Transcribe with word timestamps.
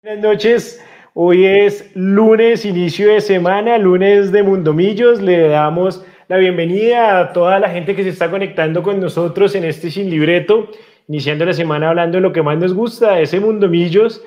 Buenas 0.00 0.22
noches. 0.22 0.84
Hoy 1.12 1.44
es 1.44 1.90
lunes, 1.96 2.64
inicio 2.64 3.08
de 3.08 3.20
semana, 3.20 3.78
lunes 3.78 4.30
de 4.30 4.44
Mundomillos. 4.44 5.20
Le 5.20 5.48
damos 5.48 6.06
la 6.28 6.36
bienvenida 6.36 7.18
a 7.18 7.32
toda 7.32 7.58
la 7.58 7.68
gente 7.68 7.96
que 7.96 8.04
se 8.04 8.10
está 8.10 8.30
conectando 8.30 8.84
con 8.84 9.00
nosotros 9.00 9.56
en 9.56 9.64
este 9.64 9.90
sin 9.90 10.08
libreto, 10.08 10.70
iniciando 11.08 11.44
la 11.44 11.52
semana 11.52 11.88
hablando 11.88 12.18
de 12.18 12.22
lo 12.22 12.32
que 12.32 12.42
más 12.42 12.56
nos 12.58 12.74
gusta, 12.74 13.20
ese 13.20 13.40
Mundomillos, 13.40 14.24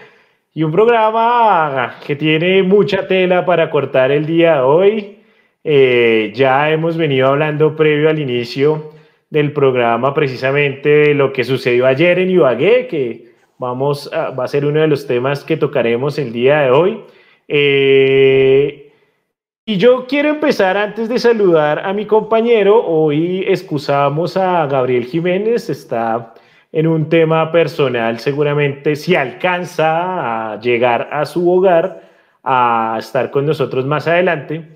y 0.53 0.63
un 0.63 0.73
programa 0.73 1.95
que 2.05 2.17
tiene 2.17 2.63
mucha 2.63 3.07
tela 3.07 3.45
para 3.45 3.69
cortar 3.69 4.11
el 4.11 4.25
día 4.25 4.55
de 4.55 4.61
hoy. 4.63 5.19
Eh, 5.63 6.33
ya 6.35 6.69
hemos 6.69 6.97
venido 6.97 7.27
hablando 7.27 7.77
previo 7.77 8.09
al 8.09 8.19
inicio 8.19 8.91
del 9.29 9.53
programa 9.53 10.13
precisamente 10.13 10.89
de 10.89 11.13
lo 11.13 11.31
que 11.31 11.45
sucedió 11.45 11.87
ayer 11.87 12.19
en 12.19 12.29
Ibagué, 12.29 12.87
que 12.87 13.30
Vamos 13.61 14.11
a, 14.11 14.31
va 14.31 14.45
a 14.45 14.47
ser 14.47 14.65
uno 14.65 14.79
de 14.79 14.87
los 14.87 15.05
temas 15.05 15.43
que 15.43 15.55
tocaremos 15.55 16.17
el 16.17 16.33
día 16.33 16.61
de 16.61 16.71
hoy. 16.71 16.99
Eh, 17.47 18.91
y 19.67 19.77
yo 19.77 20.07
quiero 20.07 20.29
empezar 20.29 20.77
antes 20.77 21.07
de 21.07 21.19
saludar 21.19 21.77
a 21.85 21.93
mi 21.93 22.07
compañero. 22.07 22.83
Hoy 22.83 23.45
excusamos 23.47 24.35
a 24.35 24.65
Gabriel 24.65 25.05
Jiménez, 25.05 25.69
está 25.69 26.33
en 26.71 26.87
un 26.87 27.07
tema 27.07 27.51
personal, 27.51 28.17
seguramente 28.17 28.95
si 28.95 29.15
alcanza 29.15 30.53
a 30.53 30.59
llegar 30.59 31.09
a 31.11 31.23
su 31.27 31.47
hogar, 31.47 32.01
a 32.43 32.95
estar 32.97 33.29
con 33.29 33.45
nosotros 33.45 33.85
más 33.85 34.07
adelante. 34.07 34.69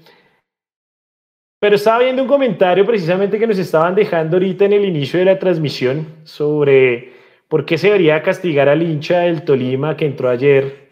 Pero 1.59 1.75
estaba 1.75 2.03
viendo 2.03 2.21
un 2.21 2.27
comentario 2.27 2.85
precisamente 2.85 3.39
que 3.39 3.47
nos 3.47 3.57
estaban 3.57 3.95
dejando 3.95 4.35
ahorita 4.35 4.65
en 4.65 4.73
el 4.73 4.85
inicio 4.85 5.17
de 5.17 5.25
la 5.25 5.39
transmisión 5.39 6.05
sobre 6.23 7.14
¿Por 7.47 7.65
qué 7.65 7.77
se 7.77 7.87
debería 7.87 8.23
castigar 8.23 8.69
al 8.69 8.81
hincha 8.81 9.19
del 9.19 9.43
Tolima 9.43 9.95
que 9.95 10.05
entró 10.05 10.29
ayer 10.29 10.89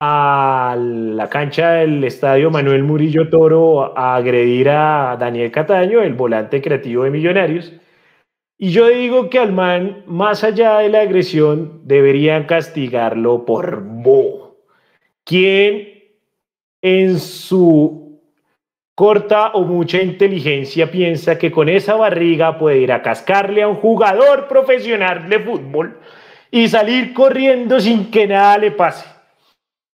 a 0.00 0.76
la 0.78 1.28
cancha 1.28 1.72
del 1.72 2.02
estadio 2.04 2.50
Manuel 2.50 2.84
Murillo 2.84 3.28
Toro 3.28 3.96
a 3.98 4.16
agredir 4.16 4.70
a 4.70 5.16
Daniel 5.18 5.50
Cataño, 5.50 6.00
el 6.02 6.14
volante 6.14 6.62
creativo 6.62 7.04
de 7.04 7.10
Millonarios? 7.10 7.72
Y 8.56 8.70
yo 8.72 8.88
digo 8.88 9.30
que 9.30 9.38
al 9.38 9.52
man, 9.52 10.04
más 10.06 10.44
allá 10.44 10.78
de 10.78 10.90
la 10.90 11.00
agresión, 11.00 11.80
deberían 11.84 12.44
castigarlo 12.44 13.44
por 13.44 13.82
bo. 13.82 14.58
¿Quién 15.24 15.88
en 16.82 17.18
su 17.18 18.09
corta 19.00 19.52
o 19.54 19.64
mucha 19.64 20.02
inteligencia 20.02 20.90
piensa 20.90 21.38
que 21.38 21.50
con 21.50 21.70
esa 21.70 21.94
barriga 21.94 22.58
puede 22.58 22.80
ir 22.80 22.92
a 22.92 23.00
cascarle 23.00 23.62
a 23.62 23.68
un 23.68 23.76
jugador 23.76 24.46
profesional 24.46 25.26
de 25.26 25.38
fútbol 25.38 25.98
y 26.50 26.68
salir 26.68 27.14
corriendo 27.14 27.80
sin 27.80 28.10
que 28.10 28.26
nada 28.26 28.58
le 28.58 28.72
pase. 28.72 29.06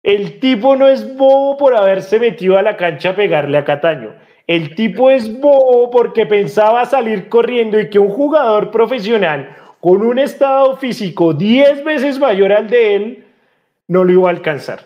El 0.03 0.41
tipo 0.41 0.75
no 0.75 0.89
es 0.89 1.17
bobo 1.17 1.57
por 1.57 1.77
haberse 1.77 2.19
metido 2.19 2.59
a 2.59 2.63
la 2.63 2.77
cancha 2.77 3.11
a 3.11 3.15
pegarle 3.15 3.57
a 3.59 3.65
Cataño. 3.65 4.13
El 4.45 4.75
tipo 4.75 5.09
es 5.09 5.41
bobo 5.41 5.89
porque 5.89 6.27
pensaba 6.27 6.85
salir 6.85 7.29
corriendo 7.29 7.79
y 7.79 7.89
que 7.89 8.01
un 8.01 8.09
jugador 8.09 8.73
profesional 8.73 9.55
con 9.79 10.05
un 10.05 10.19
estado 10.19 10.79
físico 10.79 11.33
10 11.33 11.85
veces 11.85 12.19
mayor 12.19 12.53
al 12.53 12.69
de 12.69 12.97
él 12.97 13.25
no 13.87 14.03
lo 14.03 14.13
iba 14.13 14.29
a 14.29 14.33
alcanzar. 14.33 14.81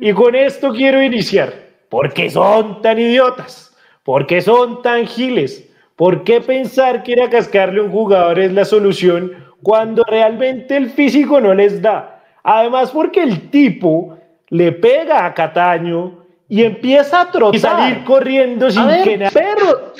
Y 0.00 0.14
con 0.14 0.34
esto 0.34 0.72
quiero 0.72 1.02
iniciar. 1.02 1.65
¿Por 1.88 2.12
qué 2.12 2.30
son 2.30 2.82
tan 2.82 2.98
idiotas? 2.98 3.74
¿Por 4.02 4.26
qué 4.26 4.40
son 4.40 4.82
tan 4.82 5.06
giles? 5.06 5.68
¿Por 5.96 6.24
qué 6.24 6.40
pensar 6.40 7.02
que 7.02 7.12
ir 7.12 7.22
a 7.22 7.30
cascarle 7.30 7.80
a 7.80 7.84
un 7.84 7.90
jugador 7.90 8.38
es 8.38 8.52
la 8.52 8.64
solución 8.64 9.32
cuando 9.62 10.04
realmente 10.04 10.76
el 10.76 10.90
físico 10.90 11.40
no 11.40 11.54
les 11.54 11.80
da? 11.80 12.22
Además, 12.42 12.90
porque 12.90 13.22
el 13.22 13.50
tipo 13.50 14.16
le 14.48 14.72
pega 14.72 15.24
a 15.24 15.34
Cataño 15.34 16.24
y 16.48 16.62
empieza 16.62 17.22
a 17.22 17.30
trotar 17.30 17.56
y 17.56 17.58
salir 17.58 18.04
corriendo 18.04 18.70
sin 18.70 18.86
que 19.02 19.16
nada. 19.16 19.32
Pero 19.32 19.92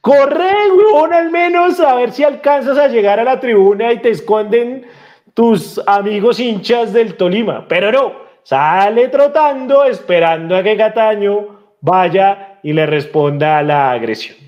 corre, 0.00 0.52
weón, 0.76 1.12
al 1.12 1.30
menos 1.30 1.80
a 1.80 1.94
ver 1.94 2.12
si 2.12 2.22
alcanzas 2.22 2.78
a 2.78 2.88
llegar 2.88 3.18
a 3.18 3.24
la 3.24 3.40
tribuna 3.40 3.92
y 3.92 3.98
te 3.98 4.10
esconden 4.10 4.86
tus 5.34 5.80
amigos 5.86 6.38
hinchas 6.38 6.92
del 6.92 7.14
Tolima. 7.14 7.66
Pero 7.68 7.90
no, 7.90 8.12
sale 8.48 9.08
trotando 9.08 9.84
esperando 9.84 10.56
a 10.56 10.62
que 10.62 10.74
Cataño 10.74 11.76
vaya 11.82 12.58
y 12.62 12.72
le 12.72 12.86
responda 12.86 13.58
a 13.58 13.62
la 13.62 13.90
agresión. 13.90 14.38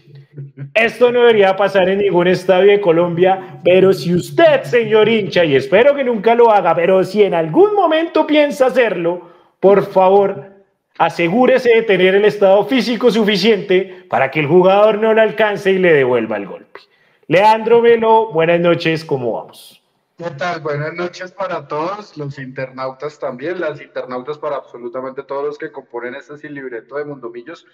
Esto 0.72 1.12
no 1.12 1.20
debería 1.20 1.54
pasar 1.54 1.86
en 1.90 1.98
ningún 1.98 2.26
estadio 2.26 2.70
de 2.70 2.80
Colombia, 2.80 3.60
pero 3.62 3.92
si 3.92 4.14
usted, 4.14 4.62
señor 4.62 5.06
hincha, 5.06 5.44
y 5.44 5.54
espero 5.54 5.94
que 5.94 6.02
nunca 6.02 6.34
lo 6.34 6.50
haga, 6.50 6.74
pero 6.74 7.04
si 7.04 7.22
en 7.24 7.34
algún 7.34 7.74
momento 7.74 8.26
piensa 8.26 8.68
hacerlo, 8.68 9.32
por 9.60 9.84
favor, 9.84 10.50
asegúrese 10.96 11.68
de 11.68 11.82
tener 11.82 12.14
el 12.14 12.24
estado 12.24 12.64
físico 12.64 13.10
suficiente 13.10 14.06
para 14.08 14.30
que 14.30 14.40
el 14.40 14.46
jugador 14.46 14.96
no 14.96 15.12
le 15.12 15.20
alcance 15.20 15.72
y 15.72 15.78
le 15.78 15.92
devuelva 15.92 16.38
el 16.38 16.46
golpe. 16.46 16.80
Leandro 17.26 17.82
Velo, 17.82 18.32
buenas 18.32 18.60
noches, 18.60 19.04
¿cómo 19.04 19.32
vamos? 19.32 19.79
¿Qué 20.22 20.30
tal? 20.32 20.60
Buenas 20.60 20.92
noches 20.92 21.32
para 21.32 21.66
todos, 21.66 22.14
los 22.18 22.38
internautas 22.38 23.18
también, 23.18 23.58
las 23.58 23.80
internautas 23.80 24.36
para 24.36 24.56
absolutamente 24.56 25.22
todos 25.22 25.46
los 25.46 25.56
que 25.56 25.72
componen 25.72 26.14
este 26.14 26.36
sin 26.36 26.52
libreto 26.52 26.96
de 26.96 27.06
Mundomillos. 27.06 27.66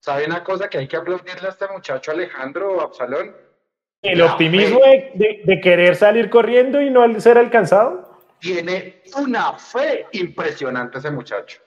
¿Sabe 0.00 0.26
una 0.26 0.42
cosa 0.42 0.68
que 0.68 0.78
hay 0.78 0.88
que 0.88 0.96
aplaudirle 0.96 1.46
a 1.46 1.50
este 1.52 1.68
muchacho 1.68 2.10
Alejandro 2.10 2.80
Absalón? 2.80 3.32
El 4.02 4.22
optimismo 4.22 4.80
de, 5.14 5.60
querer 5.62 5.94
salir 5.94 6.28
corriendo 6.30 6.82
y 6.82 6.90
no 6.90 7.20
ser 7.20 7.38
alcanzado. 7.38 8.24
Tiene 8.40 9.00
una 9.16 9.52
fe 9.52 10.04
impresionante 10.10 10.98
ese 10.98 11.12
muchacho. 11.12 11.60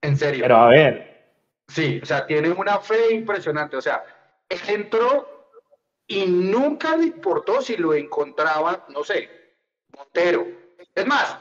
En 0.00 0.16
serio. 0.16 0.42
Pero 0.42 0.56
a 0.56 0.68
ver. 0.70 1.24
Sí, 1.68 2.00
o 2.02 2.06
sea, 2.06 2.26
tiene 2.26 2.50
una 2.50 2.80
fe 2.80 3.14
impresionante. 3.14 3.76
O 3.76 3.80
sea, 3.80 4.02
él 4.48 4.58
entró 4.66 5.48
y 6.08 6.26
nunca 6.26 6.96
le 6.96 7.04
importó 7.04 7.60
si 7.60 7.76
lo 7.76 7.94
encontraba, 7.94 8.86
no 8.88 9.04
sé, 9.04 9.41
Montero. 9.96 10.46
Es 10.94 11.06
más, 11.06 11.38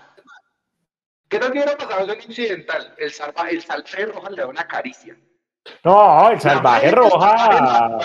¿qué 1.28 1.40
tal 1.40 1.52
que 1.52 1.60
hubiera 1.60 1.78
pasado 1.78 2.04
eso 2.04 2.14
en 2.14 2.22
incidental? 2.22 2.94
El, 2.98 3.12
salvaje, 3.12 3.56
el 3.56 3.62
salvaje 3.62 4.06
roja 4.06 4.30
le 4.30 4.38
da 4.38 4.48
una 4.48 4.68
caricia. 4.68 5.16
No, 5.84 6.30
el 6.30 6.40
salvaje 6.40 6.92
roja. 6.92 8.00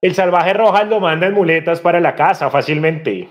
El 0.00 0.14
salvaje 0.14 0.52
roja 0.52 0.84
lo 0.84 1.00
manda 1.00 1.26
en 1.26 1.34
muletas 1.34 1.80
para 1.80 2.00
la 2.00 2.14
casa 2.14 2.50
fácilmente. 2.50 3.28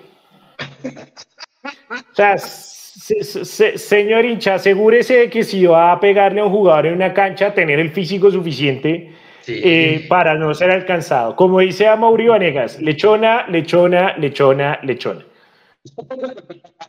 o 1.90 2.16
sea, 2.16 2.38
señor 2.38 4.26
hincha, 4.26 4.56
asegúrese 4.56 5.16
de 5.16 5.30
que 5.30 5.44
si 5.44 5.66
va 5.66 5.92
a 5.92 6.00
pegarle 6.00 6.42
a 6.42 6.46
un 6.46 6.52
jugador 6.52 6.88
en 6.88 6.96
una 6.96 7.14
cancha, 7.14 7.54
tener 7.54 7.80
el 7.80 7.92
físico 7.92 8.32
suficiente 8.32 9.14
eh, 9.48 10.06
para 10.10 10.36
no 10.36 10.54
ser 10.54 10.72
alcanzado. 10.72 11.36
Como 11.36 11.60
dice 11.60 11.88
a 11.88 11.96
Mauricio 11.96 12.32
Vanegas, 12.32 12.82
lechona, 12.82 13.48
lechona, 13.48 14.18
lechona, 14.18 14.80
lechona. 14.82 15.24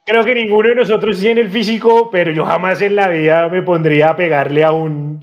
Creo 0.05 0.25
que 0.25 0.35
ninguno 0.35 0.69
de 0.69 0.75
nosotros 0.77 1.19
tiene 1.19 1.41
el 1.43 1.51
físico, 1.51 2.11
pero 2.11 2.31
yo 2.31 2.45
jamás 2.45 2.81
en 2.83 2.97
la 2.97 3.09
vida 3.09 3.49
me 3.49 3.63
pondría 3.63 4.11
a 4.11 4.17
pegarle 4.17 4.65
a 4.65 4.73
un, 4.73 5.21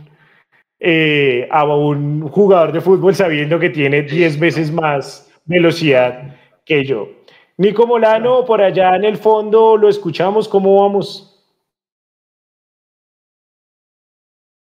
eh, 0.80 1.48
a 1.50 1.64
un 1.64 2.28
jugador 2.30 2.72
de 2.72 2.82
fútbol 2.82 3.16
sabiendo 3.16 3.60
que 3.60 3.70
tiene 3.70 4.04
10 4.04 4.40
veces 4.40 4.72
más 4.72 5.32
velocidad 5.46 6.36
que 6.66 6.86
yo. 6.86 7.10
Nico 7.58 7.86
Molano, 7.88 8.46
por 8.46 8.62
allá 8.62 8.96
en 8.96 9.06
el 9.06 9.18
fondo, 9.18 9.78
lo 9.78 9.88
escuchamos, 9.88 10.48
¿cómo 10.48 10.82
vamos? 10.82 11.30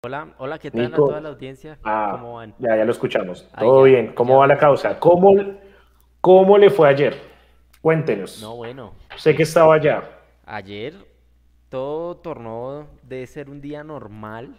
Hola, 0.05 0.33
hola, 0.39 0.59
¿qué 0.59 0.71
tal 0.71 0.87
a 0.87 0.97
toda 0.97 1.21
la 1.21 1.29
audiencia? 1.31 1.79
Ah, 1.83 2.11
¿Cómo 2.13 2.35
van? 2.35 2.55
Ya, 2.61 2.77
ya 2.77 2.85
lo 2.85 2.93
escuchamos. 2.93 3.49
Todo 3.59 3.83
bien. 3.83 4.13
¿Cómo 4.15 4.39
va 4.39 4.47
la 4.47 4.57
causa? 4.57 4.99
¿Cómo, 4.99 5.35
¿Cómo 6.21 6.57
le 6.57 6.71
fue 6.71 6.89
ayer? 6.89 7.28
Cuéntenos. 7.81 8.41
No, 8.43 8.57
bueno. 8.57 8.95
Sé 9.17 9.35
que 9.35 9.45
estaba 9.45 9.75
allá. 9.75 10.09
Ayer 10.45 10.95
todo 11.69 12.17
tornó 12.17 12.89
de 13.03 13.27
ser 13.27 13.51
un 13.51 13.61
día 13.61 13.85
normal, 13.85 14.57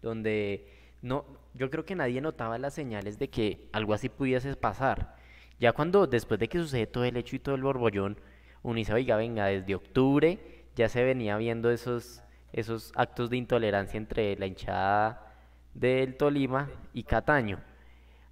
donde 0.00 0.68
no, 1.02 1.24
yo 1.54 1.70
creo 1.70 1.84
que 1.84 1.94
nadie 1.94 2.20
notaba 2.20 2.58
las 2.58 2.74
señales 2.74 3.18
de 3.18 3.28
que 3.28 3.68
algo 3.72 3.94
así 3.94 4.08
pudiese 4.08 4.54
pasar. 4.56 5.16
Ya 5.58 5.72
cuando, 5.72 6.06
después 6.06 6.40
de 6.40 6.48
que 6.48 6.58
sucede 6.58 6.86
todo 6.86 7.04
el 7.04 7.16
hecho 7.16 7.36
y 7.36 7.38
todo 7.38 7.54
el 7.54 7.62
borbollón, 7.62 8.18
uno 8.62 8.76
dice, 8.76 8.92
oiga, 8.92 9.16
venga, 9.16 9.46
desde 9.46 9.74
octubre 9.74 10.38
ya 10.74 10.88
se 10.88 11.04
venía 11.04 11.36
viendo 11.36 11.70
esos, 11.70 12.22
esos 12.52 12.92
actos 12.96 13.28
de 13.30 13.36
intolerancia 13.36 13.98
entre 13.98 14.36
la 14.36 14.46
hinchada 14.46 15.34
del 15.74 16.16
Tolima 16.16 16.70
y 16.92 17.02
Cataño. 17.02 17.58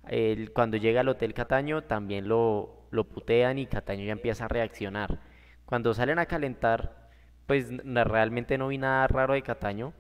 El, 0.09 0.53
cuando 0.53 0.77
llega 0.77 1.01
al 1.01 1.09
Hotel 1.09 1.35
Cataño 1.35 1.83
también 1.83 2.27
lo, 2.27 2.80
lo 2.91 3.05
putean 3.05 3.59
y 3.59 3.67
Cataño 3.67 4.05
ya 4.05 4.13
empieza 4.13 4.45
a 4.45 4.49
reaccionar. 4.49 5.19
Cuando 5.65 5.95
salen 5.95 6.19
a 6.19 6.27
calentar, 6.27 7.09
pues 7.47 7.71
realmente 7.85 8.59
no 8.59 8.69
vi 8.69 8.79
nada 8.79 9.07
raro 9.07 9.35
de 9.35 9.43
Cataño, 9.43 9.93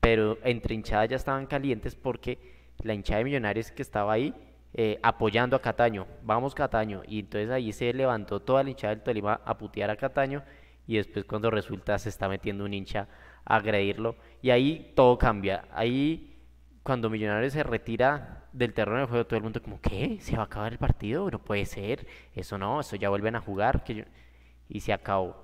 pero 0.00 0.38
entre 0.44 0.74
hinchadas 0.74 1.08
ya 1.08 1.16
estaban 1.16 1.46
calientes 1.46 1.94
porque 1.94 2.38
la 2.82 2.94
hinchada 2.94 3.18
de 3.18 3.24
Millonarios 3.24 3.70
que 3.70 3.82
estaba 3.82 4.12
ahí 4.12 4.34
eh, 4.74 4.98
apoyando 5.02 5.56
a 5.56 5.62
Cataño, 5.62 6.06
vamos 6.22 6.54
Cataño, 6.54 7.02
y 7.06 7.20
entonces 7.20 7.50
ahí 7.50 7.72
se 7.72 7.92
levantó 7.92 8.40
toda 8.40 8.64
la 8.64 8.70
hinchada 8.70 8.94
del 8.94 9.04
Tolima 9.04 9.40
a 9.44 9.56
putear 9.56 9.90
a 9.90 9.96
Cataño 9.96 10.42
y 10.86 10.96
después 10.96 11.24
cuando 11.24 11.50
resulta 11.50 11.98
se 11.98 12.08
está 12.08 12.28
metiendo 12.28 12.64
un 12.64 12.74
hincha 12.74 13.08
a 13.44 13.56
agredirlo 13.56 14.16
y 14.42 14.50
ahí 14.50 14.92
todo 14.96 15.16
cambia. 15.16 15.64
Ahí 15.72 16.36
cuando 16.82 17.08
Millonarios 17.08 17.52
se 17.52 17.62
retira 17.62 18.43
del 18.54 18.72
terreno 18.72 19.00
de 19.00 19.06
juego, 19.06 19.26
todo 19.26 19.36
el 19.36 19.42
mundo 19.42 19.60
como, 19.60 19.80
¿qué? 19.80 20.18
¿Se 20.20 20.36
va 20.36 20.42
a 20.42 20.46
acabar 20.46 20.72
el 20.72 20.78
partido? 20.78 21.30
No 21.30 21.40
puede 21.40 21.66
ser. 21.66 22.06
Eso 22.34 22.56
no, 22.56 22.80
eso 22.80 22.96
ya 22.96 23.10
vuelven 23.10 23.36
a 23.36 23.40
jugar. 23.40 23.84
Que 23.84 24.06
Y 24.68 24.80
se 24.80 24.92
acabó. 24.92 25.36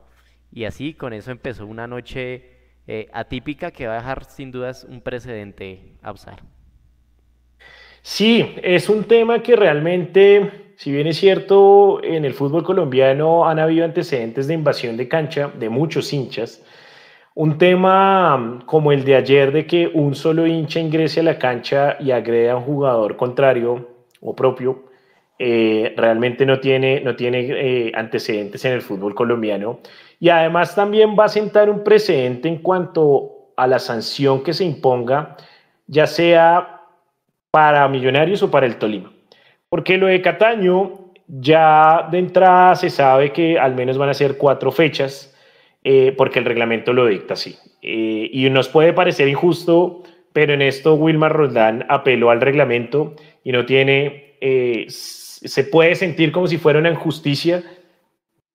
Y 0.53 0.65
así 0.65 0.95
con 0.95 1.12
eso 1.12 1.31
empezó 1.31 1.67
una 1.67 1.87
noche 1.87 2.61
eh, 2.87 3.09
atípica 3.12 3.71
que 3.71 3.87
va 3.87 3.95
a 3.95 3.97
dejar 3.99 4.25
sin 4.25 4.51
dudas 4.51 4.85
un 4.85 5.01
precedente 5.01 5.97
a 6.03 6.12
usar. 6.12 6.43
Sí, 8.03 8.55
es 8.62 8.89
un 8.89 9.05
tema 9.05 9.43
que 9.43 9.56
realmente, 9.56 10.73
si 10.77 10.91
bien 10.91 11.06
es 11.06 11.19
cierto, 11.19 12.03
en 12.03 12.25
el 12.25 12.33
fútbol 12.33 12.65
colombiano 12.65 13.47
han 13.47 13.59
habido 13.59 13.85
antecedentes 13.85 14.47
de 14.47 14.55
invasión 14.55 14.97
de 14.97 15.06
cancha 15.06 15.49
de 15.49 15.69
muchos 15.69 16.13
hinchas, 16.13 16.65
un 17.41 17.57
tema 17.57 18.59
como 18.67 18.93
el 18.93 19.03
de 19.03 19.17
ayer 19.17 19.51
de 19.51 19.67
que 19.67 19.91
un 19.95 20.15
solo 20.15 20.47
hincha 20.47 20.79
ingrese 20.79 21.21
a 21.21 21.23
la 21.23 21.39
cancha 21.39 21.97
y 21.99 22.11
agrede 22.11 22.51
a 22.51 22.57
un 22.57 22.65
jugador 22.65 23.17
contrario 23.17 23.89
o 24.21 24.37
propio, 24.37 24.85
eh, 25.39 25.95
realmente 25.97 26.45
no 26.45 26.61
tiene, 26.61 27.01
no 27.01 27.17
tiene 27.17 27.39
eh, 27.41 27.93
antecedentes 27.95 28.63
en 28.67 28.75
el 28.75 28.83
fútbol 28.83 29.15
colombiano. 29.15 29.81
Y 30.19 30.29
además 30.29 30.75
también 30.75 31.17
va 31.19 31.25
a 31.25 31.29
sentar 31.31 31.71
un 31.71 31.83
precedente 31.83 32.47
en 32.47 32.59
cuanto 32.59 33.55
a 33.57 33.67
la 33.67 33.79
sanción 33.79 34.43
que 34.43 34.53
se 34.53 34.65
imponga, 34.65 35.39
ya 35.87 36.07
sea 36.07 36.83
para 37.51 37.89
Millonarios 37.89 38.43
o 38.43 38.51
para 38.51 38.67
el 38.67 38.77
Tolima. 38.77 39.11
Porque 39.71 39.97
lo 39.97 40.09
de 40.09 40.21
Cataño, 40.21 41.13
ya 41.27 42.07
de 42.11 42.19
entrada 42.19 42.75
se 42.75 42.91
sabe 42.91 43.33
que 43.33 43.59
al 43.59 43.75
menos 43.75 43.97
van 43.97 44.11
a 44.11 44.15
ser 44.15 44.37
cuatro 44.37 44.71
fechas, 44.71 45.35
eh, 45.82 46.12
porque 46.17 46.38
el 46.38 46.44
reglamento 46.44 46.93
lo 46.93 47.06
dicta 47.06 47.35
así. 47.35 47.56
Eh, 47.82 48.29
y 48.32 48.50
nos 48.50 48.69
puede 48.69 48.93
parecer 48.93 49.29
injusto, 49.29 50.03
pero 50.32 50.53
en 50.53 50.62
esto 50.62 50.94
Wilmar 50.94 51.32
Roldán 51.32 51.87
apeló 51.88 52.31
al 52.31 52.41
reglamento 52.41 53.15
y 53.43 53.53
no 53.53 53.65
tiene, 53.65 54.37
eh, 54.41 54.87
se 54.88 55.65
puede 55.65 55.94
sentir 55.94 56.32
como 56.32 56.47
si 56.47 56.59
fuera 56.59 56.79
una 56.79 56.91
injusticia, 56.91 57.62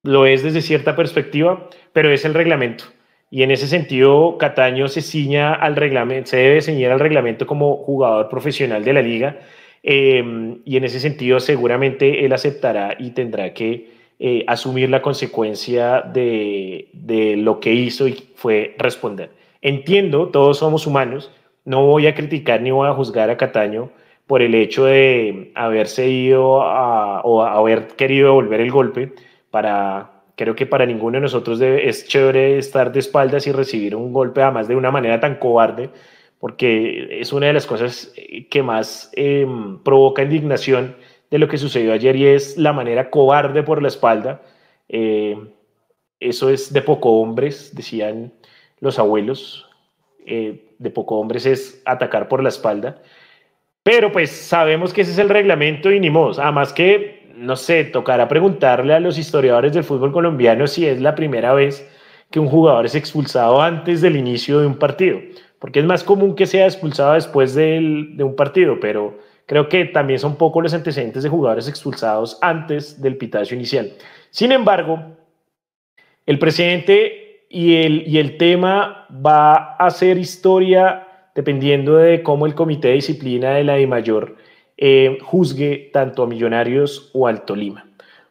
lo 0.04 0.28
es 0.28 0.44
desde 0.44 0.62
cierta 0.62 0.96
perspectiva, 0.96 1.68
pero 1.94 2.12
es 2.12 2.26
el 2.26 2.36
reglamento. 2.36 2.86
Y 3.32 3.42
en 3.42 3.52
ese 3.52 3.68
sentido, 3.68 4.38
Cataño 4.38 4.88
se 4.88 5.02
ciña 5.02 5.54
al 5.54 5.76
reglamento, 5.76 6.30
se 6.30 6.38
debe 6.38 6.62
ceñir 6.62 6.90
al 6.92 7.00
reglamento 7.00 7.48
como 7.48 7.78
jugador 7.78 8.30
profesional 8.30 8.84
de 8.84 8.94
la 8.94 9.02
liga. 9.02 9.40
Em, 9.82 10.62
y 10.64 10.78
en 10.78 10.84
ese 10.84 11.00
sentido, 11.00 11.40
seguramente 11.40 12.24
él 12.24 12.34
aceptará 12.34 12.96
y 13.00 13.12
tendrá 13.12 13.54
que 13.54 13.95
eh, 14.20 14.44
asumir 14.48 14.90
la 14.90 15.02
consecuencia 15.02 16.02
de, 16.02 16.90
de 16.94 17.36
lo 17.36 17.60
que 17.60 17.74
hizo 17.74 18.08
y 18.08 18.14
fue 18.36 18.76
responder. 18.78 19.32
Entiendo, 19.62 20.30
todos 20.30 20.60
somos 20.60 20.88
humanos, 20.88 21.32
no 21.66 21.86
voy 21.86 22.08
a 22.08 22.16
criticar 22.16 22.62
ni 22.62 22.72
voy 22.72 22.88
a 22.88 22.94
juzgar 22.94 23.30
a 23.30 23.38
Cataño 23.38 23.90
por 24.28 24.42
el 24.42 24.56
hecho 24.56 24.86
de 24.86 25.52
haberse 25.56 26.08
ido 26.08 26.62
a, 26.62 27.22
o 27.22 27.44
haber 27.44 27.88
querido 27.88 28.28
devolver 28.28 28.62
el 28.62 28.72
golpe 28.72 29.14
para, 29.52 30.24
creo 30.36 30.56
que 30.56 30.66
para 30.66 30.86
ninguno 30.86 31.18
de 31.18 31.22
nosotros 31.22 31.62
es 31.62 32.08
chévere 32.08 32.58
estar 32.58 32.92
de 32.92 33.00
espaldas 33.00 33.48
y 33.48 33.52
recibir 33.52 33.96
un 33.96 34.14
golpe, 34.14 34.42
además 34.42 34.68
de 34.68 34.76
una 34.76 34.92
manera 34.92 35.20
tan 35.20 35.36
cobarde, 35.36 35.90
porque 36.40 37.20
es 37.20 37.34
una 37.34 37.48
de 37.48 37.54
las 37.54 37.66
cosas 37.66 38.14
que 38.50 38.64
más 38.64 39.12
em, 39.14 39.80
provoca 39.84 40.24
indignación 40.24 40.96
de 41.36 41.40
lo 41.40 41.50
que 41.50 41.58
sucedió 41.58 41.92
ayer 41.92 42.16
y 42.16 42.28
es 42.28 42.58
la 42.58 42.72
manera 42.72 43.10
cobarde 43.10 43.62
por 43.62 43.82
la 43.82 43.90
espalda. 43.90 44.42
Eh, 44.88 45.38
eso 46.22 46.50
es 46.50 46.72
de 46.72 46.82
poco 46.82 47.20
hombres, 47.20 47.76
decían 47.76 48.32
los 48.80 49.00
abuelos. 49.00 49.70
Eh, 50.26 50.72
de 50.80 50.90
poco 50.90 51.20
hombres 51.20 51.46
es 51.46 51.82
atacar 51.86 52.30
por 52.30 52.42
la 52.42 52.48
espalda. 52.48 53.02
Pero 53.84 54.14
pues 54.14 54.32
sabemos 54.32 54.94
que 54.94 55.02
ese 55.02 55.12
es 55.12 55.20
el 55.20 55.28
reglamento 55.28 55.92
y 55.92 56.00
ni 56.00 56.10
modo. 56.10 56.42
Además 56.42 56.72
que 56.72 57.34
no 57.36 57.58
sé, 57.58 57.84
tocará 57.84 58.30
preguntarle 58.30 58.94
a 58.94 59.02
los 59.02 59.18
historiadores 59.18 59.74
del 59.74 59.84
fútbol 59.84 60.14
colombiano 60.14 60.68
si 60.68 60.88
es 60.88 61.02
la 61.02 61.16
primera 61.16 61.54
vez 61.54 61.86
que 62.32 62.40
un 62.40 62.48
jugador 62.48 62.86
es 62.86 62.96
expulsado 62.96 63.62
antes 63.62 64.00
del 64.00 64.16
inicio 64.16 64.62
de 64.62 64.68
un 64.68 64.78
partido, 64.78 65.20
porque 65.60 65.80
es 65.80 65.86
más 65.86 66.02
común 66.02 66.34
que 66.34 66.46
sea 66.46 66.66
expulsado 66.66 67.12
después 67.12 67.54
de 67.54 68.16
un 68.20 68.36
partido, 68.38 68.80
pero 68.80 69.20
creo 69.46 69.70
que 69.70 69.86
también 69.86 70.20
son 70.20 70.36
pocos 70.38 70.64
los 70.64 70.74
antecedentes 70.74 71.24
de 71.24 71.30
jugadores 71.30 71.68
expulsados 71.68 72.38
antes 72.42 73.02
del 73.02 73.18
pitazo 73.18 73.56
inicial. 73.56 73.94
Sin 74.30 74.52
embargo, 74.52 75.00
el 76.26 76.40
presidente 76.40 77.46
y 77.50 77.76
el, 77.76 78.08
y 78.08 78.18
el 78.18 78.38
tema 78.38 79.08
va 79.26 79.76
a 79.76 79.90
ser 79.92 80.18
historia 80.18 81.08
dependiendo 81.36 81.98
de 81.98 82.24
cómo 82.24 82.46
el 82.46 82.56
comité 82.56 82.88
de 82.88 82.96
disciplina 82.96 83.52
de 83.52 83.64
la 83.64 83.76
DIMAYOR 83.76 84.36
eh, 84.78 85.18
juzgue 85.22 85.90
tanto 85.94 86.24
a 86.24 86.28
Millonarios 86.28 87.12
o 87.14 87.28
al 87.28 87.46
Tolima. 87.46 87.86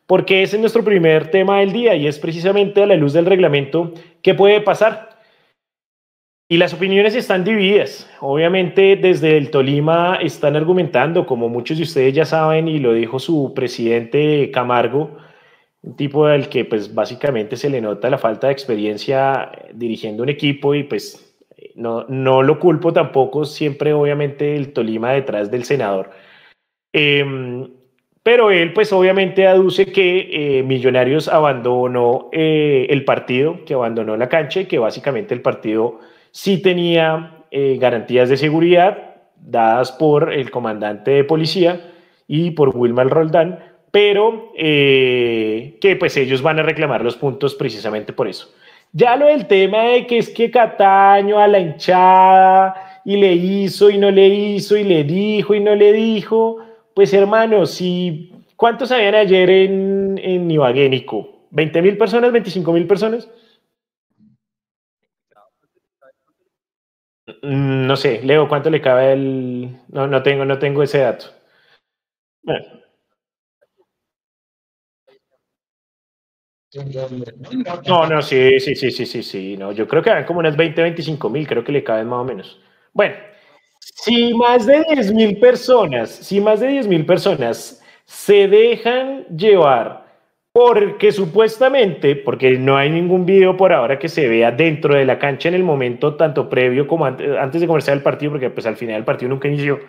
Porque 0.07 0.43
ese 0.43 0.57
es 0.57 0.61
nuestro 0.61 0.85
primer 0.85 1.31
tema 1.31 1.61
del 1.61 1.73
día 1.73 1.95
y 1.95 2.07
es 2.07 2.19
precisamente 2.19 2.83
a 2.83 2.87
la 2.87 2.97
luz 2.97 3.13
del 3.13 3.27
reglamento 3.27 3.93
qué 4.23 4.35
puede 4.35 4.61
pasar. 4.61 5.14
Y 6.55 6.57
las 6.57 6.73
opiniones 6.73 7.17
están 7.17 7.43
divididas. 7.43 8.09
Obviamente 8.21 8.95
desde 8.95 9.37
el 9.37 9.51
Tolima 9.51 10.21
están 10.23 10.55
argumentando, 10.55 11.27
como 11.27 11.49
muchos 11.49 11.79
de 11.79 11.83
ustedes 11.83 12.15
ya 12.15 12.25
saben 12.25 12.69
y 12.69 12.79
lo 12.79 12.93
dijo 12.93 13.19
su 13.19 13.53
presidente 13.57 14.53
Camargo, 14.53 15.19
un 15.83 15.97
tipo 15.97 16.27
al 16.27 16.49
que 16.49 16.65
pues 16.65 16.95
básicamente 16.95 17.57
se 17.57 17.71
le 17.71 17.81
nota 17.81 18.09
la 18.09 18.19
falta 18.19 18.47
de 18.47 18.53
experiencia 18.53 19.51
dirigiendo 19.73 20.23
un 20.23 20.29
equipo 20.29 20.77
y 20.77 20.85
pues 20.85 21.37
no, 21.75 22.05
no 22.09 22.41
lo 22.45 22.61
culpo 22.61 22.93
tampoco, 22.93 23.45
siempre 23.45 23.93
obviamente 23.93 24.55
el 24.55 24.73
Tolima 24.73 25.11
detrás 25.11 25.51
del 25.51 25.65
senador 25.65 26.11
Em, 26.97 27.69
pero 28.23 28.53
él, 28.53 28.73
pues 28.73 28.93
obviamente 28.93 29.49
aduce 29.49 29.87
que 29.87 30.61
eh, 30.61 30.63
Millonarios 30.63 31.27
abandonó 31.27 32.29
eh, 32.33 32.87
el 32.91 33.05
partido, 33.05 33.65
que 33.67 33.75
abandonó 33.75 34.17
la 34.17 34.29
cancha 34.29 34.61
y 34.61 34.67
que 34.67 34.79
básicamente 34.79 35.35
el 35.35 35.43
partido 35.43 35.99
sí 36.35 36.59
tenía 36.59 37.45
eh, 37.53 37.79
garantías 37.81 38.29
de 38.29 38.37
seguridad 38.37 38.99
dadas 39.37 39.93
por 39.93 40.33
el 40.33 40.51
comandante 40.51 41.13
de 41.13 41.25
policía 41.25 41.81
y 42.27 42.51
por 42.51 42.77
Wilmar 42.77 43.09
Roldán, 43.09 43.61
pero 43.93 44.51
que 44.57 45.97
pues 46.01 46.17
ellos 46.17 46.43
van 46.43 46.59
a 46.59 46.63
reclamar 46.63 47.05
los 47.05 47.17
puntos 47.17 47.55
precisamente 47.55 48.13
por 48.13 48.27
eso. 48.27 48.49
Ya 48.93 49.17
lo 49.17 49.27
del 49.27 49.47
tema 49.47 49.83
de 49.85 50.07
que 50.07 50.19
es 50.19 50.31
que 50.31 50.51
Cataño 50.51 51.39
a 51.39 51.47
la 51.47 51.61
hinchada 51.61 53.01
y 53.05 53.17
le 53.17 53.33
hizo 53.35 53.91
y 53.91 53.99
no 53.99 54.11
le 54.11 54.27
hizo 54.27 54.77
y 54.77 54.85
le 54.85 55.05
dijo 55.05 55.55
y 55.55 55.61
no 55.61 55.75
le 55.77 55.93
dijo, 55.93 56.59
pues 56.95 57.13
hermano, 57.13 57.67
si 57.67 58.33
¿cuántos 58.57 58.91
habían 58.91 59.15
ayer 59.15 59.51
en, 59.51 60.19
en 60.23 60.51
Ibaguénico? 60.51 61.29
¿20 61.53 61.83
mil 61.83 61.97
personas? 61.97 62.33
¿25 62.33 62.73
mil 62.73 62.87
personas? 62.87 63.29
No 67.45 67.97
sé, 67.97 68.21
Leo, 68.23 68.49
¿cuánto 68.49 68.71
le 68.71 68.81
cabe 68.81 69.13
el...? 69.13 69.77
No, 69.89 70.07
no 70.07 70.23
tengo, 70.23 70.45
no 70.45 70.59
tengo 70.59 70.83
ese 70.83 70.99
dato. 70.99 71.27
No, 77.87 78.07
no, 78.07 78.21
sí, 78.23 78.59
sí, 78.61 78.75
sí, 78.75 78.91
sí, 78.91 79.07
sí, 79.07 79.23
sí. 79.23 79.57
No, 79.57 79.73
yo 79.73 79.87
creo 79.87 80.03
que 80.03 80.11
hay 80.11 80.25
como 80.25 80.41
unas 80.41 80.57
20, 80.57 80.83
25 80.83 81.31
mil, 81.31 81.47
creo 81.47 81.63
que 81.65 81.73
le 81.73 81.85
caben 81.85 82.09
más 82.09 82.21
o 82.21 82.25
menos. 82.25 82.61
Bueno, 82.93 83.15
si 83.81 84.35
más 84.35 84.67
de 84.67 84.85
10 84.91 85.13
mil 85.13 85.39
personas, 85.39 86.11
si 86.11 86.41
más 86.41 86.61
de 86.61 86.69
10 86.69 86.87
mil 86.89 87.07
personas 87.07 87.83
se 88.05 88.49
dejan 88.49 89.25
llevar 89.37 90.04
porque 90.55 91.11
supuestamente, 91.11 92.15
porque 92.15 92.57
no 92.57 92.77
hay 92.77 92.89
ningún 92.89 93.27
video 93.27 93.57
por 93.57 93.73
ahora 93.73 93.99
que 93.99 94.09
se 94.09 94.29
vea 94.29 94.53
dentro 94.53 94.95
de 94.95 95.05
la 95.05 95.19
cancha 95.19 95.49
en 95.49 95.55
el 95.55 95.65
momento 95.65 96.15
tanto 96.15 96.49
previo 96.49 96.87
como 96.87 97.07
antes, 97.07 97.61
de 97.61 97.67
comenzar 97.67 97.95
el 97.95 98.05
partido, 98.05 98.31
porque 98.31 98.51
pues 98.51 98.65
al 98.65 98.77
final 98.77 98.99
el 98.99 99.05
partido 99.05 99.31
nunca 99.31 99.49
inició, 99.49 99.81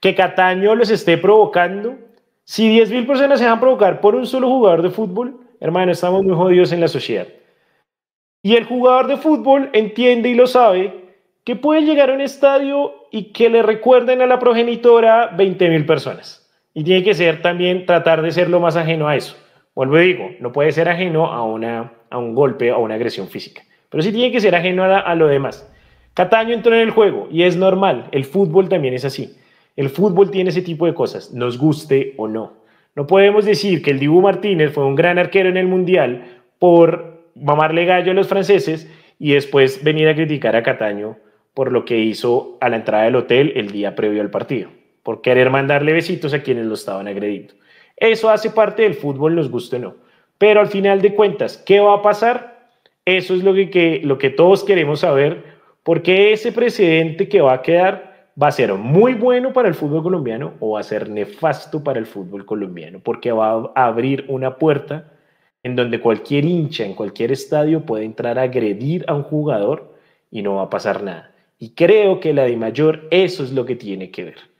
que 0.00 0.14
Cataño 0.14 0.74
los 0.74 0.90
esté 0.90 1.16
provocando. 1.16 1.96
Si 2.44 2.68
10 2.68 2.90
mil 2.90 3.06
personas 3.06 3.38
se 3.38 3.46
dejan 3.46 3.60
provocar 3.60 4.02
por 4.02 4.14
un 4.14 4.26
solo 4.26 4.50
jugador 4.50 4.82
de 4.82 4.90
fútbol, 4.90 5.40
hermano, 5.58 5.90
estamos 5.92 6.22
muy 6.22 6.34
jodidos 6.34 6.72
en 6.72 6.82
la 6.82 6.88
sociedad. 6.88 7.26
Y 8.42 8.56
el 8.56 8.64
jugador 8.66 9.06
de 9.06 9.16
fútbol 9.16 9.70
entiende 9.72 10.28
y 10.28 10.34
lo 10.34 10.46
sabe 10.46 11.14
que 11.44 11.56
puede 11.56 11.80
llegar 11.80 12.10
a 12.10 12.14
un 12.14 12.20
estadio 12.20 12.92
y 13.10 13.32
que 13.32 13.48
le 13.48 13.62
recuerden 13.62 14.20
a 14.20 14.26
la 14.26 14.38
progenitora 14.38 15.28
20 15.28 15.70
mil 15.70 15.86
personas. 15.86 16.46
Y 16.74 16.84
tiene 16.84 17.02
que 17.02 17.14
ser 17.14 17.40
también 17.40 17.86
tratar 17.86 18.20
de 18.20 18.32
ser 18.32 18.50
lo 18.50 18.60
más 18.60 18.76
ajeno 18.76 19.08
a 19.08 19.16
eso. 19.16 19.34
Vuelvo 19.74 20.00
y 20.00 20.06
digo, 20.06 20.30
no 20.40 20.52
puede 20.52 20.70
ser 20.70 20.88
ajeno 20.88 21.26
a, 21.26 21.42
una, 21.42 21.92
a 22.08 22.18
un 22.18 22.34
golpe 22.34 22.70
o 22.70 22.76
a 22.76 22.78
una 22.78 22.94
agresión 22.94 23.28
física, 23.28 23.62
pero 23.90 24.02
sí 24.02 24.12
tiene 24.12 24.30
que 24.30 24.40
ser 24.40 24.54
ajeno 24.54 24.84
a, 24.84 25.14
lo 25.16 25.26
demás. 25.26 25.68
Cataño 26.14 26.54
entró 26.54 26.74
en 26.74 26.80
el 26.80 26.90
juego 26.90 27.26
y 27.30 27.42
es 27.42 27.56
normal, 27.56 28.08
el 28.12 28.24
fútbol 28.24 28.68
también 28.68 28.94
es 28.94 29.04
así. 29.04 29.36
El 29.74 29.90
fútbol 29.90 30.30
tiene 30.30 30.50
ese 30.50 30.62
tipo 30.62 30.86
de 30.86 30.94
cosas, 30.94 31.32
nos 31.32 31.58
guste 31.58 32.14
o 32.16 32.28
no. 32.28 32.52
No 32.94 33.08
podemos 33.08 33.44
decir 33.44 33.82
que 33.82 33.90
el 33.90 33.98
Dibu 33.98 34.20
Martínez 34.20 34.72
fue 34.72 34.84
un 34.84 34.94
gran 34.94 35.18
arquero 35.18 35.48
en 35.48 35.56
el 35.56 35.66
Mundial 35.66 36.42
por 36.60 37.32
mamarle 37.34 37.84
gallo 37.84 38.12
a 38.12 38.14
los 38.14 38.28
franceses 38.28 38.88
y 39.18 39.32
después 39.32 39.82
venir 39.82 40.06
a 40.08 40.14
criticar 40.14 40.54
a 40.54 40.62
Cataño 40.62 41.16
por 41.52 41.72
lo 41.72 41.84
que 41.84 41.98
hizo 41.98 42.58
a 42.60 42.68
la 42.68 42.76
entrada 42.76 43.04
del 43.04 43.16
hotel 43.16 43.52
el 43.56 43.72
día 43.72 43.96
previo 43.96 44.22
al 44.22 44.30
partido, 44.30 44.70
por 45.02 45.20
querer 45.20 45.50
mandarle 45.50 45.92
besitos 45.92 46.32
a 46.32 46.42
quienes 46.42 46.66
lo 46.66 46.74
estaban 46.74 47.08
agrediendo. 47.08 47.54
Eso 47.96 48.30
hace 48.30 48.50
parte 48.50 48.82
del 48.82 48.94
fútbol, 48.94 49.34
nos 49.34 49.50
guste 49.50 49.76
o 49.76 49.78
no. 49.78 49.94
Pero 50.38 50.60
al 50.60 50.68
final 50.68 51.00
de 51.00 51.14
cuentas, 51.14 51.56
¿qué 51.56 51.80
va 51.80 51.94
a 51.94 52.02
pasar? 52.02 52.68
Eso 53.04 53.34
es 53.34 53.44
lo 53.44 53.54
que, 53.54 54.00
lo 54.02 54.18
que 54.18 54.30
todos 54.30 54.64
queremos 54.64 55.00
saber, 55.00 55.44
porque 55.82 56.32
ese 56.32 56.52
precedente 56.52 57.28
que 57.28 57.40
va 57.40 57.54
a 57.54 57.62
quedar 57.62 58.28
va 58.40 58.48
a 58.48 58.52
ser 58.52 58.74
muy 58.74 59.14
bueno 59.14 59.52
para 59.52 59.68
el 59.68 59.74
fútbol 59.74 60.02
colombiano 60.02 60.54
o 60.60 60.72
va 60.72 60.80
a 60.80 60.84
ser 60.84 61.08
nefasto 61.08 61.84
para 61.84 61.98
el 61.98 62.06
fútbol 62.06 62.44
colombiano, 62.44 63.00
porque 63.00 63.30
va 63.30 63.70
a 63.74 63.86
abrir 63.86 64.24
una 64.28 64.56
puerta 64.56 65.12
en 65.62 65.76
donde 65.76 66.00
cualquier 66.00 66.44
hincha 66.44 66.84
en 66.84 66.94
cualquier 66.94 67.32
estadio 67.32 67.84
puede 67.86 68.04
entrar 68.04 68.38
a 68.38 68.42
agredir 68.42 69.04
a 69.08 69.14
un 69.14 69.22
jugador 69.22 69.94
y 70.30 70.42
no 70.42 70.56
va 70.56 70.64
a 70.64 70.70
pasar 70.70 71.02
nada. 71.02 71.32
Y 71.58 71.70
creo 71.70 72.20
que 72.20 72.34
la 72.34 72.44
de 72.44 72.56
mayor 72.56 73.06
eso 73.10 73.44
es 73.44 73.52
lo 73.52 73.64
que 73.64 73.76
tiene 73.76 74.10
que 74.10 74.24
ver. 74.24 74.53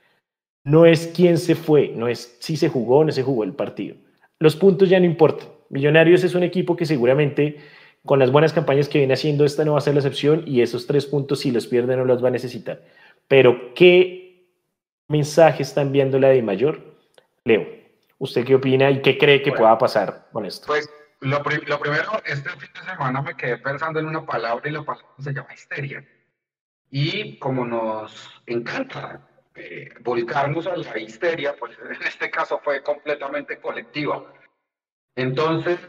No 0.65 0.87
es 0.87 1.11
quién 1.15 1.37
se 1.37 1.53
fue, 1.55 1.91
no 1.95 2.07
es 2.07 2.37
si 2.39 2.57
se 2.57 2.69
jugó 2.69 2.97
o 2.97 3.03
no 3.05 3.11
se 3.11 3.21
jugó 3.21 3.43
el 3.43 3.53
partido. 3.53 3.95
Los 4.39 4.55
puntos 4.55 4.89
ya 4.89 4.99
no 4.99 5.05
importan. 5.05 5.47
Millonarios 5.69 6.23
es 6.23 6.33
un 6.33 6.43
equipo 6.43 6.75
que 6.75 6.87
seguramente 6.87 7.59
con 8.03 8.17
las 8.19 8.31
buenas 8.31 8.51
campañas 8.51 8.89
que 8.89 8.97
viene 8.97 9.13
haciendo 9.13 9.45
esta 9.45 9.63
no 9.63 9.73
va 9.73 9.77
a 9.77 9.81
ser 9.81 9.93
la 9.93 9.99
excepción 9.99 10.43
y 10.45 10.61
esos 10.61 10.87
tres 10.87 11.05
puntos 11.05 11.39
si 11.39 11.51
los 11.51 11.67
pierde 11.67 11.95
no 11.95 12.03
los 12.03 12.23
va 12.23 12.29
a 12.29 12.31
necesitar. 12.31 12.81
Pero 13.27 13.73
¿qué 13.75 14.47
mensaje 15.07 15.61
está 15.61 15.81
enviando 15.81 16.19
la 16.19 16.29
de 16.29 16.41
mayor? 16.41 16.81
Leo, 17.43 17.67
¿usted 18.17 18.43
qué 18.43 18.55
opina 18.55 18.89
y 18.89 19.01
qué 19.03 19.19
cree 19.19 19.43
que 19.43 19.51
pueda 19.51 19.77
pasar 19.77 20.27
con 20.31 20.45
esto? 20.45 20.65
Pues 20.65 20.89
lo, 21.19 21.37
lo 21.67 21.79
primero, 21.79 22.11
este 22.25 22.49
fin 22.49 22.69
de 22.73 22.91
semana 22.91 23.21
me 23.21 23.35
quedé 23.35 23.57
pensando 23.57 23.99
en 23.99 24.07
una 24.07 24.25
palabra 24.25 24.67
y 24.67 24.71
la 24.71 24.83
palabra 24.83 25.07
se 25.19 25.31
llama 25.31 25.53
histeria. 25.53 26.03
Y 26.89 27.37
como 27.37 27.65
nos 27.65 28.29
encanta 28.45 29.21
eh, 29.55 29.89
volcarnos 30.01 30.67
a 30.67 30.75
la 30.75 30.99
histeria, 30.99 31.55
pues 31.57 31.77
en 31.83 32.07
este 32.07 32.29
caso 32.29 32.59
fue 32.63 32.83
completamente 32.83 33.59
colectiva. 33.59 34.23
Entonces, 35.15 35.79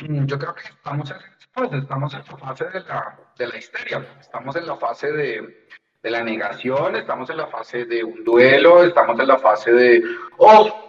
mm, 0.00 0.26
yo 0.26 0.38
creo 0.38 0.54
que 0.54 0.68
estamos 0.68 1.10
en, 1.10 1.16
pues, 1.52 1.72
estamos 1.72 2.14
en 2.14 2.20
la 2.20 2.36
fase 2.36 2.64
de 2.66 2.80
la, 2.80 3.18
de 3.36 3.46
la 3.46 3.56
histeria, 3.56 4.06
estamos 4.20 4.56
en 4.56 4.66
la 4.66 4.76
fase 4.76 5.12
de, 5.12 5.66
de 6.02 6.10
la 6.10 6.22
negación, 6.22 6.96
estamos 6.96 7.28
en 7.30 7.36
la 7.38 7.48
fase 7.48 7.84
de 7.84 8.04
un 8.04 8.24
duelo, 8.24 8.84
estamos 8.84 9.18
en 9.18 9.26
la 9.26 9.38
fase 9.38 9.72
de, 9.72 10.02
oh, 10.36 10.88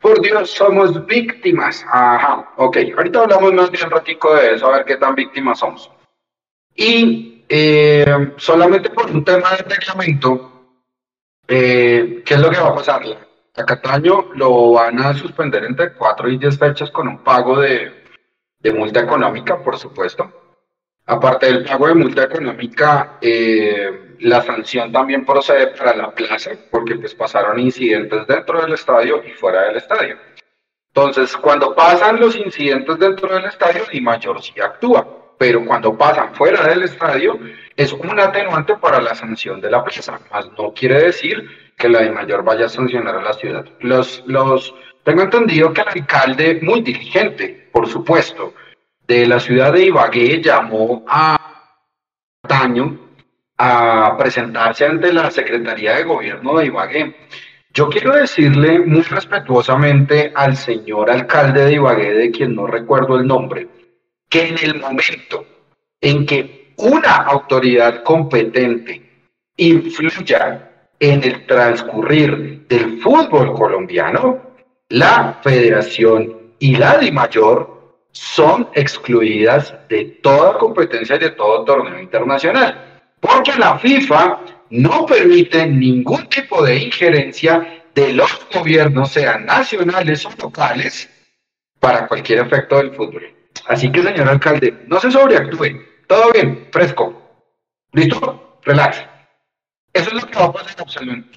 por 0.00 0.20
Dios, 0.20 0.50
somos 0.50 1.06
víctimas. 1.06 1.84
Ajá, 1.88 2.52
ok. 2.56 2.76
Ahorita 2.96 3.22
hablamos 3.22 3.52
más 3.52 3.70
bien 3.70 3.90
ratico 3.90 4.34
de 4.34 4.54
eso, 4.54 4.66
a 4.66 4.78
ver 4.78 4.84
qué 4.84 4.96
tan 4.96 5.14
víctimas 5.14 5.58
somos. 5.58 5.90
Y 6.74 7.44
eh, 7.48 8.32
solamente 8.36 8.90
por 8.90 9.10
un 9.10 9.24
tema 9.24 9.50
de 9.50 9.64
reglamento, 9.64 10.57
eh, 11.48 12.22
¿qué 12.24 12.34
es 12.34 12.40
lo 12.40 12.50
que 12.50 12.60
va 12.60 12.68
a 12.68 12.74
pasar? 12.74 13.02
A 13.56 13.64
Cataño 13.64 14.34
lo 14.34 14.72
van 14.72 14.98
a 15.00 15.14
suspender 15.14 15.64
entre 15.64 15.94
4 15.94 16.28
y 16.28 16.38
10 16.38 16.58
fechas 16.58 16.90
con 16.90 17.08
un 17.08 17.24
pago 17.24 17.58
de, 17.58 18.04
multa 18.74 19.00
económica, 19.00 19.58
por 19.62 19.78
supuesto. 19.78 20.30
Aparte 21.06 21.46
del 21.46 21.64
pago 21.64 21.88
de 21.88 21.94
multa 21.94 22.24
económica, 22.24 23.18
eh, 23.20 24.16
la 24.20 24.42
sanción 24.42 24.92
también 24.92 25.24
procede 25.24 25.68
para 25.68 25.96
la 25.96 26.10
plaza, 26.10 26.50
porque 26.70 26.96
pues 26.96 27.14
pasaron 27.14 27.58
incidentes 27.58 28.26
dentro 28.26 28.60
del 28.60 28.74
estadio 28.74 29.22
y 29.24 29.30
fuera 29.30 29.62
del 29.62 29.76
estadio. 29.76 30.18
Entonces, 30.88 31.36
cuando 31.36 31.74
pasan 31.74 32.20
los 32.20 32.36
incidentes 32.36 32.98
dentro 32.98 33.34
del 33.34 33.46
estadio, 33.46 33.84
Di 33.90 34.00
Mayor 34.00 34.42
sí 34.42 34.60
actúa, 34.60 35.34
pero 35.38 35.64
cuando 35.64 35.96
pasan 35.96 36.34
fuera 36.34 36.66
del 36.66 36.82
estadio, 36.82 37.38
es 37.78 37.92
un 37.92 38.18
atenuante 38.18 38.74
para 38.74 39.00
la 39.00 39.14
sanción 39.14 39.60
de 39.60 39.70
la 39.70 39.84
plaza, 39.84 40.18
más 40.32 40.50
no 40.58 40.74
quiere 40.74 41.00
decir 41.00 41.48
que 41.76 41.88
la 41.88 42.00
Di 42.00 42.10
Mayor 42.10 42.42
vaya 42.42 42.66
a 42.66 42.68
sancionar 42.68 43.14
a 43.14 43.22
la 43.22 43.32
ciudad. 43.32 43.64
Los, 43.78 44.24
los, 44.26 44.74
tengo 45.04 45.22
entendido 45.22 45.72
que 45.72 45.82
el 45.82 45.88
alcalde, 45.88 46.58
muy 46.60 46.80
diligente, 46.80 47.68
por 47.70 47.86
supuesto, 47.86 48.52
de 49.06 49.28
la 49.28 49.38
ciudad 49.38 49.72
de 49.72 49.84
Ibagué 49.84 50.42
llamó 50.42 51.04
a 51.06 51.38
Taño 52.42 52.98
a 53.56 54.16
presentarse 54.18 54.84
ante 54.84 55.12
la 55.12 55.30
Secretaría 55.30 55.98
de 55.98 56.02
Gobierno 56.02 56.58
de 56.58 56.66
Ibagué. 56.66 57.16
Yo 57.72 57.88
quiero 57.88 58.12
decirle 58.12 58.80
muy 58.80 59.02
respetuosamente 59.02 60.32
al 60.34 60.56
señor 60.56 61.12
alcalde 61.12 61.66
de 61.66 61.74
Ibagué, 61.74 62.12
de 62.12 62.32
quien 62.32 62.56
no 62.56 62.66
recuerdo 62.66 63.16
el 63.20 63.26
nombre, 63.28 63.68
que 64.28 64.48
en 64.48 64.58
el 64.58 64.80
momento 64.80 65.46
en 66.00 66.26
que 66.26 66.57
una 66.78 67.16
autoridad 67.16 68.02
competente 68.02 69.30
influya 69.56 70.70
en 70.98 71.22
el 71.22 71.46
transcurrir 71.46 72.66
del 72.68 73.00
fútbol 73.00 73.52
colombiano, 73.54 74.54
la 74.88 75.38
federación 75.42 76.54
y 76.58 76.76
la 76.76 76.98
de 76.98 77.12
mayor 77.12 78.06
son 78.10 78.68
excluidas 78.74 79.74
de 79.88 80.04
toda 80.22 80.58
competencia 80.58 81.16
y 81.16 81.20
de 81.20 81.30
todo 81.30 81.64
torneo 81.64 82.00
internacional 82.00 82.88
porque 83.20 83.52
la 83.58 83.78
FIFA 83.78 84.40
no 84.70 85.06
permite 85.06 85.66
ningún 85.66 86.28
tipo 86.28 86.62
de 86.62 86.76
injerencia 86.76 87.84
de 87.94 88.12
los 88.12 88.30
gobiernos, 88.52 89.10
sean 89.10 89.46
nacionales 89.46 90.24
o 90.26 90.30
locales, 90.40 91.08
para 91.80 92.06
cualquier 92.06 92.40
efecto 92.40 92.76
del 92.76 92.92
fútbol. 92.94 93.34
Así 93.66 93.90
que, 93.90 94.02
señor 94.02 94.28
alcalde, 94.28 94.84
no 94.86 95.00
se 95.00 95.10
sobreactúe. 95.10 95.87
Todo 96.08 96.32
bien, 96.32 96.66
fresco. 96.72 97.22
¿Listo? 97.92 98.58
Relax. 98.64 99.04
Eso 99.92 100.08
es 100.08 100.14
lo 100.14 100.26
que 100.26 100.38
va 100.38 100.46
a 100.46 100.52
pasar 100.52 100.72
en 100.72 100.80
Absalón. 100.80 101.30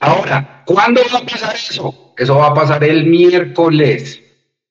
Ahora, 0.00 0.62
¿cuándo 0.66 1.00
va 1.14 1.20
a 1.20 1.22
pasar 1.22 1.54
eso? 1.54 2.12
Eso 2.18 2.36
va 2.36 2.48
a 2.48 2.54
pasar 2.54 2.84
el 2.84 3.06
miércoles. 3.06 4.22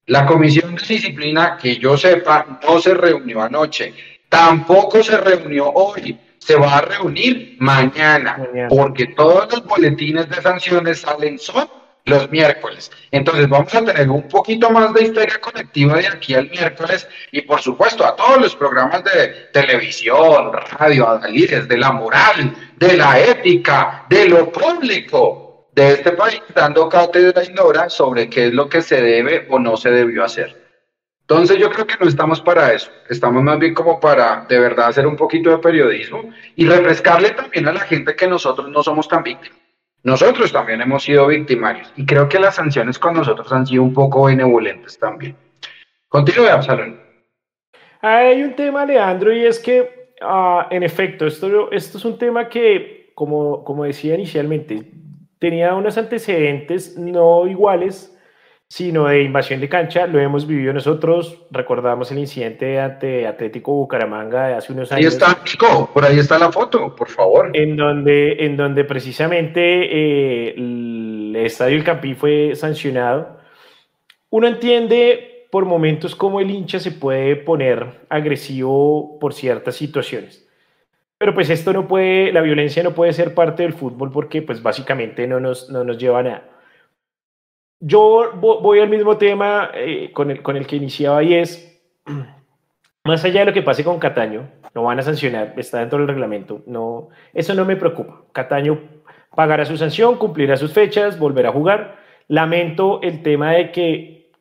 La 0.05 0.25
comisión 0.25 0.75
de 0.75 0.83
disciplina, 0.85 1.57
que 1.57 1.77
yo 1.77 1.97
sepa, 1.97 2.59
no 2.61 2.79
se 2.79 2.93
reunió 2.93 3.41
anoche 3.41 3.93
Tampoco 4.29 5.01
se 5.01 5.17
reunió 5.17 5.71
hoy, 5.71 6.19
se 6.37 6.55
va 6.55 6.77
a 6.77 6.81
reunir 6.81 7.55
mañana, 7.59 8.37
porque 8.67 9.07
todos 9.07 9.49
los 9.51 9.63
boletines 9.65 10.29
de 10.29 10.41
sanciones 10.41 11.01
salen 11.01 11.39
son 11.39 11.69
los 12.05 12.29
miércoles. 12.29 12.91
Entonces 13.11 13.49
vamos 13.49 13.73
a 13.73 13.83
tener 13.83 14.09
un 14.09 14.27
poquito 14.27 14.69
más 14.69 14.93
de 14.93 15.03
histeria 15.03 15.41
colectiva 15.41 15.97
de 15.97 16.07
aquí 16.07 16.35
al 16.35 16.49
miércoles 16.49 17.07
y 17.31 17.41
por 17.41 17.61
supuesto 17.61 18.05
a 18.05 18.15
todos 18.15 18.39
los 18.39 18.55
programas 18.55 19.03
de 19.03 19.49
televisión, 19.51 20.51
radio, 20.53 21.09
analices 21.09 21.67
de 21.67 21.77
la 21.77 21.91
moral, 21.91 22.53
de 22.77 22.95
la 22.95 23.19
ética, 23.19 24.05
de 24.07 24.29
lo 24.29 24.51
público 24.51 25.69
de 25.73 25.93
este 25.93 26.11
país, 26.11 26.41
dando 26.53 26.87
cátedra 26.87 27.43
y 27.43 27.51
nora 27.53 27.89
sobre 27.89 28.29
qué 28.29 28.47
es 28.47 28.53
lo 28.53 28.69
que 28.69 28.81
se 28.81 29.01
debe 29.01 29.47
o 29.49 29.59
no 29.59 29.75
se 29.75 29.89
debió 29.89 30.23
hacer. 30.23 30.63
Entonces 31.21 31.57
yo 31.57 31.71
creo 31.71 31.87
que 31.87 31.97
no 31.99 32.07
estamos 32.07 32.39
para 32.39 32.71
eso, 32.71 32.91
estamos 33.09 33.41
más 33.41 33.57
bien 33.57 33.73
como 33.73 33.99
para 33.99 34.45
de 34.47 34.59
verdad 34.59 34.89
hacer 34.89 35.07
un 35.07 35.15
poquito 35.15 35.49
de 35.49 35.57
periodismo 35.57 36.29
y 36.55 36.67
refrescarle 36.67 37.31
también 37.31 37.67
a 37.67 37.73
la 37.73 37.79
gente 37.79 38.15
que 38.15 38.27
nosotros 38.27 38.69
no 38.69 38.83
somos 38.83 39.07
tan 39.07 39.23
víctimas. 39.23 39.64
Nosotros 40.05 40.51
también 40.51 40.81
hemos 40.81 41.01
sido 41.01 41.25
victimarios 41.25 41.91
y 41.97 42.05
creo 42.05 42.29
que 42.29 42.37
las 42.37 42.55
sanciones 42.55 42.99
con 42.99 43.15
nosotros 43.15 43.51
han 43.51 43.65
sido 43.65 43.81
un 43.81 43.91
poco 43.91 44.25
benevolentes 44.25 44.99
también. 44.99 45.35
Continúe, 46.09 46.45
Absalón. 46.45 46.99
Hay 48.01 48.43
un 48.43 48.55
tema, 48.55 48.85
Leandro, 48.85 49.33
y 49.33 49.43
es 49.43 49.59
que, 49.59 50.11
ah, 50.21 50.67
en 50.69 50.83
efecto, 50.83 51.25
esto, 51.25 51.71
esto 51.71 51.97
es 51.97 52.05
un 52.05 52.19
tema 52.19 52.47
que, 52.49 53.13
como, 53.15 53.63
como 53.63 53.83
decía 53.83 54.13
inicialmente, 54.13 54.91
tenía 55.39 55.73
unos 55.73 55.97
antecedentes 55.97 56.95
no 56.99 57.47
iguales 57.47 58.14
sino 58.67 59.07
de 59.07 59.23
invasión 59.23 59.59
de 59.59 59.69
cancha. 59.69 60.07
Lo 60.07 60.19
hemos 60.19 60.47
vivido 60.47 60.73
nosotros. 60.73 61.45
Recordamos 61.51 62.11
el 62.11 62.19
incidente 62.19 62.79
ante 62.79 63.27
Atlético 63.27 63.73
Bucaramanga 63.73 64.47
de 64.47 64.53
hace 64.55 64.73
unos 64.73 64.91
años. 64.91 65.05
Ahí 65.05 65.07
está, 65.07 65.43
Chico, 65.43 65.89
por 65.93 66.03
ahí 66.05 66.19
está 66.19 66.39
la 66.39 66.51
foto, 66.51 66.95
por 66.95 67.09
favor. 67.09 67.51
En 67.53 67.75
donde, 67.75 68.45
en 68.45 68.57
donde 68.57 68.83
precisamente 68.83 69.61
eh, 69.61 70.55
el 70.57 71.35
Estadio 71.35 71.77
El 71.77 71.83
Campín 71.83 72.15
fue 72.15 72.55
sancionado. 72.55 73.37
Uno 74.29 74.47
entiende 74.47 75.47
por 75.51 75.65
momentos 75.65 76.15
cómo 76.15 76.41
el 76.41 76.49
hincha 76.49 76.79
se 76.79 76.91
puede 76.91 77.35
poner 77.37 78.01
agresivo 78.09 79.17
por 79.19 79.33
ciertas 79.33 79.75
situaciones. 79.75 80.45
Pero 81.17 81.33
pues 81.33 81.49
esto 81.49 81.71
no 81.71 81.87
puede, 81.87 82.33
la 82.33 82.41
violencia 82.41 82.83
no 82.83 82.93
puede 82.93 83.13
ser 83.13 83.33
parte 83.33 83.63
del 83.63 83.73
fútbol 83.73 84.11
porque 84.11 84.41
pues 84.41 84.61
básicamente 84.61 85.27
no 85.27 85.39
nos, 85.39 85.69
no 85.69 85.85
nos 85.85 85.97
lleva 85.97 86.19
a 86.19 86.23
nada. 86.23 86.54
Yo 87.87 88.31
voy 88.33 88.79
al 88.79 88.89
mismo 88.89 89.15
tema 89.15 89.69
eh, 89.75 90.09
con, 90.11 90.31
el, 90.31 90.41
con 90.41 90.57
el 90.57 90.65
que 90.65 90.75
iniciaba 90.75 91.21
y 91.21 91.35
es, 91.35 91.79
más 93.03 93.23
allá 93.23 93.41
de 93.41 93.45
lo 93.45 93.53
que 93.53 93.61
pase 93.61 93.83
con 93.83 93.99
Cataño, 93.99 94.49
no 94.73 94.81
van 94.81 94.97
a 94.97 95.03
sancionar, 95.03 95.53
está 95.55 95.81
dentro 95.81 95.99
del 95.99 96.07
reglamento, 96.07 96.63
no, 96.65 97.09
eso 97.31 97.53
no 97.53 97.63
me 97.63 97.75
preocupa. 97.75 98.23
Cataño 98.31 98.79
pagará 99.35 99.65
su 99.65 99.77
sanción, 99.77 100.17
cumplirá 100.17 100.57
sus 100.57 100.73
fechas, 100.73 101.19
volverá 101.19 101.49
a 101.49 101.51
jugar. 101.51 101.97
Lamento 102.27 103.01
el 103.03 103.21
tema 103.21 103.51
de 103.51 103.71
que 103.71 104.31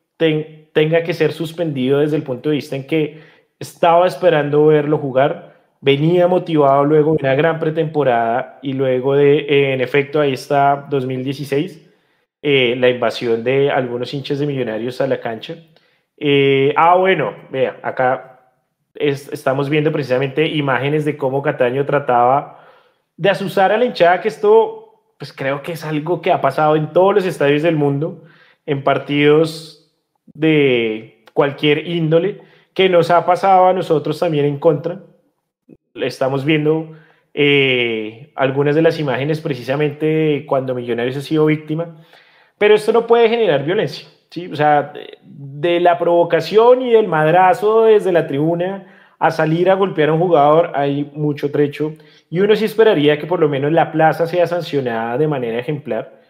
tenga 0.73 1.03
que 1.03 1.13
ser 1.13 1.31
suspendido 1.31 1.99
desde 1.99 2.15
el 2.15 2.23
punto 2.23 2.49
de 2.49 2.55
vista 2.55 2.75
en 2.75 2.87
que 2.87 3.21
estaba 3.59 4.07
esperando 4.07 4.65
verlo 4.65 4.97
jugar, 4.97 5.55
venía 5.81 6.27
motivado 6.27 6.83
luego 6.83 7.11
de 7.11 7.19
una 7.21 7.35
gran 7.35 7.59
pretemporada 7.59 8.57
y 8.63 8.73
luego 8.73 9.13
de, 9.13 9.73
en 9.73 9.81
efecto, 9.81 10.19
ahí 10.19 10.33
está 10.33 10.87
2016, 10.89 11.84
eh, 12.41 12.75
la 12.77 12.89
invasión 12.89 13.43
de 13.43 13.71
algunos 13.71 14.13
hinchas 14.13 14.39
de 14.39 14.45
millonarios 14.45 15.01
a 15.01 15.07
la 15.07 15.19
cancha. 15.19 15.55
Eh, 16.17 16.73
ah, 16.77 16.95
bueno, 16.95 17.33
vea, 17.49 17.79
acá 17.83 18.53
estamos 18.95 19.69
viendo 19.69 19.91
precisamente 19.91 20.47
imágenes 20.47 21.03
de 21.05 21.17
cómo 21.17 21.41
Cataño 21.41 21.85
trataba 21.85 22.65
de 23.17 23.29
asusar 23.29 23.71
a 23.71 23.77
la 23.77 23.85
hinchada, 23.85 24.21
que 24.21 24.27
esto, 24.27 25.13
pues 25.17 25.33
creo 25.33 25.61
que 25.61 25.73
es 25.73 25.83
algo 25.83 26.21
que 26.21 26.31
ha 26.31 26.41
pasado 26.41 26.75
en 26.75 26.93
todos 26.93 27.15
los 27.15 27.25
estadios 27.25 27.63
del 27.63 27.75
mundo, 27.75 28.23
en 28.65 28.83
partidos 28.83 29.93
de 30.33 31.23
cualquier 31.33 31.87
índole, 31.87 32.41
que 32.73 32.89
nos 32.89 33.09
ha 33.11 33.25
pasado 33.25 33.67
a 33.67 33.73
nosotros 33.73 34.19
también 34.19 34.45
en 34.45 34.59
contra. 34.59 35.01
Estamos 35.93 36.43
viendo 36.43 36.95
eh, 37.33 38.31
algunas 38.35 38.75
de 38.75 38.81
las 38.81 38.99
imágenes 38.99 39.41
precisamente 39.41 40.45
cuando 40.47 40.75
Millonarios 40.75 41.17
ha 41.17 41.21
sido 41.21 41.45
víctima, 41.45 42.05
pero 42.57 42.75
esto 42.75 42.91
no 42.91 43.07
puede 43.07 43.29
generar 43.29 43.63
violencia. 43.63 44.07
¿sí? 44.29 44.47
O 44.47 44.55
sea, 44.55 44.93
de 45.23 45.79
la 45.79 45.97
provocación 45.97 46.81
y 46.81 46.91
del 46.91 47.07
madrazo 47.07 47.83
desde 47.83 48.11
la 48.11 48.27
tribuna 48.27 48.87
a 49.19 49.31
salir 49.31 49.69
a 49.69 49.75
golpear 49.75 50.09
a 50.09 50.13
un 50.13 50.19
jugador 50.19 50.71
hay 50.75 51.09
mucho 51.13 51.49
trecho 51.49 51.93
y 52.29 52.41
uno 52.41 52.55
sí 52.55 52.65
esperaría 52.65 53.17
que 53.17 53.25
por 53.25 53.39
lo 53.39 53.47
menos 53.47 53.71
la 53.71 53.91
plaza 53.91 54.27
sea 54.27 54.45
sancionada 54.45 55.17
de 55.17 55.27
manera 55.27 55.59
ejemplar. 55.59 56.25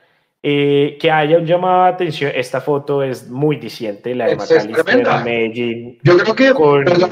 Eh, 0.47 0.99
que 1.01 1.09
haya 1.09 1.39
un 1.39 1.45
llamado 1.47 1.85
de 1.85 1.89
atención. 1.89 2.31
Esta 2.35 2.61
foto 2.61 3.01
es 3.01 3.27
muy 3.27 3.55
diciente, 3.55 4.13
la 4.13 4.27
de 4.27 4.35
Macalister 4.35 5.23
Medellín. 5.23 5.97
Yo 6.03 6.15
creo 6.19 6.35
que, 6.35 6.53
con... 6.53 6.85
perdón, 6.85 7.09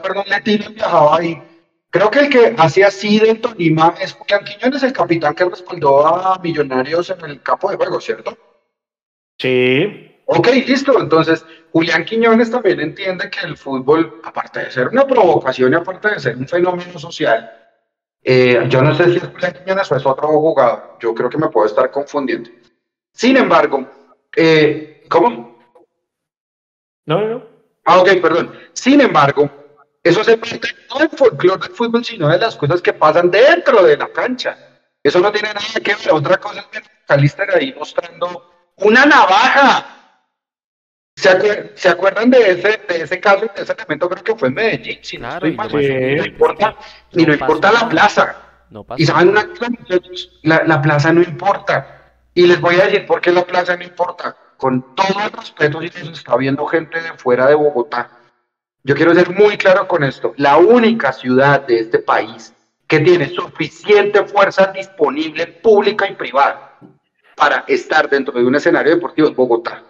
perdón, 0.00 0.24
Letino 0.28 0.70
viajaba 0.70 1.16
ahí. 1.16 1.42
Creo 1.90 2.08
que 2.10 2.20
el 2.20 2.30
que 2.30 2.54
hacía 2.56 2.86
así 2.86 3.18
de 3.18 3.34
Tolima 3.34 3.94
es 4.00 4.12
Julián 4.12 4.44
Quiñones, 4.44 4.82
el 4.84 4.92
capitán 4.92 5.34
que 5.34 5.44
respaldó 5.44 6.06
a 6.06 6.38
Millonarios 6.38 7.10
en 7.10 7.24
el 7.24 7.42
campo 7.42 7.68
de 7.68 7.76
juego, 7.76 8.00
¿cierto? 8.00 8.38
Sí. 9.36 10.22
Ok, 10.26 10.46
listo. 10.66 11.00
Entonces, 11.00 11.44
Julián 11.72 12.04
Quiñones 12.04 12.50
también 12.50 12.78
entiende 12.78 13.28
que 13.28 13.44
el 13.44 13.56
fútbol, 13.56 14.20
aparte 14.22 14.60
de 14.60 14.70
ser 14.70 14.88
una 14.88 15.04
provocación 15.04 15.72
y 15.72 15.76
aparte 15.76 16.10
de 16.10 16.20
ser 16.20 16.36
un 16.36 16.46
fenómeno 16.46 16.96
social, 16.96 17.50
eh, 18.22 18.64
yo 18.68 18.82
no 18.82 18.94
sé 18.94 19.10
si 19.10 19.16
es 19.16 19.24
Julián 19.24 19.54
Quiñones 19.54 19.90
o 19.90 19.96
es 19.96 20.06
otro 20.06 20.28
jugador. 20.28 20.96
Yo 21.00 21.12
creo 21.12 21.28
que 21.28 21.38
me 21.38 21.48
puedo 21.48 21.66
estar 21.66 21.90
confundiendo. 21.90 22.50
Sin 23.12 23.36
embargo, 23.36 23.90
eh, 24.36 25.02
¿cómo? 25.08 25.58
No, 27.06 27.26
no. 27.26 27.42
Ah, 27.84 27.98
ok, 27.98 28.20
perdón. 28.22 28.52
Sin 28.72 29.00
embargo, 29.00 29.50
eso 30.02 30.24
se 30.24 30.38
parte 30.38 30.60
no 30.88 30.98
del 30.98 31.10
folclore 31.10 31.60
del 31.60 31.76
fútbol, 31.76 32.04
sino 32.04 32.28
de 32.28 32.38
las 32.38 32.56
cosas 32.56 32.80
que 32.80 32.92
pasan 32.92 33.30
dentro 33.30 33.82
de 33.82 33.96
la 33.96 34.08
cancha. 34.08 34.56
Eso 35.02 35.20
no 35.20 35.30
tiene 35.30 35.48
nada 35.48 35.80
que 35.82 35.94
ver. 35.94 36.12
Otra 36.12 36.38
cosa 36.38 36.60
es 36.60 36.66
que 36.66 36.88
Calister 37.06 37.50
ahí 37.54 37.74
mostrando 37.78 38.72
una 38.76 39.04
navaja. 39.04 39.96
¿Se, 41.16 41.88
acuerdan 41.88 42.30
de 42.30 42.52
ese, 42.52 42.80
de 42.88 43.02
ese 43.02 43.20
caso, 43.20 43.40
de 43.54 43.62
ese 43.62 43.72
elemento? 43.74 44.08
Creo 44.08 44.24
que 44.24 44.34
fue 44.36 44.48
en 44.48 44.54
Medellín. 44.54 44.98
Si 45.02 45.18
no, 45.18 45.34
estoy 45.34 45.52
mal, 45.52 45.70
y 45.70 46.14
no 46.16 46.24
importa, 46.24 46.76
y 47.12 47.26
no, 47.26 47.34
importa 47.34 47.72
la 47.72 47.88
plaza. 47.88 48.36
y 48.96 49.04
saben 49.04 49.28
una 49.28 49.46
la, 50.42 50.64
la 50.64 50.80
plaza 50.80 51.12
no 51.12 51.20
importa. 51.20 52.14
Y 52.32 52.46
les 52.46 52.58
voy 52.58 52.76
a 52.76 52.86
decir 52.86 53.06
por 53.06 53.20
qué 53.20 53.32
la 53.32 53.44
plaza 53.44 53.76
no 53.76 53.84
importa. 53.84 54.34
Con 54.56 54.94
todo 54.94 55.20
el 55.24 55.32
respeto, 55.32 55.80
si 55.82 55.88
se 55.88 56.10
está 56.10 56.36
viendo 56.36 56.64
gente 56.66 57.02
de 57.02 57.12
fuera 57.14 57.46
de 57.46 57.54
Bogotá. 57.54 58.19
Yo 58.82 58.94
quiero 58.94 59.14
ser 59.14 59.30
muy 59.30 59.56
claro 59.58 59.86
con 59.86 60.04
esto. 60.04 60.32
La 60.36 60.56
única 60.56 61.12
ciudad 61.12 61.66
de 61.66 61.80
este 61.80 61.98
país 61.98 62.54
que 62.86 63.00
tiene 63.00 63.28
suficiente 63.28 64.24
fuerza 64.24 64.72
disponible 64.74 65.46
pública 65.46 66.08
y 66.08 66.14
privada 66.14 66.78
para 67.36 67.64
estar 67.68 68.08
dentro 68.08 68.34
de 68.34 68.44
un 68.44 68.54
escenario 68.54 68.94
deportivo 68.94 69.28
es 69.28 69.36
Bogotá. 69.36 69.82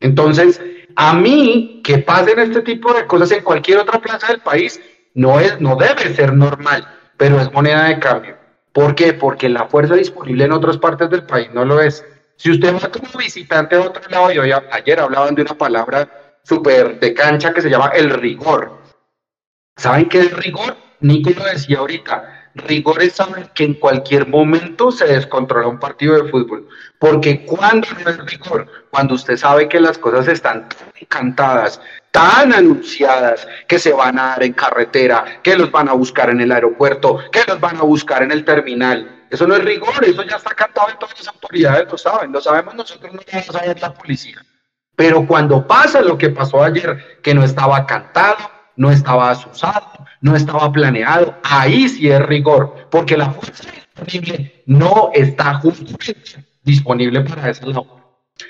Entonces, 0.00 0.60
a 0.96 1.14
mí 1.14 1.80
que 1.82 1.98
pasen 1.98 2.38
este 2.38 2.62
tipo 2.62 2.92
de 2.92 3.06
cosas 3.06 3.32
en 3.32 3.42
cualquier 3.42 3.78
otra 3.78 4.00
plaza 4.00 4.28
del 4.28 4.40
país 4.40 4.80
no 5.14 5.40
es, 5.40 5.60
no 5.60 5.76
debe 5.76 6.14
ser 6.14 6.32
normal, 6.32 6.86
pero 7.16 7.40
es 7.40 7.52
moneda 7.52 7.84
de 7.84 7.98
cambio. 7.98 8.36
¿Por 8.72 8.94
qué? 8.94 9.12
Porque 9.12 9.48
la 9.48 9.66
fuerza 9.66 9.94
disponible 9.94 10.44
en 10.44 10.52
otras 10.52 10.78
partes 10.78 11.10
del 11.10 11.24
país 11.24 11.48
no 11.52 11.64
lo 11.64 11.80
es. 11.80 12.04
Si 12.36 12.50
usted 12.50 12.74
va 12.74 12.90
como 12.90 13.18
visitante 13.18 13.76
a 13.76 13.82
otro 13.82 14.02
lado, 14.08 14.32
y 14.32 14.38
hoy, 14.38 14.52
ayer 14.70 14.98
hablaban 14.98 15.34
de 15.34 15.42
una 15.42 15.54
palabra 15.54 16.08
súper 16.44 17.00
de 17.00 17.14
cancha 17.14 17.52
que 17.52 17.62
se 17.62 17.70
llama 17.70 17.92
el 17.94 18.10
rigor. 18.10 18.78
¿Saben 19.76 20.08
qué 20.08 20.20
es 20.20 20.32
rigor? 20.36 20.76
Nico 21.00 21.30
lo 21.30 21.44
decía 21.44 21.78
ahorita 21.78 22.42
rigor 22.54 23.02
es 23.02 23.14
saber 23.14 23.50
que 23.50 23.64
en 23.64 23.74
cualquier 23.74 24.28
momento 24.28 24.90
se 24.90 25.06
descontrola 25.06 25.68
un 25.68 25.78
partido 25.78 26.14
de 26.14 26.30
fútbol. 26.30 26.68
Porque 26.98 27.44
cuando 27.44 27.88
no 28.04 28.10
es 28.10 28.18
rigor, 28.26 28.66
cuando 28.90 29.14
usted 29.14 29.36
sabe 29.36 29.68
que 29.68 29.80
las 29.80 29.98
cosas 29.98 30.28
están 30.28 30.68
tan 30.68 30.88
encantadas, 31.00 31.80
tan 32.10 32.52
anunciadas, 32.52 33.46
que 33.66 33.78
se 33.78 33.92
van 33.92 34.18
a 34.18 34.28
dar 34.28 34.42
en 34.42 34.52
carretera, 34.52 35.40
que 35.42 35.56
los 35.56 35.70
van 35.70 35.88
a 35.88 35.94
buscar 35.94 36.30
en 36.30 36.40
el 36.40 36.52
aeropuerto, 36.52 37.18
que 37.30 37.42
los 37.46 37.58
van 37.60 37.76
a 37.76 37.82
buscar 37.82 38.22
en 38.22 38.32
el 38.32 38.44
terminal. 38.44 39.24
Eso 39.30 39.46
no 39.46 39.56
es 39.56 39.64
rigor, 39.64 40.04
eso 40.04 40.22
ya 40.22 40.36
está 40.36 40.54
cantado 40.54 40.90
en 40.90 40.98
todas 40.98 41.18
las 41.18 41.28
autoridades, 41.28 41.90
lo 41.90 41.96
saben, 41.96 42.32
lo 42.32 42.40
sabemos 42.40 42.74
nosotros, 42.74 43.14
no 43.14 43.20
a 43.32 43.42
saber 43.42 43.80
la 43.80 43.94
policía. 43.94 44.44
Pero 44.96 45.26
cuando 45.26 45.66
pasa 45.66 46.00
lo 46.02 46.18
que 46.18 46.30
pasó 46.30 46.62
ayer, 46.62 47.20
que 47.22 47.34
no 47.34 47.42
estaba 47.42 47.86
cantado, 47.86 48.50
no 48.76 48.90
estaba 48.90 49.30
asusado, 49.30 49.86
no 50.20 50.36
estaba 50.36 50.70
planeado. 50.70 51.34
Ahí 51.42 51.88
sí 51.88 52.10
es 52.10 52.20
rigor, 52.26 52.88
porque 52.90 53.16
la 53.16 53.30
fuerza 53.30 53.64
disponible 53.96 54.62
no 54.66 55.10
está 55.12 55.54
justamente 55.54 56.14
disponible 56.62 57.20
para 57.22 57.50
ese 57.50 57.66
lado. 57.66 58.02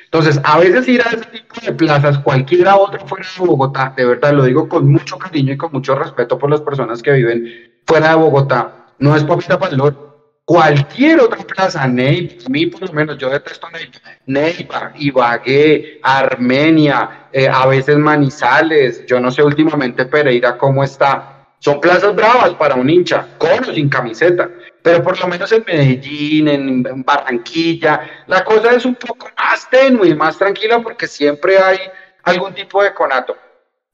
Entonces, 0.04 0.40
a 0.44 0.58
veces 0.58 0.86
ir 0.88 1.00
a 1.02 1.10
ese 1.10 1.24
tipo 1.26 1.54
de 1.60 1.72
plazas, 1.72 2.18
cualquiera 2.18 2.76
otra 2.76 3.00
fuera 3.06 3.26
de 3.26 3.46
Bogotá, 3.46 3.92
de 3.96 4.04
verdad 4.04 4.32
lo 4.32 4.44
digo 4.44 4.68
con 4.68 4.90
mucho 4.90 5.18
cariño 5.18 5.54
y 5.54 5.56
con 5.56 5.72
mucho 5.72 5.94
respeto 5.94 6.38
por 6.38 6.50
las 6.50 6.60
personas 6.60 7.02
que 7.02 7.12
viven 7.12 7.72
fuera 7.86 8.10
de 8.10 8.16
Bogotá, 8.16 8.86
no 8.98 9.16
es 9.16 9.24
papita 9.24 9.56
valor. 9.56 10.11
Cualquier 10.44 11.20
otra 11.20 11.38
plaza, 11.38 11.86
Neiva, 11.86 12.34
a 12.44 12.48
mí 12.48 12.66
por 12.66 12.82
lo 12.82 12.92
menos 12.92 13.16
yo 13.16 13.30
detesto 13.30 13.68
Neiva, 13.70 14.00
Neiva, 14.26 14.92
Ibagué, 14.96 16.00
Armenia, 16.02 17.28
eh, 17.32 17.48
a 17.48 17.66
veces 17.66 17.96
Manizales, 17.96 19.06
yo 19.06 19.20
no 19.20 19.30
sé 19.30 19.42
últimamente 19.42 20.04
Pereira 20.06 20.58
cómo 20.58 20.82
está, 20.82 21.46
son 21.60 21.80
plazas 21.80 22.14
bravas 22.16 22.54
para 22.54 22.74
un 22.74 22.90
hincha, 22.90 23.28
con 23.38 23.70
o 23.70 23.72
sin 23.72 23.88
camiseta. 23.88 24.50
Pero 24.82 25.00
por 25.00 25.18
lo 25.20 25.28
menos 25.28 25.52
en 25.52 25.62
Medellín, 25.64 26.48
en 26.48 27.04
Barranquilla, 27.04 28.24
la 28.26 28.42
cosa 28.42 28.72
es 28.72 28.84
un 28.84 28.96
poco 28.96 29.28
más 29.38 29.70
tenue, 29.70 30.12
más 30.16 30.36
tranquila 30.36 30.80
porque 30.82 31.06
siempre 31.06 31.56
hay 31.58 31.78
algún 32.24 32.52
tipo 32.52 32.82
de 32.82 32.92
conato. 32.92 33.36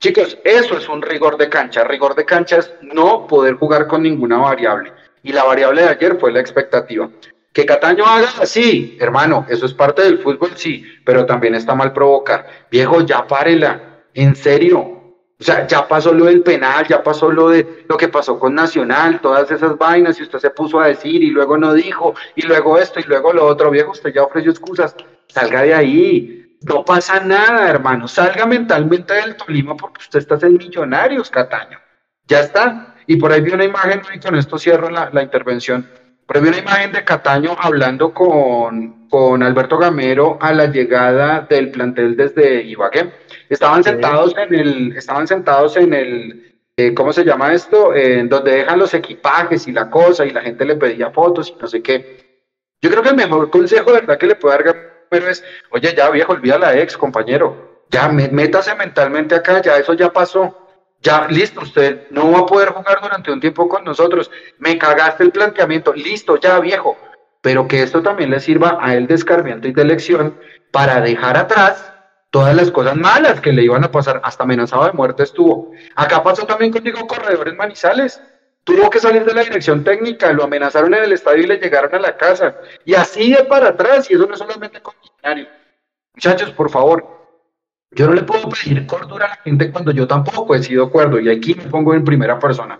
Chicos, 0.00 0.38
eso 0.44 0.78
es 0.78 0.88
un 0.88 1.02
rigor 1.02 1.36
de 1.36 1.50
cancha. 1.50 1.84
Rigor 1.84 2.14
de 2.14 2.24
cancha 2.24 2.56
es 2.56 2.72
no 2.80 3.26
poder 3.26 3.56
jugar 3.56 3.86
con 3.86 4.02
ninguna 4.02 4.38
variable. 4.38 4.92
Y 5.22 5.32
la 5.32 5.44
variable 5.44 5.82
de 5.82 5.88
ayer 5.88 6.16
fue 6.18 6.32
la 6.32 6.40
expectativa. 6.40 7.08
Que 7.52 7.66
Cataño 7.66 8.04
haga 8.06 8.28
así, 8.40 8.96
hermano, 9.00 9.46
eso 9.48 9.66
es 9.66 9.74
parte 9.74 10.02
del 10.02 10.18
fútbol, 10.18 10.50
sí, 10.54 10.84
pero 11.04 11.26
también 11.26 11.54
está 11.54 11.74
mal 11.74 11.92
provocar. 11.92 12.46
Viejo, 12.70 13.00
ya 13.00 13.26
párela, 13.26 14.02
en 14.14 14.36
serio, 14.36 14.98
o 15.40 15.44
sea, 15.44 15.66
ya 15.68 15.86
pasó 15.86 16.12
lo 16.12 16.24
del 16.24 16.42
penal, 16.42 16.84
ya 16.88 17.02
pasó 17.02 17.30
lo 17.30 17.50
de 17.50 17.84
lo 17.88 17.96
que 17.96 18.08
pasó 18.08 18.40
con 18.40 18.54
Nacional, 18.54 19.20
todas 19.20 19.48
esas 19.50 19.78
vainas, 19.78 20.18
y 20.18 20.24
usted 20.24 20.40
se 20.40 20.50
puso 20.50 20.80
a 20.80 20.88
decir, 20.88 21.22
y 21.22 21.30
luego 21.30 21.56
no 21.56 21.74
dijo, 21.74 22.14
y 22.34 22.42
luego 22.42 22.76
esto, 22.76 22.98
y 22.98 23.04
luego 23.04 23.32
lo 23.32 23.46
otro, 23.46 23.70
viejo, 23.70 23.92
usted 23.92 24.12
ya 24.12 24.24
ofreció 24.24 24.50
excusas, 24.50 24.96
salga 25.28 25.62
de 25.62 25.74
ahí, 25.74 26.56
no 26.62 26.84
pasa 26.84 27.20
nada, 27.20 27.70
hermano, 27.70 28.08
salga 28.08 28.46
mentalmente 28.46 29.14
del 29.14 29.36
Tolima 29.36 29.76
porque 29.76 30.00
usted 30.00 30.18
está 30.18 30.44
en 30.44 30.54
Millonarios, 30.54 31.30
Cataño, 31.30 31.78
ya 32.26 32.40
está, 32.40 32.87
y 33.08 33.16
por 33.16 33.32
ahí 33.32 33.40
vi 33.40 33.50
una 33.50 33.64
imagen, 33.64 34.02
y 34.14 34.20
con 34.20 34.36
esto 34.36 34.58
cierro 34.58 34.90
la, 34.90 35.10
la 35.12 35.22
intervención, 35.22 35.88
por 36.26 36.36
ahí 36.36 36.42
vi 36.42 36.48
una 36.50 36.58
imagen 36.58 36.92
de 36.92 37.02
Cataño 37.02 37.56
hablando 37.58 38.14
con, 38.14 39.08
con 39.08 39.42
Alberto 39.42 39.78
Gamero 39.78 40.38
a 40.40 40.52
la 40.52 40.66
llegada 40.66 41.46
del 41.48 41.70
plantel 41.72 42.16
desde 42.16 42.62
Ibagué, 42.62 43.12
Estaban 43.48 43.82
sentados 43.82 44.34
en 44.36 44.54
el, 44.54 44.96
estaban 44.96 45.26
sentados 45.26 45.76
en 45.78 45.94
el, 45.94 46.60
eh, 46.76 46.92
¿cómo 46.92 47.12
se 47.12 47.24
llama 47.24 47.54
esto? 47.54 47.94
En 47.94 48.28
donde 48.28 48.56
dejan 48.56 48.78
los 48.78 48.92
equipajes 48.92 49.66
y 49.66 49.72
la 49.72 49.88
cosa, 49.88 50.26
y 50.26 50.30
la 50.30 50.42
gente 50.42 50.66
le 50.66 50.76
pedía 50.76 51.10
fotos 51.10 51.48
y 51.48 51.60
no 51.60 51.66
sé 51.66 51.82
qué. 51.82 52.44
Yo 52.82 52.90
creo 52.90 53.02
que 53.02 53.08
el 53.08 53.16
mejor 53.16 53.50
consejo, 53.50 53.90
de 53.92 54.00
verdad, 54.00 54.18
que 54.18 54.26
le 54.26 54.34
puedo 54.34 54.54
dar 54.54 55.06
pero 55.08 55.28
es, 55.28 55.42
oye, 55.70 55.94
ya 55.96 56.10
viejo, 56.10 56.32
olvida 56.32 56.58
la 56.58 56.78
ex, 56.78 56.96
compañero. 56.96 57.84
Ya, 57.90 58.08
métase 58.08 58.74
mentalmente 58.74 59.34
acá, 59.34 59.62
ya 59.62 59.78
eso 59.78 59.94
ya 59.94 60.12
pasó. 60.12 60.67
Ya, 61.00 61.28
listo, 61.28 61.60
usted 61.60 62.08
no 62.10 62.32
va 62.32 62.40
a 62.40 62.46
poder 62.46 62.70
jugar 62.70 63.00
durante 63.00 63.30
un 63.30 63.40
tiempo 63.40 63.68
con 63.68 63.84
nosotros. 63.84 64.30
Me 64.58 64.76
cagaste 64.78 65.22
el 65.22 65.30
planteamiento, 65.30 65.92
listo, 65.92 66.36
ya 66.36 66.58
viejo. 66.58 66.96
Pero 67.40 67.68
que 67.68 67.82
esto 67.82 68.02
también 68.02 68.30
le 68.30 68.40
sirva 68.40 68.78
a 68.80 68.94
él 68.94 69.06
de 69.06 69.14
escarmiento 69.14 69.68
y 69.68 69.72
de 69.72 69.84
lección 69.84 70.38
para 70.72 71.00
dejar 71.00 71.36
atrás 71.36 71.92
todas 72.30 72.54
las 72.54 72.70
cosas 72.70 72.96
malas 72.96 73.40
que 73.40 73.52
le 73.52 73.62
iban 73.62 73.84
a 73.84 73.90
pasar, 73.90 74.20
hasta 74.24 74.42
amenazado 74.42 74.84
de 74.84 74.92
muerte 74.92 75.22
estuvo. 75.22 75.70
Acá 75.94 76.22
pasó 76.22 76.44
también 76.46 76.72
con 76.72 76.82
Diego 76.82 77.06
Corredores 77.06 77.54
Manizales. 77.54 78.20
Tuvo 78.64 78.90
que 78.90 78.98
salir 78.98 79.24
de 79.24 79.32
la 79.32 79.42
dirección 79.42 79.82
técnica, 79.82 80.32
lo 80.32 80.44
amenazaron 80.44 80.92
en 80.94 81.04
el 81.04 81.12
estadio 81.12 81.44
y 81.44 81.46
le 81.46 81.56
llegaron 81.56 81.94
a 81.94 81.98
la 81.98 82.16
casa. 82.16 82.56
Y 82.84 82.94
así 82.94 83.32
de 83.32 83.44
para 83.44 83.68
atrás, 83.68 84.10
y 84.10 84.14
eso 84.14 84.26
no 84.26 84.34
es 84.34 84.38
solamente 84.38 84.82
con. 84.82 84.94
Muchachos, 86.14 86.50
por 86.50 86.68
favor, 86.68 87.17
yo 87.90 88.06
no 88.06 88.14
le 88.14 88.22
puedo 88.22 88.48
pedir 88.48 88.86
cordura 88.86 89.26
a 89.26 89.28
la 89.30 89.36
gente 89.36 89.70
cuando 89.72 89.92
yo 89.92 90.06
tampoco 90.06 90.54
he 90.54 90.62
sido 90.62 90.90
cuerdo, 90.90 91.18
y 91.20 91.30
aquí 91.30 91.54
me 91.54 91.64
pongo 91.64 91.94
en 91.94 92.04
primera 92.04 92.38
persona. 92.38 92.78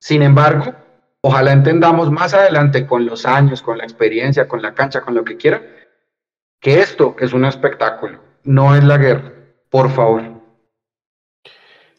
Sin 0.00 0.22
embargo, 0.22 0.74
ojalá 1.20 1.52
entendamos 1.52 2.10
más 2.10 2.34
adelante 2.34 2.86
con 2.86 3.06
los 3.06 3.26
años, 3.26 3.62
con 3.62 3.78
la 3.78 3.84
experiencia, 3.84 4.48
con 4.48 4.62
la 4.62 4.74
cancha, 4.74 5.00
con 5.00 5.14
lo 5.14 5.24
que 5.24 5.36
quiera, 5.36 5.62
que 6.60 6.80
esto 6.80 7.16
es 7.20 7.32
un 7.32 7.44
espectáculo, 7.44 8.20
no 8.44 8.74
es 8.74 8.82
la 8.84 8.98
guerra, 8.98 9.32
por 9.70 9.90
favor. 9.90 10.38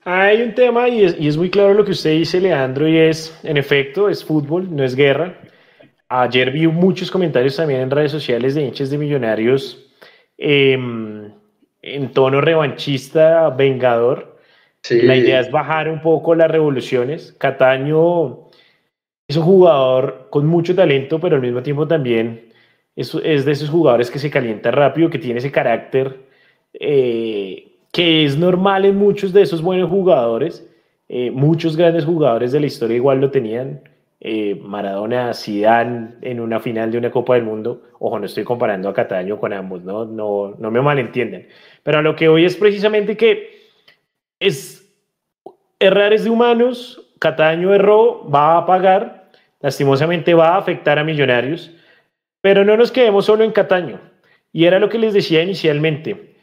Hay 0.04 0.41
un 0.41 0.56
tema 0.56 0.88
y 0.89 1.04
es, 1.04 1.38
muy 1.38 1.50
claro 1.50 1.74
lo 1.74 1.86
que 1.86 1.91
usted 1.91 2.12
dice, 2.12 2.41
Leandro, 2.41 2.88
y 2.88 2.98
es, 2.98 3.38
en 3.43 3.58
efecto, 3.58 4.10
es 4.10 4.24
fútbol, 4.24 4.74
no 4.76 4.84
es 4.84 4.95
guerra. 4.95 5.39
Ayer 6.08 6.52
vi 6.52 6.65
muchos 6.67 7.12
comentarios 7.12 7.56
también 7.56 7.82
en 7.82 7.91
redes 7.91 8.12
sociales 8.12 8.56
de 8.56 8.63
hinchas 8.63 8.89
de 8.89 8.98
millonarios 8.98 9.93
em, 10.38 11.32
en 11.82 12.12
tono 12.12 12.42
revanchista, 12.42 13.50
vengador. 13.50 14.38
La 14.89 15.15
idea 15.15 15.42
es 15.42 15.52
bajar 15.52 15.89
un 15.89 16.02
poco 16.02 16.36
las 16.36 16.50
revoluciones. 16.50 17.36
Cataño 17.38 18.50
es 19.28 19.38
un 19.38 19.44
jugador 19.44 20.28
con 20.30 20.48
mucho 20.48 20.74
talento, 20.74 21.20
pero 21.20 21.36
al 21.36 21.42
mismo 21.42 21.62
tiempo 21.62 21.88
también 21.88 22.50
es, 22.96 23.13
es 23.24 23.46
de 23.46 23.52
esos 23.52 23.70
jugadores 23.70 24.10
que 24.10 24.20
se 24.20 24.32
calienta 24.32 24.72
rápido, 24.72 25.10
que 25.10 25.20
tiene 25.20 25.39
ese 25.39 25.52
carácter 25.52 26.30
eh, 26.74 27.78
que 27.92 28.26
es 28.26 28.38
normal 28.38 28.86
en 28.86 28.96
muchos 28.96 29.34
de 29.34 29.42
esos 29.42 29.62
buenos 29.62 29.89
jugadores. 29.89 30.68
Eh, 31.08 31.32
muchos 31.32 31.76
grandes 31.76 32.06
jugadores 32.06 32.52
de 32.52 32.60
la 32.60 32.68
historia 32.68 32.96
igual 32.96 33.20
lo 33.20 33.32
tenían. 33.32 33.82
Eh, 34.21 34.60
Maradona, 34.62 35.34
Zidane 35.34 36.15
en 36.21 36.41
una 36.41 36.60
final 36.60 36.91
de 36.91 36.97
una 36.97 37.12
Copa 37.12 37.36
del 37.36 37.43
Mundo. 37.43 37.84
Ojo, 37.99 38.19
no 38.19 38.25
estoy 38.25 38.43
comparando 38.43 38.89
a 38.89 38.93
Cataño 38.93 39.39
con 39.39 39.53
ambos, 39.53 39.84
no, 39.84 40.05
no, 40.05 40.55
no 40.58 40.71
me 40.71 40.82
malentienden. 40.82 41.47
Pero 41.84 41.99
a 41.99 42.01
lo 42.01 42.15
que 42.15 42.27
hoy 42.27 42.43
es 42.45 42.58
precisamente 42.58 43.15
que 43.15 43.69
es 44.39 44.93
errar 45.79 46.13
es 46.13 46.25
de 46.25 46.29
humanos. 46.29 47.13
Cataño 47.19 47.73
erró, 47.73 48.29
va 48.29 48.58
a 48.58 48.65
pagar. 48.65 49.32
Lastimosamente 49.62 50.34
va 50.34 50.55
a 50.55 50.58
afectar 50.58 50.99
a 50.99 51.03
Millonarios. 51.03 51.71
Pero 52.41 52.65
no 52.65 52.77
nos 52.77 52.91
quedemos 52.91 53.25
solo 53.25 53.43
en 53.43 53.51
Cataño. 53.51 53.99
Y 54.51 54.65
era 54.65 54.79
lo 54.79 54.89
que 54.89 54.97
les 54.97 55.13
decía 55.13 55.43
inicialmente. 55.43 56.36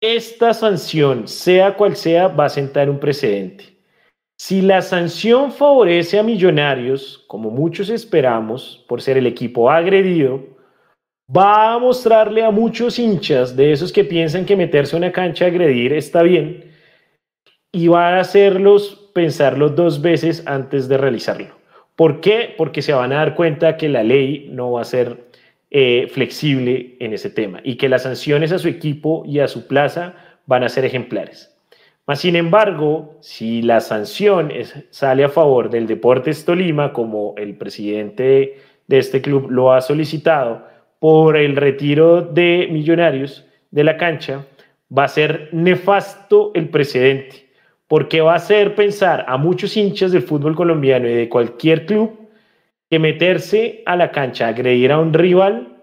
Esta 0.00 0.52
sanción, 0.52 1.28
sea 1.28 1.74
cual 1.74 1.96
sea, 1.96 2.28
va 2.28 2.46
a 2.46 2.50
sentar 2.50 2.90
un 2.90 2.98
precedente. 2.98 3.75
Si 4.38 4.60
la 4.60 4.82
sanción 4.82 5.50
favorece 5.50 6.18
a 6.18 6.22
Millonarios, 6.22 7.24
como 7.26 7.50
muchos 7.50 7.88
esperamos, 7.88 8.84
por 8.86 9.00
ser 9.00 9.16
el 9.16 9.26
equipo 9.26 9.70
agredido, 9.70 10.44
va 11.34 11.72
a 11.72 11.78
mostrarle 11.78 12.44
a 12.44 12.50
muchos 12.50 12.98
hinchas 12.98 13.56
de 13.56 13.72
esos 13.72 13.92
que 13.92 14.04
piensan 14.04 14.44
que 14.44 14.54
meterse 14.54 14.94
a 14.94 14.98
una 14.98 15.10
cancha 15.10 15.46
a 15.46 15.48
agredir 15.48 15.92
está 15.94 16.22
bien 16.22 16.72
y 17.72 17.88
va 17.88 18.10
a 18.10 18.20
hacerlos 18.20 19.10
pensarlo 19.14 19.70
dos 19.70 20.02
veces 20.02 20.42
antes 20.46 20.86
de 20.88 20.98
realizarlo. 20.98 21.56
¿Por 21.96 22.20
qué? 22.20 22.54
Porque 22.56 22.82
se 22.82 22.92
van 22.92 23.12
a 23.12 23.16
dar 23.16 23.34
cuenta 23.34 23.78
que 23.78 23.88
la 23.88 24.02
ley 24.02 24.48
no 24.50 24.72
va 24.72 24.82
a 24.82 24.84
ser 24.84 25.28
eh, 25.70 26.08
flexible 26.12 26.96
en 27.00 27.14
ese 27.14 27.30
tema 27.30 27.60
y 27.64 27.76
que 27.76 27.88
las 27.88 28.02
sanciones 28.02 28.52
a 28.52 28.58
su 28.58 28.68
equipo 28.68 29.24
y 29.26 29.40
a 29.40 29.48
su 29.48 29.66
plaza 29.66 30.14
van 30.44 30.62
a 30.62 30.68
ser 30.68 30.84
ejemplares. 30.84 31.55
Mas, 32.06 32.20
sin 32.20 32.36
embargo, 32.36 33.16
si 33.20 33.62
la 33.62 33.80
sanción 33.80 34.52
sale 34.90 35.24
a 35.24 35.28
favor 35.28 35.70
del 35.70 35.88
Deportes 35.88 36.44
Tolima, 36.44 36.92
como 36.92 37.34
el 37.36 37.56
presidente 37.56 38.58
de 38.86 38.98
este 38.98 39.20
club 39.20 39.50
lo 39.50 39.72
ha 39.72 39.80
solicitado, 39.80 40.64
por 41.00 41.36
el 41.36 41.56
retiro 41.56 42.22
de 42.22 42.68
millonarios 42.70 43.44
de 43.72 43.84
la 43.84 43.96
cancha, 43.96 44.46
va 44.96 45.04
a 45.04 45.08
ser 45.08 45.48
nefasto 45.52 46.52
el 46.54 46.68
precedente, 46.68 47.48
porque 47.88 48.20
va 48.20 48.34
a 48.34 48.36
hacer 48.36 48.76
pensar 48.76 49.24
a 49.28 49.36
muchos 49.36 49.76
hinchas 49.76 50.12
del 50.12 50.22
fútbol 50.22 50.54
colombiano 50.54 51.08
y 51.08 51.14
de 51.14 51.28
cualquier 51.28 51.86
club 51.86 52.28
que 52.88 53.00
meterse 53.00 53.82
a 53.84 53.96
la 53.96 54.12
cancha, 54.12 54.46
agredir 54.46 54.92
a 54.92 55.00
un 55.00 55.12
rival, 55.12 55.82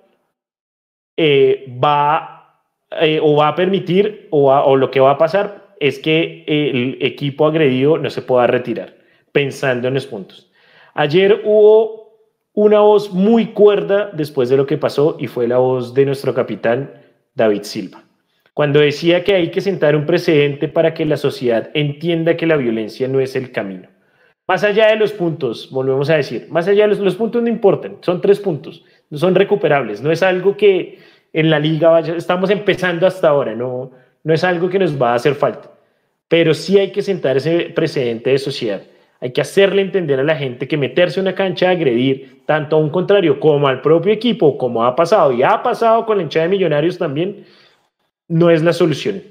eh, 1.17 1.65
va 1.83 2.61
eh, 3.01 3.19
o 3.21 3.35
va 3.35 3.49
a 3.49 3.55
permitir 3.55 4.27
o, 4.31 4.51
o, 4.51 4.75
lo 4.75 4.89
que 4.89 4.99
va 4.99 5.11
a 5.11 5.17
pasar 5.17 5.62
es 5.83 5.99
que 5.99 6.45
el 6.47 6.97
equipo 7.01 7.45
agredido 7.45 7.97
no 7.97 8.09
se 8.09 8.21
pueda 8.21 8.47
retirar, 8.47 8.95
pensando 9.33 9.89
en 9.89 9.95
los 9.95 10.07
puntos. 10.07 10.49
Ayer 10.93 11.41
hubo 11.43 12.21
una 12.53 12.79
voz 12.79 13.11
muy 13.11 13.47
cuerda 13.47 14.09
después 14.13 14.47
de 14.47 14.55
lo 14.55 14.65
que 14.65 14.77
pasó 14.77 15.17
y 15.19 15.27
fue 15.27 15.45
la 15.45 15.57
voz 15.57 15.93
de 15.93 16.05
nuestro 16.05 16.33
capitán 16.33 16.89
David 17.35 17.63
Silva, 17.63 18.05
cuando 18.53 18.79
decía 18.79 19.25
que 19.25 19.33
hay 19.33 19.51
que 19.51 19.59
sentar 19.59 19.97
un 19.97 20.05
precedente 20.05 20.69
para 20.69 20.93
que 20.93 21.03
la 21.03 21.17
sociedad 21.17 21.69
entienda 21.73 22.37
que 22.37 22.47
la 22.47 22.55
violencia 22.55 23.09
no 23.09 23.19
es 23.19 23.35
el 23.35 23.51
camino. 23.51 23.89
Más 24.47 24.63
allá 24.63 24.87
de 24.87 24.95
los 24.95 25.11
puntos, 25.11 25.69
volvemos 25.69 26.09
a 26.09 26.15
decir, 26.15 26.47
más 26.49 26.65
allá 26.69 26.87
de 26.87 26.95
los, 26.95 27.15
puntos 27.15 27.41
no 27.41 27.49
importan, 27.49 27.97
son 27.99 28.21
tres 28.21 28.39
puntos, 28.39 28.85
no 29.09 29.17
son 29.17 29.35
recuperables, 29.35 30.01
no 30.01 30.11
es 30.11 30.23
algo 30.23 30.55
que 30.55 30.99
en 31.33 31.49
la 31.49 31.59
liga 31.59 31.89
vaya, 31.89 32.15
estamos 32.15 32.49
empezando 32.51 33.05
hasta 33.05 33.27
ahora, 33.27 33.53
no, 33.53 33.91
no 34.23 34.33
es 34.33 34.43
algo 34.43 34.69
que 34.69 34.79
nos 34.79 35.01
va 35.01 35.11
a 35.11 35.15
hacer 35.15 35.35
falta, 35.35 35.72
pero 36.27 36.53
sí 36.53 36.77
hay 36.79 36.91
que 36.91 37.01
sentar 37.01 37.37
ese 37.37 37.71
precedente 37.75 38.31
de 38.31 38.37
sociedad. 38.37 38.81
Hay 39.19 39.31
que 39.31 39.41
hacerle 39.41 39.81
entender 39.81 40.19
a 40.19 40.23
la 40.23 40.35
gente 40.35 40.67
que 40.67 40.75
meterse 40.75 41.19
en 41.19 41.27
una 41.27 41.35
cancha 41.35 41.69
a 41.69 41.71
agredir 41.71 42.41
tanto 42.45 42.75
a 42.75 42.79
un 42.79 42.89
contrario 42.89 43.39
como 43.39 43.67
al 43.67 43.81
propio 43.81 44.11
equipo, 44.11 44.57
como 44.57 44.83
ha 44.83 44.95
pasado 44.95 45.31
y 45.31 45.43
ha 45.43 45.63
pasado 45.63 46.05
con 46.05 46.17
la 46.17 46.23
hinchada 46.23 46.43
de 46.43 46.49
millonarios 46.49 46.97
también, 46.97 47.45
no 48.27 48.49
es 48.49 48.61
la 48.61 48.73
solución. 48.73 49.23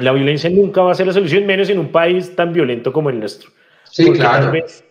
La 0.00 0.12
violencia 0.12 0.50
nunca 0.50 0.82
va 0.82 0.92
a 0.92 0.94
ser 0.94 1.06
la 1.06 1.12
solución, 1.12 1.46
menos 1.46 1.70
en 1.70 1.78
un 1.78 1.88
país 1.88 2.34
tan 2.34 2.52
violento 2.52 2.92
como 2.92 3.10
el 3.10 3.20
nuestro. 3.20 3.50
Sí, 3.84 4.10
claro. 4.12 4.44
Tal 4.44 4.52
vez, 4.52 4.84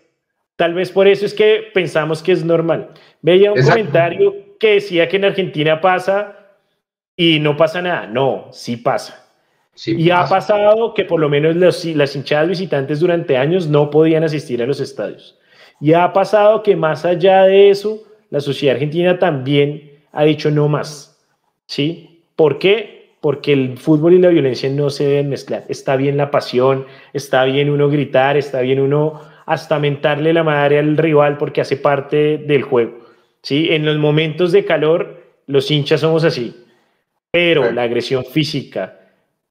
tal 0.55 0.73
vez, 0.73 0.91
por 0.91 1.07
eso 1.07 1.25
es 1.25 1.33
que 1.33 1.65
pensamos 1.73 2.23
que 2.23 2.31
es 2.31 2.43
normal. 2.43 2.89
Veía 3.21 3.51
un 3.51 3.61
comentario 3.61 4.33
que 4.59 4.75
decía 4.75 5.07
que 5.07 5.17
en 5.17 5.25
Argentina 5.25 5.81
pasa 5.81 6.37
y 7.15 7.39
no 7.39 7.57
pasa 7.57 7.81
nada. 7.81 8.07
No, 8.07 8.47
sí 8.51 8.77
pasa. 8.77 9.26
Y 9.85 10.09
ha 10.09 10.25
pasado 10.25 10.93
que 10.93 11.05
por 11.05 11.19
lo 11.19 11.29
menos 11.29 11.55
las 11.55 12.15
hinchadas 12.15 12.49
visitantes 12.49 12.99
durante 12.99 13.37
años 13.37 13.67
no 13.67 13.89
podían 13.89 14.23
asistir 14.23 14.61
a 14.61 14.65
los 14.65 14.79
estadios. 14.79 15.37
Y 15.79 15.93
ha 15.93 16.11
pasado 16.13 16.63
que 16.63 16.75
más 16.75 17.05
allá 17.05 17.43
de 17.43 17.69
eso, 17.69 18.03
la 18.29 18.39
sociedad 18.39 18.75
argentina 18.75 19.19
también 19.19 19.91
ha 20.11 20.23
dicho 20.23 20.49
no 20.49 20.67
más. 20.67 21.19
¿Sí? 21.67 22.23
¿Por 22.35 22.57
qué? 22.59 22.97
porque 23.27 23.53
el 23.53 23.77
fútbol 23.77 24.13
y 24.13 24.19
la 24.19 24.29
violencia 24.29 24.69
no 24.69 24.89
se 24.89 25.05
deben 25.05 25.29
mezclar. 25.29 25.63
Está 25.69 25.95
bien 25.95 26.17
la 26.17 26.31
pasión, 26.31 26.85
está 27.13 27.43
bien 27.45 27.69
uno 27.69 27.89
gritar, 27.89 28.37
está 28.37 28.61
bien 28.61 28.79
uno 28.79 29.21
hasta 29.45 29.79
mentarle 29.79 30.33
la 30.33 30.43
madre 30.43 30.79
al 30.79 30.97
rival 30.97 31.37
porque 31.37 31.61
hace 31.61 31.77
parte 31.77 32.37
del 32.37 32.61
juego. 32.61 33.05
¿sí? 33.41 33.69
En 33.71 33.85
los 33.85 33.97
momentos 33.97 34.51
de 34.51 34.65
calor, 34.65 35.23
los 35.47 35.69
hinchas 35.71 36.01
somos 36.01 36.23
así, 36.23 36.55
pero 37.31 37.71
la 37.71 37.83
agresión 37.83 38.23
física, 38.25 39.06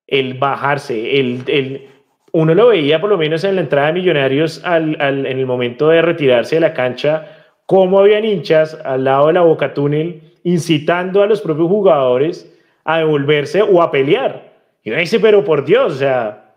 el 0.06 0.34
bajarse, 0.34 1.18
el, 1.18 1.42
el, 1.46 1.88
uno 2.32 2.54
lo 2.54 2.68
veía 2.68 3.00
por 3.00 3.10
lo 3.10 3.18
menos 3.18 3.44
en 3.44 3.56
la 3.56 3.62
entrada 3.62 3.88
de 3.88 3.94
Millonarios 3.94 4.62
al, 4.64 4.96
al, 5.00 5.26
en 5.26 5.38
el 5.38 5.46
momento 5.46 5.88
de 5.88 6.02
retirarse 6.02 6.56
de 6.56 6.60
la 6.60 6.74
cancha, 6.74 7.46
cómo 7.66 8.00
habían 8.00 8.24
hinchas 8.24 8.74
al 8.84 9.04
lado 9.04 9.28
de 9.28 9.32
la 9.34 9.40
boca 9.42 9.74
túnel 9.74 10.34
incitando 10.44 11.22
a 11.22 11.26
los 11.26 11.40
propios 11.40 11.68
jugadores 11.68 12.52
a 12.84 12.98
devolverse 12.98 13.62
o 13.62 13.82
a 13.82 13.90
pelear. 13.90 14.54
Y 14.84 14.90
uno 14.90 15.00
dice, 15.00 15.18
pero 15.18 15.44
por 15.44 15.64
Dios, 15.64 15.94
o 15.94 15.96
sea, 15.96 16.54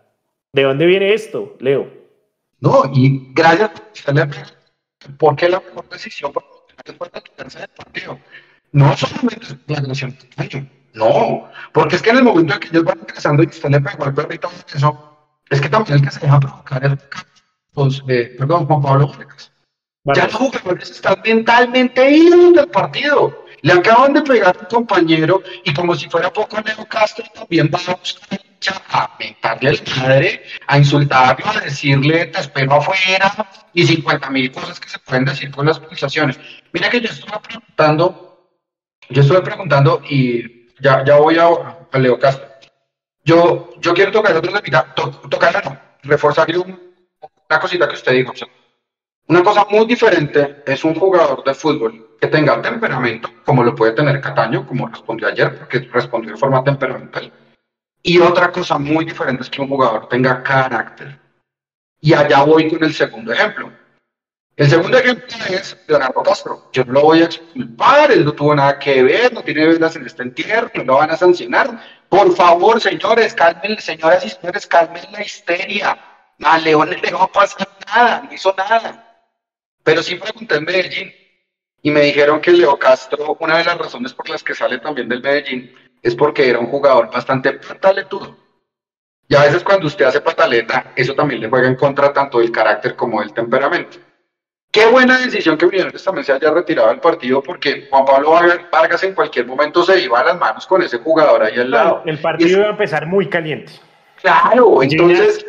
¿de 0.52 0.62
dónde 0.62 0.86
viene 0.86 1.12
esto, 1.12 1.56
Leo? 1.58 1.88
No, 2.60 2.84
y 2.94 3.32
gracias 3.34 3.72
porque 5.18 5.48
la 5.48 5.60
mejor 5.60 5.88
decisión 5.88 6.32
para 6.32 6.46
después 6.84 7.10
de 7.12 7.20
tu 7.20 7.32
tercer 7.32 7.68
partido. 7.70 8.18
No 8.72 8.96
solamente 8.96 9.46
la 9.66 9.80
no, 10.94 11.48
porque 11.72 11.96
es 11.96 12.02
que 12.02 12.10
en 12.10 12.18
el 12.18 12.24
momento 12.24 12.54
en 12.54 12.60
que 12.60 12.68
ellos 12.68 12.84
van 12.84 12.98
empezando 12.98 13.42
y 13.42 13.46
usted 13.46 13.70
le 13.70 13.80
pegó 13.80 14.04
al 14.04 14.14
perrito 14.14 14.50
eso, 14.74 15.16
es 15.48 15.60
que 15.60 15.68
también 15.68 15.98
el 15.98 16.04
que 16.04 16.10
se 16.10 16.20
deja 16.20 16.40
provocar 16.40 16.84
es 16.84 16.98
pues, 17.72 18.02
eh, 18.08 18.34
perdón, 18.38 18.66
Juan 18.66 18.82
Pablo 18.82 19.08
Vargas. 19.08 19.52
Ya 20.04 20.24
los 20.24 20.34
jugadores 20.34 20.90
están 20.90 21.20
mentalmente 21.24 22.10
idos 22.10 22.54
del 22.54 22.68
partido. 22.68 23.44
Le 23.62 23.74
acaban 23.74 24.14
de 24.14 24.22
pegar 24.22 24.56
a 24.56 24.60
un 24.60 24.66
compañero 24.66 25.42
y 25.64 25.74
como 25.74 25.94
si 25.94 26.08
fuera 26.08 26.32
poco 26.32 26.56
Leo 26.60 26.86
Castro 26.88 27.24
también 27.34 27.70
va 27.72 27.78
a 27.78 27.96
buscar 27.96 28.40
a 28.88 29.16
mentarle 29.18 29.70
al 29.70 29.80
madre, 29.96 30.42
a 30.66 30.78
insultarlo, 30.78 31.46
a 31.46 31.60
decirle 31.60 32.26
te 32.26 32.40
espero 32.40 32.74
afuera 32.74 33.48
y 33.72 33.86
50 33.86 34.30
mil 34.30 34.50
cosas 34.50 34.78
que 34.78 34.88
se 34.88 34.98
pueden 34.98 35.24
decir 35.24 35.50
con 35.50 35.66
las 35.66 35.78
pulsaciones. 35.78 36.38
Mira 36.72 36.90
que 36.90 37.00
yo 37.00 37.08
estuve 37.08 37.38
preguntando, 37.40 38.50
yo 39.08 39.22
estuve 39.22 39.42
preguntando 39.42 40.02
y 40.08 40.59
ya, 40.80 41.04
ya 41.04 41.16
voy 41.16 41.38
a, 41.38 41.46
a 41.90 41.98
Leo 41.98 42.18
Castro. 42.18 42.46
Yo, 43.24 43.70
yo 43.80 43.94
quiero 43.94 44.12
tocar 44.12 44.36
otro 44.36 44.52
tema, 44.60 44.94
to, 44.94 45.10
tocar, 45.28 45.98
reforzar 46.02 46.48
una 46.56 47.60
cosita 47.60 47.88
que 47.88 47.94
usted 47.94 48.12
dijo. 48.12 48.32
Una 49.28 49.42
cosa 49.42 49.66
muy 49.70 49.86
diferente 49.86 50.62
es 50.66 50.82
un 50.84 50.94
jugador 50.94 51.44
de 51.44 51.54
fútbol 51.54 52.16
que 52.20 52.26
tenga 52.26 52.60
temperamento, 52.60 53.30
como 53.44 53.62
lo 53.62 53.74
puede 53.74 53.92
tener 53.92 54.20
Cataño, 54.20 54.66
como 54.66 54.88
respondió 54.88 55.28
ayer, 55.28 55.56
porque 55.58 55.78
respondió 55.92 56.32
de 56.32 56.38
forma 56.38 56.64
temperamental. 56.64 57.32
Y 58.02 58.18
otra 58.18 58.50
cosa 58.50 58.78
muy 58.78 59.04
diferente 59.04 59.42
es 59.42 59.50
que 59.50 59.60
un 59.60 59.68
jugador 59.68 60.08
tenga 60.08 60.42
carácter. 60.42 61.18
Y 62.00 62.14
allá 62.14 62.42
voy 62.42 62.68
con 62.70 62.82
el 62.82 62.94
segundo 62.94 63.32
ejemplo. 63.32 63.70
El 64.60 64.68
segundo 64.68 64.98
ejemplo 64.98 65.26
es 65.48 65.74
Leonardo 65.86 66.22
Castro. 66.22 66.68
Yo 66.70 66.84
no 66.84 66.92
lo 66.92 67.00
voy 67.00 67.22
a 67.22 67.24
exculpar, 67.24 68.12
él 68.12 68.26
no 68.26 68.32
tuvo 68.34 68.54
nada 68.54 68.78
que 68.78 69.02
ver, 69.02 69.32
no 69.32 69.42
tiene 69.42 69.66
velas 69.66 69.96
en 69.96 70.04
este 70.04 70.22
entierro, 70.22 70.70
no 70.74 70.84
lo 70.84 70.96
van 70.96 71.10
a 71.10 71.16
sancionar. 71.16 71.82
Por 72.10 72.36
favor, 72.36 72.78
señores, 72.78 73.32
calmen, 73.32 73.80
señoras 73.80 74.22
y 74.22 74.28
señores, 74.28 74.66
calmen 74.66 75.10
la 75.12 75.22
histeria. 75.22 75.98
A 76.44 76.58
León 76.58 76.90
no 76.90 76.94
le 76.94 77.08
a 77.08 77.26
pasar 77.28 77.66
nada, 77.86 78.20
no 78.20 78.34
hizo 78.34 78.54
nada. 78.54 79.24
Pero 79.82 80.02
sí 80.02 80.16
pregunté 80.16 80.56
en 80.56 80.64
Medellín 80.64 81.14
y 81.80 81.90
me 81.90 82.02
dijeron 82.02 82.38
que 82.42 82.50
Leo 82.50 82.78
Castro, 82.78 83.38
una 83.40 83.56
de 83.56 83.64
las 83.64 83.78
razones 83.78 84.12
por 84.12 84.28
las 84.28 84.44
que 84.44 84.54
sale 84.54 84.76
también 84.76 85.08
del 85.08 85.22
Medellín, 85.22 85.74
es 86.02 86.14
porque 86.14 86.46
era 86.46 86.58
un 86.58 86.66
jugador 86.66 87.10
bastante 87.10 87.54
pataletudo. 87.54 88.36
Y 89.26 89.36
a 89.36 89.40
veces 89.40 89.64
cuando 89.64 89.86
usted 89.86 90.04
hace 90.04 90.20
pataleta, 90.20 90.92
eso 90.96 91.14
también 91.14 91.40
le 91.40 91.48
juega 91.48 91.66
en 91.66 91.76
contra 91.76 92.12
tanto 92.12 92.40
del 92.40 92.52
carácter 92.52 92.94
como 92.94 93.20
del 93.20 93.32
temperamento. 93.32 94.09
Qué 94.70 94.86
buena 94.86 95.18
decisión 95.18 95.58
que 95.58 95.66
Millonarios 95.66 96.04
también 96.04 96.24
se 96.24 96.32
haya 96.32 96.50
retirado 96.52 96.88
del 96.88 97.00
partido 97.00 97.42
porque 97.42 97.88
Juan 97.90 98.04
Pablo 98.04 98.38
Vargas 98.70 99.02
en 99.02 99.14
cualquier 99.14 99.46
momento 99.46 99.82
se 99.82 100.00
iba 100.00 100.20
a 100.20 100.24
las 100.24 100.38
manos 100.38 100.66
con 100.66 100.80
ese 100.82 100.98
jugador 100.98 101.42
ahí 101.42 101.58
al 101.58 101.70
lado. 101.70 102.02
El 102.06 102.18
partido 102.20 102.58
iba 102.58 102.68
a 102.68 102.70
empezar 102.70 103.06
muy 103.06 103.28
caliente. 103.28 103.72
Claro, 104.22 104.82
entonces... 104.82 105.44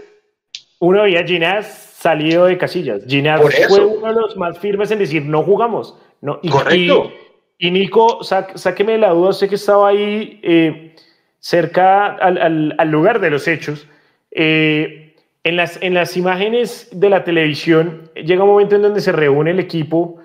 uno 0.80 1.04
veía 1.04 1.20
a 1.20 1.24
Ginás 1.24 1.68
salido 1.68 2.46
de 2.46 2.58
casillas. 2.58 3.04
Ginás 3.08 3.42
fue 3.68 3.86
uno 3.86 4.08
de 4.08 4.22
los 4.22 4.38
más 4.38 4.58
firmes 4.58 4.90
en 4.90 4.98
decir 4.98 5.24
no 5.24 5.44
jugamos. 5.44 5.96
No, 6.22 6.40
y, 6.42 6.50
Correcto. 6.50 7.12
Y, 7.60 7.70
Nico, 7.70 8.24
sáqueme 8.24 8.94
de 8.94 8.98
la 8.98 9.10
duda, 9.10 9.34
sé 9.34 9.48
que 9.48 9.56
estaba 9.56 9.90
ahí 9.90 10.40
eh, 10.42 10.96
cerca 11.38 12.08
al, 12.16 12.74
al, 12.76 12.90
lugar 12.90 13.20
de 13.20 13.30
los 13.30 13.48
hechos. 13.48 13.88
Eh, 14.32 15.01
en 15.44 15.56
las, 15.56 15.82
en 15.82 15.94
las 15.94 16.16
imágenes 16.18 16.90
de 16.92 17.10
la 17.10 17.24
televisión 17.24 18.10
llega 18.16 18.44
un 18.44 18.50
momento 18.50 18.76
en 18.76 18.84
donde 18.84 19.02
se 19.02 19.12
reúne 19.12 19.52
el 19.52 19.60
equipo 19.60 20.18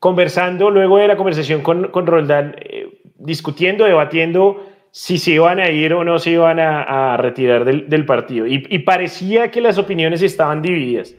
conversando, 0.00 0.70
luego 0.70 0.98
de 0.98 1.08
la 1.08 1.16
conversación 1.16 1.62
con, 1.62 1.88
con 1.88 2.06
Roldán, 2.06 2.56
eh, 2.58 2.98
discutiendo, 3.16 3.84
debatiendo 3.84 4.66
si 4.90 5.18
se 5.18 5.32
iban 5.32 5.58
a 5.60 5.70
ir 5.70 5.94
o 5.94 6.04
no 6.04 6.18
se 6.18 6.32
iban 6.32 6.60
a, 6.60 7.16
retirar 7.16 7.64
del, 7.64 7.88
del 7.88 8.04
partido. 8.04 8.46
Y, 8.46 8.66
y, 8.68 8.80
parecía 8.80 9.50
que 9.50 9.60
las 9.60 9.78
opiniones 9.78 10.22
estaban 10.22 10.62
divididas. 10.62 11.14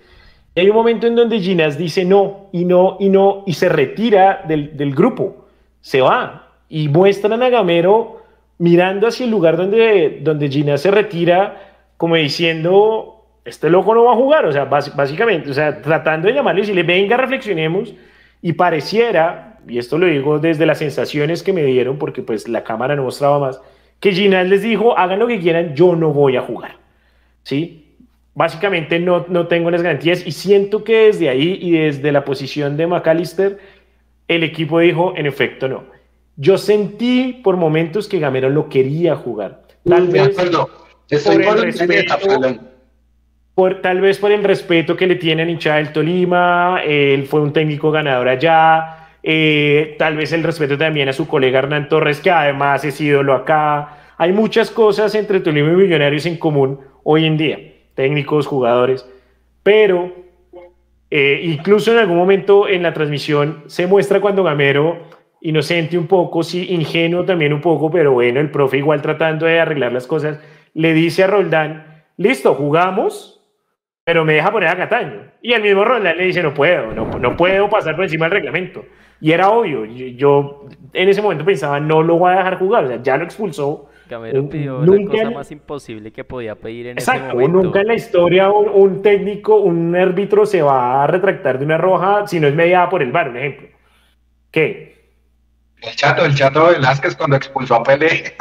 Y 0.53 0.59
hay 0.59 0.69
un 0.69 0.75
momento 0.75 1.07
en 1.07 1.15
donde 1.15 1.39
Ginás 1.39 1.77
dice 1.77 2.05
no, 2.05 2.47
y 2.53 2.63
no, 2.63 2.95
y 2.99 3.09
no, 3.09 3.43
y 3.45 3.53
se 3.53 3.67
retira 3.67 4.43
del, 4.47 4.77
del 4.77 4.95
grupo, 4.95 5.47
se 5.81 5.99
va. 5.99 6.53
Y 6.69 6.87
muestran 6.87 7.43
a 7.43 7.49
Gamero 7.49 8.21
mirando 8.59 9.07
hacia 9.07 9.25
el 9.25 9.31
lugar 9.31 9.57
donde, 9.57 10.19
donde 10.21 10.47
Ginás 10.47 10.81
se 10.81 10.91
retira, 10.91 11.73
como 11.97 12.15
diciendo, 12.15 13.14
este 13.45 13.69
loco 13.69 13.93
no 13.93 14.03
va 14.03 14.13
a 14.13 14.15
jugar, 14.15 14.45
o 14.45 14.51
sea, 14.51 14.65
básicamente, 14.65 15.51
o 15.51 15.53
sea, 15.53 15.81
tratando 15.81 16.27
de 16.27 16.33
llamarle 16.33 16.61
y 16.61 16.63
decirle, 16.63 16.83
venga, 16.83 17.15
reflexionemos, 17.15 17.93
y 18.41 18.53
pareciera, 18.53 19.59
y 19.67 19.77
esto 19.77 19.97
lo 19.99 20.07
digo 20.07 20.39
desde 20.39 20.65
las 20.65 20.79
sensaciones 20.79 21.43
que 21.43 21.53
me 21.53 21.63
dieron, 21.63 21.97
porque 21.97 22.23
pues 22.23 22.47
la 22.47 22.63
cámara 22.63 22.95
no 22.95 23.03
mostraba 23.03 23.39
más, 23.39 23.61
que 23.99 24.11
Ginás 24.11 24.47
les 24.47 24.63
dijo, 24.63 24.97
hagan 24.97 25.19
lo 25.19 25.27
que 25.27 25.39
quieran, 25.39 25.75
yo 25.75 25.95
no 25.95 26.11
voy 26.11 26.35
a 26.37 26.41
jugar, 26.41 26.77
¿sí? 27.43 27.95
Básicamente 28.33 28.99
no, 28.99 29.25
no 29.29 29.47
tengo 29.47 29.71
las 29.71 29.81
garantías 29.81 30.25
y 30.25 30.31
siento 30.31 30.83
que 30.83 31.05
desde 31.05 31.29
ahí 31.29 31.57
y 31.61 31.71
desde 31.71 32.11
la 32.11 32.25
posición 32.25 32.75
de 32.75 32.87
McAllister, 32.87 33.59
el 34.27 34.43
equipo 34.43 34.79
dijo, 34.79 35.13
en 35.15 35.27
efecto, 35.27 35.69
no. 35.69 35.83
Yo 36.35 36.57
sentí 36.57 37.39
por 37.43 37.55
momentos 37.55 38.09
que 38.09 38.19
Gamero 38.19 38.49
lo 38.49 38.67
quería 38.67 39.15
jugar. 39.15 39.63
Tal 39.87 40.07
vez 40.07 40.35
Estoy 41.09 41.43
por 41.43 41.57
el 41.57 41.63
respeto, 41.63 42.15
por, 43.55 43.81
tal 43.81 44.01
vez 44.01 44.19
por 44.19 44.31
el 44.33 44.43
respeto 44.43 44.97
que 44.97 45.07
le 45.07 45.15
tienen 45.15 45.49
hinchada 45.49 45.77
del 45.77 45.93
Tolima, 45.93 46.81
él 46.85 47.25
fue 47.25 47.39
un 47.39 47.53
técnico 47.53 47.89
ganador 47.89 48.27
allá, 48.27 49.07
eh, 49.23 49.95
tal 49.97 50.17
vez 50.17 50.33
el 50.33 50.43
respeto 50.43 50.77
también 50.77 51.07
a 51.07 51.13
su 51.13 51.25
colega 51.27 51.59
Hernán 51.59 51.87
Torres, 51.87 52.19
que 52.19 52.29
además 52.29 52.83
es 52.83 52.99
ídolo 52.99 53.33
acá. 53.33 53.97
Hay 54.17 54.33
muchas 54.33 54.69
cosas 54.69 55.15
entre 55.15 55.39
Tolima 55.39 55.71
y 55.71 55.75
Millonarios 55.75 56.25
en 56.25 56.37
común 56.37 56.81
hoy 57.03 57.25
en 57.25 57.37
día, 57.37 57.59
técnicos, 57.95 58.45
jugadores, 58.45 59.09
pero 59.63 60.11
eh, 61.09 61.39
incluso 61.43 61.93
en 61.93 61.99
algún 61.99 62.17
momento 62.17 62.67
en 62.67 62.83
la 62.83 62.93
transmisión 62.93 63.63
se 63.67 63.87
muestra 63.87 64.19
cuando 64.19 64.43
Gamero, 64.43 64.97
inocente 65.39 65.97
un 65.97 66.07
poco, 66.07 66.43
sí, 66.43 66.67
ingenuo 66.71 67.23
también 67.23 67.53
un 67.53 67.61
poco, 67.61 67.89
pero 67.89 68.11
bueno, 68.11 68.41
el 68.41 68.51
profe 68.51 68.79
igual 68.79 69.01
tratando 69.01 69.45
de 69.45 69.59
arreglar 69.59 69.93
las 69.93 70.07
cosas, 70.07 70.39
le 70.73 70.93
dice 70.93 71.23
a 71.23 71.27
Roldán, 71.27 72.03
listo, 72.17 72.53
jugamos, 72.55 73.34
pero 74.05 74.23
me 74.23 74.33
deja 74.33 74.51
poner 74.51 74.69
a 74.69 74.77
Cataño. 74.77 75.23
Y 75.41 75.53
el 75.53 75.63
mismo 75.63 75.83
Roland 75.83 76.17
le 76.17 76.25
dice, 76.25 76.43
no 76.43 76.53
puedo, 76.53 76.93
no, 76.93 77.05
no 77.19 77.35
puedo 77.35 77.69
pasar 77.69 77.95
por 77.95 78.05
encima 78.05 78.25
del 78.25 78.33
reglamento. 78.33 78.85
Y 79.19 79.31
era 79.31 79.49
obvio, 79.49 79.85
yo, 79.85 80.67
en 80.93 81.09
ese 81.09 81.21
momento 81.21 81.43
pensaba, 81.43 81.79
no 81.79 82.03
lo 82.03 82.19
voy 82.19 82.31
a 82.33 82.37
dejar 82.37 82.59
jugar, 82.59 82.85
o 82.85 82.87
sea, 82.87 83.01
ya 83.01 83.17
lo 83.17 83.23
expulsó. 83.23 83.89
Gamero 84.07 84.47
pidió 84.47 84.81
nunca, 84.81 85.17
la 85.17 85.23
cosa 85.23 85.35
más 85.37 85.51
imposible 85.51 86.11
que 86.11 86.23
podía 86.23 86.53
pedir 86.53 86.87
en 86.87 86.99
ese 86.99 87.19
momento. 87.19 87.47
nunca 87.47 87.81
en 87.81 87.87
la 87.87 87.95
historia 87.95 88.51
un, 88.51 89.01
técnico, 89.01 89.55
un 89.55 89.95
árbitro 89.95 90.45
se 90.45 90.61
va 90.61 91.03
a 91.03 91.07
retractar 91.07 91.57
de 91.57 91.65
una 91.65 91.79
roja 91.79 92.27
si 92.27 92.39
no 92.39 92.47
es 92.47 92.53
mediada 92.53 92.87
por 92.87 93.01
el 93.01 93.11
bar, 93.11 93.29
un 93.29 93.37
ejemplo. 93.37 93.69
¿Qué? 94.51 94.95
El 95.81 95.95
chato, 95.95 96.23
el 96.23 96.35
chato 96.35 96.67
Velázquez 96.67 97.15
cuando 97.15 97.37
expulsó 97.37 97.75
a 97.75 97.83
Pelé. 97.83 98.35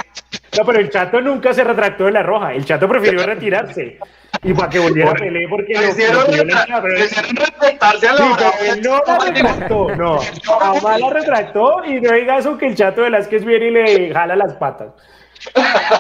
No, 0.57 0.65
pero 0.65 0.79
el 0.81 0.91
chato 0.91 1.21
nunca 1.21 1.53
se 1.53 1.65
retractó 1.65 2.05
de 2.05 2.13
la 2.13 2.23
roja, 2.23 2.55
el 2.55 2.65
chato 2.65 2.89
prefirió 2.89 3.25
retirarse 3.25 3.99
y 4.43 4.53
para 4.53 4.69
que 4.69 4.79
volviera 4.79 5.11
a 5.11 5.15
pelear 5.15 5.49
porque 5.49 5.75
lo, 5.75 5.89
hicieron, 5.89 6.27
retractarse 6.27 8.09
a 8.09 8.13
la 8.13 8.77
no 8.77 9.03
la 9.07 9.19
retractó, 9.19 9.97
no, 9.97 10.19
jamás 10.47 11.01
la 11.01 11.11
retractó 11.11 11.85
y 11.85 12.01
no 12.01 12.13
diga 12.13 12.39
eso 12.39 12.59
que 12.59 12.67
el 12.67 12.75
chato 12.75 13.03
Velázquez 13.03 13.45
viene 13.45 13.69
y 13.69 13.71
le 13.71 14.13
jala 14.13 14.37
las 14.37 14.55
patas. 14.55 14.93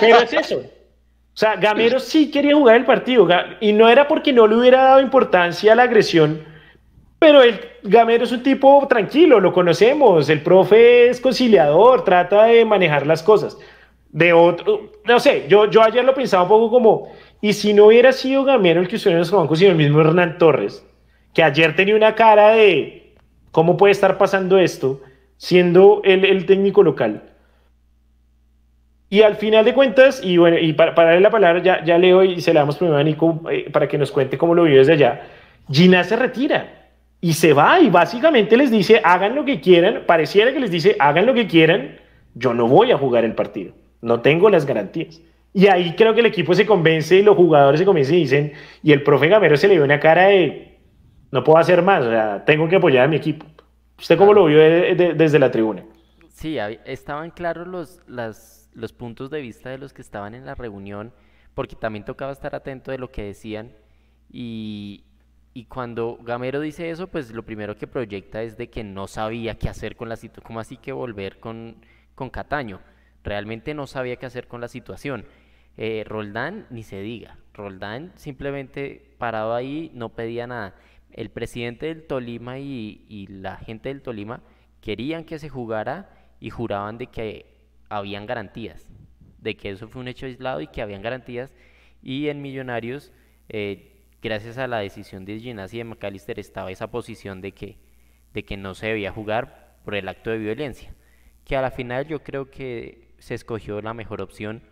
Pero 0.01 0.19
es 0.19 0.33
eso. 0.33 0.59
O 0.59 1.37
sea, 1.37 1.57
Gamero 1.57 1.99
sí 1.99 2.31
quería 2.31 2.55
jugar 2.55 2.77
el 2.77 2.85
partido 2.85 3.27
y 3.61 3.73
no 3.73 3.89
era 3.89 4.07
porque 4.07 4.33
no 4.33 4.47
le 4.47 4.57
hubiera 4.57 4.83
dado 4.85 5.01
importancia 5.01 5.73
a 5.73 5.75
la 5.77 5.83
agresión, 5.85 6.45
pero 7.19 7.43
el 7.43 7.61
Gamero 7.83 8.25
es 8.25 8.33
un 8.33 8.43
tipo 8.43 8.87
tranquilo, 8.89 9.41
lo 9.41 9.53
conocemos, 9.53 10.29
el 10.29 10.43
profe 10.43 11.09
es 11.09 11.21
conciliador, 11.21 12.05
trata 12.05 12.45
de 12.45 12.65
manejar 12.65 13.07
las 13.07 13.23
cosas. 13.23 13.57
De 14.15 14.33
otro, 14.33 14.93
no 15.05 15.19
sé, 15.19 15.47
yo, 15.49 15.69
yo 15.69 15.83
ayer 15.83 16.05
lo 16.05 16.15
pensaba 16.15 16.45
un 16.45 16.49
poco 16.49 16.71
como, 16.71 17.13
y 17.41 17.53
si 17.53 17.75
no 17.75 17.87
hubiera 17.87 18.13
sido 18.13 18.45
Gamero 18.45 18.81
el 18.81 18.87
que 18.87 18.95
estuviera 18.95 19.17
en 19.17 19.23
los 19.23 19.33
bancos, 19.33 19.59
sino 19.59 19.73
el 19.73 19.77
mismo 19.77 20.01
Hernán 20.01 20.39
Torres, 20.39 20.87
que 21.35 21.43
ayer 21.43 21.75
tenía 21.75 21.97
una 21.97 22.15
cara 22.15 22.51
de 22.51 23.17
cómo 23.51 23.77
puede 23.77 23.91
estar 23.91 24.17
pasando 24.17 24.57
esto, 24.57 25.01
siendo 25.37 26.01
el, 26.05 26.25
el 26.25 26.47
técnico 26.47 26.85
local. 26.85 27.25
Y 29.11 29.23
al 29.23 29.35
final 29.35 29.65
de 29.65 29.75
cuentas, 29.75 30.21
y 30.23 30.37
bueno, 30.37 30.59
y 30.59 30.73
para, 30.75 30.93
darle 30.93 31.21
la 31.21 31.31
palabra, 31.31 31.61
ya, 31.61 31.85
ya 31.85 31.99
leo 31.99 32.23
y 32.23 32.41
se 32.41 32.55
la 32.55 32.61
damos 32.61 32.77
primero 32.77 32.99
a 32.99 33.03
Nico 33.03 33.43
eh, 33.51 33.69
para 33.71 33.89
que 33.89 33.99
nos 33.99 34.13
cuente 34.13 34.39
cómo 34.39 34.55
lo 34.55 34.63
vio 34.63 34.79
desde 34.79 34.93
allá. 34.93 35.23
Gina 35.69 36.05
se 36.05 36.15
retira 36.15 36.91
y 37.21 37.33
se 37.33 37.53
va 37.53 37.81
y 37.81 37.91
básicamente 37.91 38.57
les 38.57 38.71
dice, 38.71 39.01
hagan 39.03 39.35
lo 39.35 39.45
que 39.45 39.61
quieran, 39.61 40.03
pareciera 40.07 40.53
que 40.53 40.61
les 40.61 40.71
dice, 40.71 40.95
hagan 40.99 41.27
lo 41.27 41.35
que 41.35 41.47
quieran, 41.47 41.97
yo 42.35 42.55
no 42.55 42.69
voy 42.69 42.93
a 42.93 42.99
jugar 42.99 43.25
el 43.25 43.35
partido, 43.35 43.73
no 44.05 44.21
tengo 44.21 44.51
las 44.51 44.67
garantías. 44.67 45.21
Y 45.53 45.67
ahí 45.69 45.95
creo 45.97 46.15
que 46.15 46.21
el 46.21 46.27
equipo 46.27 46.55
se 46.55 46.67
convence 46.67 47.17
y 47.17 47.23
los 47.23 47.37
jugadores 47.37 47.81
se 47.81 47.87
convencen 47.87 48.17
y 48.17 48.21
dicen, 48.21 48.53
y 48.83 48.93
el 48.93 49.03
profe 49.03 49.29
Gamero 49.29 49.57
se 49.57 49.69
le 49.69 49.75
dio 49.75 49.85
una 49.85 49.99
cara 49.99 50.27
de, 50.27 50.79
no 51.31 51.43
puedo 51.43 51.59
hacer 51.59 51.81
más, 51.83 52.05
o 52.05 52.43
tengo 52.43 52.69
que 52.69 52.77
apoyar 52.77 53.05
a 53.05 53.09
mi 53.09 53.17
equipo. 53.17 53.47
¿Usted 53.99 54.19
cómo 54.19 54.35
lo 54.35 54.45
vio 54.47 54.59
desde 54.59 55.39
la 55.39 55.51
tribuna? 55.51 55.85
Sí, 56.29 56.59
estaban 56.85 57.31
claros 57.31 57.67
los, 57.67 58.03
los 58.75 58.93
puntos 58.93 59.31
de 59.31 59.41
vista 59.41 59.71
de 59.71 59.79
los 59.79 59.93
que 59.93 60.03
estaban 60.03 60.35
en 60.35 60.45
la 60.45 60.55
reunión, 60.55 61.13
porque 61.55 61.77
también 61.77 62.05
tocaba 62.05 62.33
estar 62.33 62.55
atento 62.55 62.91
de 62.91 62.99
lo 62.99 63.11
que 63.11 63.23
decían. 63.23 63.71
Y, 64.29 65.05
y 65.55 65.67
cuando 65.67 66.19
Gamero 66.21 66.61
dice 66.61 66.91
eso, 66.91 67.07
pues 67.07 67.31
lo 67.31 67.45
primero 67.45 67.77
que 67.77 67.87
proyecta 67.87 68.43
es 68.43 68.57
de 68.57 68.69
que 68.69 68.83
no 68.83 69.07
sabía 69.07 69.55
qué 69.55 69.69
hacer 69.69 69.95
con 69.95 70.09
la 70.09 70.17
situación, 70.17 70.45
como 70.45 70.61
así 70.61 70.77
que 70.77 70.93
volver 70.93 71.39
con, 71.39 71.77
con 72.17 72.29
Cataño. 72.29 72.81
Realmente 73.25 73.73
no 73.73 73.87
sabía 73.87 74.17
qué 74.17 74.27
hacer 74.27 74.47
con 74.47 74.61
la 74.61 74.69
situación. 74.69 75.25
Eh, 75.77 76.05
Roldán, 76.07 76.67
ni 76.71 76.83
se 76.83 77.01
diga. 77.01 77.39
Roldán 77.55 78.13
simplemente 78.17 79.15
parado 79.19 79.55
ahí, 79.55 79.91
no 79.95 80.11
pedía 80.11 80.47
nada. 80.47 80.75
El 81.11 81.31
presidente 81.31 81.87
del 81.87 82.07
Tolima 82.07 82.59
y, 82.59 83.27
la 83.29 83.57
gente 83.57 83.89
del 83.89 84.03
Tolima 84.03 84.43
querían 84.81 85.25
que 85.25 85.39
se 85.39 85.49
jugara 85.49 86.11
y 86.39 86.51
juraban 86.51 86.99
de 86.99 87.07
que 87.07 87.47
habían 87.89 88.27
garantías. 88.27 88.87
de 89.39 89.59
que 89.59 89.69
eso 89.69 89.89
fue 89.89 90.01
un 90.01 90.09
hecho 90.09 90.25
aislado 90.25 90.63
y 90.63 90.69
que 90.69 90.81
habían 90.81 91.03
garantías. 91.03 91.53
Y 92.03 92.29
en 92.29 92.41
Millonarios, 92.41 93.13
eh, 93.51 94.07
gracias 94.23 94.57
a 94.57 94.67
la 94.67 94.79
decisión 94.79 95.27
de 95.27 95.39
Ginás 95.39 95.75
y 95.75 95.79
de 95.79 95.85
McAllister, 95.85 96.41
estaba 96.41 96.71
esa 96.71 96.91
posición 96.91 97.43
de 97.43 97.53
que, 97.53 97.77
de 98.33 98.43
que 98.43 98.57
no 98.57 98.75
se 98.75 98.87
debía 98.87 99.13
jugar 99.13 99.77
por 99.85 99.97
el 99.97 100.09
acto 100.09 100.31
de 100.31 100.39
violencia. 100.39 100.95
Que 101.45 101.57
a 101.57 101.61
la 101.61 101.71
final 101.71 102.07
yo 102.07 102.23
creo 102.23 102.51
que 102.51 103.04
se 103.25 103.35
escogió 103.35 103.81
la 103.81 103.95
mejor 103.95 104.21
opción 104.21 104.63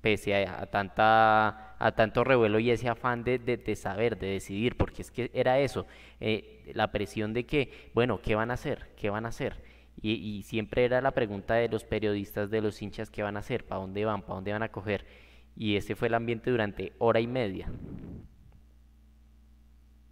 pese 0.00 0.46
a, 0.46 0.64
tanta, 0.66 1.74
a 1.78 1.92
tanto 1.92 2.24
revuelo 2.24 2.58
y 2.60 2.70
ese 2.70 2.88
afán 2.88 3.24
de, 3.24 3.38
de, 3.38 3.76
saber, 3.76 4.18
de 4.18 4.28
decidir, 4.28 4.78
porque 4.78 5.02
es 5.02 5.10
que 5.10 5.30
era 5.34 5.58
eso, 5.58 5.86
eh, 6.18 6.72
la 6.72 6.90
presión 6.90 7.34
de 7.34 7.44
que, 7.44 7.90
bueno, 7.92 8.22
¿qué 8.22 8.34
van 8.34 8.50
a 8.50 8.54
hacer? 8.54 8.86
¿Qué 8.96 9.10
van 9.10 9.26
a 9.26 9.28
hacer? 9.28 9.56
Y, 10.00 10.12
y, 10.12 10.42
siempre 10.44 10.86
era 10.86 11.02
la 11.02 11.10
pregunta 11.10 11.54
de 11.54 11.68
los 11.68 11.84
periodistas, 11.84 12.50
de 12.50 12.62
los 12.62 12.80
hinchas, 12.80 13.10
¿qué 13.10 13.22
van 13.22 13.36
a 13.36 13.40
hacer? 13.40 13.64
¿Para 13.64 13.82
dónde 13.82 14.04
van? 14.06 14.22
¿Para 14.22 14.36
dónde 14.36 14.52
van 14.52 14.62
a 14.62 14.70
coger? 14.70 15.04
Y 15.54 15.76
ese 15.76 15.94
fue 15.94 16.08
el 16.08 16.14
ambiente 16.14 16.50
durante 16.50 16.94
hora 16.98 17.20
y 17.20 17.26
media. 17.26 17.68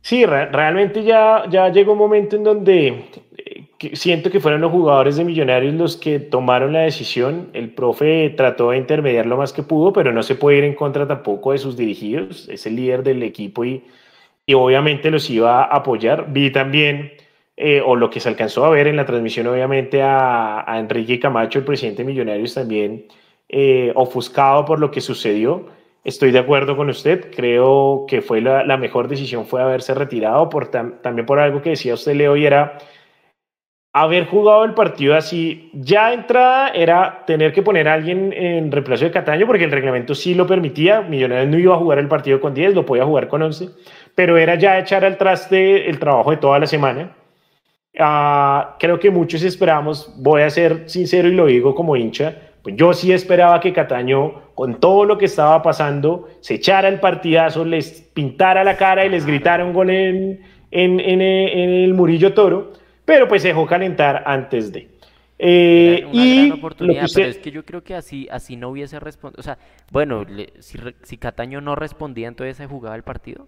Sí, 0.02 0.26
realmente 0.26 1.04
ya, 1.04 1.44
ya 1.48 1.70
llegó 1.70 1.92
un 1.92 1.98
momento 1.98 2.36
en 2.36 2.44
donde 2.44 3.06
siento 3.92 4.30
que 4.30 4.40
fueron 4.40 4.60
los 4.60 4.72
jugadores 4.72 5.16
de 5.16 5.24
Millonarios 5.24 5.74
los 5.74 5.96
que 5.96 6.18
tomaron 6.18 6.72
la 6.72 6.80
decisión. 6.80 7.48
El 7.52 7.70
profe 7.70 8.30
trató 8.36 8.70
de 8.70 8.78
intermediar 8.78 9.26
lo 9.26 9.36
más 9.36 9.52
que 9.52 9.62
pudo, 9.62 9.92
pero 9.92 10.12
no 10.12 10.22
se 10.22 10.34
puede 10.34 10.58
ir 10.58 10.64
en 10.64 10.74
contra 10.74 11.06
tampoco 11.06 11.52
de 11.52 11.58
sus 11.58 11.76
dirigidos. 11.76 12.48
Es 12.48 12.66
el 12.66 12.76
líder 12.76 13.02
del 13.02 13.22
equipo 13.22 13.64
y, 13.64 13.84
y 14.46 14.54
obviamente 14.54 15.10
los 15.10 15.28
iba 15.30 15.62
a 15.62 15.76
apoyar. 15.76 16.32
Vi 16.32 16.50
también, 16.50 17.12
eh, 17.56 17.82
o 17.84 17.96
lo 17.96 18.08
que 18.10 18.20
se 18.20 18.28
alcanzó 18.28 18.64
a 18.64 18.70
ver 18.70 18.86
en 18.86 18.96
la 18.96 19.06
transmisión, 19.06 19.46
obviamente 19.46 20.02
a, 20.02 20.70
a 20.70 20.78
Enrique 20.78 21.20
Camacho, 21.20 21.58
el 21.58 21.64
presidente 21.64 22.02
de 22.02 22.08
Millonarios, 22.08 22.54
también 22.54 23.06
eh, 23.48 23.92
ofuscado 23.94 24.64
por 24.64 24.78
lo 24.78 24.90
que 24.90 25.00
sucedió. 25.00 25.66
Estoy 26.04 26.30
de 26.30 26.38
acuerdo 26.38 26.76
con 26.76 26.88
usted, 26.88 27.32
creo 27.34 28.06
que 28.06 28.22
fue 28.22 28.40
la, 28.40 28.64
la 28.64 28.76
mejor 28.76 29.08
decisión 29.08 29.44
fue 29.44 29.60
haberse 29.60 29.92
retirado, 29.92 30.48
por 30.48 30.68
también 30.68 31.26
por 31.26 31.40
algo 31.40 31.60
que 31.62 31.70
decía 31.70 31.94
usted, 31.94 32.14
Leo, 32.14 32.36
y 32.36 32.46
era 32.46 32.78
haber 34.02 34.26
jugado 34.26 34.64
el 34.64 34.74
partido 34.74 35.16
así, 35.16 35.70
ya 35.72 36.12
entrada 36.12 36.68
era 36.68 37.24
tener 37.26 37.54
que 37.54 37.62
poner 37.62 37.88
a 37.88 37.94
alguien 37.94 38.30
en 38.30 38.70
reemplazo 38.70 39.06
de 39.06 39.10
Cataño, 39.10 39.46
porque 39.46 39.64
el 39.64 39.70
reglamento 39.70 40.14
sí 40.14 40.34
lo 40.34 40.46
permitía, 40.46 41.00
Millonarios 41.00 41.48
no 41.48 41.58
iba 41.58 41.74
a 41.74 41.78
jugar 41.78 41.98
el 41.98 42.06
partido 42.06 42.38
con 42.38 42.52
10, 42.52 42.74
lo 42.74 42.84
podía 42.84 43.06
jugar 43.06 43.28
con 43.28 43.40
11, 43.40 43.70
pero 44.14 44.36
era 44.36 44.54
ya 44.56 44.78
echar 44.78 45.02
al 45.06 45.16
traste 45.16 45.88
el 45.88 45.98
trabajo 45.98 46.30
de 46.30 46.36
toda 46.36 46.58
la 46.58 46.66
semana. 46.66 47.16
Ah, 47.98 48.76
creo 48.78 49.00
que 49.00 49.10
muchos 49.10 49.42
esperábamos, 49.42 50.12
voy 50.18 50.42
a 50.42 50.50
ser 50.50 50.90
sincero 50.90 51.28
y 51.28 51.34
lo 51.34 51.46
digo 51.46 51.74
como 51.74 51.96
hincha, 51.96 52.36
pues 52.62 52.76
yo 52.76 52.92
sí 52.92 53.14
esperaba 53.14 53.60
que 53.60 53.72
Cataño, 53.72 54.52
con 54.54 54.78
todo 54.78 55.06
lo 55.06 55.16
que 55.16 55.24
estaba 55.24 55.62
pasando, 55.62 56.28
se 56.40 56.56
echara 56.56 56.88
el 56.88 57.00
partidazo, 57.00 57.64
les 57.64 58.02
pintara 58.12 58.62
la 58.62 58.76
cara 58.76 59.06
y 59.06 59.08
les 59.08 59.24
gritara 59.24 59.64
un 59.64 59.72
gol 59.72 59.88
en, 59.88 60.42
en, 60.70 61.00
en 61.00 61.22
el 61.22 61.94
Murillo 61.94 62.34
Toro 62.34 62.72
pero 63.06 63.26
pues 63.28 63.40
se 63.40 63.48
dejó 63.48 63.66
calentar 63.66 64.24
antes 64.26 64.70
de. 64.72 64.90
Eh, 65.38 66.06
y 66.12 66.50
oportunidad, 66.50 67.06
pero 67.14 67.28
es 67.28 67.38
que 67.38 67.50
yo 67.50 67.64
creo 67.64 67.82
que 67.82 67.94
así, 67.94 68.26
así 68.30 68.56
no 68.56 68.70
hubiese 68.70 68.98
respondido. 69.00 69.40
O 69.40 69.42
sea, 69.42 69.58
bueno, 69.90 70.26
si, 70.58 70.78
si 71.02 71.16
Cataño 71.16 71.60
no 71.60 71.76
respondía, 71.76 72.28
entonces 72.28 72.56
se 72.56 72.66
jugaba 72.66 72.96
el 72.96 73.02
partido. 73.02 73.46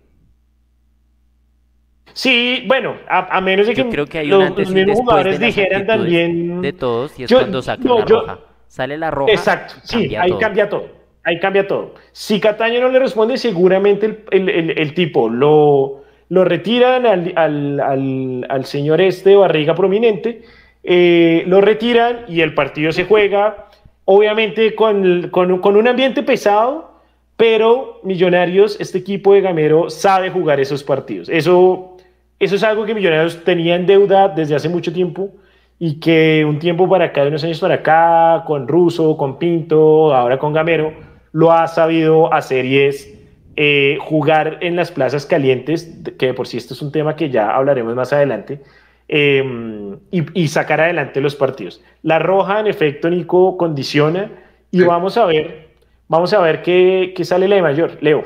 Sí, 2.12 2.64
bueno, 2.66 2.96
a, 3.08 3.40
menos 3.40 3.66
de 3.66 3.74
que, 3.74 3.88
creo 3.88 4.06
que 4.06 4.18
hay 4.18 4.28
los, 4.28 4.70
mismos 4.70 4.98
jugadores 4.98 5.38
dijeran 5.38 5.86
también. 5.86 6.60
De 6.62 6.72
todos, 6.72 7.18
y 7.18 7.24
es 7.24 7.32
cuando 7.32 7.60
saca 7.62 7.82
la 7.84 8.04
roja. 8.04 8.38
Sale 8.66 8.98
la 8.98 9.10
roja. 9.10 9.32
Exacto, 9.32 9.74
sí, 9.82 10.14
ahí 10.14 10.32
cambia 10.38 10.68
todo. 10.68 10.88
Ahí 11.24 11.38
cambia 11.38 11.66
todo. 11.66 11.94
Si 12.12 12.40
Cataño 12.40 12.80
no 12.80 12.88
le 12.88 12.98
responde, 12.98 13.36
seguramente 13.36 14.24
el, 14.30 14.48
el, 14.48 14.78
el 14.78 14.94
tipo 14.94 15.28
lo 15.28 16.04
lo 16.28 16.44
retiran 16.44 17.06
al, 17.06 17.32
al, 17.36 18.46
al, 18.48 18.64
señor 18.64 19.00
este, 19.00 19.34
barriga 19.36 19.74
prominente, 19.74 20.42
eh, 20.84 21.44
lo 21.46 21.60
retiran 21.60 22.24
y 22.28 22.42
el 22.42 22.54
partido 22.54 22.92
se 22.92 23.04
juega, 23.04 23.68
obviamente 24.04 24.74
con, 24.74 25.28
con, 25.30 25.60
con, 25.60 25.76
un 25.76 25.88
ambiente 25.88 26.22
pesado, 26.22 26.92
pero 27.36 28.00
Millonarios, 28.02 28.78
este 28.80 28.98
equipo 28.98 29.32
de 29.32 29.40
Gamero, 29.40 29.90
sabe 29.90 30.30
jugar 30.30 30.60
esos 30.60 30.82
partidos. 30.82 31.28
Eso, 31.28 31.96
eso 32.38 32.56
es 32.56 32.62
algo 32.62 32.84
que 32.84 32.94
Millonarios 32.94 33.44
tenía 33.44 33.76
en 33.76 33.86
deuda 33.86 34.28
desde 34.28 34.54
hace 34.54 34.68
mucho 34.68 34.92
tiempo 34.92 35.30
y 35.78 36.00
que 36.00 36.44
un 36.46 36.58
tiempo 36.58 36.88
para 36.88 37.06
acá, 37.06 37.22
de 37.22 37.28
unos 37.28 37.44
años 37.44 37.60
para 37.60 37.76
acá, 37.76 38.44
con 38.46 38.66
Russo, 38.66 39.16
con 39.16 39.38
Pinto, 39.38 40.12
ahora 40.14 40.38
con 40.38 40.52
Gamero, 40.52 40.92
lo 41.32 41.52
ha 41.52 41.68
sabido 41.68 42.32
hacer 42.32 42.64
y 42.64 42.78
es 42.80 43.17
eh, 43.60 43.98
jugar 44.00 44.58
en 44.60 44.76
las 44.76 44.92
plazas 44.92 45.26
calientes, 45.26 45.90
que 46.16 46.32
por 46.32 46.46
sí 46.46 46.58
esto 46.58 46.74
es 46.74 46.80
un 46.80 46.92
tema 46.92 47.16
que 47.16 47.28
ya 47.28 47.50
hablaremos 47.50 47.92
más 47.96 48.12
adelante, 48.12 48.62
em, 49.08 49.98
y, 50.12 50.46
sacar 50.46 50.80
adelante 50.80 51.20
los 51.20 51.34
partidos. 51.34 51.82
La 52.04 52.20
roja, 52.20 52.60
en 52.60 52.68
efecto, 52.68 53.10
Nico, 53.10 53.56
condiciona 53.56 54.30
y 54.70 54.82
vamos 54.82 55.16
a 55.16 55.26
ver, 55.26 55.70
vamos 56.06 56.32
a 56.34 56.40
ver 56.40 56.62
qué, 56.62 57.12
qué, 57.16 57.24
sale 57.24 57.48
la 57.48 57.56
de 57.56 57.62
mayor. 57.62 57.98
Leo. 58.00 58.22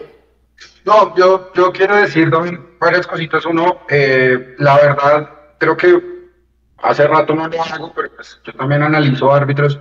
No, 0.84 1.16
yo, 1.16 1.50
yo 1.54 1.72
quiero 1.72 1.96
decir 1.96 2.28
varias 2.78 3.06
cositas. 3.06 3.46
Uno, 3.46 3.78
eh, 3.88 4.54
la 4.58 4.76
verdad, 4.76 5.30
creo 5.56 5.78
que 5.78 5.98
hace 6.82 7.06
rato 7.06 7.34
no 7.34 7.48
lo 7.48 7.62
hago, 7.62 7.90
pero 7.94 8.10
pues 8.14 8.38
yo 8.44 8.52
también 8.52 8.82
analizo 8.82 9.32
árbitros. 9.32 9.80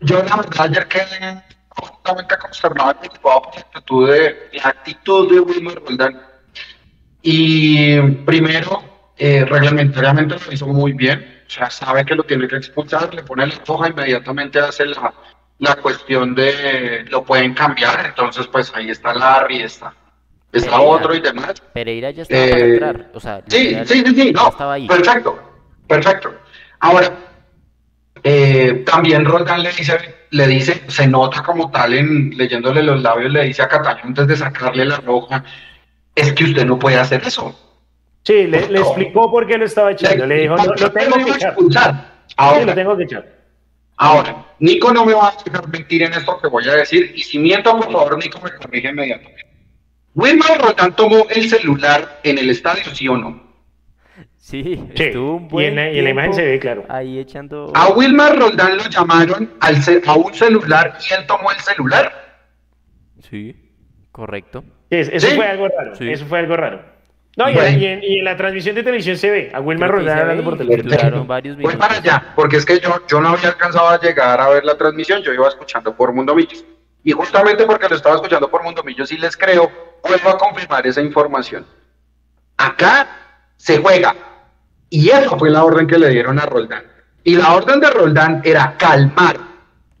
Yo 0.00 0.22
la 0.22 0.36
verdad 0.36 0.60
ayer 0.60 0.88
quedé 0.88 1.42
profundamente 1.76 2.36
consternado 2.38 2.90
y 2.92 2.94
preocupado 2.94 3.42
por 3.42 3.54
la 3.54 3.60
actitud 3.60 4.10
de, 4.10 4.48
la 4.52 4.68
actitud 4.68 5.32
de 5.32 5.40
Wilmer 5.40 5.82
Roldán. 5.84 6.22
Y 7.22 8.00
primero, 8.24 9.12
eh, 9.16 9.44
reglamentariamente 9.44 10.36
lo 10.44 10.52
hizo 10.52 10.66
muy 10.66 10.92
bien, 10.92 11.42
o 11.46 11.50
sea, 11.50 11.70
sabe 11.70 12.04
que 12.04 12.14
lo 12.14 12.24
tiene 12.24 12.48
que 12.48 12.56
expulsar, 12.56 13.12
le 13.14 13.22
pone 13.22 13.46
la 13.46 13.54
hoja, 13.66 13.88
inmediatamente 13.88 14.58
hace 14.60 14.86
la, 14.86 15.12
la 15.58 15.74
cuestión 15.76 16.34
de 16.34 17.04
lo 17.08 17.24
pueden 17.24 17.54
cambiar, 17.54 18.06
entonces 18.06 18.46
pues 18.46 18.72
ahí 18.74 18.90
está 18.90 19.14
Larry, 19.14 19.62
está, 19.62 19.94
está 20.52 20.80
otro 20.80 21.14
y 21.14 21.20
demás. 21.20 21.60
Pereira 21.72 22.10
ya 22.10 22.22
estaba 22.22 22.46
para 22.46 22.58
eh, 22.58 22.72
entrar, 22.72 23.10
o 23.14 23.20
sea, 23.20 23.42
sí, 23.46 23.76
sí, 23.84 24.04
sí, 24.06 24.14
sí, 24.14 24.32
no, 24.32 24.48
estaba 24.48 24.74
ahí. 24.74 24.86
perfecto, 24.86 25.38
perfecto. 25.86 26.34
Ahora, 26.80 27.10
eh, 28.22 28.84
también 28.84 29.24
Roldán 29.24 29.62
le 29.62 29.72
dice 29.72 30.15
le 30.30 30.46
dice, 30.46 30.82
se 30.88 31.06
nota 31.06 31.42
como 31.42 31.70
tal 31.70 31.94
en 31.94 32.30
leyéndole 32.30 32.82
los 32.82 33.02
labios, 33.02 33.32
le 33.32 33.44
dice 33.44 33.62
a 33.62 33.68
Cataño 33.68 34.02
antes 34.04 34.26
de 34.26 34.36
sacarle 34.36 34.84
la 34.84 34.96
roja, 34.96 35.44
es 36.14 36.32
que 36.32 36.44
usted 36.44 36.64
no 36.64 36.78
puede 36.78 36.98
hacer 36.98 37.22
eso. 37.24 37.54
Sí, 38.24 38.46
le, 38.46 38.58
explicó 38.58 39.30
por 39.30 39.46
qué 39.46 39.56
lo 39.56 39.66
estaba 39.66 39.92
echando. 39.92 40.26
Le, 40.26 40.42
dijo, 40.42 40.56
no, 40.56 40.64
lo 40.64 40.92
tengo 40.92 41.24
que 41.24 41.30
echar. 41.30 41.56
Ahora, 42.36 42.64
lo 42.64 42.74
tengo 42.74 42.96
que 42.96 43.04
echar. 43.04 43.36
Ahora, 43.98 44.46
Nico 44.58 44.92
no 44.92 45.06
me 45.06 45.14
va 45.14 45.28
a 45.28 45.36
dejar 45.44 45.68
mentir 45.68 46.02
en 46.02 46.12
esto 46.12 46.38
que 46.40 46.48
voy 46.48 46.68
a 46.68 46.74
decir, 46.74 47.12
y 47.14 47.22
si 47.22 47.38
miento, 47.38 47.70
por 47.76 47.90
favor, 47.90 48.18
Nico 48.18 48.40
me 48.40 48.50
corrige 48.50 48.88
inmediatamente. 48.88 49.46
Wilmar 50.14 50.60
Roldán 50.60 50.96
tomó 50.96 51.26
el 51.30 51.48
celular 51.48 52.20
en 52.24 52.38
el 52.38 52.50
estadio, 52.50 52.94
¿sí 52.94 53.06
o 53.06 53.16
no? 53.16 53.45
Sí, 54.46 54.80
estuvo 54.94 55.38
un 55.38 55.48
buen 55.48 55.74
y, 55.74 55.98
en 55.98 56.04
la, 56.04 56.10
imagen 56.10 56.32
se 56.32 56.44
ve 56.44 56.60
claro. 56.60 56.84
Ahí 56.88 57.18
echando. 57.18 57.72
A 57.74 57.88
Wilmar 57.88 58.38
Roldán 58.38 58.76
lo 58.76 58.84
llamaron 58.84 59.50
al 59.58 59.74
a 60.06 60.14
un 60.14 60.32
celular 60.32 60.96
y 61.00 61.14
él 61.14 61.26
tomó 61.26 61.50
el 61.50 61.58
celular. 61.58 62.12
Sí, 63.28 63.56
correcto. 64.12 64.62
eso 64.88 65.26
fue 65.34 65.48
algo 65.48 65.66
raro. 65.66 65.94
Eso 65.98 66.26
fue 66.26 66.38
algo 66.38 66.56
raro. 66.56 66.80
No, 67.36 67.50
y, 67.50 67.56
en, 67.58 68.24
la 68.24 68.36
transmisión 68.36 68.76
de 68.76 68.84
televisión 68.84 69.16
se 69.16 69.32
ve 69.32 69.50
a 69.52 69.58
Wilmar 69.58 69.90
Roldán 69.90 70.20
hablando 70.20 70.44
por 70.44 70.56
teléfono. 70.56 71.24
varios 71.24 71.56
Voy 71.56 71.74
para 71.74 71.96
allá, 71.96 72.32
porque 72.36 72.58
es 72.58 72.64
que 72.64 72.78
yo, 72.78 73.04
yo 73.08 73.20
no 73.20 73.30
había 73.30 73.48
alcanzado 73.48 73.88
a 73.88 73.98
llegar 73.98 74.40
a 74.40 74.48
ver 74.48 74.64
la 74.64 74.78
transmisión, 74.78 75.22
yo 75.22 75.34
iba 75.34 75.48
escuchando 75.48 75.96
por 75.96 76.12
Mundo 76.12 76.36
Millos. 76.36 76.64
Y 77.02 77.10
justamente 77.10 77.66
porque 77.66 77.88
lo 77.88 77.96
estaba 77.96 78.14
escuchando 78.14 78.48
por 78.48 78.62
Mundo 78.62 78.84
Millos 78.84 79.10
y 79.10 79.18
les 79.18 79.36
creo, 79.36 79.72
vuelvo 80.04 80.28
a 80.28 80.38
confirmar 80.38 80.86
esa 80.86 81.02
información. 81.02 81.66
Acá 82.56 83.08
se 83.56 83.78
juega 83.78 84.14
y 84.90 85.10
esa 85.10 85.36
fue 85.36 85.50
la 85.50 85.64
orden 85.64 85.86
que 85.86 85.98
le 85.98 86.10
dieron 86.10 86.38
a 86.38 86.46
Roldán. 86.46 86.84
Y 87.24 87.36
la 87.36 87.54
orden 87.54 87.80
de 87.80 87.90
Roldán 87.90 88.40
era 88.44 88.76
calmar 88.78 89.38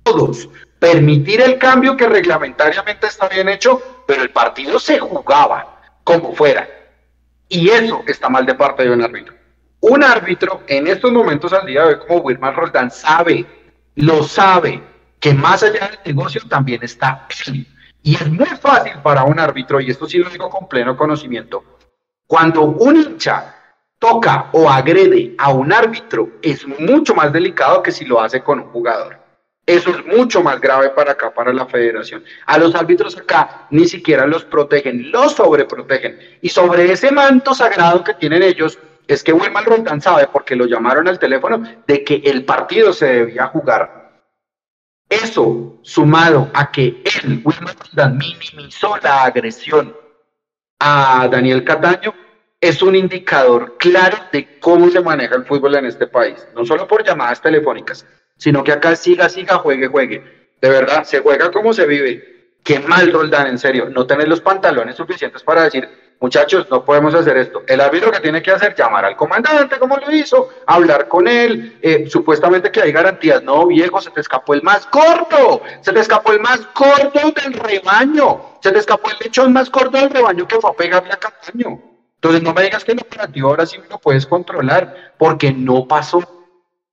todos, 0.02 0.48
permitir 0.78 1.40
el 1.40 1.58
cambio 1.58 1.96
que 1.96 2.06
reglamentariamente 2.06 3.08
está 3.08 3.28
bien 3.28 3.48
hecho, 3.48 4.04
pero 4.06 4.22
el 4.22 4.30
partido 4.30 4.78
se 4.78 4.98
jugaba 5.00 5.80
como 6.04 6.34
fuera. 6.34 6.68
Y 7.48 7.68
eso 7.70 8.02
está 8.06 8.28
mal 8.28 8.46
de 8.46 8.54
parte 8.54 8.84
de 8.84 8.90
un 8.90 9.02
árbitro. 9.02 9.34
Un 9.80 10.04
árbitro 10.04 10.62
en 10.68 10.86
estos 10.86 11.12
momentos 11.12 11.52
al 11.52 11.66
día 11.66 11.82
de 11.82 11.94
hoy 11.94 12.00
como 12.06 12.20
Wilmar 12.20 12.54
Roldán 12.54 12.90
sabe, 12.90 13.44
lo 13.96 14.22
sabe, 14.22 14.82
que 15.18 15.34
más 15.34 15.62
allá 15.62 15.88
del 15.88 16.14
negocio 16.14 16.40
también 16.48 16.82
está 16.82 17.26
Y 18.02 18.14
es 18.14 18.28
muy 18.28 18.46
fácil 18.46 18.94
para 19.02 19.24
un 19.24 19.40
árbitro, 19.40 19.80
y 19.80 19.90
esto 19.90 20.06
sí 20.06 20.18
lo 20.18 20.30
digo 20.30 20.48
con 20.48 20.68
pleno 20.68 20.96
conocimiento, 20.96 21.64
cuando 22.26 22.62
un 22.62 22.96
hincha 22.96 23.55
toca 24.06 24.50
o 24.52 24.70
agrede 24.70 25.34
a 25.38 25.50
un 25.50 25.72
árbitro 25.72 26.30
es 26.40 26.66
mucho 26.78 27.14
más 27.14 27.32
delicado 27.32 27.82
que 27.82 27.90
si 27.90 28.04
lo 28.04 28.20
hace 28.20 28.40
con 28.40 28.60
un 28.60 28.66
jugador. 28.66 29.18
Eso 29.66 29.90
es 29.90 30.06
mucho 30.06 30.42
más 30.44 30.60
grave 30.60 30.90
para 30.90 31.12
acá, 31.12 31.34
para 31.34 31.52
la 31.52 31.66
federación. 31.66 32.22
A 32.46 32.56
los 32.56 32.72
árbitros 32.76 33.16
acá 33.16 33.66
ni 33.70 33.86
siquiera 33.88 34.24
los 34.24 34.44
protegen, 34.44 35.10
los 35.10 35.32
sobreprotegen. 35.32 36.20
Y 36.40 36.48
sobre 36.50 36.92
ese 36.92 37.10
manto 37.10 37.52
sagrado 37.52 38.04
que 38.04 38.14
tienen 38.14 38.44
ellos, 38.44 38.78
es 39.08 39.24
que 39.24 39.32
Wilmar 39.32 39.64
Roldán 39.64 40.00
sabe, 40.00 40.28
porque 40.32 40.54
lo 40.54 40.66
llamaron 40.66 41.08
al 41.08 41.18
teléfono, 41.18 41.62
de 41.86 42.04
que 42.04 42.22
el 42.24 42.44
partido 42.44 42.92
se 42.92 43.06
debía 43.06 43.46
jugar. 43.48 44.22
Eso, 45.08 45.78
sumado 45.82 46.48
a 46.54 46.70
que 46.70 47.02
él, 47.24 47.42
Wilmar 47.44 47.76
Roldán, 47.76 48.18
minimizó 48.18 48.96
la 48.98 49.24
agresión 49.24 49.96
a 50.78 51.26
Daniel 51.28 51.64
Cataño, 51.64 52.14
es 52.68 52.82
un 52.82 52.94
indicador 52.94 53.76
claro 53.78 54.18
de 54.32 54.58
cómo 54.58 54.90
se 54.90 55.00
maneja 55.00 55.36
el 55.36 55.44
fútbol 55.44 55.76
en 55.76 55.86
este 55.86 56.06
país. 56.06 56.46
No 56.54 56.64
solo 56.64 56.86
por 56.86 57.04
llamadas 57.04 57.40
telefónicas, 57.40 58.06
sino 58.36 58.64
que 58.64 58.72
acá 58.72 58.96
siga, 58.96 59.28
siga, 59.28 59.58
juegue, 59.58 59.88
juegue. 59.88 60.50
De 60.60 60.68
verdad, 60.68 61.04
se 61.04 61.20
juega 61.20 61.50
como 61.50 61.72
se 61.72 61.86
vive. 61.86 62.36
Qué 62.62 62.80
mal 62.80 63.12
Roldán, 63.12 63.46
en 63.46 63.58
serio. 63.58 63.88
No 63.88 64.06
tener 64.06 64.26
los 64.26 64.40
pantalones 64.40 64.96
suficientes 64.96 65.42
para 65.42 65.62
decir, 65.64 65.88
muchachos, 66.20 66.66
no 66.70 66.84
podemos 66.84 67.14
hacer 67.14 67.36
esto. 67.36 67.62
El 67.66 67.80
árbitro 67.80 68.10
que 68.10 68.20
tiene 68.20 68.42
que 68.42 68.50
hacer, 68.50 68.74
llamar 68.74 69.04
al 69.04 69.16
comandante, 69.16 69.78
como 69.78 69.96
lo 69.96 70.10
hizo, 70.10 70.48
hablar 70.66 71.06
con 71.08 71.28
él, 71.28 71.78
eh, 71.80 72.06
supuestamente 72.08 72.70
que 72.72 72.82
hay 72.82 72.92
garantías. 72.92 73.42
No, 73.42 73.66
viejo, 73.66 74.00
se 74.00 74.10
te 74.10 74.20
escapó 74.20 74.54
el 74.54 74.62
más 74.62 74.86
corto, 74.86 75.62
se 75.80 75.92
te 75.92 76.00
escapó 76.00 76.32
el 76.32 76.40
más 76.40 76.60
corto 76.74 77.32
del 77.40 77.52
rebaño, 77.52 78.58
se 78.60 78.72
te 78.72 78.78
escapó 78.78 79.10
el 79.10 79.16
lechón 79.20 79.52
más 79.52 79.70
corto 79.70 79.98
del 79.98 80.10
rebaño 80.10 80.48
que 80.48 80.60
fue 80.60 80.70
a 80.70 80.74
pegarle 80.74 81.12
a 81.12 81.16
Cataño. 81.16 81.95
Entonces 82.26 82.42
no 82.42 82.54
me 82.54 82.62
digas 82.64 82.84
que 82.84 82.90
el 82.90 82.98
operativo 82.98 83.50
ahora 83.50 83.66
sí 83.66 83.76
lo 83.88 83.98
puedes 83.98 84.26
controlar, 84.26 85.12
porque 85.16 85.52
no 85.52 85.86
pasó. 85.86 86.20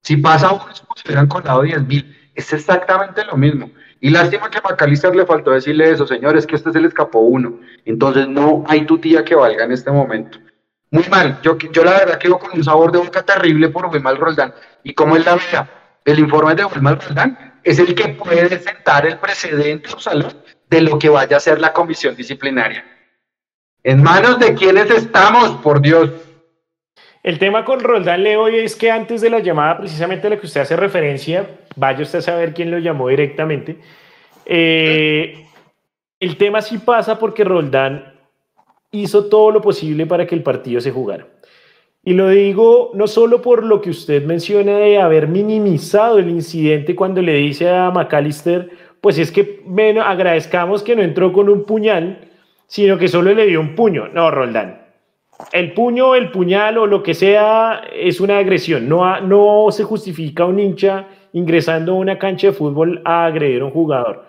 Si 0.03 0.17
pasa 0.17 0.51
uno 0.51 0.69
es 0.71 0.81
como 0.81 0.95
si 0.95 1.07
hubieran 1.07 1.27
colado 1.27 1.63
10 1.63 1.87
mil. 1.87 2.31
Es 2.35 2.53
exactamente 2.53 3.25
lo 3.25 3.35
mismo. 3.35 3.71
Y 3.99 4.11
lástima 4.11 4.51
que 4.51 4.59
a 4.59 4.61
Macalister 4.61 5.15
le 5.15 5.25
faltó 5.25 5.49
decirle 5.49 5.89
eso, 5.89 6.05
señores, 6.05 6.45
que 6.45 6.53
a 6.53 6.57
este 6.57 6.71
se 6.71 6.79
le 6.79 6.87
escapó 6.87 7.19
uno. 7.21 7.59
Entonces 7.83 8.27
no 8.27 8.63
hay 8.67 8.85
tu 8.85 8.99
tía 8.99 9.25
que 9.25 9.33
valga 9.33 9.63
en 9.63 9.71
este 9.71 9.89
momento. 9.89 10.37
Muy 10.91 11.05
mal. 11.09 11.39
Yo, 11.41 11.57
yo 11.57 11.83
la 11.83 11.93
verdad 11.93 12.19
quedo 12.19 12.37
con 12.37 12.51
un 12.53 12.63
sabor 12.63 12.91
de 12.91 12.99
boca 12.99 13.23
terrible 13.23 13.69
por 13.69 13.87
Wilmar 13.87 14.19
Roldán. 14.19 14.53
Y 14.83 14.93
como 14.93 15.15
es 15.15 15.25
la 15.25 15.33
vea, 15.33 15.67
el 16.05 16.19
informe 16.19 16.53
de 16.53 16.65
Wilmar 16.65 17.03
Roldán 17.03 17.59
es 17.63 17.79
el 17.79 17.95
que 17.95 18.09
puede 18.09 18.59
sentar 18.59 19.07
el 19.07 19.17
precedente 19.17 19.89
de 20.69 20.81
lo 20.81 20.99
que 20.99 21.09
vaya 21.09 21.37
a 21.37 21.39
ser 21.39 21.59
la 21.59 21.73
comisión 21.73 22.15
disciplinaria. 22.15 22.85
¿En 23.85 24.01
manos 24.01 24.39
de 24.39 24.53
quiénes 24.53 24.89
estamos, 24.89 25.51
por 25.61 25.81
Dios? 25.81 26.09
El 27.21 27.37
tema 27.37 27.65
con 27.65 27.81
Roldán 27.81 28.23
Leo 28.23 28.47
es 28.47 28.77
que 28.77 28.89
antes 28.89 29.19
de 29.19 29.29
la 29.29 29.39
llamada, 29.39 29.79
precisamente 29.79 30.25
a 30.25 30.29
la 30.29 30.39
que 30.39 30.45
usted 30.45 30.61
hace 30.61 30.77
referencia, 30.77 31.49
vaya 31.75 32.01
usted 32.01 32.19
a 32.19 32.21
saber 32.21 32.53
quién 32.53 32.71
lo 32.71 32.79
llamó 32.79 33.09
directamente. 33.09 33.77
Eh, 34.45 35.45
el 36.17 36.37
tema 36.37 36.61
sí 36.61 36.77
pasa 36.77 37.19
porque 37.19 37.43
Roldán 37.43 38.13
hizo 38.91 39.25
todo 39.25 39.51
lo 39.51 39.61
posible 39.61 40.05
para 40.05 40.25
que 40.25 40.35
el 40.35 40.43
partido 40.43 40.79
se 40.79 40.91
jugara. 40.91 41.27
Y 42.05 42.13
lo 42.13 42.29
digo 42.29 42.91
no 42.93 43.07
solo 43.07 43.41
por 43.41 43.65
lo 43.65 43.81
que 43.81 43.89
usted 43.89 44.23
menciona 44.23 44.77
de 44.77 44.97
haber 44.97 45.27
minimizado 45.27 46.19
el 46.19 46.29
incidente 46.29 46.95
cuando 46.95 47.21
le 47.21 47.33
dice 47.33 47.69
a 47.69 47.91
McAllister, 47.91 48.69
pues 49.01 49.17
es 49.17 49.29
que 49.29 49.61
menos 49.67 50.05
agradezcamos 50.07 50.83
que 50.83 50.95
no 50.95 51.01
entró 51.01 51.33
con 51.33 51.49
un 51.49 51.65
puñal, 51.65 52.29
sino 52.73 52.97
que 52.97 53.07
solo 53.07 53.31
le 53.35 53.45
dio 53.45 53.61
un 53.61 53.75
puño. 53.75 54.07
No, 54.07 54.31
Roldán, 54.31 54.81
el 55.51 55.73
puño, 55.73 56.15
el 56.15 56.31
puñal 56.31 56.79
o 56.79 56.87
lo 56.87 57.03
que 57.03 57.13
sea 57.13 57.83
es 57.93 58.19
una 58.19 58.39
agresión. 58.39 58.89
No, 58.89 59.21
no 59.21 59.67
se 59.69 59.83
justifica 59.83 60.45
un 60.45 60.59
hincha 60.59 61.05
ingresando 61.33 61.91
a 61.91 61.97
una 61.97 62.17
cancha 62.17 62.47
de 62.47 62.53
fútbol 62.53 62.99
a 63.05 63.25
agredir 63.25 63.61
a 63.61 63.65
un 63.65 63.71
jugador. 63.71 64.25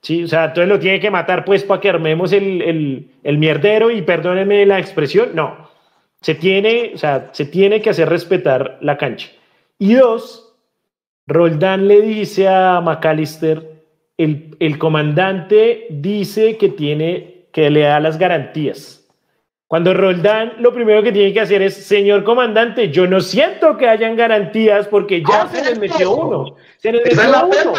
¿sí? 0.00 0.22
O 0.22 0.28
sea, 0.28 0.44
entonces 0.44 0.68
lo 0.68 0.78
tiene 0.78 1.00
que 1.00 1.10
matar 1.10 1.44
pues 1.44 1.64
para 1.64 1.80
que 1.80 1.88
armemos 1.88 2.32
el, 2.32 3.10
el, 3.24 3.38
mierdero 3.38 3.90
y 3.90 4.02
perdónenme 4.02 4.64
la 4.64 4.78
expresión. 4.78 5.30
No, 5.34 5.68
se 6.20 6.36
tiene, 6.36 6.92
o 6.94 6.98
sea, 6.98 7.30
se 7.32 7.46
tiene 7.46 7.82
que 7.82 7.90
hacer 7.90 8.08
respetar 8.08 8.78
la 8.80 8.96
cancha. 8.96 9.28
Y 9.76 9.94
dos, 9.94 10.54
Roldán 11.26 11.88
le 11.88 12.00
dice 12.02 12.46
a 12.46 12.80
McAllister, 12.80 13.82
el, 14.16 14.56
el 14.60 14.78
comandante 14.78 15.88
dice 15.90 16.56
que 16.58 16.68
tiene, 16.68 17.37
que 17.58 17.70
le 17.70 17.80
da 17.80 17.98
las 17.98 18.16
garantías. 18.16 19.04
Cuando 19.66 19.92
Roldán 19.92 20.52
lo 20.60 20.72
primero 20.72 21.02
que 21.02 21.10
tiene 21.10 21.32
que 21.32 21.40
hacer 21.40 21.60
es, 21.60 21.74
señor 21.74 22.22
comandante, 22.22 22.92
yo 22.92 23.08
no 23.08 23.20
siento 23.20 23.76
que 23.76 23.88
hayan 23.88 24.14
garantías 24.14 24.86
porque 24.86 25.24
ya 25.28 25.48
se 25.48 25.64
les 25.64 25.76
metió 25.76 26.12
uno. 26.12 26.54
Se 26.76 26.92
les 26.92 27.04
metió 27.04 27.46
uno. 27.48 27.72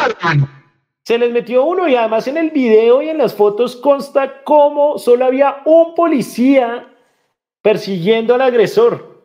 Se 1.03 1.17
les 1.17 1.31
metió 1.31 1.63
uno 1.63 1.87
y 1.87 1.95
además 1.95 2.27
en 2.27 2.35
el 2.35 2.49
video 2.49 3.01
y 3.01 3.07
en 3.07 3.19
las 3.19 3.33
fotos 3.33 3.77
consta 3.77 4.43
cómo 4.43 4.97
solo 4.97 5.23
había 5.23 5.61
un 5.63 5.95
policía 5.95 6.85
persiguiendo 7.61 8.35
al 8.35 8.41
agresor. 8.41 9.23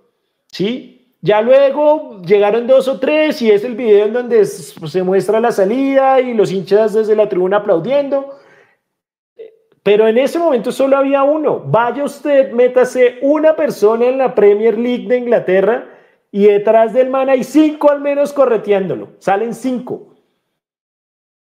¿Sí? 0.53 1.17
Ya 1.21 1.43
luego 1.43 2.23
llegaron 2.23 2.69
dos 2.69 2.87
o 2.87 3.01
tres 3.01 3.43
y 3.43 3.51
es 3.51 3.65
el 3.65 3.75
video 3.75 4.07
en 4.07 4.13
donde 4.13 4.45
se 4.45 5.03
muestra 5.03 5.41
la 5.41 5.51
salida 5.51 6.21
y 6.21 6.33
los 6.33 6.53
hinchas 6.53 6.95
desde 6.95 7.17
la 7.17 7.29
tribuna 7.29 7.57
aplaudiendo. 7.57 8.44
Pero 9.85 10.09
en 10.09 10.17
ese 10.17 10.39
momento 10.39 10.73
solo 10.73 10.97
había 10.97 11.23
uno. 11.25 11.63
Vaya 11.67 12.05
usted, 12.05 12.53
métase 12.53 13.19
una 13.21 13.55
persona 13.55 14.07
en 14.07 14.17
la 14.17 14.35
Premier 14.35 14.79
League 14.79 15.07
de 15.07 15.19
Inglaterra 15.19 15.87
y 16.33 16.47
detrás 16.47 16.95
del 16.95 17.11
man 17.11 17.29
hay 17.29 17.45
cinco 17.45 17.91
al 17.91 18.01
menos 18.01 18.33
correteándolo. 18.33 19.11
Salen 19.19 19.55
cinco. 19.55 20.15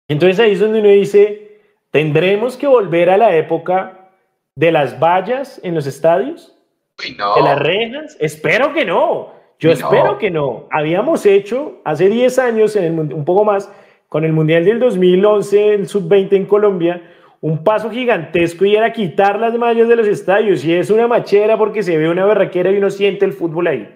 Entonces 0.09 0.37
ahí 0.41 0.51
es 0.51 0.59
donde 0.59 0.81
uno 0.81 0.89
dice, 0.89 1.61
¿tendremos 1.91 2.57
que 2.57 2.67
volver 2.67 3.09
a 3.09 3.17
la 3.17 3.33
época 3.37 4.11
de 4.53 4.69
las 4.73 4.99
vallas 4.99 5.61
en 5.63 5.73
los 5.73 5.87
estadios? 5.87 6.53
¿De 6.97 7.41
las 7.41 7.57
rejas? 7.57 8.17
Espero 8.19 8.73
que 8.73 8.83
no. 8.83 9.33
Yo 9.59 9.71
espero 9.71 10.17
que 10.17 10.29
no. 10.29 10.67
Habíamos 10.71 11.25
hecho 11.25 11.79
hace 11.85 12.09
10 12.09 12.37
años, 12.39 12.75
en 12.75 12.99
un 12.99 13.23
poco 13.23 13.45
más, 13.45 13.71
con 14.09 14.25
el 14.25 14.33
Mundial 14.33 14.65
del 14.65 14.79
2011, 14.79 15.73
el 15.73 15.87
Sub-20 15.87 16.33
en 16.33 16.45
Colombia, 16.45 17.01
un 17.45 17.63
paso 17.63 17.91
gigantesco 17.91 18.65
y 18.65 18.75
era 18.75 18.91
quitar 18.91 19.39
las 19.39 19.55
mallas 19.55 19.87
de 19.87 19.95
los 19.95 20.07
estadios 20.07 20.65
y 20.65 20.73
es 20.73 20.89
una 20.89 21.07
machera 21.07 21.59
porque 21.59 21.83
se 21.83 21.95
ve 21.95 22.09
una 22.09 22.25
berraquera 22.25 22.71
y 22.71 22.77
uno 22.79 22.89
siente 22.89 23.23
el 23.23 23.33
fútbol 23.33 23.67
ahí. 23.67 23.95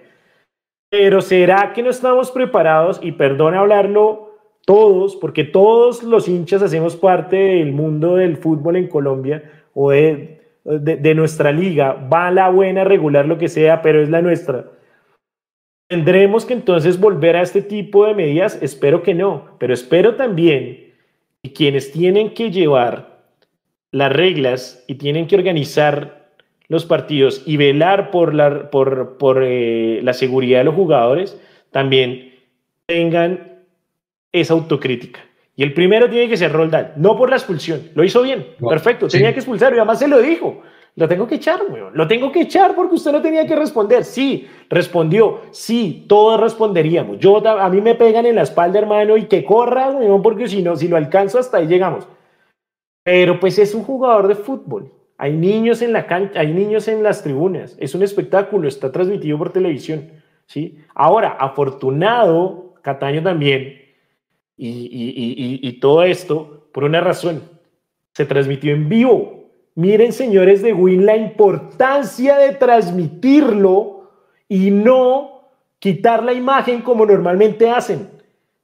Pero 0.88 1.20
¿será 1.20 1.72
que 1.72 1.82
no 1.82 1.90
estamos 1.90 2.30
preparados? 2.30 3.00
Y 3.02 3.10
perdón 3.10 3.56
hablarlo 3.56 4.38
todos, 4.64 5.16
porque 5.16 5.42
todos 5.42 6.04
los 6.04 6.28
hinchas 6.28 6.62
hacemos 6.62 6.94
parte 6.94 7.34
del 7.34 7.72
mundo 7.72 8.14
del 8.14 8.36
fútbol 8.36 8.76
en 8.76 8.86
Colombia 8.86 9.42
o 9.74 9.90
de, 9.90 10.42
de, 10.62 11.14
nuestra 11.16 11.50
liga. 11.50 11.94
Va 11.94 12.30
la 12.30 12.50
buena, 12.50 12.84
regular, 12.84 13.26
lo 13.26 13.36
que 13.36 13.48
sea, 13.48 13.82
pero 13.82 14.00
es 14.00 14.10
la 14.10 14.22
nuestra. 14.22 14.66
¿Tendremos 15.88 16.46
que 16.46 16.52
entonces 16.52 17.00
volver 17.00 17.34
a 17.34 17.42
este 17.42 17.62
tipo 17.62 18.06
de 18.06 18.14
medidas? 18.14 18.62
Espero 18.62 19.02
que 19.02 19.12
no, 19.12 19.56
pero 19.58 19.74
espero 19.74 20.14
también 20.14 20.92
que 21.42 21.52
quienes 21.52 21.90
tienen 21.90 22.32
que 22.32 22.52
llevar 22.52 23.10
las 23.92 24.12
reglas 24.12 24.84
y 24.86 24.94
tienen 24.94 25.26
que 25.26 25.36
organizar 25.36 26.20
los 26.68 26.84
partidos 26.84 27.42
y 27.46 27.56
velar 27.56 28.10
por 28.10 28.32
la, 28.32 28.70
por, 28.70 29.18
por, 29.18 29.42
eh, 29.42 30.00
la 30.04 30.12
seguridad 30.12 30.58
de 30.58 30.64
los 30.64 30.74
jugadores, 30.74 31.40
también 31.72 32.34
tengan 32.86 33.58
esa 34.30 34.54
autocrítica. 34.54 35.20
Y 35.56 35.64
el 35.64 35.74
primero 35.74 36.08
tiene 36.08 36.28
que 36.28 36.36
ser 36.36 36.52
Roldán, 36.52 36.92
no 36.96 37.16
por 37.16 37.28
la 37.28 37.36
expulsión. 37.36 37.90
Lo 37.94 38.04
hizo 38.04 38.22
bien, 38.22 38.46
perfecto, 38.68 39.08
tenía 39.08 39.32
que 39.32 39.40
expulsar 39.40 39.72
y 39.72 39.76
además 39.76 39.98
se 39.98 40.08
lo 40.08 40.20
dijo. 40.20 40.62
Lo 40.96 41.08
tengo 41.08 41.26
que 41.26 41.36
echar, 41.36 41.60
weón. 41.68 41.92
Lo 41.94 42.06
tengo 42.06 42.32
que 42.32 42.42
echar 42.42 42.74
porque 42.74 42.96
usted 42.96 43.12
no 43.12 43.22
tenía 43.22 43.46
que 43.46 43.56
responder. 43.56 44.04
Sí, 44.04 44.48
respondió. 44.68 45.42
Sí, 45.50 46.04
todos 46.08 46.40
responderíamos. 46.40 47.18
Yo, 47.18 47.46
a 47.46 47.68
mí 47.68 47.80
me 47.80 47.94
pegan 47.94 48.26
en 48.26 48.34
la 48.34 48.42
espalda, 48.42 48.80
hermano, 48.80 49.16
y 49.16 49.24
que 49.24 49.44
corra, 49.44 49.90
weón, 49.90 50.20
porque 50.20 50.48
si 50.48 50.62
no, 50.62 50.76
si 50.76 50.88
lo 50.88 50.96
alcanzo, 50.96 51.38
hasta 51.38 51.58
ahí 51.58 51.66
llegamos. 51.66 52.06
Pero 53.02 53.40
pues 53.40 53.58
es 53.58 53.74
un 53.74 53.82
jugador 53.82 54.28
de 54.28 54.34
fútbol. 54.34 54.92
Hay 55.16 55.34
niños 55.34 55.82
en 55.82 55.92
la 55.92 56.06
cancha, 56.06 56.40
hay 56.40 56.52
niños 56.52 56.88
en 56.88 57.02
las 57.02 57.22
tribunas. 57.22 57.76
Es 57.78 57.94
un 57.94 58.02
espectáculo, 58.02 58.66
está 58.66 58.90
transmitido 58.90 59.36
por 59.36 59.52
televisión. 59.52 60.10
¿sí? 60.46 60.78
Ahora, 60.94 61.36
afortunado, 61.38 62.74
Cataño 62.82 63.22
también, 63.22 63.78
y, 64.56 65.78
todo 65.80 66.02
esto 66.02 66.68
por 66.72 66.84
una 66.84 67.00
razón. 67.00 67.42
Se 68.12 68.24
transmitió 68.24 68.72
en 68.72 68.88
vivo. 68.88 69.50
Miren, 69.74 70.12
señores 70.12 70.62
de 70.62 70.72
Win, 70.72 71.06
la 71.06 71.16
importancia 71.16 72.36
de 72.38 72.54
transmitirlo 72.54 74.10
y 74.48 74.70
no 74.70 75.50
quitar 75.78 76.22
la 76.22 76.32
imagen 76.32 76.82
como 76.82 77.06
normalmente 77.06 77.70
hacen. 77.70 78.08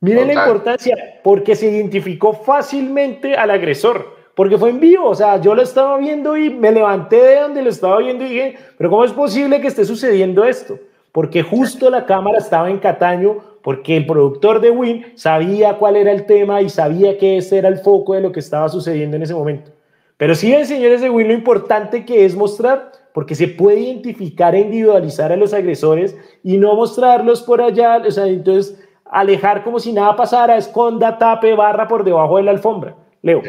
Miren 0.00 0.26
la 0.28 0.34
importancia, 0.34 1.20
porque 1.22 1.54
se 1.54 1.70
identificó 1.70 2.32
fácilmente 2.32 3.34
al 3.34 3.50
agresor 3.50 4.15
porque 4.36 4.58
fue 4.58 4.68
en 4.68 4.80
vivo, 4.80 5.08
o 5.08 5.14
sea, 5.14 5.40
yo 5.40 5.54
lo 5.54 5.62
estaba 5.62 5.96
viendo 5.96 6.36
y 6.36 6.50
me 6.50 6.70
levanté 6.70 7.16
de 7.16 7.40
donde 7.40 7.62
lo 7.62 7.70
estaba 7.70 7.96
viendo 8.00 8.22
y 8.22 8.28
dije, 8.28 8.58
pero 8.76 8.90
¿cómo 8.90 9.02
es 9.02 9.12
posible 9.12 9.62
que 9.62 9.68
esté 9.68 9.86
sucediendo 9.86 10.44
esto? 10.44 10.78
Porque 11.10 11.42
justo 11.42 11.88
la 11.88 12.04
cámara 12.04 12.36
estaba 12.36 12.68
en 12.68 12.78
Cataño 12.78 13.38
porque 13.62 13.96
el 13.96 14.04
productor 14.04 14.60
de 14.60 14.70
Win 14.70 15.06
sabía 15.14 15.78
cuál 15.78 15.96
era 15.96 16.12
el 16.12 16.26
tema 16.26 16.60
y 16.60 16.68
sabía 16.68 17.16
que 17.16 17.38
ese 17.38 17.56
era 17.56 17.68
el 17.68 17.78
foco 17.78 18.12
de 18.12 18.20
lo 18.20 18.30
que 18.30 18.40
estaba 18.40 18.68
sucediendo 18.68 19.16
en 19.16 19.22
ese 19.22 19.32
momento. 19.32 19.70
Pero 20.18 20.34
sí 20.34 20.52
señores 20.66 21.00
de 21.00 21.08
Win, 21.08 21.28
lo 21.28 21.34
importante 21.34 22.04
que 22.04 22.26
es 22.26 22.36
mostrar, 22.36 22.92
porque 23.14 23.34
se 23.34 23.48
puede 23.48 23.80
identificar 23.80 24.54
e 24.54 24.60
individualizar 24.60 25.32
a 25.32 25.36
los 25.36 25.54
agresores 25.54 26.14
y 26.44 26.58
no 26.58 26.76
mostrarlos 26.76 27.40
por 27.42 27.62
allá, 27.62 28.02
o 28.06 28.10
sea, 28.10 28.26
entonces 28.26 28.78
alejar 29.06 29.64
como 29.64 29.80
si 29.80 29.94
nada 29.94 30.14
pasara, 30.14 30.58
esconda, 30.58 31.16
tape, 31.16 31.54
barra 31.54 31.88
por 31.88 32.04
debajo 32.04 32.36
de 32.36 32.42
la 32.42 32.50
alfombra. 32.50 32.94
Leo. 33.22 33.40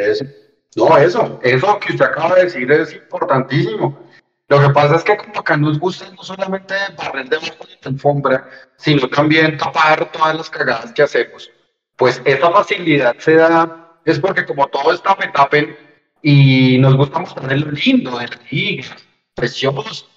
No, 0.78 0.96
eso, 0.96 1.40
eso 1.42 1.80
que 1.80 1.94
usted 1.94 2.06
acaba 2.06 2.36
de 2.36 2.44
decir 2.44 2.72
es 2.72 2.94
importantísimo. 2.94 3.98
Lo 4.48 4.62
que 4.62 4.70
pasa 4.70 4.98
es 4.98 5.04
que 5.04 5.18
como 5.18 5.40
acá 5.40 5.58
nos 5.58 5.80
gusta 5.80 6.06
no 6.12 6.22
solamente 6.22 6.76
barrer 6.96 7.28
debajo 7.28 7.66
de 7.66 7.90
alfombra, 7.90 8.48
sino 8.78 9.10
también 9.10 9.58
tapar 9.58 10.12
todas 10.12 10.36
las 10.38 10.50
cagadas 10.52 10.94
que 10.94 11.02
hacemos. 11.02 11.50
Pues 11.96 12.22
esa 12.26 12.52
facilidad 12.52 13.16
se 13.18 13.38
da, 13.38 14.00
es 14.06 14.20
porque 14.20 14.46
como 14.46 14.68
todo 14.68 14.94
está 14.94 15.16
me 15.16 15.30
tapen 15.30 15.76
y 16.22 16.78
nos 16.78 16.96
gusta 16.96 17.20
mostrar 17.20 17.52
lo 17.58 17.72
lindo 17.72 18.12
de 18.20 18.28
la 18.28 18.40
liga, 18.52 18.96
precioso. 19.34 20.08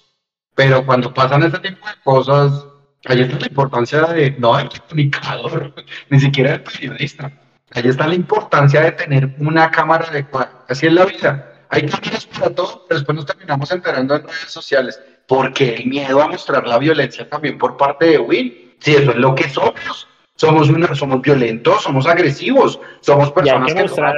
Pero 0.53 0.85
cuando 0.85 1.11
pasan 1.11 1.41
ese 1.41 1.57
tipo 1.57 1.87
de 1.87 1.95
cosas, 2.03 2.67
ahí 3.05 3.21
está 3.21 3.39
la 3.39 3.47
importancia 3.47 4.01
de, 4.03 4.29
no 4.37 4.55
del 4.57 4.69
comunicador, 4.69 5.73
ni 6.11 6.19
siquiera 6.19 6.51
del 6.51 6.61
periodista. 6.61 7.31
Ahí 7.73 7.87
está 7.87 8.05
la 8.07 8.15
importancia 8.15 8.81
de 8.81 8.91
tener 8.91 9.29
una 9.39 9.71
cámara 9.71 10.05
adecuada. 10.07 10.51
Así 10.67 10.87
es 10.87 10.93
la 10.93 11.05
vida. 11.05 11.53
Hay 11.69 11.85
cámaras 11.85 12.25
para 12.25 12.53
todo, 12.53 12.85
pero 12.87 12.99
después 12.99 13.15
nos 13.15 13.25
terminamos 13.25 13.71
enterando 13.71 14.15
en 14.15 14.23
redes 14.23 14.49
sociales. 14.51 14.99
Porque 15.25 15.75
el 15.75 15.85
miedo 15.85 16.21
a 16.21 16.27
mostrar 16.27 16.67
la 16.67 16.77
violencia 16.77 17.29
también 17.29 17.57
por 17.57 17.77
parte 17.77 18.05
de 18.05 18.19
Will. 18.19 18.75
Si 18.79 18.93
eso 18.93 19.11
es 19.11 19.17
lo 19.17 19.35
que 19.35 19.47
somos. 19.49 20.07
Somos, 20.35 20.69
una, 20.69 20.93
somos 20.95 21.21
violentos, 21.21 21.83
somos 21.83 22.07
agresivos, 22.07 22.79
somos 23.01 23.31
personas 23.31 23.71
que, 23.75 23.83
mostrar, 23.83 24.15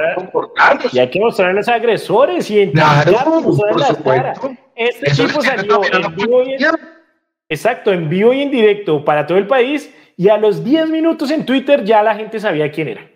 Y 0.90 0.98
hay 0.98 1.10
que 1.10 1.20
mostrar 1.20 1.50
a 1.50 1.52
los 1.52 1.68
agresores 1.68 2.50
y 2.50 2.72
claro, 2.72 3.42
por 3.42 3.84
supuesto. 3.84 4.56
Este 4.74 5.10
tipo 5.10 5.42
salió 5.42 5.82
en 5.84 6.16
vivo 6.16 6.42
y 6.44 6.54
en, 6.54 6.70
exacto, 7.50 7.92
en 7.92 8.08
vivo 8.08 8.32
y 8.32 8.40
en 8.40 8.50
directo 8.50 9.04
para 9.04 9.26
todo 9.26 9.36
el 9.36 9.46
país 9.46 9.94
y 10.16 10.30
a 10.30 10.38
los 10.38 10.64
10 10.64 10.88
minutos 10.88 11.30
en 11.30 11.44
Twitter 11.44 11.84
ya 11.84 12.02
la 12.02 12.14
gente 12.14 12.40
sabía 12.40 12.72
quién 12.72 12.88
era 12.88 13.13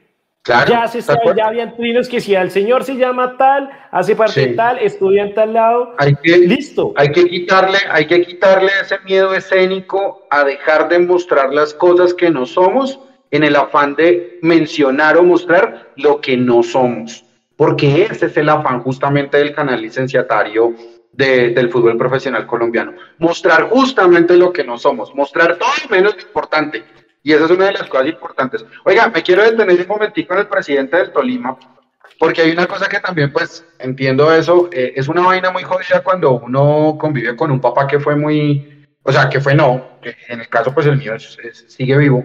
ya 0.49 0.89
se 0.89 1.03
sabe, 1.03 1.21
ya 1.37 1.47
habían 1.47 1.77
trinos 1.77 2.09
que 2.09 2.21
si 2.21 2.35
el 2.35 2.51
señor 2.51 2.85
se 2.85 2.97
llama 2.97 3.37
tal, 3.37 3.71
hace 3.91 4.17
parte 4.17 4.49
de 4.49 4.55
tal, 4.55 4.79
estudia 4.79 5.23
en 5.23 5.35
tal 5.35 5.53
lado, 5.53 5.95
hay 5.99 6.15
que, 6.23 6.39
listo. 6.39 6.93
Hay 6.97 7.13
que 7.13 7.27
quitarle, 7.27 7.79
hay 7.91 8.07
que 8.07 8.23
quitarle 8.23 8.71
ese 8.81 8.99
miedo 9.05 9.35
escénico 9.35 10.27
a 10.31 10.45
dejar 10.45 10.89
de 10.89 10.99
mostrar 10.99 11.53
las 11.53 11.75
cosas 11.75 12.15
que 12.15 12.31
no 12.31 12.47
somos 12.47 12.99
en 13.31 13.45
el 13.45 13.57
afán 13.57 13.95
de 13.95 14.39
mencionar 14.43 15.17
o 15.19 15.23
mostrar 15.23 15.91
lo 15.97 16.21
que 16.21 16.37
no 16.37 16.63
somos. 16.63 17.25
Porque 17.57 18.09
ese 18.11 18.27
es 18.27 18.37
el 18.37 18.49
afán 18.49 18.83
justamente 18.83 19.37
del 19.37 19.55
canal 19.55 19.83
licenciatario 19.83 20.75
del 21.13 21.71
fútbol 21.71 21.99
profesional 21.99 22.47
colombiano. 22.47 22.93
Mostrar 23.19 23.69
justamente 23.69 24.37
lo 24.37 24.53
que 24.53 24.63
no 24.63 24.79
somos, 24.79 25.13
mostrar 25.15 25.57
todo 25.57 25.71
menos 25.91 26.15
importante 26.23 26.85
y 27.29 27.35
esa 27.35 27.45
es 27.45 27.51
una 27.51 27.67
de 27.67 27.73
las 27.73 27.87
cosas 27.91 28.07
importantes. 28.07 28.65
Oiga, 28.87 29.07
me 29.09 29.23
quiero 29.23 29.43
detener 29.43 29.83
un 29.83 29.87
momentico 29.87 30.33
en 30.33 30.41
el 30.41 30.47
presidente 30.47 30.97
del 30.97 31.13
Tolima, 31.13 31.59
porque 32.19 32.41
hay 32.41 32.53
una 32.53 32.67
cosa 32.67 32.89
que 32.89 33.01
también, 33.01 33.31
pues, 33.31 33.67
entiendo 33.79 34.33
eso, 34.33 34.71
eh, 34.73 34.95
es 34.97 35.09
una 35.09 35.21
vaina 35.21 35.51
muy 35.51 35.63
jodida 35.63 36.03
cuando 36.03 36.41
uno 36.41 36.97
convive 36.99 37.37
con 37.37 37.51
un 37.51 37.61
papá 37.61 37.87
que 37.87 38.01
fue 38.01 38.17
muy, 38.17 38.89
o 39.03 39.13
sea, 39.13 39.29
que 39.29 39.43
fue 39.43 39.55
no, 39.55 39.99
que 40.01 40.17
en 40.29 40.41
el 40.41 40.49
caso, 40.49 40.73
pues, 40.73 40.87
el 40.87 40.97
mío 40.97 41.19
sigue 41.19 41.99
vivo, 41.99 42.25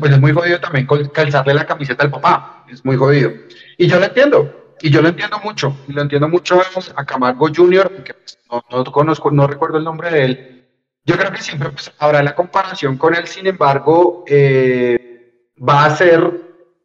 pues 0.00 0.10
es 0.10 0.20
muy 0.20 0.32
jodido 0.32 0.58
también 0.58 0.88
calzarle 1.12 1.54
la 1.54 1.64
camiseta 1.64 2.02
al 2.02 2.10
papá, 2.10 2.64
es 2.68 2.84
muy 2.84 2.96
jodido. 2.96 3.30
Y 3.78 3.86
yo 3.86 4.00
lo 4.00 4.06
entiendo, 4.06 4.74
y 4.80 4.90
yo 4.90 5.02
lo 5.02 5.08
entiendo 5.10 5.38
mucho, 5.38 5.76
y 5.86 5.92
lo 5.92 6.02
entiendo 6.02 6.28
mucho 6.28 6.60
a 6.96 7.04
Camargo 7.04 7.46
Jr., 7.54 8.02
que 8.02 8.14
pues, 8.14 8.40
no, 8.50 8.64
no 8.72 8.84
conozco, 8.86 9.30
no 9.30 9.46
recuerdo 9.46 9.78
el 9.78 9.84
nombre 9.84 10.10
de 10.10 10.24
él, 10.24 10.59
yo 11.04 11.16
creo 11.16 11.32
que 11.32 11.42
siempre 11.42 11.70
pues, 11.70 11.92
habrá 11.98 12.22
la 12.22 12.34
comparación 12.34 12.96
con 12.96 13.14
él, 13.14 13.26
sin 13.26 13.46
embargo, 13.46 14.24
eh, 14.26 15.48
va 15.56 15.84
a 15.84 15.96
ser 15.96 16.30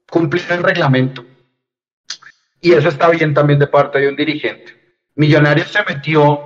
cumplir 0.09 0.45
el 0.49 0.63
reglamento. 0.63 1.25
Y 2.61 2.73
eso 2.73 2.89
está 2.89 3.09
bien 3.09 3.33
también 3.33 3.59
de 3.59 3.67
parte 3.67 3.99
de 3.99 4.09
un 4.09 4.15
dirigente. 4.15 4.73
Millonarios 5.15 5.71
se 5.71 5.83
metió 5.83 6.39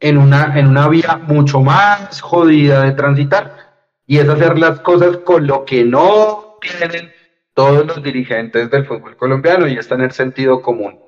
en 0.00 0.18
una, 0.18 0.58
en 0.58 0.68
una 0.68 0.88
vía 0.88 1.16
mucho 1.16 1.60
más 1.60 2.20
jodida 2.20 2.82
de 2.82 2.92
transitar 2.92 3.68
y 4.06 4.18
es 4.18 4.28
hacer 4.28 4.58
las 4.58 4.80
cosas 4.80 5.18
con 5.18 5.46
lo 5.46 5.64
que 5.64 5.84
no 5.84 6.56
tienen 6.60 7.12
todos 7.52 7.86
los 7.86 8.02
dirigentes 8.02 8.70
del 8.70 8.86
fútbol 8.86 9.16
colombiano 9.16 9.66
y 9.66 9.76
está 9.76 9.96
en 9.96 10.02
el 10.02 10.12
sentido 10.12 10.62
común. 10.62 11.07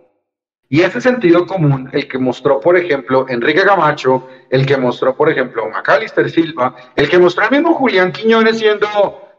Y 0.72 0.82
ese 0.82 1.00
sentido 1.00 1.48
común, 1.48 1.90
el 1.92 2.06
que 2.06 2.16
mostró, 2.16 2.60
por 2.60 2.76
ejemplo, 2.76 3.26
Enrique 3.28 3.64
Camacho, 3.64 4.28
el 4.48 4.64
que 4.64 4.76
mostró, 4.76 5.16
por 5.16 5.28
ejemplo, 5.28 5.68
Macalister 5.68 6.30
Silva, 6.30 6.76
el 6.94 7.08
que 7.08 7.18
mostró 7.18 7.44
el 7.46 7.50
mismo 7.50 7.74
Julián 7.74 8.12
Quiñones 8.12 8.60
siendo 8.60 8.86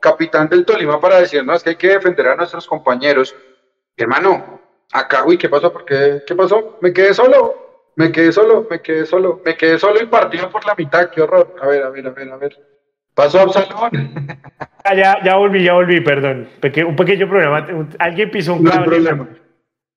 capitán 0.01 0.49
del 0.49 0.65
Tolima 0.65 0.99
para 0.99 1.21
decirnos 1.21 1.63
que 1.63 1.69
hay 1.69 1.75
que 1.77 1.87
defender 1.87 2.27
a 2.27 2.35
nuestros 2.35 2.67
compañeros. 2.67 3.33
Hermano, 3.95 4.59
acá, 4.91 5.23
uy, 5.25 5.37
¿qué 5.37 5.47
pasó? 5.47 5.71
¿Por 5.71 5.85
qué? 5.85 6.21
¿Qué 6.27 6.35
pasó? 6.35 6.77
Me 6.81 6.91
quedé 6.91 7.13
solo, 7.13 7.55
me 7.95 8.11
quedé 8.11 8.33
solo, 8.33 8.67
me 8.69 8.81
quedé 8.81 9.05
solo, 9.05 9.41
me 9.45 9.55
quedé 9.55 9.79
solo 9.79 10.03
y 10.03 10.07
partido 10.07 10.49
por 10.49 10.65
la 10.65 10.75
mitad, 10.75 11.11
qué 11.11 11.21
horror. 11.21 11.55
A 11.61 11.67
ver, 11.67 11.83
a 11.83 11.89
ver, 11.91 12.07
a 12.07 12.09
ver, 12.09 12.29
a 12.29 12.35
ver. 12.35 12.57
Pasó 13.15 13.39
Absalón. 13.39 13.91
Ah, 14.83 14.95
ya, 14.95 15.23
ya 15.23 15.35
volví, 15.35 15.63
ya 15.63 15.73
volví, 15.73 16.01
perdón. 16.01 16.49
un 16.87 16.95
pequeño 16.95 17.29
problema. 17.29 17.67
Alguien 17.99 18.31
pisó 18.31 18.55
un 18.55 18.63
cable. 18.63 18.85
problema. 18.87 19.29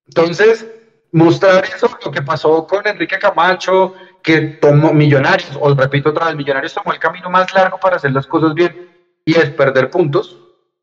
Entonces, 0.06 0.70
mostrar 1.14 1.64
eso, 1.64 1.88
lo 2.04 2.10
que 2.10 2.22
pasó 2.22 2.66
con 2.66 2.86
Enrique 2.86 3.18
Camacho, 3.20 3.94
que 4.20 4.40
tomó 4.60 4.92
Millonarios, 4.92 5.56
o 5.60 5.72
repito 5.72 6.10
otra 6.10 6.26
vez, 6.26 6.34
Millonarios 6.34 6.74
tomó 6.74 6.92
el 6.92 6.98
camino 6.98 7.30
más 7.30 7.54
largo 7.54 7.78
para 7.78 7.96
hacer 7.96 8.10
las 8.10 8.26
cosas 8.26 8.52
bien, 8.52 8.90
y 9.24 9.38
es 9.38 9.50
perder 9.50 9.90
puntos, 9.90 10.36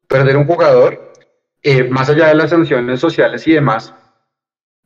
perder 0.07 0.37
un 0.37 0.47
jugador, 0.47 1.11
eh, 1.61 1.83
más 1.83 2.09
allá 2.09 2.27
de 2.27 2.35
las 2.35 2.49
sanciones 2.49 3.01
sociales 3.01 3.45
y 3.45 3.53
demás. 3.53 3.93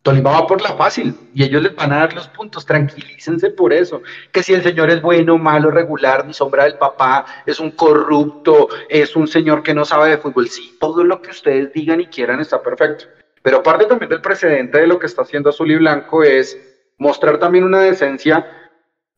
Tolima 0.01 0.31
va 0.31 0.47
por 0.47 0.61
la 0.61 0.73
fácil 0.73 1.15
y 1.33 1.43
ellos 1.43 1.61
les 1.63 1.75
van 1.75 1.91
a 1.93 1.99
dar 1.99 2.13
los 2.13 2.27
puntos, 2.27 2.65
tranquilícense 2.65 3.49
por 3.51 3.71
eso. 3.71 4.01
Que 4.31 4.43
si 4.43 4.53
el 4.53 4.63
señor 4.63 4.89
es 4.89 5.01
bueno, 5.01 5.37
malo, 5.37 5.69
regular, 5.69 6.25
ni 6.25 6.33
sombra 6.33 6.63
del 6.63 6.77
papá, 6.77 7.25
es 7.45 7.59
un 7.59 7.71
corrupto, 7.71 8.67
es 8.89 9.15
un 9.15 9.27
señor 9.27 9.61
que 9.61 9.73
no 9.75 9.85
sabe 9.85 10.09
de 10.09 10.17
fútbol, 10.17 10.49
sí, 10.49 10.75
todo 10.79 11.03
lo 11.03 11.21
que 11.21 11.31
ustedes 11.31 11.71
digan 11.71 12.01
y 12.01 12.07
quieran 12.07 12.39
está 12.39 12.61
perfecto. 12.61 13.05
Pero 13.45 13.61
parte 13.61 13.85
también 13.85 14.09
del 14.09 14.21
precedente 14.21 14.79
de 14.79 14.87
lo 14.87 14.97
que 14.97 15.05
está 15.05 15.21
haciendo 15.21 15.51
Azul 15.51 15.69
y 15.69 15.75
Blanco 15.75 16.23
es 16.23 16.59
mostrar 16.97 17.37
también 17.37 17.63
una 17.63 17.79
decencia 17.79 18.43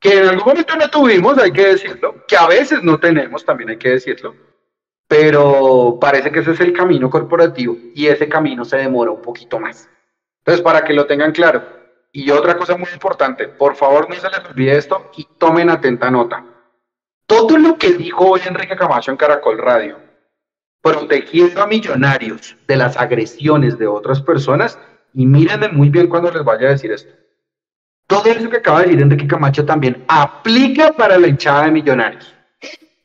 que 0.02 0.18
en 0.18 0.28
algún 0.28 0.50
momento 0.50 0.76
no 0.76 0.90
tuvimos, 0.90 1.38
hay 1.38 1.54
que 1.54 1.68
decirlo, 1.68 2.26
que 2.28 2.36
a 2.36 2.46
veces 2.46 2.84
no 2.84 3.00
tenemos, 3.00 3.46
también 3.46 3.70
hay 3.70 3.78
que 3.78 3.92
decirlo, 3.92 4.36
pero 5.08 5.98
parece 6.02 6.30
que 6.30 6.40
ese 6.40 6.52
es 6.52 6.60
el 6.60 6.74
camino 6.74 7.10
corporativo 7.10 7.78
y 7.96 8.08
ese 8.08 8.28
camino 8.28 8.66
se 8.66 8.76
demora 8.76 9.12
un 9.12 9.22
poquito 9.22 9.62
más. 9.62 9.90
Entonces, 10.40 10.62
para 10.62 10.84
que 10.84 10.92
lo 10.92 11.08
tengan 11.08 11.32
claro. 11.32 11.64
Y 12.12 12.30
otra 12.30 12.58
cosa 12.58 12.76
muy 12.76 12.90
importante, 12.92 13.48
por 13.48 13.78
favor 13.78 14.10
no 14.10 14.16
se 14.16 14.30
les 14.30 14.40
olvide 14.40 14.76
esto 14.76 15.10
y 15.16 15.26
tomen 15.38 15.70
atenta 15.70 16.12
nota. 16.12 16.44
Todo 17.26 17.58
lo 17.58 17.78
que 17.78 17.94
dijo 17.94 18.32
hoy 18.32 18.42
Enrique 18.46 18.76
Camacho 18.76 19.10
en 19.10 19.16
Caracol 19.16 19.58
Radio, 19.58 20.07
protegiendo 20.92 21.62
a 21.62 21.68
millonarios 21.68 22.56
de 22.68 22.76
las 22.76 22.98
agresiones 22.98 23.78
de 23.78 23.88
otras 23.88 24.22
personas. 24.22 24.80
Y 25.14 25.26
mírenme 25.26 25.70
muy 25.70 25.90
bien 25.90 26.08
cuando 26.08 26.32
les 26.32 26.44
vaya 26.44 26.68
a 26.68 26.72
decir 26.72 26.92
esto. 26.92 27.12
Todo 28.08 28.26
eso 28.26 28.50
que 28.50 28.58
acaba 28.58 28.80
de 28.80 28.86
decir 28.88 29.02
Enrique 29.02 29.28
Camacho 29.28 29.66
también 29.66 30.04
aplica 30.08 30.92
para 30.94 31.18
la 31.18 31.28
hinchada 31.28 31.66
de 31.66 31.72
millonarios. 31.72 32.34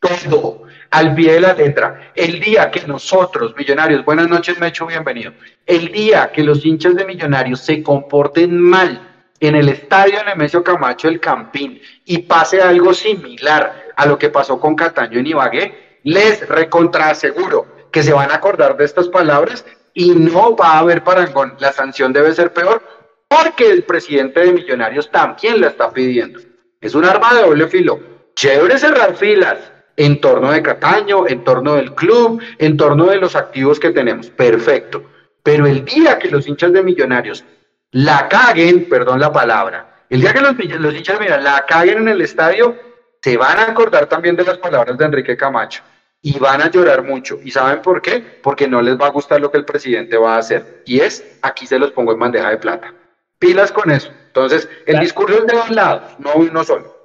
Todo, 0.00 0.64
al 0.90 1.14
pie 1.14 1.34
de 1.34 1.40
la 1.40 1.54
letra. 1.54 2.12
El 2.14 2.38
día 2.38 2.70
que 2.70 2.86
nosotros, 2.86 3.54
millonarios, 3.56 4.04
buenas 4.04 4.28
noches, 4.28 4.58
me 4.60 4.68
hecho 4.68 4.86
bienvenido. 4.86 5.32
El 5.66 5.90
día 5.90 6.30
que 6.32 6.44
los 6.44 6.64
hinchas 6.64 6.94
de 6.94 7.04
millonarios 7.04 7.60
se 7.60 7.82
comporten 7.82 8.60
mal 8.60 9.08
en 9.40 9.56
el 9.56 9.68
estadio 9.68 10.22
Nemesio 10.24 10.62
Camacho 10.62 11.08
del 11.08 11.18
Campín 11.18 11.80
y 12.04 12.18
pase 12.18 12.62
algo 12.62 12.94
similar 12.94 13.90
a 13.96 14.06
lo 14.06 14.16
que 14.16 14.30
pasó 14.30 14.60
con 14.60 14.76
Cataño 14.76 15.18
en 15.18 15.26
Ibagué, 15.26 15.98
les 16.04 16.48
recontraseguro 16.48 17.71
que 17.92 18.02
se 18.02 18.12
van 18.12 18.30
a 18.30 18.36
acordar 18.36 18.76
de 18.76 18.84
estas 18.84 19.08
palabras 19.08 19.64
y 19.94 20.10
no 20.10 20.56
va 20.56 20.72
a 20.72 20.78
haber 20.78 21.04
parangón. 21.04 21.54
La 21.60 21.72
sanción 21.72 22.12
debe 22.12 22.32
ser 22.32 22.52
peor 22.52 22.82
porque 23.28 23.70
el 23.70 23.84
presidente 23.84 24.40
de 24.40 24.52
Millonarios 24.52 25.10
también 25.10 25.60
la 25.60 25.68
está 25.68 25.90
pidiendo. 25.90 26.40
Es 26.80 26.94
un 26.94 27.04
arma 27.04 27.34
de 27.34 27.42
doble 27.42 27.68
filo. 27.68 28.00
Chévere 28.34 28.78
cerrar 28.78 29.14
filas 29.14 29.58
en 29.96 30.20
torno 30.20 30.50
de 30.50 30.62
Cataño, 30.62 31.28
en 31.28 31.44
torno 31.44 31.74
del 31.74 31.94
club, 31.94 32.42
en 32.58 32.76
torno 32.76 33.06
de 33.06 33.18
los 33.18 33.36
activos 33.36 33.78
que 33.78 33.90
tenemos. 33.90 34.30
Perfecto. 34.30 35.04
Pero 35.42 35.66
el 35.66 35.84
día 35.84 36.18
que 36.18 36.30
los 36.30 36.46
hinchas 36.48 36.72
de 36.72 36.82
Millonarios 36.82 37.44
la 37.90 38.28
caguen, 38.28 38.88
perdón 38.88 39.20
la 39.20 39.32
palabra, 39.32 40.06
el 40.08 40.20
día 40.20 40.32
que 40.32 40.40
los, 40.40 40.54
los 40.80 40.94
hinchas 40.94 41.20
Millonarios 41.20 41.44
la 41.44 41.66
caguen 41.66 41.98
en 41.98 42.08
el 42.08 42.22
estadio, 42.22 42.74
se 43.20 43.36
van 43.36 43.58
a 43.58 43.64
acordar 43.64 44.06
también 44.06 44.34
de 44.34 44.44
las 44.44 44.58
palabras 44.58 44.96
de 44.96 45.04
Enrique 45.04 45.36
Camacho 45.36 45.82
y 46.22 46.38
van 46.38 46.62
a 46.62 46.70
llorar 46.70 47.02
mucho. 47.02 47.38
¿Y 47.42 47.50
saben 47.50 47.82
por 47.82 48.00
qué? 48.00 48.22
Porque 48.42 48.68
no 48.68 48.80
les 48.80 48.96
va 48.96 49.06
a 49.06 49.10
gustar 49.10 49.40
lo 49.40 49.50
que 49.50 49.58
el 49.58 49.64
presidente 49.64 50.16
va 50.16 50.36
a 50.36 50.38
hacer. 50.38 50.82
Y 50.86 51.00
es, 51.00 51.38
aquí 51.42 51.66
se 51.66 51.78
los 51.78 51.90
pongo 51.90 52.12
en 52.12 52.20
bandeja 52.20 52.48
de 52.50 52.58
plata. 52.58 52.94
Pilas 53.40 53.72
con 53.72 53.90
eso. 53.90 54.10
Entonces, 54.28 54.68
el 54.86 55.00
discurso 55.00 55.38
es 55.38 55.46
de 55.46 55.54
dos 55.54 55.70
lados, 55.70 56.14
no 56.18 56.30
uno 56.36 56.62
solo. 56.62 56.96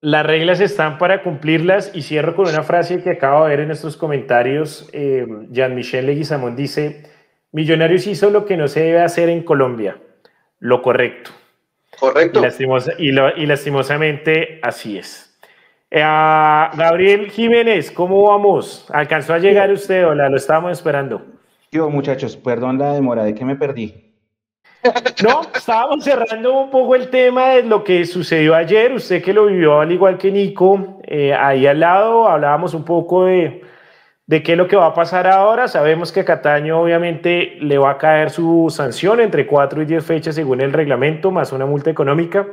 Las 0.00 0.26
reglas 0.26 0.60
están 0.60 0.98
para 0.98 1.22
cumplirlas 1.22 1.92
y 1.94 2.02
cierro 2.02 2.34
con 2.34 2.48
una 2.48 2.62
frase 2.62 3.02
que 3.02 3.10
acabo 3.10 3.44
de 3.44 3.50
ver 3.50 3.60
en 3.60 3.70
estos 3.70 3.96
comentarios. 3.96 4.88
Eh, 4.92 5.24
Jean-Michel 5.50 6.04
Leguizamón 6.04 6.56
dice, 6.56 7.10
Millonarios 7.52 8.06
hizo 8.08 8.28
lo 8.28 8.44
que 8.44 8.56
no 8.56 8.66
se 8.66 8.80
debe 8.80 9.00
hacer 9.00 9.28
en 9.28 9.44
Colombia, 9.44 9.98
lo 10.58 10.82
correcto. 10.82 11.30
Correcto. 11.98 12.42
Y, 12.98 13.10
y 13.10 13.46
lastimosamente 13.46 14.58
así 14.62 14.98
es. 14.98 15.23
Eh, 15.96 16.00
Gabriel 16.00 17.30
Jiménez, 17.30 17.88
¿cómo 17.92 18.24
vamos? 18.24 18.84
¿Alcanzó 18.92 19.32
a 19.32 19.38
llegar 19.38 19.70
usted? 19.70 20.04
Hola, 20.04 20.28
lo 20.28 20.36
estábamos 20.36 20.72
esperando. 20.72 21.22
Yo, 21.70 21.88
muchachos, 21.88 22.36
perdón 22.36 22.78
la 22.78 22.94
demora, 22.94 23.22
¿de 23.22 23.32
qué 23.32 23.44
me 23.44 23.54
perdí? 23.54 24.12
No, 25.22 25.42
estábamos 25.54 26.02
cerrando 26.02 26.52
un 26.52 26.70
poco 26.70 26.96
el 26.96 27.10
tema 27.10 27.50
de 27.50 27.62
lo 27.62 27.84
que 27.84 28.04
sucedió 28.06 28.56
ayer. 28.56 28.92
Usted 28.92 29.22
que 29.22 29.32
lo 29.32 29.46
vivió 29.46 29.80
al 29.80 29.92
igual 29.92 30.18
que 30.18 30.32
Nico, 30.32 30.98
eh, 31.04 31.32
ahí 31.32 31.64
al 31.64 31.78
lado 31.78 32.28
hablábamos 32.28 32.74
un 32.74 32.84
poco 32.84 33.26
de, 33.26 33.62
de 34.26 34.42
qué 34.42 34.52
es 34.52 34.58
lo 34.58 34.66
que 34.66 34.74
va 34.74 34.86
a 34.86 34.94
pasar 34.94 35.28
ahora. 35.28 35.68
Sabemos 35.68 36.10
que 36.10 36.24
Cataño 36.24 36.80
obviamente 36.80 37.56
le 37.60 37.78
va 37.78 37.92
a 37.92 37.98
caer 37.98 38.30
su 38.30 38.66
sanción 38.68 39.20
entre 39.20 39.46
4 39.46 39.80
y 39.82 39.84
10 39.84 40.04
fechas 40.04 40.34
según 40.34 40.60
el 40.60 40.72
reglamento, 40.72 41.30
más 41.30 41.52
una 41.52 41.66
multa 41.66 41.88
económica. 41.88 42.48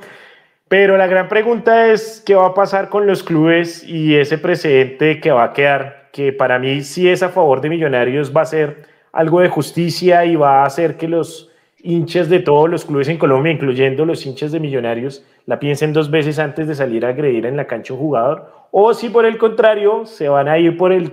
Pero 0.72 0.96
la 0.96 1.06
gran 1.06 1.28
pregunta 1.28 1.92
es 1.92 2.24
qué 2.26 2.34
va 2.34 2.46
a 2.46 2.54
pasar 2.54 2.88
con 2.88 3.06
los 3.06 3.24
clubes 3.24 3.84
y 3.84 4.16
ese 4.16 4.38
precedente 4.38 5.20
que 5.20 5.30
va 5.30 5.44
a 5.44 5.52
quedar, 5.52 6.08
que 6.14 6.32
para 6.32 6.60
mí 6.60 6.80
si 6.80 7.10
es 7.10 7.22
a 7.24 7.28
favor 7.28 7.60
de 7.60 7.68
Millonarios 7.68 8.34
va 8.34 8.44
a 8.44 8.46
ser 8.46 8.86
algo 9.12 9.42
de 9.42 9.50
justicia 9.50 10.24
y 10.24 10.38
va 10.38 10.62
a 10.62 10.66
hacer 10.66 10.96
que 10.96 11.10
los 11.10 11.52
hinchas 11.84 12.30
de 12.30 12.40
todos 12.40 12.70
los 12.70 12.86
clubes 12.86 13.10
en 13.10 13.18
Colombia, 13.18 13.52
incluyendo 13.52 14.06
los 14.06 14.26
hinchas 14.26 14.54
de 14.54 14.62
Millonarios, 14.62 15.26
la 15.46 15.60
piensen 15.60 15.92
dos 15.92 16.10
veces 16.10 16.40
antes 16.40 16.70
de 16.70 16.76
salir 16.76 17.06
a 17.06 17.10
agredir 17.10 17.46
en 17.46 17.58
la 17.58 17.68
cancha 17.68 17.94
un 17.94 18.00
jugador, 18.00 18.50
o 18.72 18.94
si 18.94 19.10
por 19.10 19.26
el 19.26 19.38
contrario 19.38 20.06
se 20.06 20.30
van 20.30 20.48
a 20.48 20.58
ir 20.58 20.78
por 20.78 20.94
el, 20.94 21.12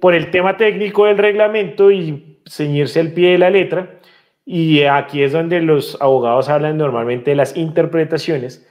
por 0.00 0.14
el 0.14 0.32
tema 0.32 0.56
técnico 0.56 1.06
del 1.06 1.18
reglamento 1.18 1.92
y 1.92 2.38
ceñirse 2.44 2.98
al 2.98 3.12
pie 3.12 3.30
de 3.30 3.38
la 3.38 3.50
letra 3.50 4.00
y 4.46 4.82
aquí 4.82 5.22
es 5.22 5.32
donde 5.32 5.60
los 5.60 6.00
abogados 6.00 6.48
hablan 6.48 6.76
normalmente 6.78 7.30
de 7.30 7.36
las 7.36 7.56
interpretaciones 7.56 8.68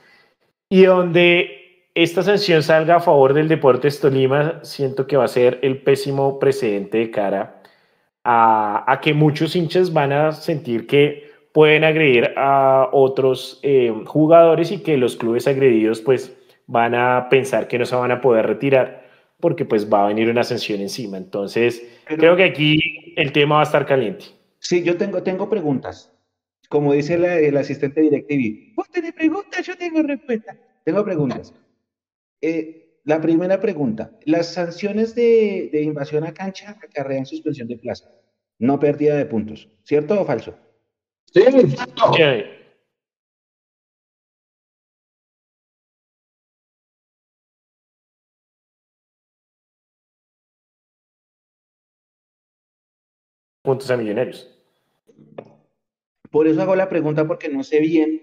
y 0.69 0.83
donde 0.83 1.89
esta 1.95 2.23
sanción 2.23 2.63
salga 2.63 2.95
a 2.95 2.99
favor 2.99 3.33
del 3.33 3.47
Deportes 3.47 3.99
Tolima, 3.99 4.59
siento 4.63 5.05
que 5.05 5.17
va 5.17 5.25
a 5.25 5.27
ser 5.27 5.59
el 5.61 5.81
pésimo 5.83 6.39
precedente 6.39 6.97
de 6.97 7.11
cara 7.11 7.61
a, 8.23 8.99
que 9.01 9.13
muchos 9.13 9.55
hinchas 9.55 9.93
van 9.93 10.11
a 10.11 10.31
sentir 10.31 10.87
que 10.87 11.31
pueden 11.51 11.83
agredir 11.83 12.33
a 12.35 12.89
otros 12.91 13.59
eh, 13.61 13.93
jugadores 14.05 14.71
y 14.71 14.81
que 14.81 14.97
los 14.97 15.15
clubes 15.15 15.47
agredidos 15.47 16.01
pues 16.01 16.35
van 16.65 16.95
a 16.95 17.27
pensar 17.29 17.67
que 17.67 17.77
no 17.77 17.85
se 17.85 17.95
van 17.95 18.11
a 18.11 18.21
poder 18.21 18.47
retirar 18.47 19.03
porque 19.39 19.65
pues 19.65 19.91
va 19.91 20.05
a 20.05 20.07
venir 20.07 20.29
una 20.29 20.43
sanción 20.43 20.79
encima. 20.79 21.17
Entonces, 21.17 21.85
creo 22.05 22.35
que 22.35 22.45
aquí 22.45 23.13
el 23.17 23.31
tema 23.33 23.55
va 23.55 23.61
a 23.61 23.65
estar 23.65 23.85
caliente. 23.85 24.25
Sí, 24.63 24.81
yo 24.81 24.97
tengo, 24.97 25.21
tengo 25.21 25.49
preguntas. 25.49 26.11
Como 26.69 26.93
dice 26.93 27.15
el 27.15 27.57
asistente 27.57 28.01
DirecTV, 28.01 28.73
vos 28.75 28.89
tenés 28.89 29.13
preguntas, 29.13 29.65
yo 29.65 29.77
tengo 29.77 30.01
respuesta. 30.01 30.57
Tengo 30.85 31.03
preguntas. 31.03 31.53
Eh, 32.41 32.99
la 33.03 33.21
primera 33.21 33.59
pregunta, 33.59 34.17
las 34.23 34.53
sanciones 34.53 35.13
de, 35.13 35.69
invasión 35.83 36.23
a 36.23 36.33
cancha 36.33 36.77
acarrean 36.81 37.25
suspensión 37.25 37.67
de 37.67 37.77
plaza, 37.77 38.09
no 38.57 38.79
pérdida 38.79 39.15
de 39.17 39.25
puntos, 39.25 39.67
¿cierto 39.83 40.19
o 40.19 40.25
falso? 40.25 40.55
Sí, 41.33 41.41
cierto. 41.41 42.13
Puntos 53.63 53.89
a 53.89 53.97
millonarios. 53.97 54.47
Por 56.29 56.47
eso 56.47 56.61
hago 56.61 56.75
la 56.75 56.89
pregunta 56.89 57.25
porque 57.25 57.49
no 57.49 57.63
sé 57.63 57.79
bien. 57.79 58.21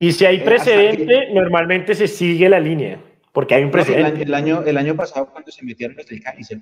Y 0.00 0.12
si 0.12 0.24
hay 0.24 0.36
eh, 0.36 0.42
precedente, 0.44 1.32
normalmente 1.32 1.94
se 1.94 2.08
sigue 2.08 2.48
la 2.48 2.58
línea, 2.58 3.00
porque 3.32 3.54
hay 3.54 3.64
un 3.64 3.70
precedente. 3.70 4.22
el, 4.22 4.34
año, 4.34 4.62
el 4.64 4.76
año 4.76 4.96
pasado, 4.96 5.28
cuando 5.30 5.50
se 5.50 5.64
metieron 5.64 5.96
los 5.96 6.06
del 6.06 6.22
y 6.38 6.44
se 6.44 6.60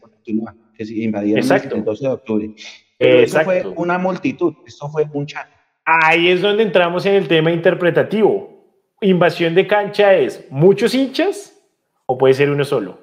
que 0.76 0.84
se 0.84 0.94
invadieron 0.94 1.44
el 1.44 1.84
12 1.84 2.04
de 2.04 2.12
octubre. 2.12 2.50
Pero 2.98 3.20
eso 3.20 3.40
fue 3.40 3.66
una 3.76 3.98
multitud, 3.98 4.54
esto 4.66 4.88
fue 4.88 5.06
un 5.12 5.26
chat. 5.26 5.46
Ahí 5.84 6.28
es 6.28 6.40
donde 6.40 6.62
entramos 6.62 7.04
en 7.06 7.14
el 7.14 7.28
tema 7.28 7.52
interpretativo. 7.52 8.56
Invasión 9.02 9.54
de 9.54 9.66
cancha 9.66 10.14
es 10.14 10.46
muchos 10.50 10.94
hinchas 10.94 11.62
o 12.06 12.16
puede 12.16 12.34
ser 12.34 12.50
uno 12.50 12.64
solo. 12.64 12.98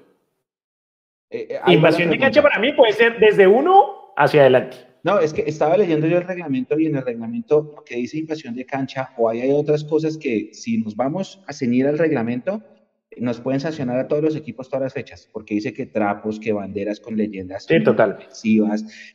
Eh, 1.29 1.47
eh, 1.49 1.73
Invasión 1.73 2.09
de 2.09 2.17
cancha 2.17 2.41
para 2.41 2.59
mí 2.59 2.73
puede 2.73 2.93
ser 2.93 3.19
desde 3.19 3.45
uno 3.45 4.13
hacia 4.17 4.41
adelante. 4.41 4.92
No, 5.03 5.19
es 5.19 5.33
que 5.33 5.43
estaba 5.45 5.77
leyendo 5.77 6.07
yo 6.07 6.17
el 6.17 6.23
reglamento 6.23 6.79
y 6.79 6.85
en 6.85 6.95
el 6.95 7.03
reglamento 7.03 7.73
lo 7.75 7.83
que 7.83 7.97
dice 7.97 8.17
invasión 8.17 8.55
de 8.55 8.65
cancha 8.65 9.09
o 9.17 9.27
hay 9.27 9.51
otras 9.51 9.83
cosas 9.83 10.17
que 10.17 10.51
si 10.53 10.77
nos 10.77 10.95
vamos 10.95 11.43
a 11.45 11.51
ceñir 11.51 11.87
al 11.87 11.97
reglamento, 11.97 12.63
nos 13.17 13.41
pueden 13.41 13.59
sancionar 13.59 13.99
a 13.99 14.07
todos 14.07 14.23
los 14.23 14.35
equipos 14.35 14.69
todas 14.69 14.83
las 14.83 14.93
fechas, 14.93 15.29
porque 15.31 15.55
dice 15.55 15.73
que 15.73 15.85
trapos, 15.85 16.39
que 16.39 16.53
banderas 16.53 16.99
con 16.99 17.17
leyendas 17.17 17.65
sí, 17.65 17.83
total. 17.83 18.17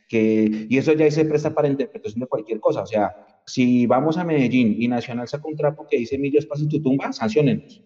que, 0.07 0.67
y 0.69 0.77
eso 0.77 0.93
ya 0.93 1.09
se 1.09 1.25
presta 1.25 1.53
para 1.53 1.67
interpretación 1.67 2.21
de 2.21 2.27
cualquier 2.27 2.59
cosa. 2.59 2.83
O 2.83 2.85
sea, 2.85 3.41
si 3.45 3.87
vamos 3.87 4.17
a 4.17 4.23
Medellín 4.23 4.75
y 4.79 4.87
Nacional 4.87 5.27
saca 5.27 5.47
un 5.47 5.57
trapo 5.57 5.87
que 5.89 5.97
dice 5.97 6.17
Millos 6.19 6.45
pasa 6.45 6.67
tu 6.69 6.81
tumba, 6.81 7.11
sancionenos. 7.11 7.81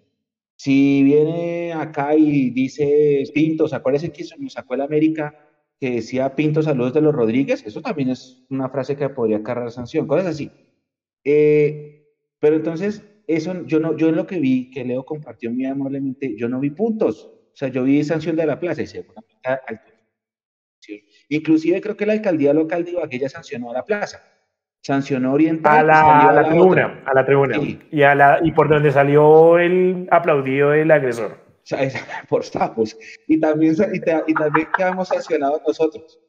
Si 0.55 1.03
viene 1.03 1.73
acá 1.73 2.15
y 2.15 2.49
dice 2.51 3.23
Pintos, 3.33 3.73
acuérdense 3.73 4.11
que 4.11 4.25
nos 4.39 4.53
sacó 4.53 4.75
el 4.75 4.81
América 4.81 5.52
que 5.83 5.91
decía 5.91 6.33
Pinto 6.33 6.63
saludos 6.63 6.93
de 6.93 7.01
los 7.01 7.13
Rodríguez, 7.13 7.61
eso 7.65 7.81
también 7.81 8.07
es 8.07 8.45
una 8.49 8.69
frase 8.69 8.95
que 8.95 9.09
podría 9.09 9.43
cargar 9.43 9.69
sanción, 9.69 10.07
cosas 10.07 10.27
así. 10.27 10.49
Eh, 11.25 12.07
pero 12.39 12.55
entonces, 12.55 13.03
eso 13.27 13.65
yo 13.65 13.81
no, 13.81 13.97
yo 13.97 14.07
en 14.07 14.15
lo 14.15 14.25
que 14.25 14.39
vi, 14.39 14.71
que 14.71 14.85
Leo 14.85 15.03
compartió 15.03 15.51
muy 15.51 15.65
amablemente, 15.65 16.37
yo 16.37 16.47
no 16.47 16.61
vi 16.61 16.69
puntos, 16.69 17.25
o 17.25 17.51
sea, 17.53 17.67
yo 17.67 17.83
vi 17.83 18.01
sanción 18.01 18.37
de 18.37 18.45
la 18.45 18.61
plaza 18.61 18.81
y 18.81 18.87
se 18.87 19.05
Inclusive 21.27 21.81
creo 21.81 21.97
que 21.97 22.05
la 22.05 22.13
alcaldía 22.13 22.53
local 22.53 22.85
de 22.85 22.91
Ibagué 22.91 23.19
ya 23.19 23.27
sancionó 23.27 23.71
a 23.71 23.73
la 23.73 23.83
plaza, 23.83 24.23
sancionó 24.81 25.33
Oriental. 25.33 25.79
A 25.79 25.83
la, 25.83 26.29
a 26.29 26.31
la, 26.31 26.47
tribuna, 26.47 27.03
a 27.05 27.13
la 27.13 27.25
tribuna. 27.25 27.57
Y, 27.91 28.03
a 28.03 28.15
la, 28.15 28.39
y 28.41 28.53
por 28.53 28.69
donde 28.69 28.89
salió 28.89 29.59
el 29.59 30.07
aplaudido 30.11 30.73
el 30.73 30.91
agresor. 30.91 31.42
por 32.29 32.43
sapos. 32.43 32.97
Y 33.27 33.39
también, 33.39 33.75
y, 33.93 33.99
también 34.33 34.67
quedamos 34.75 35.07
sancionados 35.07 35.61
nosotros. 35.65 36.19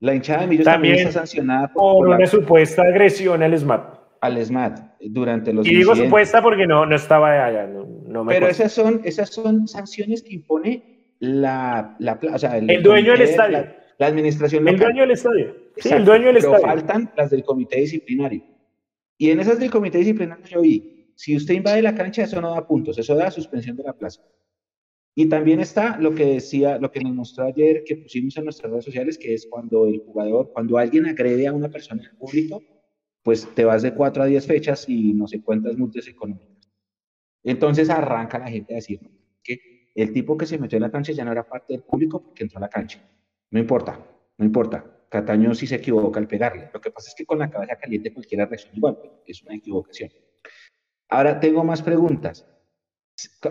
La 0.00 0.14
hinchada 0.14 0.42
de 0.42 0.46
Millos 0.46 0.64
también, 0.64 0.94
está 0.94 1.12
sancionada 1.12 1.72
por, 1.72 2.06
una 2.06 2.26
supuesta 2.26 2.82
agresión 2.82 3.42
al 3.42 3.58
SMAT. 3.58 3.98
Al 4.20 4.44
SMAT 4.44 4.80
durante 5.00 5.52
los. 5.52 5.66
Y 5.66 5.74
digo 5.74 5.94
supuesta 5.94 6.40
porque 6.42 6.66
no, 6.66 6.86
no 6.86 6.94
estaba 6.94 7.44
allá. 7.46 7.66
No, 7.66 8.26
Pero 8.26 8.46
esas 8.48 8.72
son, 8.72 9.00
esas 9.04 9.30
son 9.30 9.66
sanciones 9.66 10.22
que 10.22 10.34
impone 10.34 11.14
la, 11.20 11.96
la 11.98 12.18
o 12.32 12.38
sea, 12.38 12.58
el, 12.58 12.82
dueño 12.82 13.12
del 13.12 13.22
estadio. 13.22 13.66
La, 13.98 14.06
administración 14.06 14.64
local. 14.64 14.74
El 14.74 14.80
dueño 14.80 15.00
del 15.02 15.10
estadio. 15.12 15.56
Sí, 15.76 15.88
el 15.90 16.04
dueño 16.04 16.26
del 16.26 16.36
Pero 16.36 16.54
estadio. 16.54 16.66
faltan 16.66 17.12
las 17.16 17.30
del 17.30 17.42
comité 17.42 17.80
disciplinario. 17.80 18.42
Y 19.16 19.30
en 19.30 19.40
esas 19.40 19.58
del 19.58 19.70
comité 19.70 19.98
disciplinario 19.98 20.44
yo 20.46 20.60
vi, 20.60 21.12
si 21.16 21.36
usted 21.36 21.54
invade 21.54 21.82
la 21.82 21.96
cancha, 21.96 22.22
eso 22.22 22.40
no 22.40 22.54
da 22.54 22.64
puntos, 22.64 22.96
eso 22.98 23.16
da 23.16 23.30
suspensión 23.32 23.76
de 23.76 23.82
la 23.82 23.92
plaza. 23.92 24.22
Y 25.18 25.28
también 25.28 25.58
está 25.58 25.98
lo 25.98 26.14
que 26.14 26.24
decía, 26.24 26.78
lo 26.78 26.92
que 26.92 27.00
nos 27.00 27.12
mostró 27.12 27.46
ayer, 27.46 27.82
que 27.84 27.96
pusimos 27.96 28.36
en 28.36 28.44
nuestras 28.44 28.70
redes 28.70 28.84
sociales, 28.84 29.18
que 29.18 29.34
es 29.34 29.48
cuando 29.50 29.88
el 29.88 29.98
jugador, 29.98 30.52
cuando 30.52 30.78
alguien 30.78 31.06
agrede 31.06 31.48
a 31.48 31.52
una 31.52 31.68
persona 31.68 32.04
en 32.08 32.16
público, 32.16 32.62
pues 33.24 33.52
te 33.52 33.64
vas 33.64 33.82
de 33.82 33.92
4 33.94 34.22
a 34.22 34.26
10 34.26 34.46
fechas 34.46 34.88
y 34.88 35.12
no 35.14 35.26
sé 35.26 35.42
cuántas 35.42 35.76
multas 35.76 36.06
económicas. 36.06 36.70
Entonces 37.42 37.90
arranca 37.90 38.38
la 38.38 38.48
gente 38.48 38.74
a 38.74 38.76
decir 38.76 39.00
que 39.42 39.90
el 39.96 40.12
tipo 40.12 40.36
que 40.38 40.46
se 40.46 40.56
metió 40.56 40.76
en 40.76 40.82
la 40.82 40.92
cancha 40.92 41.10
ya 41.10 41.24
no 41.24 41.32
era 41.32 41.48
parte 41.48 41.72
del 41.72 41.82
público 41.82 42.22
porque 42.22 42.44
entró 42.44 42.58
a 42.58 42.60
la 42.60 42.68
cancha. 42.68 43.02
No 43.50 43.58
importa, 43.58 44.00
no 44.36 44.44
importa. 44.44 45.04
Cataño 45.08 45.52
sí 45.52 45.66
se 45.66 45.74
equivoca 45.74 46.20
al 46.20 46.28
pegarle. 46.28 46.70
Lo 46.72 46.80
que 46.80 46.92
pasa 46.92 47.08
es 47.08 47.16
que 47.16 47.26
con 47.26 47.40
la 47.40 47.50
cabeza 47.50 47.74
caliente 47.74 48.14
cualquiera 48.14 48.46
reacciona 48.46 48.76
igual, 48.76 48.98
es 49.26 49.42
una 49.42 49.56
equivocación. 49.56 50.10
Ahora 51.08 51.40
tengo 51.40 51.64
más 51.64 51.82
preguntas. 51.82 52.46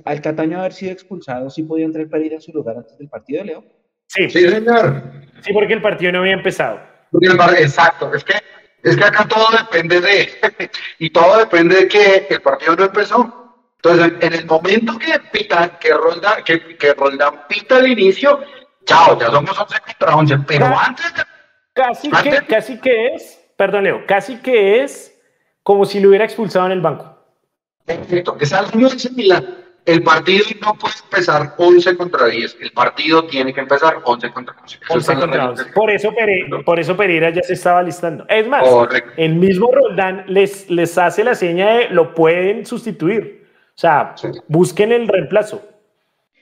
Al 0.06 0.22
Cataño 0.22 0.60
haber 0.60 0.74
sido 0.74 0.92
expulsado, 0.92 1.50
¿sí 1.50 1.64
podía 1.64 1.86
entrar 1.86 2.08
para 2.10 2.24
ir 2.24 2.34
en 2.34 2.42
su 2.42 2.52
lugar 2.52 2.78
antes 2.78 2.98
del 2.98 3.10
partido, 3.10 3.44
Leo? 3.44 3.64
Sí. 4.08 4.30
Sí, 4.30 4.50
señor. 4.50 5.04
Sí, 5.42 5.54
porque 5.54 5.74
el 5.74 5.82
partido 5.82 6.12
no 6.14 6.20
había 6.20 6.34
empezado. 6.34 6.80
Exacto, 7.58 8.14
es 8.14 8.24
que, 8.24 8.36
es 8.84 8.96
que 8.96 9.04
acá 9.04 9.28
todo 9.28 9.48
depende 9.58 10.02
de, 10.02 10.30
y 11.00 11.10
todo 11.10 11.40
depende 11.40 11.76
de 11.76 11.88
que 11.88 12.28
el 12.30 12.42
partido 12.42 12.76
no 12.76 12.86
empezó. 12.86 13.44
Entonces, 13.76 14.14
en 14.22 14.34
el 14.34 14.46
momento 14.46 14.98
que 14.98 15.20
pita, 15.32 15.78
que 15.80 15.94
Ronda, 15.94 16.44
que, 16.44 16.78
que 16.78 16.94
Ronda 16.94 17.48
pita 17.48 17.78
al 17.78 17.88
inicio, 17.88 18.42
chao, 18.86 19.20
ya 19.20 19.28
somos 19.28 19.58
11 19.58 19.76
contra 19.86 20.16
11, 20.16 20.38
pero 20.48 20.66
antes 20.66 21.14
Casi 21.78 22.10
que, 22.10 22.46
casi 22.48 22.80
que 22.80 23.14
es, 23.14 23.40
perdón 23.56 23.84
Leo, 23.84 24.04
casi 24.08 24.38
que 24.38 24.82
es 24.82 25.14
como 25.62 25.86
si 25.86 26.00
lo 26.00 26.10
hubiera 26.10 26.26
expulsado 26.26 26.66
en 26.66 26.72
el 26.72 26.82
banco. 26.82 27.17
Perfecto, 27.88 28.36
es 28.40 28.52
algo 28.52 28.78
muy 28.78 28.92
similar. 28.92 29.44
El 29.86 30.04
partido 30.04 30.44
no 30.62 30.74
puede 30.74 30.96
empezar 31.02 31.54
11 31.58 31.96
contra 31.96 32.28
10, 32.28 32.58
el 32.60 32.72
partido 32.72 33.26
tiene 33.26 33.54
que 33.54 33.62
empezar 33.62 34.02
11 34.04 34.32
contra 34.34 34.54
11. 34.62 34.80
11 34.90 35.16
contra 35.16 35.50
11. 35.52 35.66
Por 35.74 35.90
eso, 35.90 36.14
Pereira, 36.14 36.60
por 36.66 36.78
eso 36.78 36.98
Pereira 36.98 37.30
ya 37.30 37.42
se 37.42 37.54
estaba 37.54 37.82
listando. 37.82 38.26
Es 38.28 38.46
más, 38.46 38.68
Correcto. 38.68 39.14
el 39.16 39.36
mismo 39.36 39.72
Roldán 39.72 40.26
les, 40.28 40.70
les 40.70 40.98
hace 40.98 41.24
la 41.24 41.36
seña 41.36 41.70
de 41.78 41.90
lo 41.90 42.14
pueden 42.14 42.66
sustituir. 42.66 43.48
O 43.70 43.80
sea, 43.80 44.12
sí. 44.18 44.28
busquen 44.50 44.92
el 44.92 45.08
reemplazo. 45.08 45.66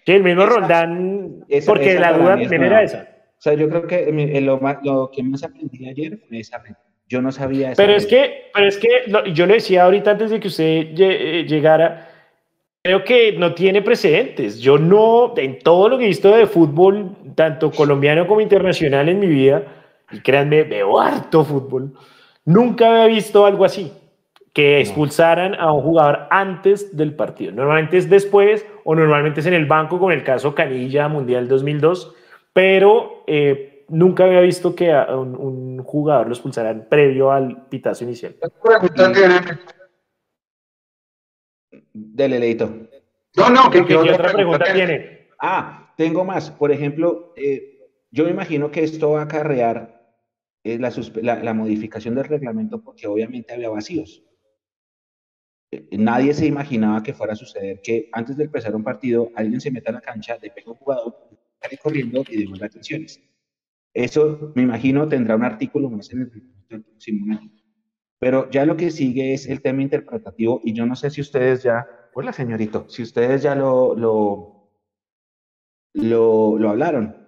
Sí, 0.07 0.13
el 0.13 0.23
mismo 0.23 0.41
esa, 0.41 0.51
Roldán, 0.51 1.45
esa, 1.47 1.71
porque 1.71 1.91
esa 1.91 1.99
la 1.99 2.17
duda 2.17 2.39
también 2.39 2.63
era 2.63 2.81
esa. 2.81 3.07
O 3.37 3.41
sea, 3.41 3.53
yo 3.53 3.69
creo 3.69 3.85
que 3.85 4.41
lo, 4.41 4.59
lo 4.81 5.11
que 5.13 5.21
más 5.21 5.43
aprendí 5.43 5.87
ayer 5.87 6.19
fue 6.27 6.39
esa 6.39 6.57
red. 6.57 6.73
Yo 7.07 7.21
no 7.21 7.31
sabía 7.31 7.71
eso. 7.71 7.81
Pero 7.81 7.93
es 7.93 8.07
que, 8.07 8.49
pero 8.53 8.67
es 8.67 8.77
que 8.77 8.89
yo 9.33 9.45
le 9.45 9.55
decía 9.55 9.83
ahorita 9.83 10.11
antes 10.11 10.31
de 10.31 10.39
que 10.39 10.47
usted 10.47 10.95
llegara, 11.45 12.09
creo 12.81 13.03
que 13.03 13.33
no 13.33 13.53
tiene 13.53 13.81
precedentes. 13.81 14.59
Yo 14.59 14.77
no, 14.77 15.33
en 15.37 15.59
todo 15.59 15.89
lo 15.89 15.97
que 15.97 16.05
he 16.05 16.07
visto 16.07 16.35
de 16.35 16.47
fútbol, 16.47 17.11
tanto 17.35 17.71
colombiano 17.71 18.25
como 18.25 18.41
internacional 18.41 19.07
en 19.09 19.19
mi 19.19 19.27
vida, 19.27 19.63
y 20.11 20.19
créanme, 20.19 20.63
veo 20.63 20.99
harto 20.99 21.43
fútbol, 21.43 21.93
nunca 22.43 23.03
había 23.03 23.15
visto 23.15 23.45
algo 23.45 23.65
así, 23.65 23.91
que 24.51 24.79
expulsaran 24.79 25.53
a 25.55 25.71
un 25.71 25.83
jugador 25.83 26.27
antes 26.31 26.95
del 26.95 27.13
partido. 27.15 27.51
Normalmente 27.51 27.97
es 27.97 28.09
después 28.09 28.65
o 28.83 28.95
normalmente 28.95 29.41
es 29.41 29.45
en 29.45 29.53
el 29.53 29.65
banco, 29.65 29.99
como 29.99 30.11
el 30.11 30.23
caso 30.23 30.55
Canilla 30.55 31.07
Mundial 31.07 31.47
2002, 31.47 32.15
pero... 32.51 33.23
Eh, 33.27 33.74
nunca 33.89 34.25
había 34.25 34.41
visto 34.41 34.75
que 34.75 34.91
a 34.91 35.15
un, 35.15 35.35
un, 35.35 35.83
jugador 35.83 36.27
lo 36.27 36.33
expulsaran 36.33 36.87
previo 36.89 37.31
al 37.31 37.67
pitazo 37.67 38.03
inicial. 38.03 38.35
Dele, 41.93 42.39
Leito. 42.39 42.87
No, 43.37 43.49
no, 43.49 43.69
¿qué, 43.69 43.85
¿qué, 43.85 43.95
otra, 43.95 44.31
pregunta, 44.31 44.73
tiene? 44.73 45.27
Ah, 45.39 45.93
tengo 45.97 46.23
más. 46.23 46.51
Por 46.51 46.71
ejemplo, 46.71 47.33
eh, 47.35 47.79
yo 48.11 48.25
me 48.25 48.31
imagino 48.31 48.71
que 48.71 48.83
esto 48.83 49.11
va 49.11 49.21
a 49.21 49.23
acarrear 49.23 50.15
eh, 50.63 50.79
la, 50.79 50.91
la, 51.21 51.43
la, 51.43 51.53
modificación 51.53 52.15
del 52.15 52.25
reglamento 52.25 52.81
porque 52.81 53.07
obviamente 53.07 53.53
había 53.53 53.69
vacíos. 53.69 54.23
Eh, 55.71 55.97
nadie 55.97 56.33
se 56.33 56.45
imaginaba 56.45 57.03
que 57.03 57.13
fuera 57.13 57.33
a 57.33 57.37
suceder 57.37 57.81
que 57.81 58.09
antes 58.13 58.37
de 58.37 58.45
empezar 58.45 58.75
un 58.75 58.83
partido 58.83 59.31
alguien 59.35 59.59
se 59.59 59.71
meta 59.71 59.91
a 59.91 59.95
la 59.95 60.01
cancha, 60.01 60.37
le 60.41 60.51
pega 60.51 60.71
un 60.71 60.77
jugador, 60.77 61.15
sale 61.61 61.77
corriendo 61.77 62.23
y 62.29 62.37
devuelve 62.37 62.65
atenciones. 62.65 63.21
Eso, 63.95 64.51
me 64.55 64.63
imagino, 64.63 65.07
tendrá 65.07 65.37
un 65.37 65.45
artículo 65.45 65.89
más 65.89 66.11
en 66.11 66.29
el 66.69 66.83
próximo 66.83 67.33
año. 67.33 67.49
Pero 68.19 68.49
ya 68.51 68.65
lo 68.65 68.75
que 68.75 68.91
sigue 68.91 69.33
es 69.33 69.47
el 69.47 69.61
tema 69.61 69.81
interpretativo 69.81 70.59
y 70.63 70.73
yo 70.73 70.85
no 70.85 70.97
sé 70.97 71.09
si 71.09 71.21
ustedes 71.21 71.63
ya, 71.63 71.87
hola 72.13 72.33
señorito, 72.33 72.89
si 72.89 73.03
ustedes 73.03 73.41
ya 73.41 73.55
lo, 73.55 73.95
lo, 73.95 74.69
lo, 75.93 76.59
lo 76.59 76.69
hablaron. 76.69 77.24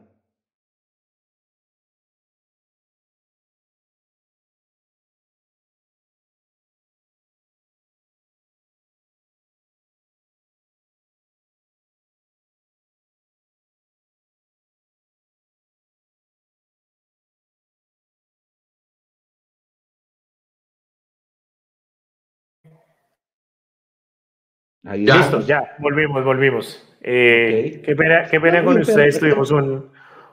Ahí 24.87 25.05
ya. 25.05 25.17
Listo, 25.17 25.41
ya, 25.41 25.75
volvimos, 25.79 26.23
volvimos. 26.23 26.83
Eh, 27.01 27.69
okay. 27.69 27.81
Qué 27.81 27.95
pena, 27.95 28.27
qué 28.29 28.39
pena 28.39 28.63
con 28.63 28.79
ustedes, 28.79 29.19
tuvimos 29.19 29.51
un, 29.51 29.89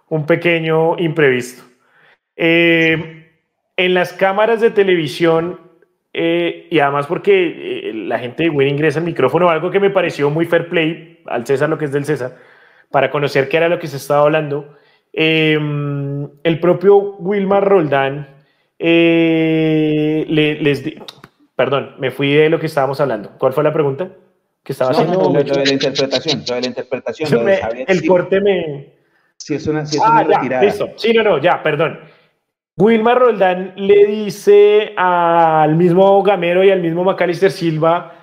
un 0.08 0.26
pequeño 0.26 0.98
imprevisto. 0.98 1.64
Eh, 2.36 3.30
en 3.76 3.94
las 3.94 4.12
cámaras 4.12 4.60
de 4.60 4.70
televisión, 4.70 5.60
eh, 6.12 6.68
y 6.70 6.78
además 6.78 7.06
porque 7.06 7.88
eh, 7.88 7.92
la 7.94 8.18
gente 8.18 8.44
de 8.44 8.50
Win 8.50 8.68
ingresa 8.68 9.00
el 9.00 9.04
micrófono, 9.04 9.50
algo 9.50 9.70
que 9.70 9.80
me 9.80 9.90
pareció 9.90 10.30
muy 10.30 10.46
fair 10.46 10.68
play, 10.68 11.22
al 11.26 11.46
César 11.46 11.68
lo 11.68 11.78
que 11.78 11.86
es 11.86 11.92
del 11.92 12.04
César, 12.04 12.36
para 12.90 13.10
conocer 13.10 13.48
qué 13.48 13.56
era 13.56 13.68
lo 13.68 13.78
que 13.78 13.88
se 13.88 13.96
estaba 13.96 14.22
hablando, 14.22 14.76
el 15.12 16.58
propio 16.60 17.16
Wilmar 17.18 17.64
Roldán 17.64 18.28
le, 18.78 20.24
les... 20.26 20.84
Perdón, 21.54 21.94
me 21.98 22.10
fui 22.10 22.32
de 22.32 22.50
lo 22.50 22.58
que 22.58 22.66
estábamos 22.66 23.00
hablando. 23.00 23.30
¿Cuál 23.38 23.52
fue 23.52 23.62
la 23.62 23.72
pregunta? 23.72 24.08
Que 24.64 24.72
estaba 24.72 24.90
no, 24.90 24.98
haciendo. 24.98 25.22
Lo, 25.24 25.32
lo, 25.32 25.42
de 25.42 25.66
la 25.66 25.72
interpretación, 25.72 26.42
lo 26.48 26.54
de 26.54 26.60
la 26.62 26.66
interpretación. 26.66 27.30
Lo 27.30 27.44
de 27.44 27.84
el 27.86 28.00
si, 28.00 28.06
corte 28.08 28.40
me. 28.40 28.94
Si 29.36 29.54
es 29.54 29.66
una, 29.66 29.84
si 29.84 29.96
es 29.98 30.02
ah, 30.02 30.10
una 30.10 30.22
ya, 30.22 30.36
retirada. 30.36 30.64
Listo. 30.64 30.88
Sí, 30.96 31.12
no, 31.12 31.22
no, 31.22 31.38
ya, 31.38 31.62
perdón. 31.62 32.00
Wilmar 32.76 33.18
Roldán 33.18 33.74
le 33.76 34.06
dice 34.06 34.94
al 34.96 35.76
mismo 35.76 36.20
Gamero 36.24 36.64
y 36.64 36.70
al 36.70 36.80
mismo 36.80 37.04
Macalister 37.04 37.52
Silva, 37.52 38.14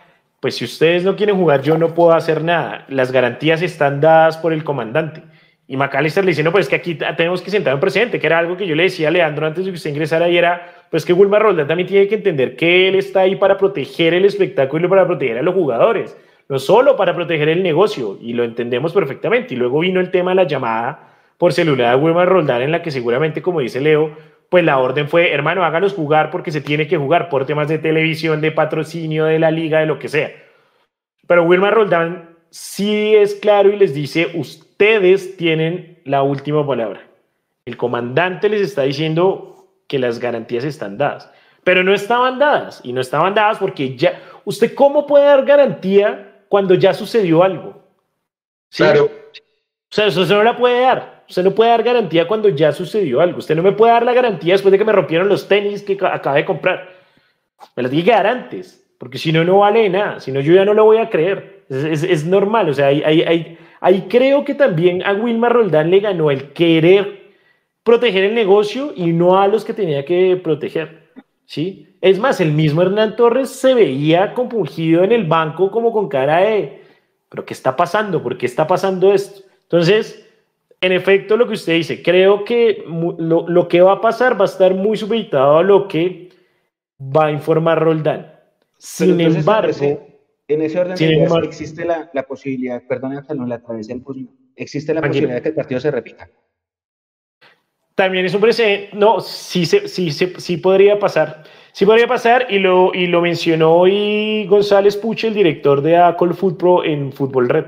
pues 0.41 0.55
si 0.55 0.65
ustedes 0.65 1.05
no 1.05 1.15
quieren 1.15 1.37
jugar, 1.37 1.61
yo 1.61 1.77
no 1.77 1.93
puedo 1.93 2.11
hacer 2.11 2.43
nada. 2.43 2.85
Las 2.89 3.11
garantías 3.13 3.61
están 3.61 4.01
dadas 4.01 4.37
por 4.37 4.51
el 4.51 4.65
comandante. 4.65 5.23
Y 5.67 5.77
Macalister 5.77 6.25
le 6.25 6.31
dice, 6.31 6.43
no, 6.43 6.51
pues 6.51 6.65
es 6.65 6.69
que 6.69 6.75
aquí 6.75 6.95
tenemos 6.95 7.41
que 7.41 7.49
sentar 7.49 7.73
un 7.75 7.79
presidente, 7.79 8.19
que 8.19 8.27
era 8.27 8.39
algo 8.39 8.57
que 8.57 8.67
yo 8.67 8.75
le 8.75 8.83
decía 8.83 9.07
a 9.07 9.11
Leandro 9.11 9.47
antes 9.47 9.63
de 9.63 9.71
que 9.71 9.77
usted 9.77 9.91
ingresara 9.91 10.27
y 10.27 10.37
era, 10.37 10.85
pues 10.89 11.05
que 11.05 11.13
Wilmar 11.13 11.43
Roldán 11.43 11.67
también 11.67 11.87
tiene 11.87 12.09
que 12.09 12.15
entender 12.15 12.57
que 12.57 12.89
él 12.89 12.95
está 12.95 13.21
ahí 13.21 13.37
para 13.37 13.57
proteger 13.57 14.13
el 14.13 14.25
espectáculo 14.25 14.87
y 14.87 14.89
para 14.89 15.07
proteger 15.07 15.37
a 15.37 15.43
los 15.43 15.53
jugadores 15.53 16.17
no 16.51 16.59
solo 16.59 16.97
para 16.97 17.15
proteger 17.15 17.47
el 17.47 17.63
negocio, 17.63 18.17
y 18.19 18.33
lo 18.33 18.43
entendemos 18.43 18.91
perfectamente. 18.91 19.53
Y 19.53 19.57
luego 19.57 19.79
vino 19.79 20.01
el 20.01 20.11
tema 20.11 20.31
de 20.31 20.35
la 20.35 20.43
llamada 20.43 21.13
por 21.37 21.53
celular 21.53 21.95
de 21.95 22.03
Wilmar 22.03 22.27
Roldán, 22.27 22.61
en 22.61 22.73
la 22.73 22.81
que 22.81 22.91
seguramente, 22.91 23.41
como 23.41 23.61
dice 23.61 23.79
Leo, 23.79 24.17
pues 24.49 24.65
la 24.65 24.77
orden 24.77 25.07
fue, 25.07 25.31
hermano, 25.31 25.63
hágalos 25.63 25.93
jugar 25.93 26.29
porque 26.29 26.51
se 26.51 26.59
tiene 26.59 26.89
que 26.89 26.97
jugar 26.97 27.29
por 27.29 27.45
temas 27.45 27.69
de 27.69 27.77
televisión, 27.77 28.41
de 28.41 28.51
patrocinio, 28.51 29.23
de 29.23 29.39
la 29.39 29.49
liga, 29.49 29.79
de 29.79 29.85
lo 29.85 29.97
que 29.97 30.09
sea. 30.09 30.29
Pero 31.25 31.43
Wilmar 31.43 31.73
Roldán 31.73 32.31
sí 32.49 33.15
es 33.15 33.35
claro 33.35 33.69
y 33.69 33.77
les 33.77 33.93
dice, 33.93 34.31
ustedes 34.33 35.37
tienen 35.37 35.99
la 36.03 36.21
última 36.21 36.67
palabra. 36.67 36.99
El 37.63 37.77
comandante 37.77 38.49
les 38.49 38.59
está 38.59 38.81
diciendo 38.81 39.69
que 39.87 39.99
las 39.99 40.19
garantías 40.19 40.65
están 40.65 40.97
dadas, 40.97 41.31
pero 41.63 41.81
no 41.81 41.93
estaban 41.93 42.39
dadas, 42.39 42.81
y 42.83 42.91
no 42.91 42.99
estaban 42.99 43.35
dadas 43.35 43.57
porque 43.57 43.95
ya, 43.95 44.19
¿usted 44.43 44.75
cómo 44.75 45.07
puede 45.07 45.23
dar 45.23 45.45
garantía 45.45 46.27
cuando 46.51 46.75
ya 46.75 46.93
sucedió 46.93 47.43
algo. 47.43 47.81
¿Sí? 48.67 48.83
Claro. 48.83 49.05
O 49.05 49.09
sea, 49.87 50.07
eso, 50.07 50.25
no 50.25 50.43
la 50.43 50.57
puede 50.57 50.81
dar. 50.81 51.23
Usted 51.29 51.45
no 51.45 51.51
puede 51.51 51.69
dar 51.69 51.81
garantía 51.81 52.27
cuando 52.27 52.49
ya 52.49 52.73
sucedió 52.73 53.21
algo. 53.21 53.37
Usted 53.37 53.55
no 53.55 53.63
me 53.63 53.71
puede 53.71 53.93
dar 53.93 54.03
la 54.03 54.11
garantía 54.11 54.55
después 54.55 54.69
de 54.73 54.77
que 54.77 54.83
me 54.83 54.91
rompieron 54.91 55.29
los 55.29 55.47
tenis 55.47 55.81
que 55.81 55.97
acabé 56.05 56.39
de 56.39 56.45
comprar. 56.45 56.89
Me 57.73 57.83
la 57.83 57.89
tiene 57.89 58.03
que 58.03 58.11
dar 58.11 58.27
antes, 58.27 58.85
porque 58.97 59.17
si 59.17 59.31
no, 59.31 59.45
no 59.45 59.59
vale 59.59 59.87
nada. 59.87 60.19
Si 60.19 60.33
no, 60.33 60.41
yo 60.41 60.53
ya 60.53 60.65
no 60.65 60.73
lo 60.73 60.83
voy 60.83 60.97
a 60.97 61.09
creer. 61.09 61.63
Es, 61.69 61.85
es, 61.85 62.03
es 62.03 62.25
normal. 62.25 62.67
O 62.67 62.73
sea, 62.73 62.87
ahí, 62.87 63.01
ahí, 63.01 63.57
ahí, 63.79 64.07
creo 64.09 64.43
que 64.43 64.53
también 64.53 65.03
a 65.05 65.13
Wilmar 65.13 65.53
Roldán 65.53 65.89
le 65.89 66.01
ganó 66.01 66.31
el 66.31 66.51
querer 66.51 67.31
proteger 67.81 68.25
el 68.25 68.35
negocio 68.35 68.91
y 68.93 69.13
no 69.13 69.39
a 69.39 69.47
los 69.47 69.63
que 69.63 69.73
tenía 69.73 70.03
que 70.03 70.35
proteger. 70.35 71.13
¿Sí? 71.45 71.90
Es 72.01 72.17
más, 72.17 72.41
el 72.41 72.51
mismo 72.51 72.81
Hernán 72.81 73.15
Torres 73.15 73.51
se 73.51 73.75
veía 73.75 74.33
compungido 74.33 75.03
en 75.03 75.11
el 75.11 75.25
banco 75.25 75.69
como 75.69 75.93
con 75.93 76.09
cara 76.09 76.37
de, 76.37 76.81
pero 77.29 77.45
¿qué 77.45 77.53
está 77.53 77.75
pasando? 77.75 78.21
¿Por 78.23 78.37
qué 78.37 78.47
está 78.47 78.65
pasando 78.65 79.13
esto? 79.13 79.43
Entonces, 79.63 80.27
en 80.81 80.91
efecto, 80.93 81.37
lo 81.37 81.47
que 81.47 81.53
usted 81.53 81.73
dice, 81.73 82.01
creo 82.01 82.43
que 82.43 82.83
lo, 82.87 83.47
lo 83.47 83.67
que 83.67 83.81
va 83.81 83.93
a 83.93 84.01
pasar 84.01 84.35
va 84.35 84.45
a 84.45 84.49
estar 84.49 84.73
muy 84.73 84.97
supeditado 84.97 85.59
a 85.59 85.63
lo 85.63 85.87
que 85.87 86.29
va 86.99 87.27
a 87.27 87.31
informar 87.31 87.79
Roldán. 87.79 88.33
Sin 88.79 89.11
entonces, 89.11 89.39
embargo, 89.41 89.69
ese, 89.69 90.17
en 90.47 90.61
ese 90.63 90.79
orden 90.79 90.95
de 90.95 91.23
embargo, 91.23 91.47
existe 91.47 91.85
la, 91.85 92.09
la 92.13 92.23
posibilidad, 92.23 92.81
perdón, 92.87 93.23
no 93.35 93.45
la 93.45 93.55
atravesé 93.55 93.93
el 93.93 94.03
existe 94.55 94.93
la 94.93 95.01
posibilidad 95.01 95.35
de 95.35 95.41
que 95.43 95.49
el 95.49 95.55
partido 95.55 95.79
se 95.79 95.91
repita. 95.91 96.27
También 97.93 98.25
es 98.25 98.33
un 98.33 98.41
precedente, 98.41 98.89
no, 98.97 99.19
sí, 99.19 99.67
sí, 99.67 99.87
sí, 99.87 100.11
sí 100.11 100.57
podría 100.57 100.97
pasar. 100.97 101.43
Sí 101.73 101.85
podría 101.85 102.07
pasar 102.07 102.47
y 102.49 102.59
lo, 102.59 102.93
y 102.93 103.07
lo 103.07 103.21
mencionó 103.21 103.73
hoy 103.73 104.45
González 104.47 104.97
Puche, 104.97 105.27
el 105.27 105.33
director 105.33 105.81
de 105.81 105.97
Acol 105.97 106.33
Football 106.33 106.85
en 106.85 107.13
Fútbol 107.13 107.49
Red, 107.49 107.65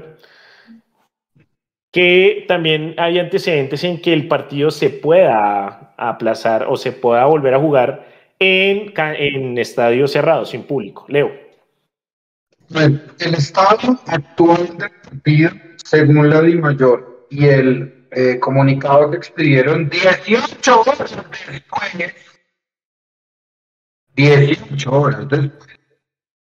que 1.92 2.46
también 2.48 2.96
hay 2.98 3.20
antecedentes 3.20 3.84
en 3.84 4.02
que 4.02 4.14
el 4.14 4.28
partido 4.28 4.72
se 4.72 4.90
pueda 4.90 5.94
aplazar 5.98 6.66
o 6.68 6.76
se 6.76 6.92
pueda 6.92 7.26
volver 7.26 7.54
a 7.54 7.60
jugar 7.60 8.08
en, 8.40 8.94
en 8.98 9.58
estadio 9.58 10.08
cerrado, 10.08 10.46
sin 10.46 10.64
público. 10.64 11.06
Leo. 11.08 11.32
El 12.74 13.36
estadio 13.36 14.00
actual 14.08 14.78
del 14.78 14.92
partido, 15.04 15.52
según 15.84 16.30
la 16.30 16.42
Di 16.42 16.56
Mayor 16.56 17.28
y 17.30 17.46
el 17.46 18.08
eh, 18.12 18.40
comunicado 18.40 19.12
que 19.12 19.18
expidieron 19.18 19.90
18 19.90 20.82
horas 20.82 21.16
después, 21.50 22.14
18 24.16 24.92
horas 24.92 25.28
después, 25.30 25.70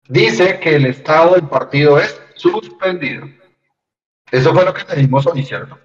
dice 0.07 0.59
que 0.59 0.76
el 0.76 0.86
estado 0.88 1.36
del 1.36 1.47
partido 1.47 1.97
es 1.99 2.22
suspendido. 2.36 3.28
Eso 4.32 4.53
fue 4.53 4.66
lo 4.66 4.74
que 4.74 4.84
pedimos 4.86 5.26
hoy, 5.28 5.43
¿cierto? 5.43 5.78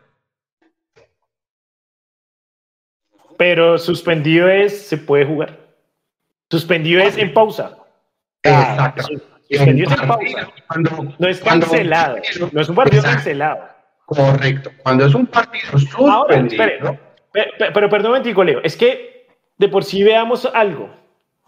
Pero 3.36 3.78
suspendido 3.78 4.48
es, 4.48 4.88
se 4.88 4.96
puede 4.98 5.24
jugar. 5.24 5.58
Suspendido 6.50 7.00
es 7.02 7.16
en 7.18 7.32
pausa. 7.32 7.76
Exacto. 8.42 9.02
Suspendido 9.48 9.90
es 9.92 10.00
en 10.00 10.08
pausa. 10.08 10.52
Cuando- 10.66 11.14
No 11.18 11.28
es 11.28 11.40
cancelado. 11.40 12.16
No 12.52 12.60
es 12.60 12.68
un 12.68 12.74
partido 12.74 12.98
Exacto. 13.00 13.16
cancelado. 13.16 13.68
Correcto. 14.06 14.70
Cuando 14.82 15.06
es 15.06 15.14
un 15.14 15.26
partido 15.26 15.70
suspendido. 15.72 16.10
Ahora, 16.10 16.36
espere, 16.38 16.78
pe- 17.32 17.50
pe- 17.58 17.70
pero 17.72 17.88
perdón 17.90 18.22
Leo. 18.46 18.60
Es 18.64 18.76
que 18.76 19.26
de 19.58 19.68
por 19.68 19.84
sí 19.84 20.02
veamos 20.02 20.46
algo. 20.46 20.90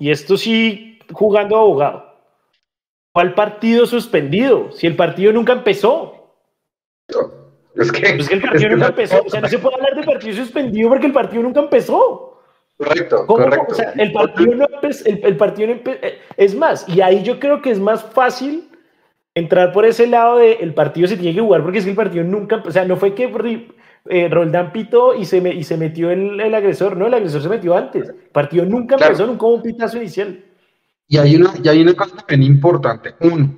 Y 0.00 0.10
esto 0.10 0.36
sí, 0.36 0.98
jugando 1.12 1.56
abogado. 1.56 2.10
¿Cuál 3.12 3.34
partido 3.34 3.86
suspendido? 3.86 4.72
Si 4.72 4.86
el 4.86 4.96
partido 4.96 5.32
nunca 5.32 5.52
empezó. 5.52 6.34
Es 7.76 7.92
que, 7.92 8.14
Pues 8.14 8.28
que 8.28 8.34
el 8.34 8.40
es 8.40 8.44
partido 8.46 8.68
que 8.68 8.74
nunca 8.74 8.86
empezó. 8.88 9.22
O 9.24 9.30
sea, 9.30 9.40
no 9.40 9.48
se 9.48 9.58
puede 9.58 9.76
hablar 9.76 9.94
de 9.94 10.02
partido 10.02 10.34
suspendido 10.36 10.88
porque 10.88 11.06
el 11.06 11.12
partido 11.12 11.42
nunca 11.42 11.60
empezó. 11.60 12.40
Correcto, 12.76 13.26
correcto. 13.26 13.66
O 13.68 13.74
sea, 13.74 13.92
el 13.96 14.10
partido 14.12 14.54
no 14.54 14.66
empe- 14.66 15.02
el, 15.06 15.24
el 15.24 15.36
partido 15.36 15.68
no 15.68 15.74
empe- 15.74 15.98
eh, 16.02 16.18
es 16.38 16.54
más, 16.54 16.88
y 16.88 17.02
ahí 17.02 17.22
yo 17.22 17.38
creo 17.38 17.60
que 17.60 17.70
es 17.70 17.78
más 17.78 18.02
fácil 18.02 18.70
entrar 19.34 19.72
por 19.72 19.84
ese 19.84 20.06
lado 20.06 20.38
de 20.38 20.54
el 20.54 20.72
partido 20.72 21.06
se 21.06 21.16
tiene 21.18 21.34
que 21.34 21.42
jugar 21.42 21.62
porque 21.62 21.78
es 21.78 21.84
que 21.84 21.90
el 21.90 21.96
partido 21.96 22.24
nunca, 22.24 22.62
o 22.64 22.70
sea, 22.70 22.86
no 22.86 22.96
fue 22.96 23.14
que 23.14 23.28
eh, 24.08 24.28
Roldán 24.28 24.72
pitó 24.72 25.14
y 25.14 25.24
se, 25.24 25.40
me- 25.40 25.54
y 25.54 25.62
se 25.64 25.76
metió 25.76 26.10
el, 26.10 26.40
el 26.40 26.54
agresor, 26.54 26.96
no, 26.96 27.06
el 27.06 27.14
agresor 27.14 27.42
se 27.42 27.48
metió 27.48 27.76
antes. 27.76 28.08
El 28.08 28.14
partido 28.32 28.64
nunca 28.64 28.96
Claro. 28.96 29.12
empezó, 29.12 29.26
nunca 29.26 29.46
hubo 29.46 29.54
un 29.56 29.62
pitazo 29.62 29.98
inicial. 29.98 30.42
Y 31.08 31.18
hay 31.18 31.36
una, 31.36 31.52
y 31.62 31.68
hay 31.68 31.82
una 31.82 31.94
cosa 31.94 32.16
también 32.16 32.42
importante. 32.44 33.14
Uno, 33.20 33.50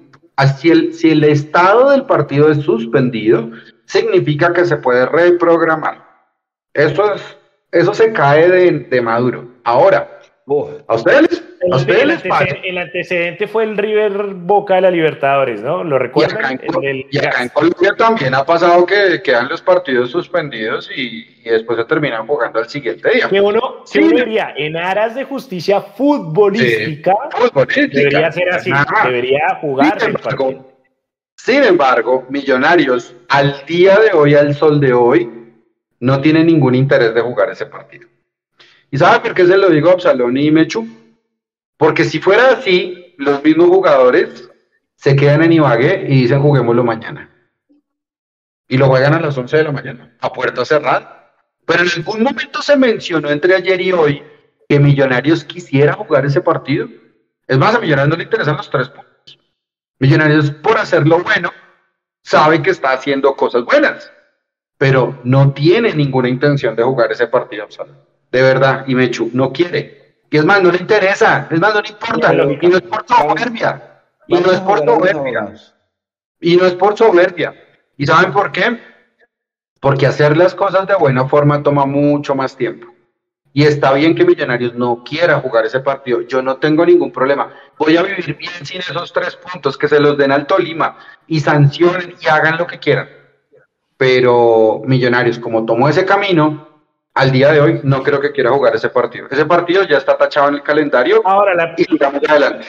si 0.58 0.70
el, 0.70 0.94
si 0.94 1.10
el 1.10 1.22
estado 1.24 1.90
del 1.90 2.06
partido 2.06 2.50
es 2.50 2.58
suspendido, 2.62 3.50
significa 3.84 4.52
que 4.52 4.64
se 4.64 4.76
puede 4.78 5.06
reprogramar. 5.06 6.02
Eso, 6.72 7.14
es, 7.14 7.22
eso 7.70 7.92
se 7.94 8.12
cae 8.12 8.48
de, 8.48 8.70
de 8.80 9.00
maduro. 9.02 9.48
Ahora, 9.64 10.18
A 10.88 10.94
ustedes, 10.96 11.22
les- 11.30 11.42
El, 11.60 11.72
a 11.72 11.76
ustedes 11.76 12.02
el 12.02 12.08
les 12.08 12.22
pasa. 12.22 12.34
antecedente, 12.40 12.68
el 12.68 12.78
antecedente 12.78 13.46
fue 13.46 13.62
el 13.64 13.76
River 13.76 14.12
Boca 14.34 14.74
de 14.74 14.80
la 14.80 14.90
Libertadores, 14.90 15.62
¿no? 15.62 15.84
¿Lo 15.84 15.96
Y 15.96 15.98
recuerdan? 16.00 16.44
acá, 16.44 16.50
en, 16.66 16.74
El- 16.74 16.84
el- 16.84 17.06
y 17.10 17.18
acá 17.18 17.42
en 17.42 17.48
Colombia 17.50 17.94
también 17.96 18.34
ha 18.34 18.44
pasado 18.44 18.84
que 18.84 19.22
quedan 19.22 19.48
los 19.48 19.62
partidos 19.62 20.10
suspendidos 20.10 20.90
y, 20.94 21.40
y 21.44 21.48
después 21.48 21.78
se 21.78 21.84
terminan 21.84 22.26
jugando 22.26 22.58
al 22.58 22.68
siguiente 22.68 23.08
día. 23.10 23.28
que 23.28 23.40
uno, 23.40 23.82
Sí. 23.84 24.00
uno 24.00 24.16
diría, 24.16 24.52
en 24.56 24.76
aras 24.76 25.14
de 25.14 25.22
justicia 25.24 25.80
futbolística, 25.80 27.14
Futbolística, 27.30 27.86
debería 27.98 28.32
ser 28.32 28.48
así, 28.50 28.70
nada 28.70 28.86
debería 29.04 29.58
jugarse 29.60 30.00
Sin 30.00 30.08
el 30.10 30.16
embargo, 30.16 30.44
partido. 30.44 30.72
sin 31.36 31.62
embargo, 31.62 32.26
Millonarios 32.28 33.14
al 33.28 33.64
día 33.66 33.98
de 34.00 34.10
hoy, 34.12 34.34
al 34.34 34.54
sol 34.54 34.80
de 34.80 34.92
hoy, 34.92 35.30
no 36.00 36.20
tiene 36.20 36.42
ningún 36.42 36.74
interés 36.74 37.14
de 37.14 37.20
jugar 37.20 37.50
ese 37.50 37.66
partido. 37.66 38.08
¿Y 38.92 38.98
sabe 38.98 39.20
por 39.20 39.34
qué 39.34 39.46
se 39.46 39.56
lo 39.56 39.70
digo 39.70 39.88
a 39.88 39.94
Absalón 39.94 40.36
y 40.36 40.50
Mechu? 40.50 40.86
Porque 41.78 42.04
si 42.04 42.20
fuera 42.20 42.52
así, 42.52 43.14
los 43.16 43.42
mismos 43.42 43.68
jugadores 43.68 44.50
se 44.96 45.16
quedan 45.16 45.42
en 45.42 45.54
Ibagué 45.54 46.04
y 46.10 46.20
dicen 46.20 46.42
juguémoslo 46.42 46.84
mañana. 46.84 47.30
Y 48.68 48.76
lo 48.76 48.88
juegan 48.88 49.14
a 49.14 49.20
las 49.20 49.36
11 49.36 49.56
de 49.56 49.64
la 49.64 49.72
mañana, 49.72 50.14
a 50.20 50.30
puerta 50.30 50.66
cerrada. 50.66 51.32
Pero 51.64 51.84
en 51.84 51.88
algún 51.96 52.22
momento 52.22 52.60
se 52.60 52.76
mencionó 52.76 53.30
entre 53.30 53.54
ayer 53.54 53.80
y 53.80 53.92
hoy 53.92 54.22
que 54.68 54.78
Millonarios 54.78 55.42
quisiera 55.42 55.94
jugar 55.94 56.26
ese 56.26 56.42
partido. 56.42 56.86
Es 57.46 57.56
más, 57.56 57.74
a 57.74 57.80
Millonarios 57.80 58.10
no 58.10 58.16
le 58.18 58.24
interesan 58.24 58.58
los 58.58 58.68
tres 58.68 58.90
puntos. 58.90 59.38
Millonarios, 60.00 60.50
por 60.50 60.76
hacerlo 60.76 61.20
bueno, 61.20 61.50
sabe 62.22 62.62
que 62.62 62.70
está 62.70 62.92
haciendo 62.92 63.34
cosas 63.36 63.64
buenas, 63.64 64.12
pero 64.76 65.18
no 65.24 65.54
tiene 65.54 65.94
ninguna 65.94 66.28
intención 66.28 66.76
de 66.76 66.82
jugar 66.82 67.10
ese 67.10 67.26
partido, 67.26 67.64
Absalón. 67.64 68.11
De 68.32 68.40
verdad, 68.40 68.84
y 68.86 68.94
Mechu 68.94 69.30
no 69.34 69.52
quiere. 69.52 70.16
Y 70.30 70.38
es 70.38 70.44
más, 70.44 70.62
no 70.62 70.72
le 70.72 70.78
interesa, 70.78 71.46
es 71.50 71.60
más, 71.60 71.74
no 71.74 71.82
le 71.82 71.90
importa. 71.90 72.32
Y 72.32 72.66
no 72.66 72.76
es 72.76 72.82
por 72.82 73.06
soberbia. 73.06 74.00
Y 74.26 74.34
no 74.36 74.50
es 74.50 74.60
por 74.60 74.78
soberbia. 74.78 75.54
Y 76.40 76.56
no 76.56 76.66
es 76.66 76.74
por 76.74 76.96
soberbia. 76.96 77.54
¿Y 77.98 78.06
saben 78.06 78.32
por 78.32 78.50
qué? 78.50 78.80
Porque 79.78 80.06
hacer 80.06 80.36
las 80.36 80.54
cosas 80.54 80.86
de 80.88 80.94
buena 80.94 81.28
forma 81.28 81.62
toma 81.62 81.84
mucho 81.84 82.34
más 82.34 82.56
tiempo. 82.56 82.88
Y 83.52 83.64
está 83.64 83.92
bien 83.92 84.14
que 84.14 84.24
Millonarios 84.24 84.74
no 84.74 85.04
quiera 85.04 85.38
jugar 85.40 85.66
ese 85.66 85.80
partido. 85.80 86.22
Yo 86.22 86.40
no 86.40 86.56
tengo 86.56 86.86
ningún 86.86 87.12
problema. 87.12 87.52
Voy 87.76 87.98
a 87.98 88.02
vivir 88.02 88.34
bien 88.38 88.64
sin 88.64 88.78
esos 88.78 89.12
tres 89.12 89.36
puntos, 89.36 89.76
que 89.76 89.88
se 89.88 90.00
los 90.00 90.16
den 90.16 90.32
al 90.32 90.46
Tolima 90.46 90.96
y 91.26 91.40
sancionen 91.40 92.14
y 92.18 92.26
hagan 92.28 92.56
lo 92.56 92.66
que 92.66 92.78
quieran. 92.78 93.10
Pero 93.98 94.80
Millonarios, 94.86 95.38
como 95.38 95.66
tomó 95.66 95.90
ese 95.90 96.06
camino, 96.06 96.71
al 97.14 97.30
día 97.32 97.52
de 97.52 97.60
hoy 97.60 97.80
no 97.82 98.02
creo 98.02 98.20
que 98.20 98.32
quiera 98.32 98.50
jugar 98.50 98.74
ese 98.74 98.88
partido. 98.88 99.26
Ese 99.30 99.44
partido 99.44 99.82
ya 99.84 99.98
está 99.98 100.16
tachado 100.16 100.48
en 100.48 100.54
el 100.54 100.62
calendario 100.62 101.20
Ahora, 101.24 101.54
la, 101.54 101.74
y 101.76 101.84
sigamos 101.84 102.22
adelante. 102.28 102.66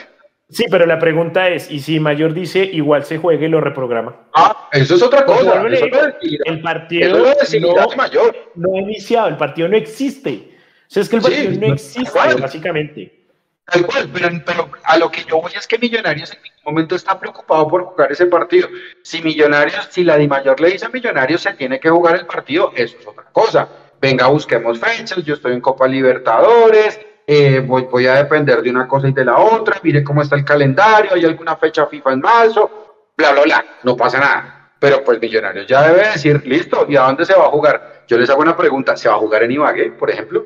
sí, 0.50 0.66
pero 0.70 0.84
la 0.86 0.98
pregunta 0.98 1.48
es, 1.48 1.70
¿y 1.70 1.80
si 1.80 1.98
Mayor 2.00 2.34
dice 2.34 2.58
igual 2.62 3.04
se 3.04 3.18
juegue 3.18 3.46
y 3.46 3.48
lo 3.48 3.60
reprograma? 3.60 4.14
Ah, 4.34 4.68
eso 4.72 4.94
es 4.96 5.02
otra 5.02 5.24
cosa. 5.24 5.54
Eso 5.54 5.66
el 5.66 5.74
eso 5.74 6.62
partido 6.62 7.24
decidirá 7.38 7.86
no, 7.86 7.96
mayor. 7.96 8.36
no 8.54 8.74
ha 8.76 8.80
iniciado, 8.80 9.28
el 9.28 9.36
partido 9.36 9.68
no 9.68 9.76
existe. 9.76 10.50
O 10.86 10.90
sea, 10.94 11.02
es 11.02 11.08
que 11.08 11.16
el 11.16 11.22
Sí, 11.22 11.30
partido 11.30 11.50
no 11.52 11.60
tal 11.60 11.72
existe, 11.72 12.10
cual. 12.12 12.40
básicamente. 12.40 13.20
Tal 13.66 13.86
cual, 13.86 14.10
pero, 14.12 14.28
pero 14.44 14.70
a 14.84 14.98
lo 14.98 15.10
que 15.10 15.22
yo 15.24 15.40
voy 15.40 15.52
es 15.56 15.66
que 15.66 15.78
Millonarios 15.78 16.30
en 16.34 16.42
ningún 16.42 16.60
momento 16.66 16.94
está 16.96 17.18
preocupado 17.18 17.66
por 17.66 17.82
jugar 17.84 18.12
ese 18.12 18.26
partido. 18.26 18.68
Si 19.02 19.22
Millonarios, 19.22 19.88
si 19.90 20.04
la 20.04 20.18
Dimayor 20.18 20.60
le 20.60 20.68
dice 20.72 20.84
a 20.84 20.90
Millonarios 20.90 21.40
se 21.40 21.54
tiene 21.54 21.80
que 21.80 21.88
jugar 21.88 22.16
el 22.16 22.26
partido, 22.26 22.72
eso 22.76 22.98
es 23.00 23.06
otra 23.06 23.24
cosa. 23.32 23.66
Venga, 24.04 24.26
busquemos 24.26 24.78
fechas, 24.78 25.24
yo 25.24 25.32
estoy 25.32 25.54
en 25.54 25.62
Copa 25.62 25.88
Libertadores, 25.88 27.00
eh, 27.26 27.60
voy, 27.66 27.84
voy 27.90 28.06
a 28.06 28.16
depender 28.16 28.60
de 28.60 28.68
una 28.68 28.86
cosa 28.86 29.08
y 29.08 29.12
de 29.12 29.24
la 29.24 29.38
otra, 29.38 29.80
mire 29.82 30.04
cómo 30.04 30.20
está 30.20 30.36
el 30.36 30.44
calendario, 30.44 31.14
hay 31.14 31.24
alguna 31.24 31.56
fecha 31.56 31.86
FIFA 31.86 32.12
en 32.12 32.20
marzo, 32.20 32.70
bla, 33.16 33.32
bla, 33.32 33.42
bla, 33.44 33.64
no 33.82 33.96
pasa 33.96 34.20
nada. 34.20 34.72
Pero 34.78 35.02
pues 35.02 35.18
Millonarios 35.22 35.66
ya 35.66 35.88
debe 35.88 36.06
decir, 36.06 36.46
listo, 36.46 36.84
¿y 36.86 36.96
a 36.96 37.04
dónde 37.04 37.24
se 37.24 37.32
va 37.34 37.46
a 37.46 37.48
jugar? 37.48 38.04
Yo 38.06 38.18
les 38.18 38.28
hago 38.28 38.42
una 38.42 38.54
pregunta, 38.54 38.94
¿se 38.94 39.08
va 39.08 39.14
a 39.14 39.18
jugar 39.18 39.42
en 39.42 39.52
Ibagué, 39.52 39.92
por 39.92 40.10
ejemplo? 40.10 40.44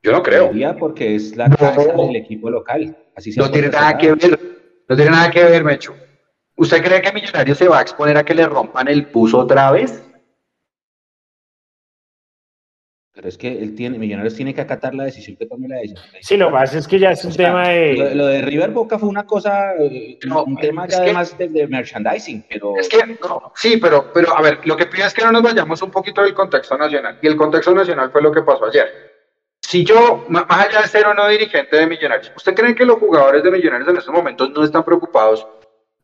Yo 0.00 0.12
no 0.12 0.22
creo. 0.22 0.52
Porque 0.78 1.16
es 1.16 1.36
la 1.36 1.48
No. 1.48 1.56
casa 1.56 1.92
del 1.92 2.14
equipo 2.14 2.48
local. 2.50 2.96
Así 3.16 3.34
No 3.36 3.50
tiene 3.50 3.68
nada 3.68 3.98
que 3.98 4.12
ver. 4.12 4.38
No 4.88 4.94
tiene 4.94 5.10
nada 5.10 5.28
que 5.28 5.42
ver, 5.42 5.64
Mecho. 5.64 5.96
¿Usted 6.56 6.84
cree 6.84 7.02
que 7.02 7.10
Millonarios 7.12 7.58
se 7.58 7.66
va 7.66 7.80
a 7.80 7.82
exponer 7.82 8.16
a 8.16 8.24
que 8.24 8.32
le 8.32 8.46
rompan 8.46 8.86
el 8.86 9.06
puso 9.06 9.40
otra 9.40 9.72
vez? 9.72 10.05
Pero 13.16 13.28
es 13.30 13.38
que 13.38 13.48
él 13.48 13.74
tiene, 13.74 13.98
Millonarios 13.98 14.34
tiene 14.34 14.52
que 14.54 14.60
acatar 14.60 14.94
la 14.94 15.04
decisión 15.04 15.36
que 15.38 15.46
tome 15.46 15.68
la 15.68 15.76
decisión. 15.76 16.02
Sí, 16.20 16.36
lo 16.36 16.48
que 16.48 16.52
pasa 16.52 16.78
es 16.78 16.86
que 16.86 16.98
ya 16.98 17.12
es 17.12 17.24
un 17.24 17.30
O 17.30 17.34
sea, 17.34 17.46
tema 17.46 17.62
Lo, 17.64 17.70
de... 17.70 18.14
lo 18.14 18.26
de 18.26 18.42
River 18.42 18.70
Boca 18.72 18.98
fue 18.98 19.08
una 19.08 19.24
cosa, 19.24 19.74
eh, 19.80 20.18
No, 20.26 20.44
un 20.44 20.58
tema 20.58 20.86
ya 20.86 20.98
que- 20.98 21.02
además 21.04 21.38
de, 21.38 21.48
de 21.48 21.66
merchandising, 21.66 22.44
pero 22.46 22.76
Es 22.76 22.90
que, 22.90 22.98
no, 23.06 23.52
sí, 23.54 23.78
pero, 23.78 24.12
pero 24.12 24.36
a 24.36 24.42
ver, 24.42 24.58
lo 24.66 24.76
que 24.76 24.84
pido 24.84 25.06
es 25.06 25.14
que 25.14 25.24
no 25.24 25.32
nos 25.32 25.42
vayamos 25.42 25.80
un 25.80 25.90
poquito 25.90 26.22
del 26.22 26.34
contexto 26.34 26.76
nacional. 26.76 27.18
Y 27.22 27.26
el 27.26 27.36
contexto 27.36 27.72
nacional 27.74 28.10
fue 28.12 28.20
lo 28.20 28.30
que 28.30 28.42
pasó 28.42 28.66
ayer. 28.66 28.86
Si 29.62 29.82
yo, 29.82 30.26
más 30.28 30.44
allá 30.50 30.82
de 30.82 30.88
ser 30.88 31.06
o 31.06 31.14
no 31.14 31.26
dirigente 31.26 31.74
de 31.74 31.86
Millonarios, 31.86 32.30
¿usted 32.36 32.54
cree 32.54 32.74
que 32.74 32.84
los 32.84 32.98
jugadores 32.98 33.42
de 33.42 33.50
Millonarios 33.50 33.88
en 33.88 33.96
estos 33.96 34.12
momentos 34.14 34.50
no 34.50 34.62
están 34.62 34.84
preocupados? 34.84 35.46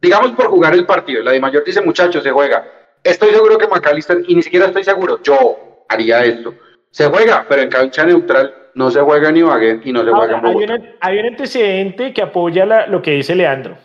Digamos 0.00 0.32
por 0.32 0.46
jugar 0.46 0.72
el 0.72 0.86
partido. 0.86 1.22
La 1.22 1.32
de 1.32 1.40
Mayor 1.40 1.62
dice, 1.62 1.82
muchachos, 1.82 2.22
se 2.24 2.30
juega. 2.30 2.66
Estoy 3.04 3.32
seguro 3.32 3.58
que 3.58 3.68
McAllister, 3.68 4.22
y 4.26 4.34
ni 4.34 4.42
siquiera 4.42 4.66
estoy 4.66 4.82
seguro, 4.82 5.20
yo 5.22 5.84
haría 5.90 6.24
esto. 6.24 6.54
Se 6.92 7.06
juega, 7.06 7.44
pero 7.48 7.62
en 7.62 7.68
cancha 7.70 8.04
neutral 8.06 8.54
no 8.74 8.90
se 8.90 9.00
juega 9.00 9.30
en 9.30 9.38
Ibagué 9.38 9.80
y 9.84 9.92
no 9.92 10.04
se 10.04 10.10
juega 10.12 10.38
en 10.38 10.44
hay, 10.46 10.52
Bogotá. 10.54 10.74
un, 10.74 10.88
hay 11.00 11.18
un 11.18 11.26
antecedente 11.26 12.12
que 12.12 12.22
apoya 12.22 12.64
la- 12.64 12.86
lo 12.86 13.02
que 13.02 13.10
dice 13.12 13.34
Leandro. 13.34 13.76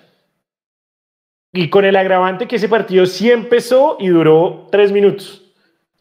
Y 1.53 1.69
con 1.69 1.85
el 1.85 1.95
agravante 1.95 2.47
que 2.47 2.57
ese 2.57 2.69
partido 2.69 3.05
sí 3.05 3.31
empezó 3.31 3.97
y 3.99 4.09
duró 4.09 4.67
tres 4.71 4.91
minutos. 4.91 5.43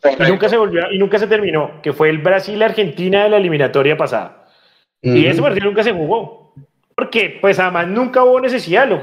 Y 0.04 0.22
nunca 0.30 0.48
se 0.48 0.57
volvió, 0.57 0.90
y 0.92 0.98
nunca 0.98 1.18
se 1.18 1.26
terminó, 1.26 1.80
que 1.82 1.92
fue 1.92 2.11
el 2.11 2.18
Brasil-Argentina 2.18 3.24
de 3.24 3.30
la 3.30 3.36
eliminatoria 3.38 3.96
pasada. 3.96 4.48
Y 5.02 5.26
ese 5.26 5.40
partido 5.40 5.66
nunca 5.66 5.82
se 5.82 5.92
jugó. 5.92 6.52
Porque, 6.94 7.38
pues 7.40 7.59
además 7.59 7.86
nunca 7.88 8.24
hubo 8.24 8.40
necesidad. 8.40 8.88
Lo 8.88 9.00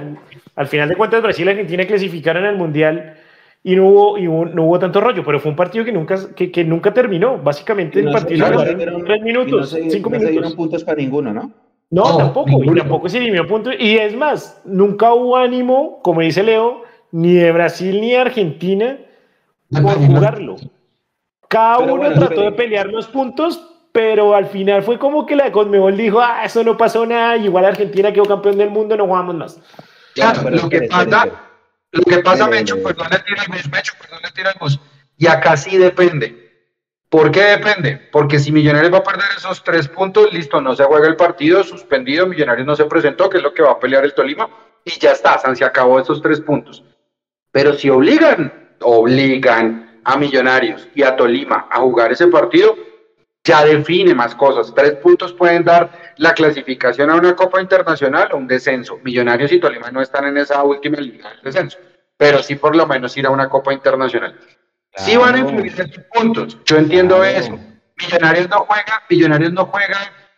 al 0.55 0.67
final 0.67 0.89
de 0.89 0.95
cuentas, 0.95 1.21
Brasil 1.21 1.47
y 1.47 1.51
Argentina 1.51 1.85
clasificaron 1.85 2.45
al 2.45 2.55
Mundial 2.57 3.17
y 3.63 3.75
no 3.75 3.87
hubo, 3.87 4.17
y 4.17 4.27
hubo- 4.27 4.45
no 4.45 4.63
hubo 4.65 4.77
tanto 4.79 4.99
rollo, 4.99 5.23
pero 5.25 5.39
fue 5.39 5.51
un 5.51 5.55
partido 5.55 5.85
que 5.85 5.91
nunca, 5.91 6.17
que, 6.35 6.51
que 6.51 6.63
nunca 6.65 6.93
terminó. 6.93 7.37
Básicamente 7.37 7.99
el 7.99 8.05
Y 8.05 8.07
no 8.07 8.11
partido 8.13 8.35
y 8.47 8.51
no 8.51 8.59
se 8.59 8.75
tres 8.75 9.17
y 9.17 9.19
no 9.19 9.25
minutos, 9.25 9.69
se- 9.69 9.89
cinco 9.89 10.09
no 10.09 10.15
se 10.17 10.21
dieron 10.25 10.35
minutos. 10.35 10.55
puntos 10.55 10.83
para 10.83 10.97
ninguno, 10.97 11.33
¿no? 11.33 11.51
No, 11.89 12.03
No, 12.11 12.17
tampoco, 12.17 12.49
y 12.49 12.55
ninguno. 12.57 12.81
tampoco 12.81 13.07
se 13.09 13.19
dirimió 13.19 13.47
punto. 13.47 13.69
Y 13.77 13.97
es 13.97 14.15
más, 14.15 14.61
nunca 14.65 15.13
hubo 15.13 15.37
ánimo, 15.37 15.99
como 16.01 16.21
dice 16.21 16.41
Leo, 16.43 16.81
ni 17.11 17.33
de 17.33 17.51
Brasil 17.51 18.01
ni 18.01 18.11
de 18.11 18.17
Argentina 18.17 18.97
por 19.71 19.95
jugarlo. 20.07 20.55
Cada 21.47 21.77
Pero 21.77 21.93
uno 21.93 22.03
bueno, 22.03 22.19
trató 22.19 22.41
de 22.41 22.51
pelear 22.53 22.87
los 22.87 23.07
puntos, 23.07 23.69
pero 23.91 24.33
al 24.35 24.47
final 24.47 24.81
fue 24.81 24.97
como 24.97 25.25
que 25.27 25.35
la 25.35 25.51
Conmebol 25.51 25.95
dijo, 25.95 26.19
ah, 26.19 26.41
eso 26.43 26.63
no 26.63 26.75
pasó 26.75 27.05
nada, 27.05 27.37
igual 27.37 27.63
Argentina 27.65 28.11
quedó 28.11 28.25
campeón 28.25 28.57
del 28.57 28.71
mundo, 28.71 28.97
no 28.97 29.05
jugamos 29.05 29.35
más. 29.35 29.61
Claro, 30.15 30.49
lo 30.49 30.67
que 30.67 30.81
pasa, 30.83 31.03
espere. 31.03 31.31
Lo 31.93 32.03
que 32.03 32.19
pasa, 32.19 32.45
Eh, 32.45 32.49
Mecho, 32.49 32.81
perdón, 32.83 33.07
le 33.11 33.19
tira 33.19 33.43
el 33.43 33.51
bus, 33.51 33.71
Mecho, 33.71 33.93
perdón, 34.01 34.19
le 34.23 34.31
tira 34.31 34.51
el 34.51 34.59
bus. 34.59 34.79
Y 35.17 35.27
acá 35.27 35.55
sí 35.55 35.77
depende. 35.77 36.43
¿Por 37.07 37.31
qué 37.31 37.43
depende? 37.43 38.09
Porque 38.11 38.39
si 38.39 38.51
Millonarios 38.51 38.91
va 38.91 38.97
a 38.97 39.03
perder 39.03 39.27
esos 39.37 39.63
tres 39.63 39.87
puntos, 39.87 40.33
listo, 40.33 40.59
no 40.59 40.75
se 40.75 40.83
juega 40.83 41.07
el 41.07 41.15
partido, 41.15 41.63
suspendido, 41.63 42.25
Millonarios 42.25 42.65
no 42.65 42.75
se 42.75 42.85
presentó, 42.85 43.29
que 43.29 43.37
es 43.37 43.43
lo 43.43 43.53
que 43.53 43.61
va 43.61 43.73
a 43.73 43.79
pelear 43.79 44.03
el 44.03 44.15
Tolima, 44.15 44.49
y 44.83 44.99
ya 44.99 45.11
está, 45.11 45.37
San, 45.37 45.55
se 45.55 45.63
acabó 45.63 45.99
esos 45.99 46.21
tres 46.21 46.41
puntos. 46.41 46.83
Pero 47.51 47.75
si 47.75 47.91
obligan, 47.91 48.75
obligan 48.81 50.01
a 50.03 50.17
Millonarios 50.17 50.87
y 50.95 51.03
a 51.03 51.15
Tolima 51.15 51.67
a 51.69 51.79
jugar 51.81 52.11
ese 52.11 52.27
partido, 52.27 52.75
ya 53.43 53.65
define 53.65 54.13
más 54.15 54.35
cosas. 54.35 54.73
Tres 54.73 54.93
puntos 54.93 55.33
pueden 55.33 55.63
dar 55.63 56.13
la 56.17 56.33
clasificación 56.33 57.09
a 57.09 57.15
una 57.15 57.35
Copa 57.35 57.61
Internacional 57.61 58.29
o 58.31 58.37
un 58.37 58.47
descenso. 58.47 58.99
Millonarios 59.03 59.51
y 59.51 59.59
Tolima 59.59 59.91
no 59.91 60.01
están 60.01 60.25
en 60.25 60.37
esa 60.37 60.63
última 60.63 60.97
liga 60.97 61.29
del 61.29 61.41
descenso, 61.41 61.77
pero 62.17 62.41
sí 62.41 62.55
por 62.55 62.75
lo 62.75 62.87
menos 62.87 63.15
ir 63.17 63.25
a 63.25 63.29
una 63.31 63.49
Copa 63.49 63.73
Internacional. 63.73 64.39
Sí 64.95 65.17
van 65.17 65.35
a 65.35 65.39
influir 65.39 65.73
esos 65.73 66.03
puntos, 66.13 66.57
yo 66.65 66.77
entiendo 66.77 67.17
Claro. 67.17 67.37
eso. 67.37 67.59
Millonarios 67.97 68.49
no 68.49 68.59
juega, 68.59 69.03
Millonarios 69.09 69.53
no 69.53 69.65
juega, 69.65 69.97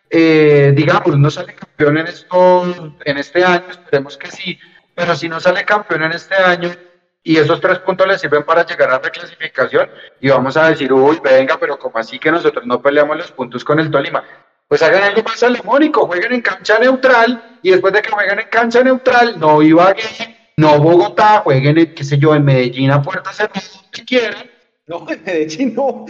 eh, 0.10 0.74
digamos, 0.76 1.18
no 1.18 1.30
sale 1.30 1.54
campeón 1.56 1.98
en, 1.98 2.08
estos, 2.08 2.76
en 3.04 3.18
este 3.18 3.44
año, 3.44 3.66
esperemos 3.70 4.18
que 4.18 4.28
sí, 4.32 4.58
pero 4.94 5.16
si 5.16 5.28
no 5.30 5.40
sale 5.40 5.66
campeón 5.66 6.04
en 6.04 6.14
este 6.14 6.36
año 6.36 6.72
y 7.28 7.38
esos 7.38 7.60
tres 7.60 7.80
puntos 7.80 8.08
le 8.08 8.20
sirven 8.20 8.44
para 8.44 8.64
llegar 8.64 8.88
a 8.92 9.00
la 9.00 9.10
clasificación 9.10 9.90
y 10.22 10.30
vamos 10.30 10.56
a 10.58 10.70
decir, 10.70 10.94
uy, 10.94 11.20
venga, 11.24 11.58
pero 11.60 11.80
como 11.80 11.98
así 11.98 12.20
que 12.20 12.32
nosotros 12.32 12.68
no 12.68 12.80
peleamos 12.80 13.18
los 13.18 13.32
puntos 13.32 13.64
con 13.64 13.80
el 13.80 13.90
Tolima. 13.90 14.24
Pues 14.68 14.84
hagan 14.84 15.02
algo 15.02 15.24
más 15.24 15.40
salomónico, 15.40 16.06
jueguen 16.06 16.34
en 16.34 16.42
cancha 16.42 16.78
neutral 16.78 17.58
y 17.64 17.72
después 17.72 17.94
de 17.94 18.04
que 18.04 18.12
jueguen 18.12 18.40
en 18.40 18.48
cancha 18.48 18.84
neutral, 18.84 19.40
no 19.40 19.60
Ibagué, 19.64 20.54
no 20.58 20.78
Bogotá, 20.78 21.40
jueguen, 21.40 21.80
en, 21.80 21.96
qué 21.96 22.04
sé 22.04 22.20
yo, 22.20 22.36
en 22.36 22.46
Medellín 22.46 22.92
a 22.92 23.02
puerta 23.02 23.34
cerrada, 23.34 23.60
si 23.92 24.06
quieran, 24.06 24.46
No, 24.86 25.10
en 25.10 25.24
Medellín 25.24 25.74
no. 25.74 26.06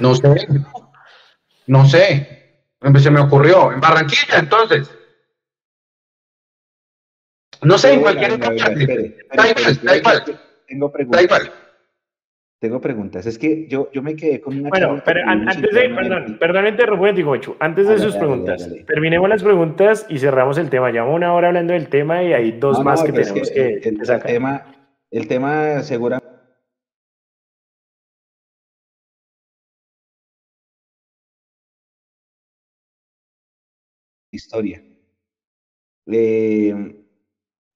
No 0.00 0.14
sé. 0.14 0.48
No 1.66 1.86
sé. 1.86 2.64
Se 2.98 3.10
me 3.10 3.20
ocurrió. 3.20 3.70
En 3.70 3.80
Barranquilla, 3.80 4.38
entonces. 4.38 4.90
No 7.62 7.78
sé, 7.78 7.92
en 7.94 8.00
cualquier 8.00 8.32
otra 8.32 8.48
parte. 8.56 9.16
Da 9.36 9.48
igual, 9.48 9.80
da 9.82 9.96
igual, 9.96 10.40
Tengo 10.66 10.86
da 10.86 10.92
preguntas. 10.92 11.22
igual. 11.24 11.52
Tengo 12.60 12.78
preguntas. 12.80 13.24
Es 13.26 13.38
que 13.38 13.66
yo, 13.68 13.90
yo 13.90 14.02
me 14.02 14.14
quedé 14.14 14.40
con 14.40 14.58
una 14.58 14.68
Bueno, 14.68 15.02
pero 15.02 15.20
an- 15.26 15.48
antes 15.48 15.72
de, 15.74 15.88
perdón, 15.88 16.36
perdón, 16.38 16.66
interrumpo, 16.66 17.10
digo, 17.12 17.34
antes 17.58 17.86
de 17.86 17.94
Dale, 17.94 18.04
sus 18.04 18.12
dale, 18.14 18.26
preguntas, 18.26 18.60
dale, 18.60 18.72
dale. 18.74 18.84
terminemos 18.84 19.28
las 19.30 19.42
preguntas 19.42 20.06
y 20.10 20.18
cerramos 20.18 20.58
el 20.58 20.68
tema. 20.68 20.90
Llevamos 20.90 21.16
una 21.16 21.32
hora 21.32 21.48
hablando 21.48 21.72
del 21.72 21.88
tema 21.88 22.22
y 22.22 22.34
hay 22.34 22.52
dos 22.52 22.78
No, 22.78 22.84
más 22.84 23.00
no, 23.00 23.06
que 23.14 23.20
es 23.20 23.28
tenemos 23.28 23.50
que, 23.50 23.66
el, 23.74 23.80
que 23.80 23.88
el 23.88 24.04
sacar. 24.06 24.26
tema, 24.30 24.66
el 25.10 25.26
tema 25.26 25.82
seguramente 25.82 26.28
historia. 34.32 34.82
Eh, 36.06 36.99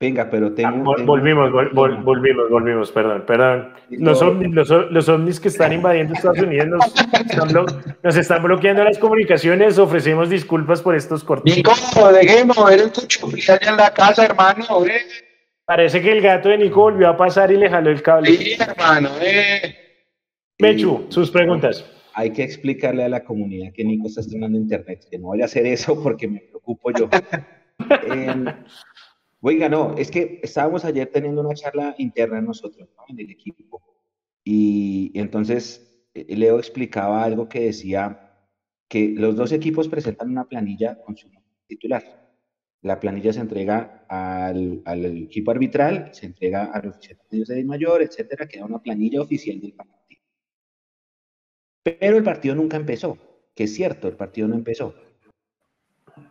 venga, 0.01 0.29
pero 0.31 0.49
Ah, 0.49 0.53
tengo, 0.55 0.85
vol- 0.85 0.97
tengo- 0.97 1.07
volvimos, 1.07 1.51
vol- 1.51 1.71
vol- 1.73 2.03
volvimos, 2.05 2.51
volvimos, 2.51 2.93
perdón, 2.93 3.25
perdón. 3.27 3.73
Los 3.91 4.21
ovnis, 4.23 4.55
los, 4.55 4.71
o- 4.71 4.91
los 4.91 5.09
ovnis 5.09 5.41
que 5.41 5.49
están 5.49 5.73
invadiendo 5.73 6.13
Estados 6.15 6.41
Unidos 6.41 6.67
nos 6.69 6.87
están, 6.87 7.49
blo- 7.49 7.97
nos 8.03 8.17
están 8.17 8.43
bloqueando 8.43 8.85
las 8.85 8.99
comunicaciones. 8.99 9.79
Ofrecemos 9.79 10.29
disculpas 10.31 10.83
por 10.83 10.95
estos 10.95 11.25
cortes. 11.25 11.57
Nico, 11.57 11.73
dejemos 12.13 12.57
mover 12.57 12.81
el 12.81 12.93
cuchuflí 12.93 13.41
allá 13.43 13.71
en 13.71 13.77
la 13.77 13.93
casa, 13.95 14.25
hermano. 14.27 14.65
Eh. 14.87 15.01
Parece 15.67 16.03
que 16.03 16.13
el 16.13 16.21
gato 16.21 16.51
de 16.51 16.59
Nico 16.59 16.83
volvió 16.83 17.09
a 17.09 17.17
pasar 17.17 17.51
y 17.51 17.57
le 17.57 17.71
jaló 17.71 17.91
el 17.91 18.03
cable. 18.03 18.33
Sí, 18.37 18.53
hermano. 18.61 19.09
Eh. 19.23 19.75
Mechu, 20.59 21.07
sus 21.09 21.31
preguntas. 21.31 21.85
hay 22.17 22.31
que 22.31 22.43
explicarle 22.45 23.03
a 23.05 23.09
la 23.09 23.25
comunidad 23.25 23.73
que 23.73 23.83
Nico 23.85 24.07
está 24.07 24.21
estrenando 24.21 24.57
internet, 24.59 25.05
que 25.11 25.19
no 25.19 25.29
vaya 25.31 25.45
a 25.45 25.47
hacer 25.47 25.67
eso 25.67 26.01
porque 26.03 26.29
me 26.29 26.41
preocupo 26.41 26.91
yo. 26.93 27.09
oiga, 29.45 29.69
no, 29.69 29.95
es 29.97 30.11
que 30.11 30.41
estábamos 30.43 30.85
ayer 30.85 31.09
teniendo 31.13 31.43
una 31.43 31.55
charla 31.55 31.95
interna 31.99 32.41
nosotros, 32.41 32.89
¿no? 32.97 33.05
En 33.09 33.21
el 33.21 33.31
equipo. 33.31 33.83
Y, 34.43 35.11
y 35.15 35.21
entonces 35.21 36.07
eh, 36.15 36.37
Leo 36.37 36.59
explicaba 36.59 37.25
algo 37.25 37.49
que 37.49 37.61
decía 37.61 38.25
que 38.89 39.11
los 39.11 39.37
dos 39.37 39.53
equipos 39.53 39.89
presentan 39.89 40.31
una 40.31 40.49
planilla 40.49 41.01
con 41.03 41.17
su 41.17 41.29
titular. 41.67 42.03
La 42.83 43.01
planilla 43.01 43.33
se 43.33 43.41
entrega 43.41 44.05
al, 44.09 44.83
al 44.85 45.05
equipo 45.05 45.51
arbitral, 45.51 46.11
se 46.13 46.27
entrega 46.27 46.67
al 46.67 46.89
oficial 46.89 47.17
de 47.17 47.25
medios 47.31 47.49
de 47.49 47.65
mayor, 47.65 48.03
etcétera, 48.03 48.47
queda 48.47 48.67
una 48.67 48.83
planilla 48.83 49.23
oficial 49.23 49.61
del 49.61 49.73
partido. 49.73 50.23
Pero 51.83 52.17
el 52.17 52.23
partido 52.23 52.55
nunca 52.55 52.77
empezó, 52.77 53.19
que 53.55 53.65
es 53.65 53.75
cierto, 53.75 54.09
el 54.09 54.17
partido 54.17 54.49
no 54.49 54.55
empezó. 54.55 54.95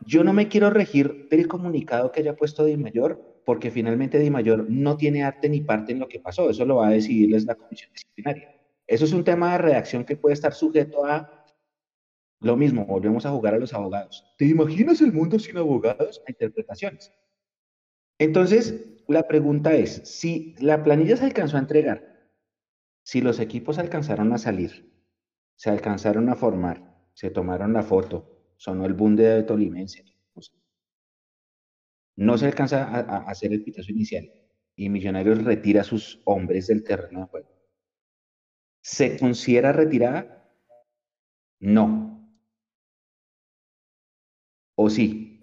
Yo 0.06 0.24
no 0.24 0.34
me 0.34 0.48
quiero 0.48 0.70
regir 0.70 1.28
del 1.30 1.48
comunicado 1.48 2.12
que 2.12 2.22
haya 2.22 2.36
puesto 2.36 2.66
Di 2.66 2.78
Mayor, 2.78 3.42
porque 3.46 3.72
finalmente 3.72 4.20
Di 4.20 4.30
Mayor 4.30 4.70
no 4.70 4.98
tiene 4.98 5.24
arte 5.24 5.50
ni 5.50 5.62
parte 5.62 5.92
en 5.92 6.00
lo 6.00 6.08
que 6.08 6.20
pasó, 6.20 6.50
eso 6.50 6.66
lo 6.66 6.78
va 6.78 6.88
a 6.88 6.92
decidirles 6.92 7.46
la 7.46 7.56
comisión 7.56 7.92
disciplinaria. 7.94 8.56
Eso 8.88 9.06
es 9.06 9.14
un 9.14 9.24
tema 9.24 9.54
de 9.54 9.58
redacción 9.60 10.04
que 10.04 10.18
puede 10.18 10.34
estar 10.34 10.54
sujeto 10.54 11.06
a 11.06 11.46
lo 12.42 12.58
mismo, 12.58 12.86
volvemos 12.86 13.26
a 13.26 13.32
jugar 13.32 13.54
a 13.54 13.58
los 13.58 13.74
abogados. 13.74 14.26
¿Te 14.38 14.46
imaginas 14.46 15.00
el 15.02 15.14
mundo 15.14 15.40
sin 15.40 15.58
abogados? 15.58 16.22
A 16.28 16.32
interpretaciones. 16.32 17.12
Entonces, 18.20 19.02
la 19.08 19.28
pregunta 19.28 19.74
es, 19.74 20.02
si 20.04 20.56
la 20.60 20.84
planilla 20.84 21.16
se 21.16 21.26
alcanzó 21.26 21.58
a 21.58 21.62
entregar, 21.62 22.30
si 23.04 23.22
los 23.22 23.40
equipos 23.40 23.80
alcanzaron 23.80 24.34
a 24.34 24.38
salir, 24.38 24.94
se 25.56 25.70
alcanzaron 25.70 26.30
a 26.30 26.36
formar, 26.36 27.08
se 27.14 27.30
tomaron 27.30 27.74
la 27.74 27.84
foto, 27.84 28.33
sonó 28.64 28.86
el 28.86 28.93
boom 28.93 29.16
de 29.18 29.43
Tolimense, 29.43 30.05
no 30.34 30.41
sé. 30.41 30.53
no 32.16 32.38
se 32.38 32.45
alcanza 32.45 32.86
a, 32.86 32.99
a 33.01 33.18
hacer 33.30 33.51
el 33.51 33.61
pitazo 33.61 33.91
inicial 33.91 34.32
y 34.78 34.88
Millonarios 34.88 35.43
retira 35.43 35.82
a 35.82 35.84
sus 35.84 36.22
hombres 36.24 36.68
del 36.68 36.82
terreno 36.84 37.20
de 37.20 37.26
juego. 37.26 37.49
¿Se 38.82 39.20
considera 39.20 39.74
retirada? 39.74 40.49
No. 41.59 42.26
¿O 44.76 44.89
sí? 44.89 45.41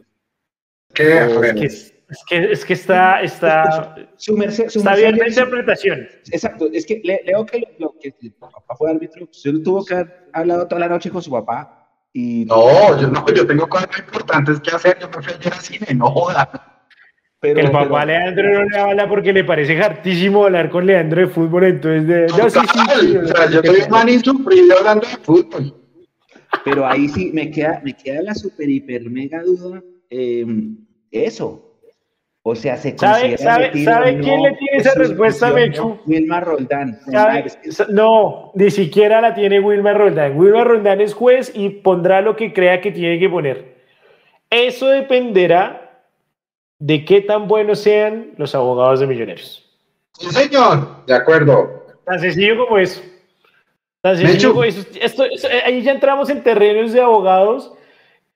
Que, 0.94 1.12
a 1.12 1.26
Es 1.26 1.52
que, 1.52 1.64
es 1.66 2.24
que, 2.26 2.52
es 2.52 2.64
que 2.64 2.72
está, 2.72 3.20
está, 3.22 3.94
Su 4.16 4.34
merced, 4.36 4.68
su 4.70 4.78
está 4.80 4.96
bien 4.96 5.16
la 5.18 5.28
interpretación. 5.28 6.08
Exacto, 6.32 6.68
es 6.72 6.86
que 6.86 7.00
le- 7.04 7.22
leo 7.24 7.44
que, 7.44 7.60
lo, 7.60 7.66
lo 7.78 7.98
que 7.98 8.12
su 8.18 8.32
papá 8.32 8.74
fue 8.76 8.90
árbitro, 8.90 9.24
usted 9.30 9.52
tuvo 9.62 9.84
que 9.84 9.94
haber 9.94 10.30
hablado 10.32 10.66
toda 10.66 10.80
la 10.80 10.88
noche 10.88 11.10
con 11.10 11.22
su 11.22 11.30
papá 11.30 11.79
y 12.12 12.44
no, 12.46 13.00
yo 13.00 13.08
no, 13.08 13.24
yo 13.32 13.46
tengo 13.46 13.68
cosas 13.68 13.88
importantes 13.98 14.60
que 14.60 14.70
hacer. 14.70 14.98
Yo 15.00 15.08
me 15.08 15.22
fui 15.22 15.32
ayer 15.32 15.52
al 15.52 15.60
cine, 15.60 15.86
no 15.94 16.10
joda. 16.10 16.82
pero, 17.38 17.60
el 17.60 17.70
papá 17.70 17.88
pero- 17.88 18.04
Leandro 18.06 18.52
no 18.52 18.64
le 18.68 18.78
habla 18.78 19.08
porque 19.08 19.32
le 19.32 19.44
parece 19.44 19.80
hartísimo 19.80 20.44
hablar 20.44 20.70
con 20.70 20.86
Leandro 20.86 21.20
de 21.20 21.26
fútbol, 21.28 21.64
entonces 21.64 22.06
de, 22.06 22.26
no, 22.26 22.50
sí, 22.50 22.58
sí, 22.72 23.16
o 23.16 23.26
sea, 23.26 23.48
yo 23.50 23.62
soy 23.64 23.80
un 23.82 23.90
man 23.90 24.08
insufrible 24.08 24.74
hablando 24.78 25.06
de 25.06 25.16
fútbol. 25.18 25.74
Pero 26.64 26.86
ahí 26.86 27.08
sí 27.08 27.30
me 27.32 27.50
queda, 27.50 27.80
me 27.84 27.94
queda 27.96 28.22
la 28.22 28.34
super 28.34 28.68
hiper 28.68 29.08
mega 29.08 29.42
duda. 29.42 29.82
eh, 30.10 30.44
eso. 31.12 31.69
O 32.42 32.54
sea, 32.54 32.76
se 32.78 32.96
¿Sabe- 32.96 33.30
considera 33.30 33.54
sabe- 33.54 33.84
sabe 33.84 34.12
no, 34.14 34.24
quién 34.24 34.42
le 34.42 34.52
tiene 34.56 34.76
es 34.78 34.86
esa 34.86 34.98
respuesta, 34.98 35.50
Mechu? 35.52 35.82
no, 35.88 36.00
Wilmar 36.06 36.44
Roldán. 36.46 36.98
No, 37.90 38.52
ni 38.54 38.70
siquiera 38.70 39.20
la 39.20 39.34
tiene 39.34 39.60
Wilmar 39.60 39.98
Roldán. 39.98 40.38
Wilmar 40.38 40.66
Roldán 40.66 41.00
es 41.02 41.12
juez 41.12 41.52
y 41.54 41.68
pondrá 41.68 42.22
lo 42.22 42.36
que 42.36 42.52
crea 42.54 42.80
que 42.80 42.92
tiene 42.92 43.18
que 43.18 43.28
poner. 43.28 43.76
Eso 44.48 44.86
dependerá 44.88 46.02
de 46.78 47.04
qué 47.04 47.20
tan 47.20 47.46
buenos 47.46 47.80
sean 47.80 48.30
los 48.38 48.54
abogados 48.54 49.00
de 49.00 49.06
Millonarios. 49.06 49.66
Sí, 50.18 50.30
señor. 50.30 51.04
De 51.06 51.14
acuerdo. 51.14 51.84
Tan 52.06 52.18
sencillo 52.20 52.56
como 52.66 52.78
eso. 52.78 53.02
Tan 54.00 54.16
sencillo 54.16 54.34
Mechu. 54.38 54.50
como 54.52 54.64
eso. 54.64 54.86
Esto- 54.98 55.24
eso- 55.24 55.48
ahí 55.66 55.82
ya 55.82 55.92
entramos 55.92 56.30
en 56.30 56.42
terrenos 56.42 56.92
de 56.94 57.02
abogados, 57.02 57.70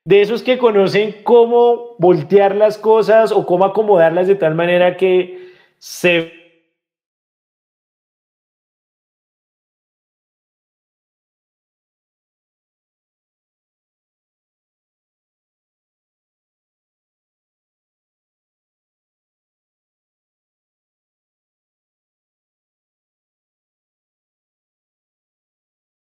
de 0.05 0.21
esos 0.21 0.43
que 0.43 0.57
conocen 0.59 1.23
cómo 1.23 1.95
voltear 1.97 2.55
las 2.55 2.77
cosas 2.77 3.31
o 3.31 3.45
cómo 3.45 3.65
acomodarlas 3.65 4.27
de 4.27 4.35
tal 4.35 4.53
manera 4.55 4.97
que 4.97 5.51
se 5.79 6.31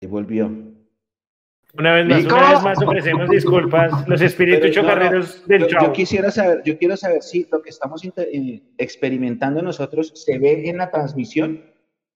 volvió. 0.07 0.68
Una 1.75 1.95
vez 1.95 2.07
más, 2.07 2.25
una 2.25 2.53
vez 2.53 2.63
más 2.63 2.83
ofrecemos 2.83 3.29
disculpas. 3.29 4.09
Los 4.09 4.21
espíritus 4.21 4.71
chocarreros 4.71 5.47
del 5.47 5.63
yo, 5.63 5.69
chavo. 5.69 5.87
Yo 5.87 5.93
quisiera 5.93 6.31
saber, 6.31 6.63
yo 6.65 6.79
quiero 6.79 6.97
saber 6.97 7.23
si 7.23 7.47
lo 7.53 7.61
que 7.63 7.71
estamos 7.71 8.03
eh, 8.05 8.63
experimentando 8.79 9.61
nosotros 9.63 10.13
se 10.15 10.39
ve 10.39 10.69
en 10.69 10.79
la 10.79 10.91
transmisión 10.91 11.63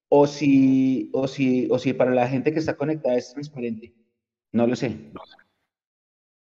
o 0.09 0.27
si, 0.27 1.11
o 1.13 1.29
si, 1.29 1.69
o 1.71 1.79
si 1.79 1.93
para 1.93 2.13
la 2.13 2.29
gente 2.29 2.53
que 2.53 2.61
está 2.61 2.75
conectada 2.75 3.17
es 3.17 3.33
transparente. 3.33 3.95
No 4.53 4.67
lo 4.67 4.77
sé. 4.77 4.97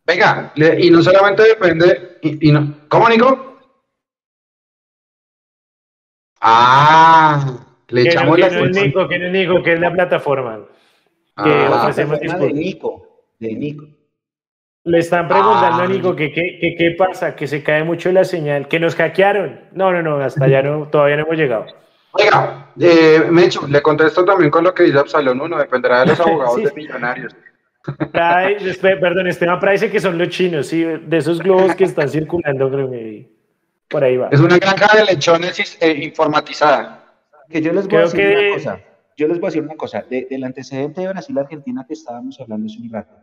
Venga, 0.05 0.53
y 0.57 0.91
no 0.91 1.03
solamente 1.03 1.43
depende, 1.43 2.19
y, 2.23 2.51
no, 2.51 2.79
¿cómo 2.89 3.09
Nico? 3.09 3.59
Ah, 6.41 7.67
le 7.89 8.03
echamos 8.03 8.37
que 8.37 8.43
la 8.43 8.51
no 8.51 8.65
es 8.65 8.77
Nico, 8.77 9.09
que 9.09 9.19
no 9.19 9.27
es 9.27 9.33
Nico, 9.33 9.63
que 9.63 9.73
es 9.75 9.81
la 9.81 9.93
plataforma. 9.93 10.67
Que 11.45 11.51
Ah, 11.51 11.81
ofrecemos 11.83 12.21
de. 12.21 12.53
Nico, 12.53 13.07
de 13.39 13.55
Nico. 13.55 13.85
Le 14.85 14.99
están 14.99 15.29
preguntando 15.29 15.83
Ah. 15.83 15.85
a 15.85 15.87
Nico 15.89 16.17
que 16.17 16.33
qué 16.33 16.95
pasa, 16.99 17.37
que 17.37 17.47
se 17.47 17.63
cae 17.63 17.85
mucho 17.85 18.11
la 18.11 18.25
señal, 18.25 18.69
que 18.69 18.81
nos 18.81 18.95
hackearon. 18.97 19.61
No, 19.73 19.93
no, 19.93 20.03
no, 20.03 20.17
hasta 20.19 20.45
allá 20.47 20.63
no, 20.63 20.87
todavía 20.91 21.17
no 21.17 21.23
hemos 21.25 21.37
llegado. 21.37 21.67
Oiga, 22.13 22.73
eh, 22.81 23.23
Mecho, 23.31 23.67
le 23.69 23.83
contesto 23.83 24.25
también 24.25 24.51
con 24.51 24.65
lo 24.65 24.73
que 24.73 24.85
dice 24.85 24.99
Absalón, 24.99 25.41
uno 25.41 25.59
dependerá 25.59 26.01
de 26.01 26.07
los 26.07 26.21
abogados 26.21 26.55
Sí. 26.57 26.65
de 26.65 26.73
millonarios. 26.73 27.37
Perdón, 28.13 29.27
Esteban 29.29 29.61
Pride 29.61 29.73
dice 29.73 29.91
que 29.91 30.01
son 30.01 30.19
los 30.19 30.29
chinos, 30.31 30.67
sí, 30.67 30.83
de 30.85 31.17
esos 31.17 31.39
globos 31.41 31.75
que 31.75 31.85
están 31.85 32.09
circulando, 32.09 32.71
creo 32.71 32.91
que 32.91 33.29
por 33.89 34.05
ahí 34.05 34.17
va. 34.17 34.29
Es 34.31 34.41
una 34.41 34.59
granja 34.59 34.97
de 34.97 35.05
lechones 35.05 35.79
eh, 35.81 35.93
informatizada. 36.03 37.05
Que 37.49 37.63
yo 37.63 37.73
les 37.73 37.85
voy 37.89 37.89
Creo 37.89 38.01
a 38.01 38.05
decir 38.05 38.21
que- 38.21 38.47
una 38.49 38.55
cosa. 38.55 38.81
Yo 39.19 39.27
les 39.27 39.39
voy 39.41 39.49
a 39.49 39.51
decir 39.51 39.63
una 39.65 39.75
cosa. 39.75 40.03
De- 40.09 40.27
del 40.31 40.45
antecedente 40.45 41.01
de 41.01 41.09
Brasil-Argentina 41.09 41.85
que 41.87 41.95
estábamos 41.95 42.41
hablando 42.41 42.67
hace 42.67 42.81
un 42.81 42.89
rato. 42.91 43.17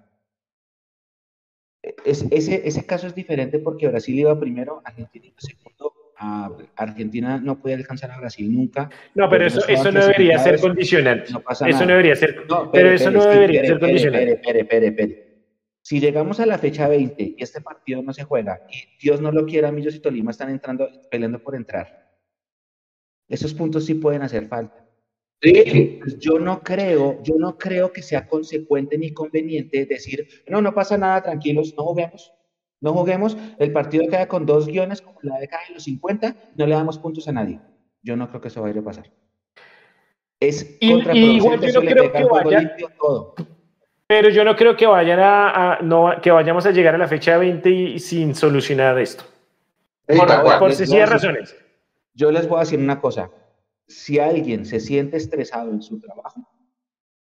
Es- 2.04 2.26
ese, 2.32 2.68
ese 2.68 2.86
caso 2.86 3.08
es 3.08 3.16
diferente 3.16 3.60
porque 3.60 3.88
Brasil 3.88 4.20
iba 4.20 4.38
primero, 4.40 4.82
Argentina 4.84 5.26
iba 5.28 5.40
segundo. 5.40 5.94
a- 6.18 6.50
Argentina 6.78 7.38
no 7.44 7.60
puede 7.62 7.76
alcanzar 7.76 8.10
a 8.12 8.18
Brasil 8.18 8.50
nunca. 8.54 8.90
No, 9.16 9.30
pero 9.30 9.46
eso, 9.48 9.60
eso 9.68 9.92
no 9.92 10.00
debería 10.00 10.40
ser 10.40 10.52
clasificados, 10.54 10.62
condicionante. 10.62 11.32
No 11.34 11.42
pasa 11.42 11.68
Eso 11.68 11.74
nada. 11.80 11.86
no 11.88 11.92
debería 11.92 12.16
ser, 12.16 12.46
No, 12.50 12.72
pero 12.72 12.90
eso 12.92 13.12
no 13.12 13.26
debería 13.26 13.62
espere, 13.64 13.68
ser 13.68 13.76
espere, 13.76 14.32
condicionante. 14.32 14.88
espere. 14.88 15.46
Si 15.82 16.00
llegamos 16.00 16.40
a 16.40 16.46
la 16.46 16.58
fecha 16.58 16.88
20 16.88 17.22
y 17.22 17.44
este 17.44 17.60
partido 17.62 18.02
no 18.02 18.14
se 18.14 18.24
juega 18.24 18.62
y 18.72 18.98
Dios 19.06 19.20
no 19.20 19.30
lo 19.34 19.46
quiera, 19.46 19.74
Millos 19.74 19.94
y 19.96 20.00
Tolima 20.00 20.32
están 20.32 20.50
entrando, 20.52 20.90
peleando 21.12 21.40
por 21.44 21.54
entrar. 21.56 22.16
Esos 23.28 23.54
puntos 23.54 23.86
sí 23.86 23.96
pueden 23.96 24.22
hacer 24.22 24.48
falta. 24.48 24.85
Sí, 25.42 26.00
Pues 26.02 26.18
yo 26.20 26.40
no 26.40 26.62
creo, 26.62 27.22
yo 27.22 27.36
no 27.38 27.58
creo 27.58 27.92
que 27.92 28.02
sea 28.02 28.28
consecuente 28.28 28.98
ni 28.98 29.14
conveniente 29.14 29.86
decir, 29.86 30.28
no, 30.48 30.62
no 30.62 30.74
pasa 30.74 30.98
nada, 30.98 31.22
tranquilos, 31.22 31.74
no 31.78 31.84
juguemos, 31.84 32.34
no 32.82 32.94
juguemos, 32.94 33.38
el 33.60 33.72
partido 33.72 34.08
queda 34.08 34.28
con 34.28 34.46
dos 34.46 34.66
guiones 34.68 35.02
como 35.02 35.20
la 35.22 35.38
década 35.40 35.64
de 35.68 35.76
los 35.76 35.84
50, 35.84 36.36
no 36.56 36.66
le 36.66 36.74
damos 36.74 36.98
puntos 36.98 37.28
a 37.28 37.32
nadie. 37.32 37.60
Yo 38.02 38.16
no 38.16 38.28
creo 38.28 38.42
que 38.42 38.48
eso 38.48 38.62
vaya 38.62 38.80
a 38.80 38.84
pasar. 38.84 39.12
Es 40.40 40.78
Y- 40.80 40.88
y 40.88 40.92
contraproducente, 40.94 41.38
igual 41.38 41.60
yo 41.62 41.68
eso 41.68 41.80
no 41.80 41.86
le 41.86 41.92
creo 41.92 42.04
pega 42.04 42.12
que 42.12 42.18
al 42.18 42.30
juego 42.30 42.46
vaya- 42.46 42.60
limpio, 42.60 42.90
todo. 43.00 43.36
Pero 44.08 44.30
yo 44.30 44.44
no 44.44 44.56
creo 44.56 44.76
que 44.78 44.86
vayan 44.86 45.20
a, 45.20 45.74
a- 45.74 45.80
no, 45.82 46.14
que 46.22 46.30
vayamos 46.32 46.66
a 46.66 46.72
llegar 46.72 46.94
a 46.96 46.98
la 47.00 47.08
fecha 47.08 47.38
20 47.38 47.70
y, 47.70 48.00
sin 48.00 48.36
solucionar 48.36 48.98
esto. 49.00 49.24
sí, 50.08 50.18
Por, 50.18 50.60
por 50.60 50.74
sencillas 50.74 51.10
razones. 51.10 51.56
Yo 52.14 52.32
les 52.32 52.48
voy 52.48 52.58
a 52.58 52.60
decir 52.62 52.80
una 52.80 53.02
cosa. 53.02 53.30
Si 53.88 54.20
alguien 54.20 54.66
se 54.66 54.80
siente 54.80 55.18
estresado 55.18 55.72
en 55.72 55.82
su 55.82 56.00
trabajo, 56.00 56.42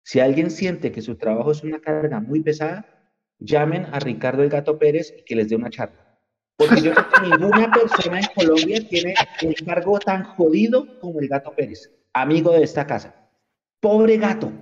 si 0.02 0.20
alguien 0.20 0.50
siente 0.50 0.90
que 0.90 1.02
su 1.02 1.16
trabajo 1.16 1.52
es 1.52 1.62
una 1.62 1.80
carga 1.80 2.20
muy 2.20 2.42
pesada, 2.42 2.86
llamen 3.38 3.86
a 3.92 4.00
Ricardo 4.00 4.42
el 4.42 4.48
Gato 4.50 4.78
Pérez 4.78 5.14
y 5.18 5.24
que 5.24 5.36
les 5.36 5.48
dé 5.48 5.56
una 5.56 5.70
charla. 5.70 6.18
Porque 6.56 6.80
yo 6.82 6.92
creo 6.92 7.08
que 7.08 7.20
ninguna 7.28 7.70
persona 7.72 8.18
en 8.20 8.26
Colombia 8.34 8.80
tiene 8.88 9.14
un 9.44 9.52
cargo 9.64 9.98
tan 10.00 10.24
jodido 10.24 10.98
como 11.00 11.20
el 11.20 11.28
Gato 11.28 11.52
Pérez, 11.54 11.90
amigo 12.12 12.52
de 12.52 12.64
esta 12.64 12.86
casa. 12.86 13.14
Pobre 13.80 14.16
gato. 14.18 14.52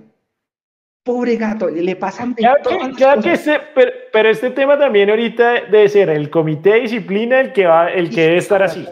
Pobre 1.03 1.37
gato, 1.37 1.69
le 1.69 1.95
pasan 1.95 2.35
de 2.35 2.43
Ya 2.43 2.55
todas 2.61 2.77
que, 2.79 2.87
las 2.89 2.97
ya 2.97 3.15
cosas. 3.15 3.31
que 3.31 3.37
se- 3.37 3.59
pero, 3.73 3.91
pero 4.13 4.29
este 4.29 4.51
tema 4.51 4.77
también 4.77 5.09
ahorita 5.09 5.53
debe 5.71 5.89
ser 5.89 6.09
el 6.09 6.29
comité 6.29 6.71
de 6.73 6.81
disciplina 6.81 7.39
el 7.41 7.51
que 7.51 7.65
va, 7.65 7.89
el 7.91 8.09
que 8.11 8.21
debe 8.21 8.37
estar 8.37 8.61
así. 8.61 8.85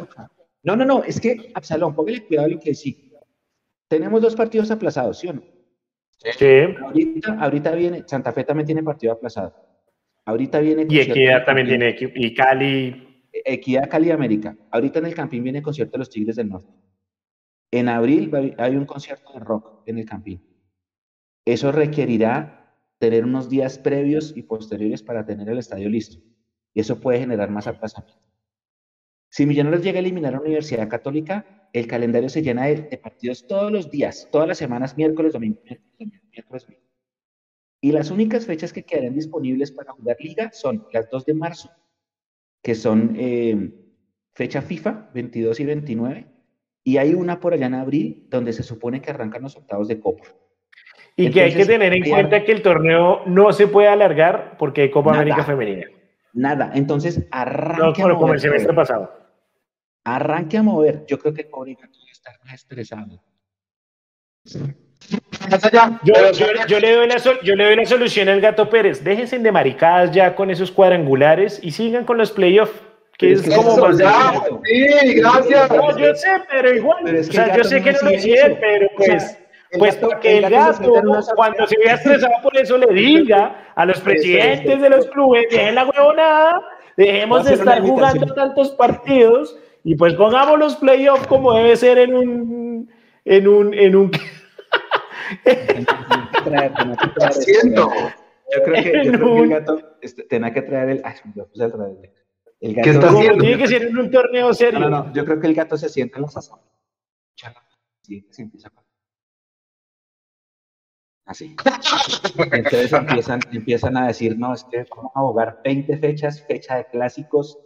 No, 0.68 0.76
no, 0.76 0.84
no, 0.84 1.01
es 1.01 1.22
que, 1.22 1.49
Absalón, 1.53 1.95
póngale 1.95 2.26
cuidado 2.26 2.47
a 2.47 2.49
lo 2.49 2.59
que 2.59 2.76
sí. 2.76 3.09
Tenemos 3.88 4.22
dos 4.22 4.36
partidos 4.36 4.70
aplazados, 4.70 5.18
¿sí 5.18 5.30
o 5.30 5.34
no? 5.34 5.41
Sí. 6.18 6.45
Ahorita, 6.84 7.38
ahorita 7.39 7.72
viene, 7.72 8.03
Santa 8.05 8.34
Fe 8.34 8.43
también 8.43 8.65
tiene 8.65 8.84
partido 8.84 9.13
aplazado. 9.13 9.55
Ahorita 10.26 10.59
viene. 10.59 10.86
Y 10.89 10.99
Equidad 10.99 11.45
también 11.45 11.68
tiene, 11.70 11.95
equi- 11.95 12.11
y 12.13 12.34
Cali. 12.34 13.24
Equidad 13.32 13.89
Cali 13.89 14.11
América. 14.11 14.57
Ahorita 14.72 14.99
en 14.99 15.05
el 15.05 15.15
Campín 15.15 15.41
viene 15.41 15.61
concierto 15.61 15.93
de 15.93 15.99
los 15.99 16.09
Tigres 16.09 16.36
del 16.36 16.49
Norte. 16.49 16.74
En 17.72 17.88
abril 17.88 18.30
hay 18.57 18.76
un 18.76 18.86
concierto 18.86 19.32
de 19.32 19.39
rock 19.39 19.84
en 19.86 19.99
el 19.99 20.05
Campín. 20.05 20.43
Eso 21.45 21.72
requerirá 21.72 22.76
tener 22.97 23.24
unos 23.24 23.47
días 23.47 23.80
previos 23.80 24.34
y 24.36 24.41
posteriores 24.41 25.01
para 25.01 25.26
tener 25.26 25.47
el 25.47 25.59
estadio 25.59 25.88
listo. 25.88 26.18
Y 26.74 26.82
eso 26.82 26.99
puede 26.99 27.20
generar 27.20 27.49
más 27.51 27.68
aplazamiento. 27.68 28.20
Si 29.30 29.45
Millonarios 29.45 29.84
llega 29.84 29.97
a 29.97 29.99
eliminar 29.99 30.34
a 30.34 30.38
la 30.38 30.43
Universidad 30.43 30.88
Católica, 30.88 31.69
el 31.73 31.88
calendario 31.88 32.30
se 32.30 32.41
llena 32.41 32.65
de, 32.65 32.84
de 32.84 32.97
partidos 32.97 33.45
todos 33.47 33.71
los 33.71 33.91
días, 33.91 34.28
todas 34.32 34.47
las 34.47 34.57
semanas, 34.57 34.97
miércoles, 34.97 35.34
domingo, 35.34 35.59
miércoles, 35.63 35.93
domingo, 35.99 36.25
miércoles, 36.32 36.63
domingo. 36.63 36.88
Y 37.82 37.91
las 37.91 38.09
únicas 38.09 38.45
fechas 38.45 38.73
que 38.73 38.84
quedarán 38.84 39.13
disponibles 39.13 39.71
para 39.71 39.91
jugar 39.93 40.17
liga 40.19 40.51
son 40.51 40.88
las 40.91 41.09
2 41.09 41.25
de 41.25 41.34
marzo, 41.34 41.69
que 42.63 42.73
son 42.73 43.15
eh, 43.17 43.71
fecha 44.34 44.61
FIFA, 44.61 45.11
22 45.13 45.59
y 45.59 45.65
29, 45.65 46.28
y 46.84 46.97
hay 46.97 47.13
una 47.13 47.39
por 47.39 47.53
allá 47.53 47.67
en 47.67 47.75
abril 47.75 48.28
donde 48.30 48.53
se 48.53 48.63
supone 48.63 49.01
que 49.01 49.11
arrancan 49.11 49.43
los 49.43 49.55
octavos 49.55 49.88
de 49.88 49.99
Copa. 49.99 50.23
Y 51.15 51.32
que 51.32 51.41
hay 51.41 51.53
que 51.53 51.65
tener 51.65 51.93
en 51.93 52.09
cuenta 52.09 52.43
que 52.43 52.51
el 52.51 52.61
torneo 52.61 53.23
no 53.25 53.51
se 53.51 53.67
puede 53.67 53.88
alargar 53.88 54.55
porque 54.57 54.84
hay 54.84 54.91
Copa 54.91 55.11
Nada. 55.11 55.23
América 55.23 55.43
Femenina. 55.43 55.88
Nada, 56.38 56.71
entonces 56.75 57.17
No, 57.19 57.25
arranque 57.31 58.01
a 58.01 58.03
como, 58.05 58.13
como 58.15 58.19
mover. 58.27 58.35
el 58.35 58.41
semestre 58.41 58.73
pasado. 58.73 59.11
Arranque 60.03 60.57
a 60.57 60.63
mover. 60.63 61.03
Yo 61.07 61.17
creo 61.19 61.33
que 61.33 61.41
el 61.41 61.47
pobre 61.47 61.73
gato 61.73 61.97
debe 61.99 62.11
estar 62.11 62.35
más 62.45 62.53
estresado. 62.53 63.21
Yo, 66.03 66.13
yo, 66.32 66.45
yo 66.67 66.79
le 66.79 66.91
doy 66.95 67.07
la 67.07 67.20
sol- 67.20 67.39
yo 67.43 67.55
le 67.55 67.66
doy 67.66 67.75
la 67.75 67.86
solución 67.86 68.29
al 68.29 68.41
Gato 68.41 68.70
Pérez. 68.70 69.03
Déjense 69.03 69.39
de 69.39 69.51
maricadas 69.51 70.12
ya 70.12 70.36
con 70.36 70.49
esos 70.51 70.71
cuadrangulares 70.71 71.59
y 71.62 71.71
sigan 71.71 72.05
con 72.05 72.17
los 72.17 72.32
playoffs, 72.32 72.74
que 73.17 73.32
es, 73.33 73.39
es 73.41 73.49
que 73.49 73.55
como 73.55 73.71
Eso, 73.71 73.87
más 73.87 73.97
ya, 73.97 74.33
sí, 74.63 75.13
gracias. 75.16 75.70
No, 75.71 75.97
yo 75.97 76.16
sé, 76.16 76.28
pero 76.49 76.74
igual. 76.75 76.97
Pero 77.03 77.17
es 77.20 77.28
o 77.28 77.32
que 77.32 77.36
sea, 77.37 77.57
yo 77.57 77.63
sé 77.63 77.79
no 77.79 77.83
que 77.86 77.91
no 77.93 77.97
lo 78.01 78.09
eso. 78.09 78.57
pero 78.59 78.87
O 78.97 79.03
sea, 79.03 79.17
pues, 79.17 79.39
el 79.71 79.79
pues 79.79 79.95
gato- 79.95 80.09
para 80.09 80.19
que 80.21 80.37
el 80.37 80.49
gato 80.49 80.93
cuando 81.35 81.67
se 81.67 81.77
vea 81.77 81.95
estresado 81.95 82.33
por 82.43 82.55
eso, 82.57 82.77
le 82.77 82.87
diga 82.93 83.71
a 83.75 83.85
los 83.85 83.99
presidentes 83.99 84.81
de 84.81 84.89
los 84.89 85.07
clubes, 85.07 85.45
dejen 85.51 85.75
la 85.75 85.85
huevonada, 85.85 86.61
dejemos 86.95 87.41
a 87.45 87.49
de 87.49 87.55
estar 87.55 87.81
jugando 87.81 88.33
tantos 88.33 88.71
partidos 88.71 89.57
y 89.83 89.95
pues 89.95 90.13
pongamos 90.15 90.57
los 90.59 90.75
playoffs 90.77 91.27
como 91.27 91.53
debe 91.53 91.75
ser 91.75 91.97
en 91.97 92.15
un, 92.15 92.91
en 93.25 93.47
un, 93.47 93.73
en 93.73 93.95
un. 93.95 94.11
Siento. 97.31 97.89
Yo 98.55 98.63
creo 98.63 98.83
que, 98.83 99.05
yo 99.05 99.11
creo 99.11 99.33
que 99.33 99.37
el 99.39 99.43
En 99.43 99.49
gato 99.49 99.97
este, 100.01 100.23
tenía 100.23 100.53
que 100.53 100.61
traer 100.61 100.89
el. 100.89 101.01
Ay, 101.03 101.15
me 101.35 101.43
puse 101.43 101.63
a 101.65 101.69
traer 101.69 102.13
el 102.61 102.73
gato. 102.75 102.83
¿Qué 102.85 102.89
está 102.91 103.09
haciendo? 103.09 103.43
tiene 103.43 103.57
que 103.57 103.67
ser 103.67 103.83
en 103.83 103.97
un 103.97 104.11
torneo 104.11 104.53
serio. 104.53 104.79
No, 104.79 104.89
no, 104.89 105.03
no. 105.05 105.13
Yo 105.13 105.25
creo 105.25 105.39
que 105.39 105.47
el 105.47 105.53
gato 105.53 105.77
se 105.77 105.89
sienta 105.89 106.17
en 106.17 106.21
los 106.23 106.37
asambleas. 106.37 106.71
Sí, 108.03 108.25
se 108.31 108.41
empieza 108.43 108.69
con- 108.69 108.85
Así. 111.28 111.55
Entonces 112.51 112.93
empiezan, 112.93 113.39
empiezan 113.51 113.97
a 113.97 114.08
decir, 114.08 114.37
no, 114.39 114.54
es 114.54 114.63
que 114.63 114.86
vamos 114.89 115.12
a 115.13 115.20
jugar 115.20 115.59
20 115.63 115.97
fechas, 115.97 116.41
fecha 116.47 116.78
de 116.78 116.86
clásicos, 116.86 117.59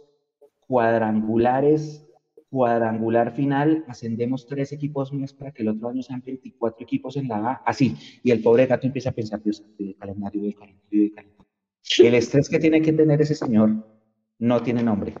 cuadrangulares, 0.66 2.04
cuadrangular 2.50 3.32
final, 3.32 3.84
ascendemos 3.88 4.46
tres 4.46 4.72
equipos 4.72 5.12
más 5.12 5.32
para 5.32 5.52
que 5.52 5.62
el 5.62 5.68
otro 5.68 5.88
año 5.88 6.02
sean 6.02 6.22
24 6.24 6.82
equipos 6.84 7.16
en 7.16 7.28
la 7.28 7.36
A, 7.36 7.62
así. 7.64 7.96
Y 8.22 8.30
el 8.30 8.42
pobre 8.42 8.66
gato 8.66 8.86
empieza 8.86 9.10
a 9.10 9.12
pensar, 9.12 9.40
Dios, 9.42 9.64
el 9.78 9.96
calendario, 9.96 10.44
el 10.44 10.54
calendario, 10.54 11.04
el 11.04 11.12
calendario. 11.14 11.46
El 11.98 12.14
estrés 12.14 12.48
que 12.48 12.58
tiene 12.58 12.82
que 12.82 12.92
tener 12.92 13.22
ese 13.22 13.34
señor 13.34 13.70
no 14.38 14.62
tiene 14.62 14.82
nombre. 14.82 15.14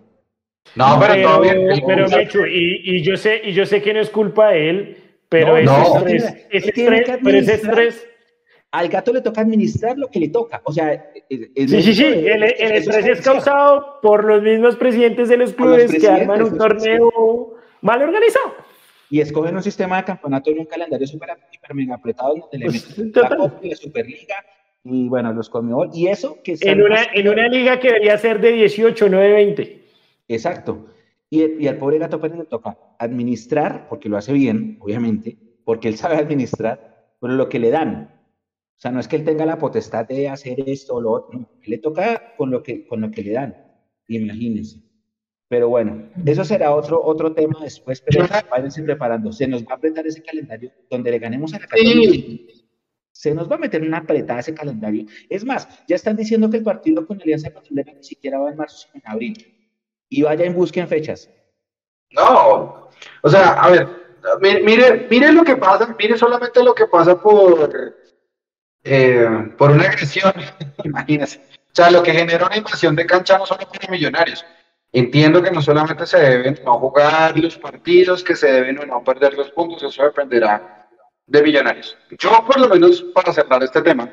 No, 0.74 0.98
pero, 1.00 1.22
todo 1.22 1.40
bien. 1.40 1.66
Pero, 1.68 1.86
pero, 1.86 2.08
Mechu, 2.08 2.44
y, 2.46 2.80
y 2.84 3.02
yo 3.02 3.16
sé, 3.16 3.40
y 3.44 3.52
yo 3.52 3.66
sé 3.66 3.80
que 3.82 3.94
no 3.94 4.00
es 4.00 4.10
culpa 4.10 4.50
de 4.50 4.70
él, 4.70 4.96
pero 5.28 5.54
No, 5.54 5.58
ese 5.58 5.64
no. 5.64 5.96
estrés, 5.96 6.24
Él 6.24 6.46
ese 6.50 6.72
tiene 6.72 6.98
estrés, 6.98 7.18
pero 7.22 7.38
ese 7.38 7.54
estrés, 7.54 8.06
Al 8.72 8.88
gato 8.88 9.12
le 9.12 9.20
toca 9.20 9.42
administrar 9.42 9.96
lo 9.98 10.08
que 10.08 10.18
le 10.18 10.28
toca. 10.28 10.60
O 10.64 10.72
sea, 10.72 10.92
el, 11.28 11.52
el 11.54 11.68
sí, 11.68 11.82
sí, 11.82 11.94
sí, 11.94 12.04
de- 12.04 12.32
el, 12.32 12.42
el 12.42 12.72
es 12.72 12.86
estrés 12.88 13.06
es 13.06 13.20
causado 13.20 14.00
por 14.02 14.24
los 14.24 14.42
mismos 14.42 14.76
presidentes 14.76 15.28
de 15.28 15.36
los 15.36 15.52
clubes 15.52 15.92
que 15.92 16.08
arman 16.08 16.42
un 16.42 16.56
torneo 16.58 17.54
mal 17.82 18.02
organizado. 18.02 18.54
y 19.10 19.20
escogen 19.20 19.54
un 19.54 19.62
sistema 19.62 19.98
de 19.98 20.04
campeonato 20.04 20.50
y 20.50 20.58
un 20.58 20.64
calendario 20.64 21.06
súper 21.06 21.28
hiper 21.52 21.74
mega 21.74 21.94
apretado 21.96 22.34
donde 22.34 22.58
le 22.58 22.64
Pues, 22.66 22.98
meten 22.98 23.22
la 23.22 23.36
Copa 23.36 23.58
y 23.62 23.68
la 23.70 23.76
Superliga 23.76 24.36
y 24.84 25.08
bueno, 25.08 25.32
los 25.34 25.48
Conmebol 25.50 25.90
y 25.92 26.06
eso 26.08 26.38
que 26.42 26.56
En 26.62 26.82
una, 26.82 27.02
en 27.12 27.28
una 27.28 27.46
liga 27.48 27.78
que 27.78 27.88
debería 27.88 28.16
ser 28.18 28.40
de 28.40 28.52
18, 28.52 29.08
no 29.10 29.18
de 29.20 29.32
20. 29.32 29.82
Exacto. 30.28 30.86
Y, 31.28 31.62
y 31.62 31.68
al 31.68 31.76
pobre 31.76 31.98
Gato 31.98 32.20
Pérez 32.20 32.38
le 32.38 32.44
toca 32.46 32.76
administrar, 32.98 33.86
porque 33.88 34.08
lo 34.08 34.16
hace 34.16 34.32
bien, 34.32 34.76
obviamente, 34.80 35.36
porque 35.64 35.88
él 35.88 35.96
sabe 35.96 36.16
administrar, 36.16 37.06
pero 37.20 37.34
lo 37.34 37.48
que 37.48 37.58
le 37.58 37.70
dan. 37.70 38.10
O 38.76 38.80
sea, 38.82 38.90
no 38.90 39.00
es 39.00 39.06
que 39.06 39.16
él 39.16 39.24
tenga 39.24 39.46
la 39.46 39.58
potestad 39.58 40.06
de 40.06 40.28
hacer 40.28 40.68
esto 40.68 40.94
o 40.94 41.00
lo 41.00 41.12
otro, 41.12 41.38
no, 41.38 41.50
él 41.62 41.70
le 41.70 41.78
toca 41.78 42.34
con 42.36 42.50
lo 42.50 42.62
que, 42.62 42.86
con 42.86 43.00
lo 43.00 43.10
que 43.10 43.22
le 43.22 43.32
dan. 43.32 43.56
Imagínense. 44.08 44.82
Pero 45.48 45.68
bueno, 45.68 46.08
eso 46.24 46.44
será 46.44 46.74
otro, 46.74 47.04
otro 47.04 47.34
tema 47.34 47.58
después, 47.60 48.00
pero 48.00 48.26
váyanse 48.50 48.82
preparando. 48.82 49.30
Se 49.32 49.46
nos 49.46 49.62
va 49.64 49.72
a 49.72 49.74
apretar 49.74 50.06
ese 50.06 50.22
calendario 50.22 50.72
donde 50.88 51.10
le 51.10 51.18
ganemos 51.18 51.52
a 51.52 51.58
la 51.58 51.66
Católica. 51.66 52.54
Se 53.12 53.34
nos 53.34 53.50
va 53.50 53.56
a 53.56 53.58
meter 53.58 53.82
una 53.82 53.98
apretada 53.98 54.40
ese 54.40 54.54
calendario. 54.54 55.04
Es 55.28 55.44
más, 55.44 55.68
ya 55.86 55.96
están 55.96 56.16
diciendo 56.16 56.48
que 56.48 56.56
el 56.56 56.62
partido 56.62 57.06
con 57.06 57.20
Alianza 57.20 57.50
Petrolera 57.50 57.92
ni 57.92 58.02
siquiera 58.02 58.38
va 58.38 58.50
en 58.50 58.56
marzo, 58.56 58.86
sino 58.86 59.02
en 59.04 59.12
abril. 59.12 59.70
Y 60.08 60.22
vayan, 60.22 60.54
busquen 60.54 60.88
fechas. 60.88 61.28
No, 62.12 62.88
o 63.22 63.28
sea, 63.28 63.52
a 63.52 63.70
ver, 63.70 63.88
mire, 64.40 65.06
mire 65.10 65.32
lo 65.32 65.44
que 65.44 65.56
pasa, 65.56 65.94
mire 65.98 66.16
solamente 66.16 66.62
lo 66.62 66.74
que 66.74 66.86
pasa 66.86 67.20
por, 67.20 67.94
eh, 68.84 69.50
por 69.56 69.70
una 69.70 69.84
agresión, 69.84 70.32
imagínese. 70.84 71.40
O 71.72 71.74
sea, 71.74 71.90
lo 71.90 72.02
que 72.02 72.12
genera 72.12 72.46
una 72.46 72.56
invasión 72.56 72.94
de 72.94 73.06
cancha 73.06 73.38
no 73.38 73.46
solo 73.46 73.66
para 73.68 73.90
millonarios. 73.90 74.44
Entiendo 74.92 75.42
que 75.42 75.50
no 75.50 75.62
solamente 75.62 76.04
se 76.04 76.18
deben 76.18 76.60
no 76.64 76.74
jugar 76.74 77.38
los 77.38 77.56
partidos, 77.56 78.22
que 78.22 78.36
se 78.36 78.52
deben 78.52 78.78
o 78.78 78.84
no 78.84 79.02
perder 79.02 79.32
los 79.34 79.50
puntos, 79.50 79.82
eso 79.82 80.02
dependerá 80.02 80.86
de 81.26 81.42
millonarios. 81.42 81.96
Yo, 82.18 82.44
por 82.46 82.60
lo 82.60 82.68
menos, 82.68 83.02
para 83.14 83.32
cerrar 83.32 83.62
este 83.62 83.80
tema, 83.80 84.10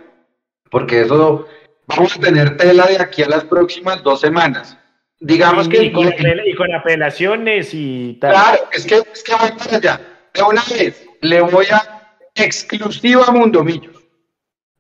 porque 0.72 1.02
eso 1.02 1.48
vamos 1.86 2.16
a 2.16 2.20
tener 2.20 2.56
tela 2.56 2.86
de 2.86 3.02
aquí 3.02 3.24
a 3.24 3.28
las 3.28 3.44
próximas 3.44 4.02
dos 4.04 4.22
semanas. 4.22 4.78
Digamos 5.20 5.68
que 5.68 5.84
y, 5.84 5.92
con, 5.92 6.08
y 6.08 6.56
con 6.56 6.74
apelaciones 6.74 7.72
y 7.74 8.18
tal. 8.22 8.32
Claro, 8.32 8.70
es 8.72 8.86
que, 8.86 8.96
es 8.96 9.22
que 9.22 9.36
voy 9.36 9.52
para 9.52 9.76
allá. 9.76 10.02
De 10.34 10.44
una 10.44 10.64
vez, 10.72 11.06
le 11.20 11.42
voy 11.42 11.66
a 11.66 12.16
exclusiva 12.36 13.26
a 13.28 13.32
Mundomillos. 13.32 13.99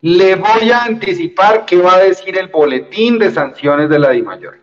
Le 0.01 0.35
voy 0.35 0.71
a 0.71 0.83
anticipar 0.83 1.65
qué 1.65 1.77
va 1.77 1.95
a 1.95 1.99
decir 1.99 2.37
el 2.37 2.47
boletín 2.47 3.19
de 3.19 3.31
sanciones 3.31 3.89
de 3.89 3.99
la 3.99 4.11
DIMAYOR. 4.11 4.59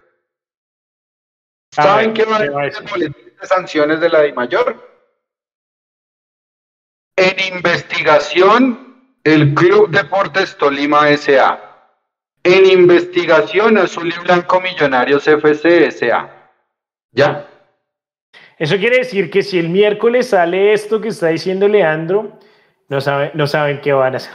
¿Saben 1.72 2.14
qué 2.14 2.24
va 2.24 2.36
a 2.36 2.42
¿qué 2.42 2.48
va 2.48 2.62
a 2.62 2.64
decir 2.64 2.82
el 2.82 2.90
boletín 2.90 3.36
de 3.40 3.46
sanciones 3.46 4.00
de 4.00 4.08
la 4.08 4.22
DIMAYOR? 4.22 4.96
En 7.16 7.54
investigación, 7.54 9.12
el 9.24 9.54
Club 9.54 9.90
Deportes 9.90 10.56
Tolima 10.56 11.10
S.A. 11.10 11.66
En 12.42 12.64
investigación, 12.64 13.76
Azul 13.76 14.08
y 14.08 14.18
Blanco 14.22 14.60
Millonarios 14.60 15.26
FC 15.26 15.86
S.A. 15.86 16.50
¿Ya? 17.12 17.46
Eso 18.58 18.76
quiere 18.78 18.98
decir 18.98 19.30
que 19.30 19.42
si 19.42 19.58
el 19.58 19.68
miércoles 19.68 20.28
sale 20.30 20.72
esto 20.72 21.00
que 21.00 21.08
está 21.08 21.28
diciendo 21.28 21.68
Leandro, 21.68 22.38
no 22.88 23.00
saben, 23.00 23.32
no 23.34 23.46
saben 23.46 23.80
qué 23.80 23.92
van 23.92 24.14
a 24.14 24.16
hacer. 24.16 24.32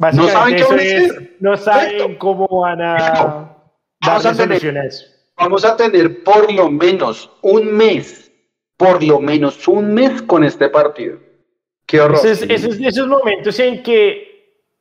Básicamente 0.00 0.32
saben 0.32 0.56
qué 0.56 0.62
van 0.64 0.72
a 0.72 0.82
hacer. 0.82 1.36
no 1.40 1.56
saben 1.56 2.16
cómo 2.16 2.48
van 2.62 2.80
a 2.80 3.56
Vamos 4.04 4.24
a 4.26 4.34
tener-. 4.34 4.90
Vamos 5.36 5.64
a 5.64 5.76
tener 5.76 6.24
por 6.24 6.50
lo 6.52 6.70
menos 6.70 7.30
un 7.42 7.72
mes, 7.76 8.32
por 8.76 9.02
lo 9.02 9.20
menos 9.20 9.68
un 9.68 9.92
mes 9.92 10.22
con 10.22 10.42
este 10.42 10.68
partido. 10.70 11.18
Qué 11.86 12.00
horror. 12.00 12.18
Esos, 12.24 12.48
esos, 12.48 12.78
esos 12.80 13.06
momentos 13.06 13.58
en 13.60 13.82
que 13.82 14.28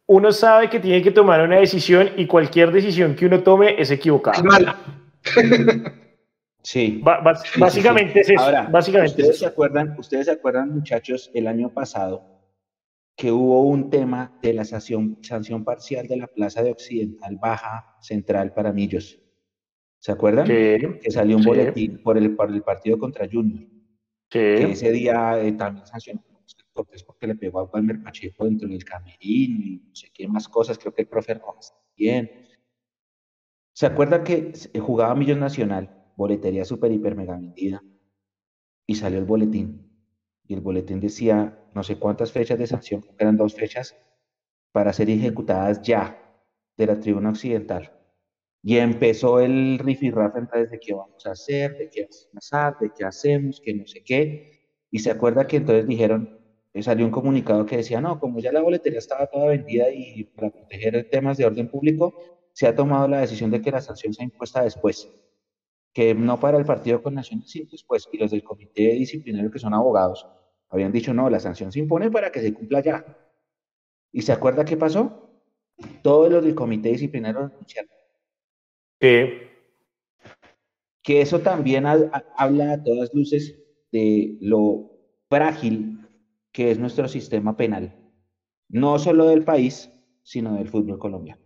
uno 0.06 0.32
sabe 0.32 0.70
que 0.70 0.80
tiene 0.80 1.02
que 1.02 1.12
tomar 1.12 1.42
una 1.42 1.58
decisión 1.58 2.12
y 2.16 2.26
cualquier 2.26 2.72
decisión 2.72 3.14
que 3.16 3.26
uno 3.26 3.42
tome 3.44 3.76
es 3.82 3.92
equivocada. 3.92 4.38
Es 4.38 4.44
mala. 4.44 4.78
Sí. 6.62 7.00
Ba- 7.02 7.22
bas- 7.24 7.42
Sí, 7.44 7.52
sí, 7.54 7.60
básicamente 7.60 8.14
sí. 8.16 8.20
es 8.20 8.30
eso. 8.32 8.42
Ahora, 8.44 8.68
básicamente 8.70 9.14
es 9.22 9.28
¿ustedes 9.28 9.30
eso. 9.38 9.40
se 9.40 9.46
acuerdan, 9.52 9.96
ustedes 9.98 10.26
se 10.26 10.32
acuerdan, 10.34 10.70
muchachos, 10.76 11.32
el 11.34 11.48
año 11.48 11.70
pasado 11.70 12.22
que 13.20 13.34
hubo 13.34 13.64
un 13.64 13.90
tema 13.90 14.40
de 14.42 14.54
la 14.54 14.64
sanción, 14.64 15.18
sanción 15.22 15.66
parcial 15.66 16.08
de 16.08 16.16
la 16.16 16.28
Plaza 16.28 16.64
de 16.64 16.72
Occidental 16.72 17.36
Baja 17.36 17.98
Central 18.00 18.54
para 18.54 18.72
Millos. 18.72 19.20
¿Se 20.00 20.14
acuerdan? 20.14 20.48
Sí, 20.48 20.54
Que 21.02 21.12
salió 21.12 21.36
un 21.36 21.44
Sí. 21.44 21.50
boletín 21.50 22.02
por 22.02 22.18
el, 22.18 22.34
por 22.34 22.50
el 22.50 22.64
partido 22.64 22.98
contra 22.98 23.28
Junior. 23.30 23.68
Que 24.30 24.60
sí. 24.60 24.72
ese 24.72 24.92
día 24.94 25.38
eh, 25.44 25.52
también 25.52 25.86
sancionó 25.86 26.24
Cortés 26.72 27.04
porque 27.04 27.28
le 27.28 27.36
pegó 27.36 27.60
a 27.60 27.64
Walmer 27.66 28.02
Pacheco 28.02 28.46
dentro 28.46 28.70
del 28.70 28.86
camerino 28.86 29.66
y 29.66 29.84
no 29.86 29.96
sé 29.96 30.10
qué 30.14 30.26
más 30.26 30.48
cosas. 30.48 30.78
Creo 30.78 30.94
que 30.94 31.02
el 31.02 31.10
profe 31.10 31.34
Rojas 31.34 31.76
también. 31.78 32.48
¿Se 33.74 33.86
acuerdan 33.86 34.24
que 34.24 34.54
eh, 34.74 34.80
jugaba 34.80 35.14
Millos 35.14 35.38
Nacional, 35.38 36.06
boletería 36.16 36.64
super, 36.64 36.90
hiper, 36.90 37.16
mega 37.16 37.36
vendida? 37.36 37.84
Y 38.88 38.96
salió 38.96 39.20
el 39.20 39.26
boletín. 39.26 39.89
Y 40.50 40.56
el 40.56 40.62
boletín 40.62 41.00
decía 41.00 41.60
no 41.74 41.84
sé 41.84 41.98
cuántas 41.98 42.32
fechas 42.32 42.58
de 42.58 42.68
sanción, 42.68 43.06
eran 43.18 43.38
dos 43.38 43.54
fechas, 43.54 43.96
para 44.72 44.92
ser 44.94 45.10
ejecutadas 45.10 45.82
ya 45.84 46.18
de 46.76 46.88
la 46.88 47.00
tribuna 47.00 47.30
occidental. 47.30 47.92
Y 48.62 48.78
empezó 48.78 49.40
el 49.40 49.80
rifirrafe 49.80 50.40
entonces 50.40 50.72
de 50.72 50.80
qué 50.80 50.94
vamos 50.94 51.26
a 51.26 51.32
hacer, 51.32 51.78
de 51.78 51.90
qué 51.90 52.02
vamos 52.02 52.28
a 52.28 52.36
pasar, 52.36 52.80
de 52.80 52.92
qué 52.98 53.06
hacemos, 53.06 53.62
que 53.62 53.74
no 53.76 53.86
sé 53.86 54.04
qué. 54.04 54.60
Y 54.92 55.00
se 55.00 55.12
acuerda 55.12 55.48
que 55.48 55.58
entonces 55.58 55.88
dijeron, 55.88 56.40
eh, 56.74 56.84
salió 56.84 57.06
un 57.06 57.12
comunicado 57.12 57.66
que 57.66 57.78
decía, 57.78 58.02
no, 58.02 58.20
como 58.20 58.40
ya 58.40 58.52
la 58.52 58.62
boletería 58.62 59.00
estaba 59.00 59.28
toda 59.28 59.48
vendida 59.48 59.86
y 59.92 60.24
para 60.24 60.50
proteger 60.50 61.10
temas 61.10 61.38
de 61.38 61.46
orden 61.46 61.70
público, 61.70 62.16
se 62.54 62.68
ha 62.68 62.76
tomado 62.76 63.08
la 63.08 63.22
decisión 63.22 63.52
de 63.52 63.62
que 63.62 63.72
la 63.72 63.82
sanción 63.82 64.14
sea 64.14 64.26
impuesta 64.26 64.64
después. 64.64 65.10
Que 65.94 66.14
no 66.14 66.40
para 66.40 66.58
el 66.58 66.66
partido 66.66 67.02
con 67.02 67.16
Naciones, 67.16 67.50
sino 67.50 67.70
después. 67.72 68.10
Y 68.12 68.18
los 68.18 68.32
del 68.32 68.44
comité 68.44 68.94
disciplinario, 68.94 69.52
que 69.52 69.60
son 69.60 69.74
abogados, 69.74 70.28
habían 70.70 70.92
dicho, 70.92 71.14
no, 71.14 71.30
la 71.30 71.40
sanción 71.40 71.72
se 71.72 71.80
impone 71.80 72.12
para 72.12 72.32
que 72.32 72.42
se 72.42 72.54
cumpla 72.54 72.82
ya. 72.82 73.06
¿Y 74.12 74.22
se 74.22 74.32
acuerda 74.32 74.66
qué 74.66 74.78
pasó? 74.78 75.30
Todos 76.02 76.32
los 76.32 76.44
del 76.44 76.56
comité 76.56 76.90
disciplinario 76.90 77.52
Sí. 79.02 79.18
que 81.02 81.22
eso 81.22 81.40
también 81.40 81.86
ha- 81.86 81.94
ha- 82.12 82.26
habla 82.38 82.74
a 82.74 82.84
todas 82.84 83.14
luces 83.14 83.58
de 83.92 84.38
lo 84.42 84.92
frágil 85.30 86.06
que 86.52 86.72
es 86.72 86.80
nuestro 86.80 87.08
sistema 87.08 87.56
penal, 87.56 87.96
no 88.68 89.00
solo 89.00 89.28
del 89.28 89.44
país, 89.44 89.90
sino 90.24 90.56
del 90.56 90.68
fútbol 90.68 91.00
colombiano. 91.00 91.42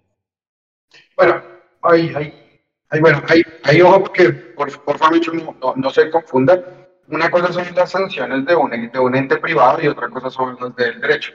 Bueno, 1.15 1.41
ahí, 1.81 2.11
ahí, 2.15 2.33
ahí, 2.89 2.99
bueno, 2.99 3.21
ahí, 3.27 3.41
ahí 3.63 3.81
ojo 3.81 3.99
porque 4.01 4.29
por, 4.31 4.83
por 4.83 4.97
favor 4.97 5.19
no, 5.35 5.55
no, 5.61 5.75
no 5.75 5.89
se 5.89 6.09
confunda. 6.09 6.82
Una 7.09 7.29
cosa 7.29 7.51
son 7.51 7.65
las 7.75 7.91
sanciones 7.91 8.45
de 8.45 8.55
un, 8.55 8.69
de 8.91 8.99
un 8.99 9.15
ente 9.15 9.37
privado 9.37 9.79
y 9.81 9.87
otra 9.87 10.09
cosa 10.09 10.29
son 10.29 10.57
las 10.59 10.75
del 10.75 10.99
derecho. 11.01 11.31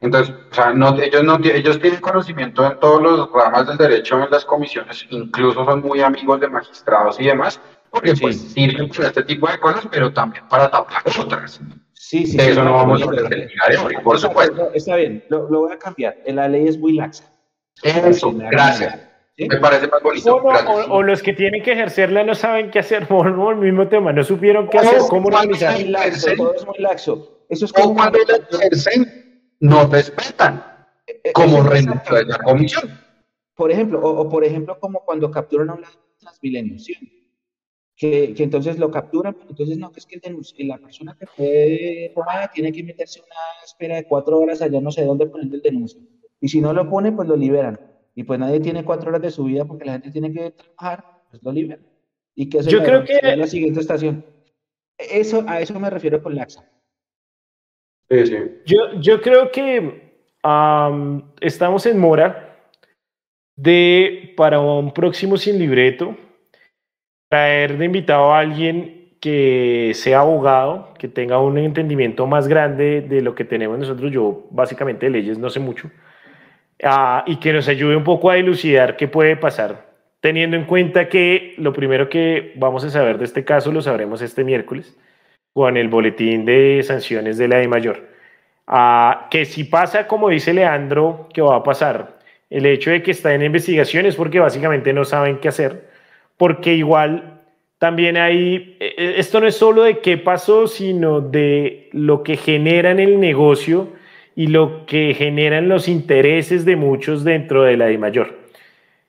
Entonces, 0.00 0.34
o 0.50 0.54
sea, 0.54 0.72
no, 0.74 1.00
ellos, 1.00 1.22
no, 1.22 1.38
ellos 1.42 1.80
tienen 1.80 2.00
conocimiento 2.00 2.66
en 2.66 2.78
todos 2.80 3.00
los 3.00 3.30
ramas 3.32 3.68
del 3.68 3.76
derecho, 3.78 4.20
en 4.22 4.30
las 4.30 4.44
comisiones, 4.44 5.06
incluso 5.10 5.64
son 5.64 5.80
muy 5.80 6.00
amigos 6.00 6.40
de 6.40 6.48
magistrados 6.48 7.20
y 7.20 7.26
demás, 7.26 7.60
porque 7.88 8.16
Sí. 8.16 8.22
pues 8.22 8.40
sirven 8.40 8.88
para 8.88 9.08
este 9.08 9.22
tipo 9.22 9.48
de 9.48 9.60
cosas, 9.60 9.86
pero 9.90 10.12
también 10.12 10.44
para 10.48 10.68
tapar 10.68 11.02
otras. 11.20 11.60
Sí, 11.92 12.26
sí, 12.26 12.36
De 12.36 12.42
sí, 12.46 12.50
eso 12.50 12.64
no 12.64 12.72
vamos 12.72 13.00
a 13.00 13.04
hablar 13.04 13.32
hoy, 13.86 13.96
por 14.02 14.18
supuesto. 14.18 14.70
Está 14.74 14.96
bien, 14.96 15.24
lo, 15.28 15.48
lo 15.48 15.60
voy 15.60 15.72
a 15.72 15.78
cambiar. 15.78 16.16
La 16.26 16.48
ley 16.48 16.66
es 16.66 16.76
muy 16.78 16.94
laxa. 16.94 17.24
Eso, 17.84 18.32
gracias. 18.32 18.98
Me 19.38 19.56
parece 19.58 19.88
más 19.88 20.02
bonito. 20.02 20.34
O, 20.36 20.40
no, 20.42 20.48
gracias. 20.48 20.86
o- 20.88 20.92
o 20.92 21.02
los 21.02 21.22
que 21.22 21.32
tienen 21.32 21.62
que 21.62 21.72
ejercerla 21.72 22.22
no 22.24 22.34
saben 22.34 22.70
qué 22.70 22.78
hacer, 22.80 23.06
volvemos 23.08 23.50
al 23.50 23.56
mismo 23.56 23.88
tema, 23.88 24.12
no 24.12 24.22
supieron 24.24 24.68
qué 24.68 24.78
hacer, 24.78 25.00
O 25.00 25.08
cómo 25.08 25.28
organizar. 25.28 25.74
todo 26.36 26.54
es 26.54 26.66
muy 26.66 26.78
laxo. 26.78 27.44
Eso 27.48 27.64
es 27.66 27.72
como 27.72 27.94
cuando 27.94 28.18
la 28.28 28.36
ejercen, 28.58 29.52
no 29.60 29.86
respetan 29.86 30.64
Eh, 31.06 31.32
como 31.32 31.58
eso 31.58 31.64
es 31.66 31.70
renunció 31.84 32.14
de 32.16 32.24
la 32.26 32.38
comisión. 32.38 32.98
Por 33.54 33.70
ejemplo, 33.70 34.00
o, 34.00 34.20
o 34.22 34.28
por 34.28 34.44
ejemplo, 34.44 34.78
como 34.78 35.04
cuando 35.04 35.30
capturan 35.30 35.70
a 35.70 35.74
un 35.74 35.84
transmilenio, 36.18 36.78
¿sí? 36.78 36.94
Que, 37.96 38.32
que 38.34 38.42
entonces 38.42 38.78
lo 38.78 38.90
capturan, 38.90 39.34
pero 39.34 39.50
entonces 39.50 39.76
no, 39.78 39.92
que 39.92 40.00
es 40.00 40.06
que 40.06 40.18
el 40.22 40.68
la 40.68 40.78
persona 40.78 41.16
que 41.18 41.26
fue 41.26 42.10
tomada 42.14 42.48
tiene 42.48 42.72
que 42.72 42.82
meterse 42.82 43.20
una 43.20 43.36
espera 43.64 43.96
de 43.96 44.04
cuatro 44.04 44.38
horas 44.38 44.62
allá 44.62 44.80
no 44.80 44.90
sé 44.90 45.04
dónde 45.04 45.26
poniendo 45.26 45.56
el 45.56 45.62
denuncio. 45.62 46.00
Y 46.40 46.48
si 46.48 46.60
no 46.60 46.72
lo 46.72 46.88
pone, 46.88 47.12
pues 47.12 47.28
lo 47.28 47.36
liberan. 47.36 47.78
Y 48.14 48.24
pues 48.24 48.38
nadie 48.38 48.60
tiene 48.60 48.84
cuatro 48.84 49.08
horas 49.08 49.22
de 49.22 49.30
su 49.30 49.44
vida 49.44 49.64
porque 49.64 49.84
la 49.86 49.92
gente 49.92 50.10
tiene 50.10 50.32
que 50.32 50.50
trabajar, 50.50 51.04
pues 51.30 51.42
lo 51.42 51.52
liberan. 51.52 51.80
Y 52.34 52.48
que 52.48 52.58
eso 52.58 52.70
Yo 52.70 52.78
es 52.78 52.84
creo 52.84 52.98
la, 53.00 53.04
que- 53.04 53.14
será 53.14 53.36
la 53.36 53.46
siguiente 53.46 53.80
estación. 53.80 54.24
Eso, 54.98 55.44
a 55.48 55.60
eso 55.60 55.78
me 55.80 55.90
refiero 55.90 56.22
con 56.22 56.34
laxa. 56.34 56.64
Sí, 58.10 58.26
sí. 58.26 58.36
Yo, 58.66 59.00
yo 59.00 59.20
creo 59.22 59.50
que 59.50 60.12
am, 60.42 61.32
estamos 61.40 61.86
en 61.86 61.98
mora 61.98 62.68
de, 63.56 64.34
para 64.36 64.60
un 64.60 64.92
próximo 64.92 65.36
sin 65.36 65.58
libreto, 65.58 66.16
traer 67.30 67.78
de 67.78 67.84
invitado 67.86 68.32
a 68.32 68.40
alguien 68.40 69.16
que 69.20 69.92
sea 69.94 70.20
abogado, 70.20 70.92
que 70.98 71.08
tenga 71.08 71.38
un 71.40 71.56
entendimiento 71.56 72.26
más 72.26 72.48
grande 72.48 73.00
de 73.00 73.22
lo 73.22 73.34
que 73.34 73.44
tenemos 73.44 73.78
nosotros. 73.78 74.10
Yo 74.10 74.46
básicamente 74.50 75.06
de 75.06 75.10
leyes 75.12 75.38
no 75.38 75.48
sé 75.48 75.60
mucho. 75.60 75.90
Ah, 76.82 77.22
y 77.26 77.36
que 77.36 77.52
nos 77.52 77.68
ayude 77.68 77.94
un 77.96 78.02
poco 78.02 78.28
a 78.30 78.34
dilucidar 78.34 78.96
qué 78.96 79.06
puede 79.06 79.36
pasar, 79.36 79.86
teniendo 80.20 80.56
en 80.56 80.64
cuenta 80.64 81.08
que 81.08 81.54
lo 81.58 81.72
primero 81.72 82.08
que 82.08 82.52
vamos 82.56 82.84
a 82.84 82.90
saber 82.90 83.18
de 83.18 83.24
este 83.24 83.44
caso 83.44 83.70
lo 83.70 83.80
sabremos 83.80 84.20
este 84.20 84.42
miércoles 84.42 84.96
con 85.52 85.76
el 85.76 85.88
boletín 85.88 86.44
de 86.44 86.82
sanciones 86.82 87.38
de 87.38 87.46
la 87.46 87.58
de 87.58 87.68
mayor. 87.68 88.08
Ah, 88.66 89.28
que 89.30 89.44
si 89.44 89.64
pasa 89.64 90.08
como 90.08 90.28
dice 90.28 90.52
Leandro, 90.52 91.28
que 91.32 91.40
va 91.40 91.56
a 91.56 91.62
pasar, 91.62 92.18
el 92.50 92.66
hecho 92.66 92.90
de 92.90 93.02
que 93.02 93.12
está 93.12 93.32
en 93.32 93.42
investigación 93.42 94.04
es 94.06 94.16
porque 94.16 94.40
básicamente 94.40 94.92
no 94.92 95.04
saben 95.04 95.38
qué 95.38 95.48
hacer, 95.48 95.88
porque 96.36 96.74
igual 96.74 97.40
también 97.78 98.16
hay, 98.16 98.76
e, 98.80 98.94
e, 98.96 99.20
esto 99.20 99.40
no 99.40 99.46
es 99.46 99.56
solo 99.56 99.82
de 99.84 100.00
qué 100.00 100.18
pasó, 100.18 100.66
sino 100.66 101.20
de 101.20 101.90
lo 101.92 102.24
que 102.24 102.36
genera 102.36 102.90
en 102.90 102.98
el 102.98 103.20
negocio 103.20 103.88
y 104.34 104.46
lo 104.48 104.86
que 104.86 105.14
generan 105.14 105.68
los 105.68 105.88
intereses 105.88 106.64
de 106.64 106.76
muchos 106.76 107.24
dentro 107.24 107.62
de 107.62 107.76
la 107.76 107.86
de 107.86 107.98
mayor. 107.98 108.42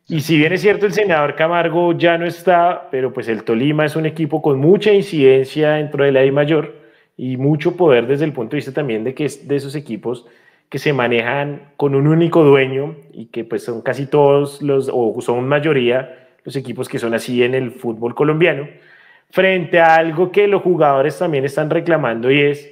Y 0.07 0.21
si 0.21 0.37
bien 0.37 0.51
es 0.51 0.61
cierto, 0.61 0.85
el 0.85 0.93
senador 0.93 1.35
Camargo 1.35 1.97
ya 1.97 2.17
no 2.17 2.25
está, 2.25 2.89
pero 2.91 3.13
pues 3.13 3.29
el 3.29 3.43
Tolima 3.43 3.85
es 3.85 3.95
un 3.95 4.05
equipo 4.05 4.41
con 4.41 4.59
mucha 4.59 4.91
incidencia 4.91 5.71
dentro 5.71 6.03
de 6.03 6.11
la 6.11 6.19
de 6.21 6.31
mayor 6.31 6.75
y 7.15 7.37
mucho 7.37 7.77
poder 7.77 8.07
desde 8.07 8.25
el 8.25 8.33
punto 8.33 8.51
de 8.51 8.57
vista 8.57 8.73
también 8.73 9.03
de 9.03 9.13
que 9.13 9.25
es 9.25 9.47
de 9.47 9.55
esos 9.55 9.75
equipos 9.75 10.27
que 10.67 10.79
se 10.79 10.91
manejan 10.91 11.69
con 11.77 11.95
un 11.95 12.07
único 12.07 12.43
dueño 12.43 12.95
y 13.13 13.27
que 13.27 13.43
pues 13.43 13.63
son 13.63 13.81
casi 13.81 14.07
todos 14.07 14.61
los, 14.61 14.89
o 14.91 15.15
son 15.21 15.47
mayoría 15.47 16.27
los 16.43 16.55
equipos 16.55 16.89
que 16.89 16.99
son 16.99 17.13
así 17.13 17.43
en 17.43 17.55
el 17.55 17.71
fútbol 17.71 18.15
colombiano, 18.15 18.67
frente 19.29 19.79
a 19.79 19.95
algo 19.95 20.31
que 20.31 20.47
los 20.47 20.61
jugadores 20.61 21.17
también 21.17 21.45
están 21.45 21.69
reclamando 21.69 22.29
y 22.31 22.41
es, 22.41 22.69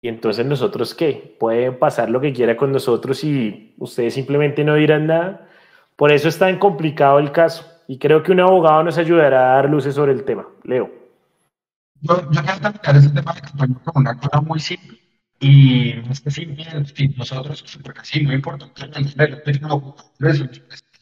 ¿y 0.00 0.08
entonces 0.08 0.46
nosotros 0.46 0.94
qué? 0.94 1.36
Pueden 1.38 1.78
pasar 1.78 2.10
lo 2.10 2.20
que 2.20 2.32
quiera 2.32 2.56
con 2.56 2.72
nosotros 2.72 3.22
y 3.24 3.74
ustedes 3.78 4.14
simplemente 4.14 4.64
no 4.64 4.74
dirán 4.74 5.06
nada. 5.06 5.48
Por 5.96 6.12
eso 6.12 6.28
es 6.28 6.38
tan 6.38 6.58
complicado 6.58 7.18
el 7.18 7.32
caso 7.32 7.66
y 7.88 7.98
creo 7.98 8.22
que 8.22 8.32
un 8.32 8.40
abogado 8.40 8.82
nos 8.82 8.98
ayudará 8.98 9.52
a 9.52 9.54
dar 9.56 9.70
luces 9.70 9.94
sobre 9.94 10.12
el 10.12 10.24
tema. 10.24 10.46
Leo. 10.64 10.90
Yo, 12.00 12.30
yo 12.30 12.42
quiero 12.42 12.60
terminar 12.60 12.96
ese 12.96 13.10
tema 13.10 13.32
de 13.32 13.40
campaña 13.40 13.74
con 13.84 14.02
una 14.02 14.18
cosa 14.18 14.40
muy 14.40 14.60
simple. 14.60 14.98
Y 15.40 15.90
es 16.10 16.20
que 16.20 16.30
sí, 16.30 17.14
nosotros, 17.16 17.78
porque 17.82 18.00
sí, 18.02 18.24
muy 18.24 18.34
importante, 18.34 18.82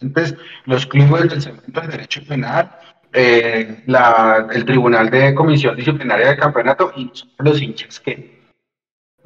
entonces, 0.01 0.37
los 0.67 0.87
clubes 0.87 1.31
del 1.31 1.41
Centro 1.41 1.83
de 1.83 1.89
Derecho 1.89 2.21
Penal, 2.29 2.71
eh, 3.15 3.83
la, 3.87 4.47
el 4.53 4.65
Tribunal 4.67 5.09
de 5.09 5.35
Comisión 5.35 5.75
Disciplinaria 5.75 6.29
de 6.29 6.37
Campeonato 6.37 6.93
y 6.97 7.11
los 7.39 7.63
hinchas 7.63 7.99
que. 8.01 8.36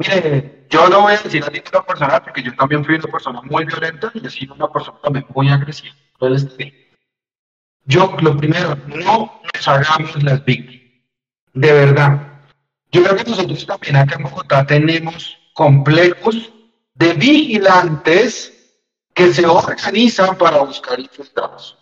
Mire, 0.01 0.67
yo 0.71 0.89
no 0.89 1.03
voy 1.03 1.13
a 1.13 1.19
decir 1.19 1.45
a 1.45 1.51
título 1.51 1.85
personal 1.85 2.23
porque 2.23 2.43
yo 2.43 2.55
también 2.55 2.83
fui 2.83 2.95
una 2.95 3.13
persona 3.13 3.43
muy 3.43 3.67
violenta 3.67 4.11
y 4.15 4.27
he 4.27 4.31
sido 4.31 4.55
una 4.55 4.73
persona 4.73 4.99
también 5.03 5.27
muy 5.35 5.51
agresiva. 5.51 5.95
yo, 7.85 8.17
lo 8.23 8.35
primero, 8.39 8.79
no 8.87 9.43
nos 9.53 9.69
hagamos 9.69 10.23
las 10.23 10.43
víctimas. 10.43 10.81
De 11.53 11.73
verdad. 11.73 12.27
Yo 12.91 13.03
creo 13.03 13.15
que 13.15 13.31
nosotros 13.31 13.67
también 13.67 13.97
acá 13.97 14.15
en 14.17 14.23
Bogotá 14.23 14.67
tenemos 14.67 15.37
complejos 15.53 16.51
de 16.95 17.13
vigilantes 17.13 18.75
que 19.13 19.35
se 19.35 19.45
organizan 19.45 20.39
para 20.39 20.63
buscar 20.63 20.99
infiltrados. 20.99 21.77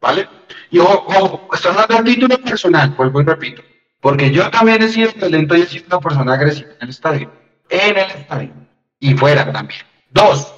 ¿Vale? 0.00 0.28
Y 0.70 0.78
ojo, 0.78 1.48
esto 1.52 1.72
no 1.72 1.80
es 1.80 1.90
a 1.90 2.04
título 2.04 2.38
personal, 2.38 2.90
vuelvo 2.90 3.20
y 3.20 3.24
repito, 3.24 3.62
porque 4.00 4.30
yo 4.30 4.48
también 4.50 4.80
he 4.82 4.88
sido 4.88 5.12
violento 5.12 5.56
y 5.56 5.62
he 5.62 5.66
sido 5.66 5.86
una 5.88 6.00
persona 6.00 6.34
agresiva 6.34 6.70
en 6.70 6.82
el 6.82 6.88
estadio, 6.90 7.39
en 7.70 7.96
el 7.96 8.10
estadio 8.10 8.52
y 8.98 9.14
fuera 9.14 9.50
también. 9.52 9.80
Dos, 10.10 10.52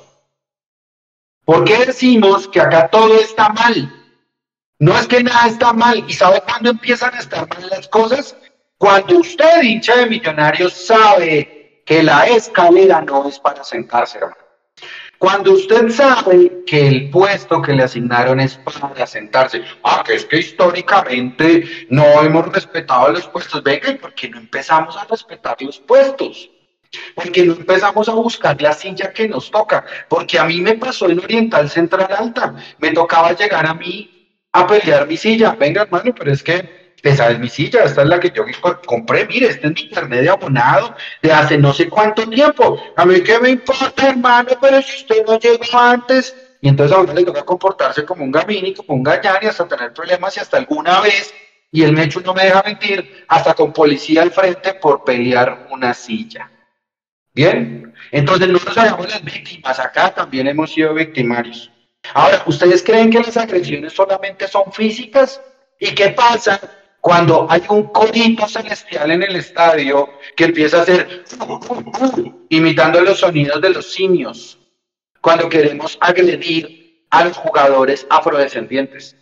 ¿por 1.45 1.65
qué 1.65 1.87
decimos 1.87 2.49
que 2.49 2.61
acá 2.61 2.89
todo 2.89 3.15
está 3.21 3.51
mal? 3.51 4.03
No 4.79 4.99
es 4.99 5.07
que 5.07 5.23
nada 5.23 5.47
está 5.47 5.73
mal. 5.73 6.05
¿Y 6.09 6.13
sabe 6.13 6.41
cuándo 6.41 6.71
empiezan 6.71 7.15
a 7.15 7.19
estar 7.19 7.49
mal 7.49 7.69
las 7.71 7.87
cosas? 7.87 8.37
Cuando 8.79 9.19
usted, 9.19 9.63
hincha 9.63 9.97
de 9.97 10.07
millonarios, 10.07 10.73
sabe 10.73 11.85
que 11.87 12.03
la 12.03 12.27
escalera 12.27 13.01
no 13.01 13.29
es 13.29 13.39
para 13.39 13.63
sentarse, 13.63 14.19
hermano. 14.19 14.37
Cuando 15.19 15.53
usted 15.53 15.89
sabe 15.91 16.65
que 16.67 16.89
el 16.89 17.11
puesto 17.11 17.63
que 17.63 17.75
le 17.75 17.85
asignaron 17.85 18.41
es 18.41 18.59
para 18.59 19.07
sentarse, 19.07 19.63
ah, 19.85 20.03
que 20.05 20.15
es 20.15 20.25
que 20.25 20.39
históricamente 20.39 21.87
no 21.91 22.05
hemos 22.25 22.53
respetado 22.53 23.13
los 23.13 23.29
puestos, 23.29 23.63
venga, 23.63 23.91
¿y 23.91 23.99
por 23.99 24.13
qué 24.15 24.29
no 24.31 24.39
empezamos 24.39 24.97
a 24.97 25.05
respetar 25.05 25.63
los 25.63 25.79
puestos? 25.79 26.51
Porque 27.15 27.45
no 27.45 27.55
empezamos 27.55 28.09
a 28.09 28.15
buscar 28.15 28.61
la 28.61 28.73
silla 28.73 29.13
que 29.13 29.29
nos 29.29 29.51
toca. 29.51 29.85
Porque 30.09 30.39
a 30.39 30.45
mí 30.45 30.61
me 30.61 30.75
pasó 30.75 31.09
en 31.09 31.19
Oriental 31.19 31.69
Central 31.69 32.09
Alta. 32.17 32.55
Me 32.79 32.91
tocaba 32.91 33.33
llegar 33.33 33.67
a 33.67 33.75
mí 33.75 34.39
a 34.53 34.67
pelear 34.67 35.07
mi 35.07 35.17
silla. 35.17 35.57
Venga, 35.59 35.83
hermano, 35.83 36.15
pero 36.15 36.33
es 36.33 36.43
que 36.43 36.83
esa 37.03 37.31
es 37.31 37.39
mi 37.39 37.49
silla, 37.49 37.83
esta 37.83 38.03
es 38.03 38.09
la 38.09 38.21
que 38.21 38.31
yo 38.31 38.45
compré, 38.87 39.27
mire, 39.27 39.49
este 39.49 39.67
es 39.67 39.75
mi 39.75 39.81
internet 39.81 40.21
de 40.21 40.29
abonado 40.29 40.95
de 41.21 41.33
hace 41.33 41.59
no 41.59 41.73
sé 41.73 41.89
cuánto 41.89 42.29
tiempo. 42.29 42.81
A 42.97 43.05
mí 43.05 43.21
qué 43.23 43.41
me 43.41 43.51
importa, 43.51 44.09
hermano, 44.09 44.51
pero 44.61 44.81
si 44.81 44.99
usted 44.99 45.25
no 45.27 45.39
llegó 45.39 45.65
antes. 45.79 46.35
Y 46.61 46.69
entonces 46.69 46.97
a 46.97 47.01
uno 47.01 47.13
le 47.13 47.25
toca 47.25 47.43
comportarse 47.45 48.05
como 48.05 48.23
un 48.23 48.31
gamini, 48.31 48.73
como 48.73 48.95
un 48.95 49.03
gañán 49.03 49.39
y 49.43 49.47
hasta 49.47 49.67
tener 49.67 49.93
problemas 49.93 50.37
y 50.37 50.41
hasta 50.41 50.59
alguna 50.59 51.01
vez, 51.01 51.35
y 51.73 51.83
el 51.83 51.93
Mecho 51.93 52.21
no 52.21 52.35
me 52.35 52.45
deja 52.45 52.63
mentir, 52.65 53.25
hasta 53.27 53.55
con 53.55 53.73
policía 53.73 54.23
al 54.23 54.31
frente 54.31 54.75
por 54.75 55.03
pelear 55.03 55.67
una 55.73 55.93
silla. 55.93 56.52
Bien, 57.35 57.95
entonces 58.11 58.49
no 58.49 58.59
nos 58.65 58.77
hagamos 58.77 59.09
las 59.09 59.25
víctimas, 59.25 59.79
acá 59.79 60.15
también 60.15 60.47
hemos 60.47 60.73
sido 60.73 60.93
victimarios. 60.95 61.71
Ahora, 62.15 62.43
¿ustedes 62.47 62.83
creen 62.83 63.11
que 63.11 63.21
las 63.21 63.37
agresiones 63.37 63.93
solamente 63.93 64.49
son 64.49 64.73
físicas? 64.73 65.41
¿Y 65.79 65.95
qué 65.95 66.11
pasa 66.11 66.61
cuando 67.03 67.49
hay 67.51 67.63
un 67.69 67.89
corito 67.89 68.47
celestial 68.47 69.11
en 69.11 69.25
el 69.25 69.35
estadio 69.35 70.09
que 70.37 70.45
empieza 70.45 70.79
a 70.79 70.83
hacer 70.83 71.25
imitando 72.49 73.01
los 73.01 73.19
sonidos 73.19 73.61
de 73.61 73.71
los 73.71 73.93
simios, 73.93 74.59
cuando 75.21 75.49
queremos 75.49 75.99
agredir 76.01 77.07
a 77.11 77.25
los 77.25 77.37
jugadores 77.37 78.07
afrodescendientes. 78.09 79.17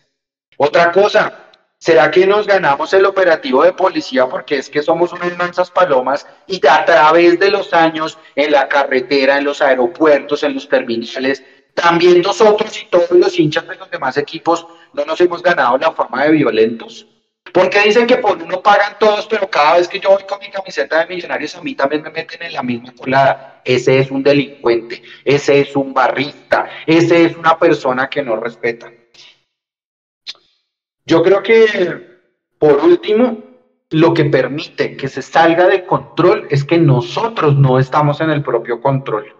Otra 0.59 0.93
cosa, 0.93 1.50
¿será 1.81 2.11
que 2.11 2.27
nos 2.27 2.47
ganamos 2.47 2.93
el 2.93 3.07
operativo 3.07 3.65
de 3.65 3.73
policía 3.73 4.29
porque 4.29 4.59
es 4.59 4.69
que 4.69 4.83
somos 4.83 5.13
unas 5.13 5.37
mansas 5.39 5.71
palomas 5.71 6.27
y 6.47 6.65
a 6.67 6.85
través 6.85 7.41
de 7.41 7.51
los 7.51 7.73
años 7.73 8.19
en 8.37 8.53
la 8.53 8.69
carretera, 8.69 9.39
en 9.39 9.45
los 9.45 9.63
aeropuertos, 9.63 10.43
en 10.43 10.55
los 10.55 10.69
terminales, 10.69 11.43
también 11.75 12.21
nosotros 12.21 12.81
y 12.83 12.87
todos 12.87 13.11
los 13.13 13.39
hinchas 13.39 13.67
de 13.67 13.77
los 13.77 13.91
demás 13.91 14.19
equipos 14.19 14.67
no 14.93 15.05
nos 15.07 15.21
hemos 15.21 15.43
ganado 15.43 15.79
la 15.79 15.93
fama 15.93 16.25
de 16.25 16.33
violentos? 16.33 17.07
Porque 17.53 17.81
dicen 17.81 18.07
que 18.07 18.19
por 18.19 18.41
uno 18.41 18.63
pagan 18.63 18.97
todos, 19.01 19.27
pero 19.27 19.51
cada 19.51 19.79
vez 19.79 19.89
que 19.89 19.99
yo 19.99 20.11
voy 20.11 20.23
con 20.25 20.39
mi 20.39 20.51
camiseta 20.51 21.01
de 21.01 21.15
millonarios, 21.15 21.57
a 21.57 21.63
mí 21.63 21.75
también 21.75 22.03
me 22.03 22.11
meten 22.11 22.43
en 22.43 22.53
la 22.53 22.63
misma 22.63 22.93
colada. 22.95 23.63
Ese 23.65 23.99
es 23.99 24.11
un 24.11 24.23
delincuente, 24.23 25.03
ese 25.25 25.61
es 25.61 25.75
un 25.75 25.93
barrista, 25.93 26.69
ese 26.87 27.25
es 27.25 27.37
una 27.37 27.59
persona 27.59 28.09
que 28.09 28.23
no 28.23 28.37
respeta. 28.37 28.93
Yo 31.11 31.25
creo 31.25 31.43
que, 31.43 32.21
por 32.57 32.85
último, 32.85 33.39
lo 33.91 34.15
que 34.15 34.27
permite 34.27 34.97
que 34.97 35.09
se 35.09 35.23
salga 35.23 35.67
de 35.67 35.85
control 35.85 36.47
es 36.51 36.63
que 36.63 36.79
nosotros 36.79 37.57
no 37.57 37.81
estamos 37.81 38.21
en 38.21 38.31
el 38.31 38.45
propio 38.45 38.81
control. 38.81 39.35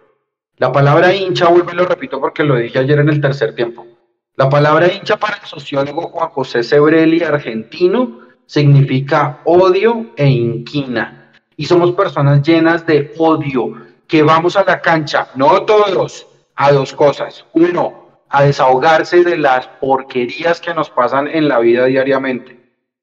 La 0.57 0.69
palabra 0.69 1.15
hincha, 1.15 1.47
vuelvo 1.47 1.71
y 1.71 1.75
lo 1.75 1.85
repito 1.85 2.19
porque 2.19 2.43
lo 2.43 2.57
dije 2.57 2.79
ayer 2.79 2.99
en 2.99 3.07
el 3.07 3.21
tercer 3.21 3.55
tiempo. 3.55 3.87
La 4.35 4.49
palabra 4.49 4.91
hincha 4.91 5.15
para 5.15 5.37
el 5.37 5.45
sociólogo 5.45 6.09
Juan 6.09 6.31
José 6.31 6.61
Sebrelli, 6.61 7.23
argentino, 7.23 8.19
significa 8.45 9.39
odio 9.45 10.07
e 10.17 10.27
inquina. 10.27 11.31
Y 11.55 11.63
somos 11.63 11.93
personas 11.93 12.45
llenas 12.45 12.85
de 12.85 13.13
odio, 13.17 13.75
que 14.09 14.23
vamos 14.23 14.57
a 14.57 14.65
la 14.65 14.81
cancha, 14.81 15.29
no 15.35 15.61
todos, 15.61 16.27
a 16.53 16.73
dos 16.73 16.91
cosas. 16.91 17.45
Uno, 17.53 18.00
a 18.31 18.43
desahogarse 18.43 19.23
de 19.23 19.37
las 19.37 19.67
porquerías 19.67 20.61
que 20.61 20.73
nos 20.73 20.89
pasan 20.89 21.27
en 21.27 21.49
la 21.49 21.59
vida 21.59 21.85
diariamente. 21.85 22.57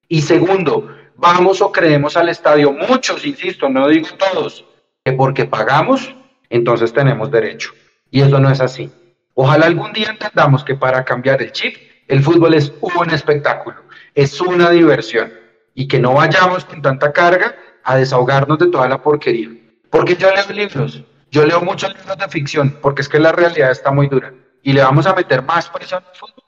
Y 0.09 0.23
segundo, 0.23 0.89
vamos 1.17 1.61
o 1.61 1.71
creemos 1.71 2.17
al 2.17 2.31
estadio, 2.31 2.73
muchos, 2.73 3.27
insisto, 3.27 3.69
no 3.69 3.89
digo 3.89 4.09
todos, 4.17 4.65
que 5.05 5.13
porque 5.13 5.45
pagamos, 5.45 6.15
entonces 6.49 6.95
tenemos 6.95 7.31
derecho. 7.31 7.73
Y 8.11 8.23
eso 8.23 8.41
no 8.41 8.51
es 8.51 8.63
así. 8.63 8.91
Ojalá 9.35 9.67
algún 9.67 9.93
día 9.93 10.09
entendamos 10.09 10.65
que 10.65 10.75
para 10.75 11.05
cambiar 11.05 11.43
el 11.43 11.53
chip, 11.53 11.77
el 12.09 12.23
fútbol 12.23 12.55
es 12.55 12.73
un 12.81 13.11
espectáculo, 13.11 13.77
es 14.15 14.41
una 14.41 14.71
diversión 14.71 15.31
y 15.75 15.87
que 15.87 16.01
no 16.01 16.15
vayamos 16.15 16.65
con 16.65 16.81
tanta 16.81 17.13
carga 17.13 17.55
a 17.85 17.97
desahogarnos 17.97 18.59
de 18.59 18.69
toda 18.69 18.89
la 18.89 19.03
porquería. 19.03 19.51
Porque 19.91 20.17
yo 20.17 20.31
leo 20.31 20.49
libros, 20.55 21.03
yo 21.31 21.45
leo 21.45 21.61
muchos 21.61 21.95
libros 21.95 22.17
de 22.17 22.29
ficción, 22.29 22.79
porque 22.81 23.03
es 23.03 23.11
que 23.11 23.19
la 23.19 23.33
realidad 23.33 23.71
está 23.71 23.91
muy 23.91 24.09
dura 24.09 24.33
y 24.69 24.75
le 24.75 24.83
vamos 24.83 25.07
a 25.07 25.15
meter 25.15 25.41
más 25.43 25.71
presión 25.71 26.05
al 26.07 26.15
fútbol. 26.15 26.45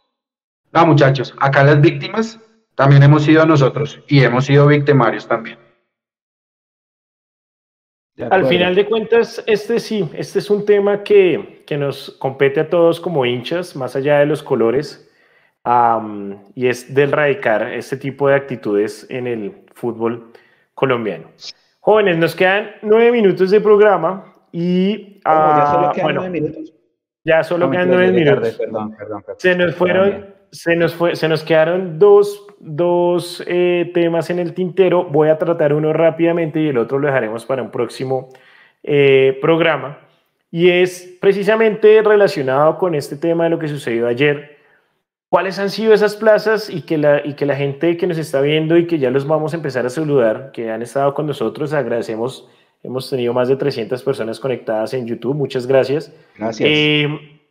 No, 0.73 0.85
muchachos, 0.85 1.35
acá 1.41 1.65
las 1.65 1.81
víctimas 1.81 2.39
También 2.75 3.03
hemos 3.03 3.23
sido 3.23 3.47
nosotros 3.47 3.99
y 4.09 4.23
hemos 4.23 4.45
sido 4.45 4.67
victimarios 4.67 5.27
también. 5.27 5.59
Al 8.31 8.45
final 8.47 8.75
de 8.75 8.85
cuentas, 8.87 9.43
este 9.47 9.81
sí, 9.81 10.07
este 10.13 10.39
es 10.39 10.51
un 10.51 10.67
tema 10.67 11.03
que, 11.03 11.65
que 11.67 11.79
nos 11.79 12.11
compete 12.19 12.61
a 12.61 12.69
todos 12.69 13.01
como 13.01 13.25
hinchas, 13.25 13.75
más 13.75 13.97
allá 13.97 14.19
de 14.19 14.27
los 14.27 14.43
colores, 14.43 15.11
y 16.55 16.67
es 16.67 16.95
del 16.95 17.13
radicar 17.13 17.73
este 17.73 17.97
tipo 17.97 18.29
de 18.29 18.35
actitudes 18.35 19.07
en 19.09 19.27
el 19.27 19.65
fútbol 19.75 20.33
colombiano. 20.75 21.31
Jóvenes, 21.81 22.19
nos 22.19 22.37
quedan 22.37 22.73
nueve 22.83 23.13
minutos 23.13 23.51
de 23.51 23.61
programa 23.63 24.35
y... 24.53 25.21
ya 25.25 25.67
solo 25.73 25.87
ah, 25.89 25.93
quedan 25.95 26.15
nueve 26.15 26.31
minutos. 26.31 26.80
Ya 27.25 27.43
solo 27.45 27.71
quedan 27.71 27.91
nueve 27.91 28.13
minutos. 28.13 28.55
perdón, 28.55 28.97
perdón, 28.97 29.23
perdón, 29.23 29.37
Se 29.39 29.55
nos 29.55 29.75
fueron, 29.75 30.27
se 30.51 30.77
nos, 30.77 30.95
fue, 30.95 31.17
se 31.17 31.29
nos 31.29 31.45
quedaron 31.45 31.99
dos, 31.99 32.47
dos 32.59 33.43
eh, 33.47 33.91
temas 33.93 34.31
en 34.31 34.39
el 34.39 34.55
tintero. 34.55 35.05
Voy 35.05 35.29
a 35.29 35.39
tratar 35.39 35.73
uno 35.75 35.93
rápidamente 35.93 36.61
y 36.61 36.69
el 36.69 36.79
otro 36.79 36.99
lo 36.99 37.07
dejaremos 37.07 37.45
para 37.45 37.63
un 37.63 37.71
próximo 37.71 38.31
eh, 38.83 39.39
programa. 39.41 39.99
Y 40.51 40.71
es 40.71 41.19
precisamente 41.21 42.03
relacionado 42.03 42.79
con 42.79 42.95
este 42.95 43.17
tema 43.17 43.45
de 43.45 43.51
lo 43.51 43.59
que 43.59 43.69
sucedió 43.69 44.09
ayer. 44.09 44.59
¿Cuáles 45.29 45.61
han 45.61 45.71
sido 45.71 45.95
esas 45.95 46.17
plazas 46.17 46.69
y 46.69 46.83
que, 46.83 46.99
la, 46.99 47.25
y 47.25 47.35
que 47.35 47.47
la 47.47 47.55
gente 47.55 47.97
que 47.97 48.09
nos 48.09 48.19
está 48.19 48.41
viendo 48.41 48.77
y 48.77 48.89
que 48.89 48.99
ya 48.99 49.11
los 49.11 49.29
vamos 49.29 49.53
a 49.53 49.57
empezar 49.57 49.87
a 49.87 49.91
saludar, 49.91 50.51
que 50.53 50.73
han 50.73 50.83
estado 50.83 51.15
con 51.15 51.27
nosotros, 51.27 51.73
agradecemos 51.73 52.49
Hemos 52.83 53.11
tenido 53.11 53.35
más 53.35 53.49
de 53.49 53.57
300 53.57 54.03
personas 54.03 54.41
conectadas 54.41 54.95
en 54.95 55.07
YouTube. 55.07 55.35
Muchas 55.35 55.67
gracias. 55.67 56.15
Gracias. 56.37 56.69
Eh, 56.71 57.09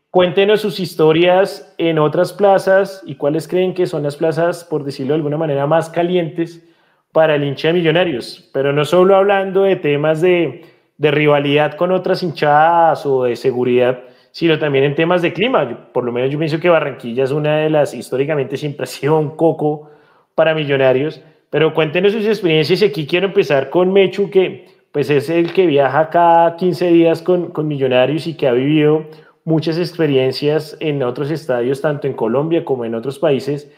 cuéntenos 0.10 0.62
sus 0.62 0.80
historias 0.80 1.74
en 1.78 2.00
otras 2.00 2.34
plazas 2.34 3.04
y 3.06 3.16
cuáles 3.16 3.48
creen 3.48 3.74
que 3.74 3.86
son 3.86 4.04
las 4.04 4.16
plazas, 4.16 4.64
por 4.64 4.84
decirlo 4.84 5.14
de 5.14 5.18
alguna 5.18 5.38
manera, 5.38 5.68
más 5.68 5.90
calientes 5.90 6.68
para 7.12 7.36
el 7.36 7.44
hincha 7.44 7.68
de 7.68 7.76
Millonarios. 7.76 8.50
Pero 8.54 8.74
no 8.74 8.86
solo 8.86 9.16
hablando 9.16 9.64
de 9.64 9.76
temas 9.76 10.20
de, 10.20 10.66
de 10.98 11.12
rivalidad 11.12 11.76
con 11.76 11.92
otras 11.92 12.24
hinchadas 12.24 13.06
o 13.06 13.26
de 13.26 13.36
seguridad, 13.36 14.00
sino 14.32 14.58
también 14.58 14.84
en 14.84 14.96
temas 14.96 15.22
de 15.22 15.32
clima. 15.32 15.92
Por 15.94 16.06
lo 16.06 16.12
menos 16.12 16.32
yo 16.32 16.40
pienso 16.40 16.60
que 16.60 16.70
Barranquilla 16.70 17.24
es 17.24 17.32
una 17.32 17.58
de 17.58 17.70
las, 17.70 17.94
históricamente 17.94 18.58
siempre 18.58 18.86
ha 18.86 18.88
sido 18.88 19.20
un 19.20 19.36
coco 19.36 19.92
para 20.34 20.56
Millonarios. 20.56 21.22
Pero 21.52 21.74
cuéntenos 21.74 22.14
sus 22.14 22.26
experiencias 22.26 22.82
y 22.82 22.86
aquí 22.86 23.06
quiero 23.08 23.28
empezar 23.28 23.70
con 23.70 23.92
Mechu, 23.92 24.30
que 24.30 24.79
pues 24.91 25.10
es 25.10 25.30
el 25.30 25.53
que 25.53 25.66
viaja 25.66 26.10
cada 26.10 26.56
15 26.56 26.88
días 26.88 27.22
con, 27.22 27.52
con 27.52 27.68
Millonarios 27.68 28.28
y 28.28 28.36
que 28.36 28.48
ha 28.48 28.53
vivido 28.53 29.06
muchas 29.44 29.78
experiencias 29.78 30.78
en 30.80 31.03
otros 31.03 31.32
estadios, 31.32 31.82
tanto 31.82 32.07
en 32.07 32.14
Colombia 32.14 32.66
como 32.66 32.86
en 32.86 32.95
otros 32.95 33.20
países, 33.20 33.72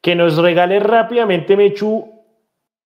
que 0.00 0.14
nos 0.14 0.36
regale 0.36 0.80
rápidamente, 0.80 1.56
Mechu, 1.56 2.08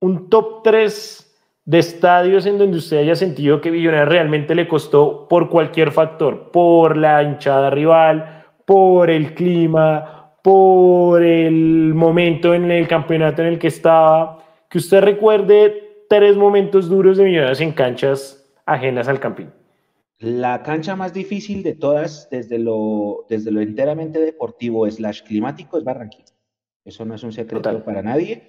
un 0.00 0.28
top 0.28 0.62
3 0.64 1.28
de 1.64 1.78
estadios 1.78 2.46
en 2.46 2.58
donde 2.58 2.78
usted 2.78 2.98
haya 2.98 3.14
sentido 3.14 3.60
que 3.60 3.70
Millonarios 3.70 4.08
realmente 4.08 4.54
le 4.54 4.66
costó 4.66 5.28
por 5.28 5.48
cualquier 5.48 5.92
factor, 5.92 6.50
por 6.50 6.96
la 6.96 7.22
hinchada 7.22 7.70
rival, 7.70 8.44
por 8.64 9.10
el 9.10 9.34
clima, 9.34 10.32
por 10.42 11.22
el 11.22 11.94
momento 11.94 12.54
en 12.54 12.70
el 12.70 12.88
campeonato 12.88 13.42
en 13.42 13.48
el 13.48 13.58
que 13.58 13.68
estaba, 13.68 14.38
que 14.68 14.78
usted 14.78 15.02
recuerde 15.02 15.81
tres 16.12 16.36
momentos 16.36 16.90
duros 16.90 17.16
de 17.16 17.24
Millonarios 17.24 17.62
en 17.62 17.72
canchas 17.72 18.46
ajenas 18.66 19.08
al 19.08 19.18
campín. 19.18 19.50
La 20.18 20.62
cancha 20.62 20.94
más 20.94 21.14
difícil 21.14 21.62
de 21.62 21.72
todas, 21.72 22.28
desde 22.28 22.58
lo, 22.58 23.24
desde 23.30 23.50
lo 23.50 23.62
enteramente 23.62 24.20
deportivo 24.20 24.86
slash 24.90 25.22
climático, 25.22 25.78
es 25.78 25.84
Barranquilla. 25.84 26.34
Eso 26.84 27.06
no 27.06 27.14
es 27.14 27.22
un 27.22 27.32
secreto 27.32 27.82
para 27.82 28.02
nadie. 28.02 28.42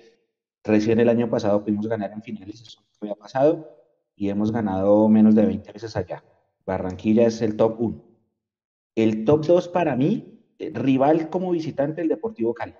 Recién 0.61 0.99
el 0.99 1.07
año 1.07 1.29
pasado 1.29 1.63
pudimos 1.63 1.87
ganar 1.87 2.11
en 2.11 2.21
finales, 2.21 2.61
eso 2.63 2.81
había 2.99 3.15
pasado, 3.15 3.69
y 4.13 4.27
hemos 4.27 4.51
ganado 4.51 5.07
menos 5.07 5.33
de 5.33 5.45
20 5.45 5.71
veces 5.71 5.95
allá. 5.95 6.21
Barranquilla 6.65 7.27
es 7.27 7.41
el 7.41 7.55
top 7.55 7.79
1. 7.79 8.03
El 8.95 9.23
top 9.23 9.45
2 9.45 9.69
para 9.69 9.95
mí, 9.95 10.37
eh, 10.59 10.69
rival 10.73 11.29
como 11.29 11.51
visitante, 11.51 12.01
el 12.01 12.09
Deportivo 12.09 12.53
Cali. 12.53 12.73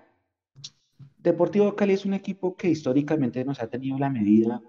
Deportivo 1.24 1.74
Cali 1.74 1.94
es 1.94 2.04
un 2.04 2.14
equipo 2.14 2.58
que 2.58 2.68
históricamente 2.68 3.46
nos 3.46 3.62
ha 3.62 3.70
tenido 3.70 3.98
la 3.98 4.10
medida 4.10 4.62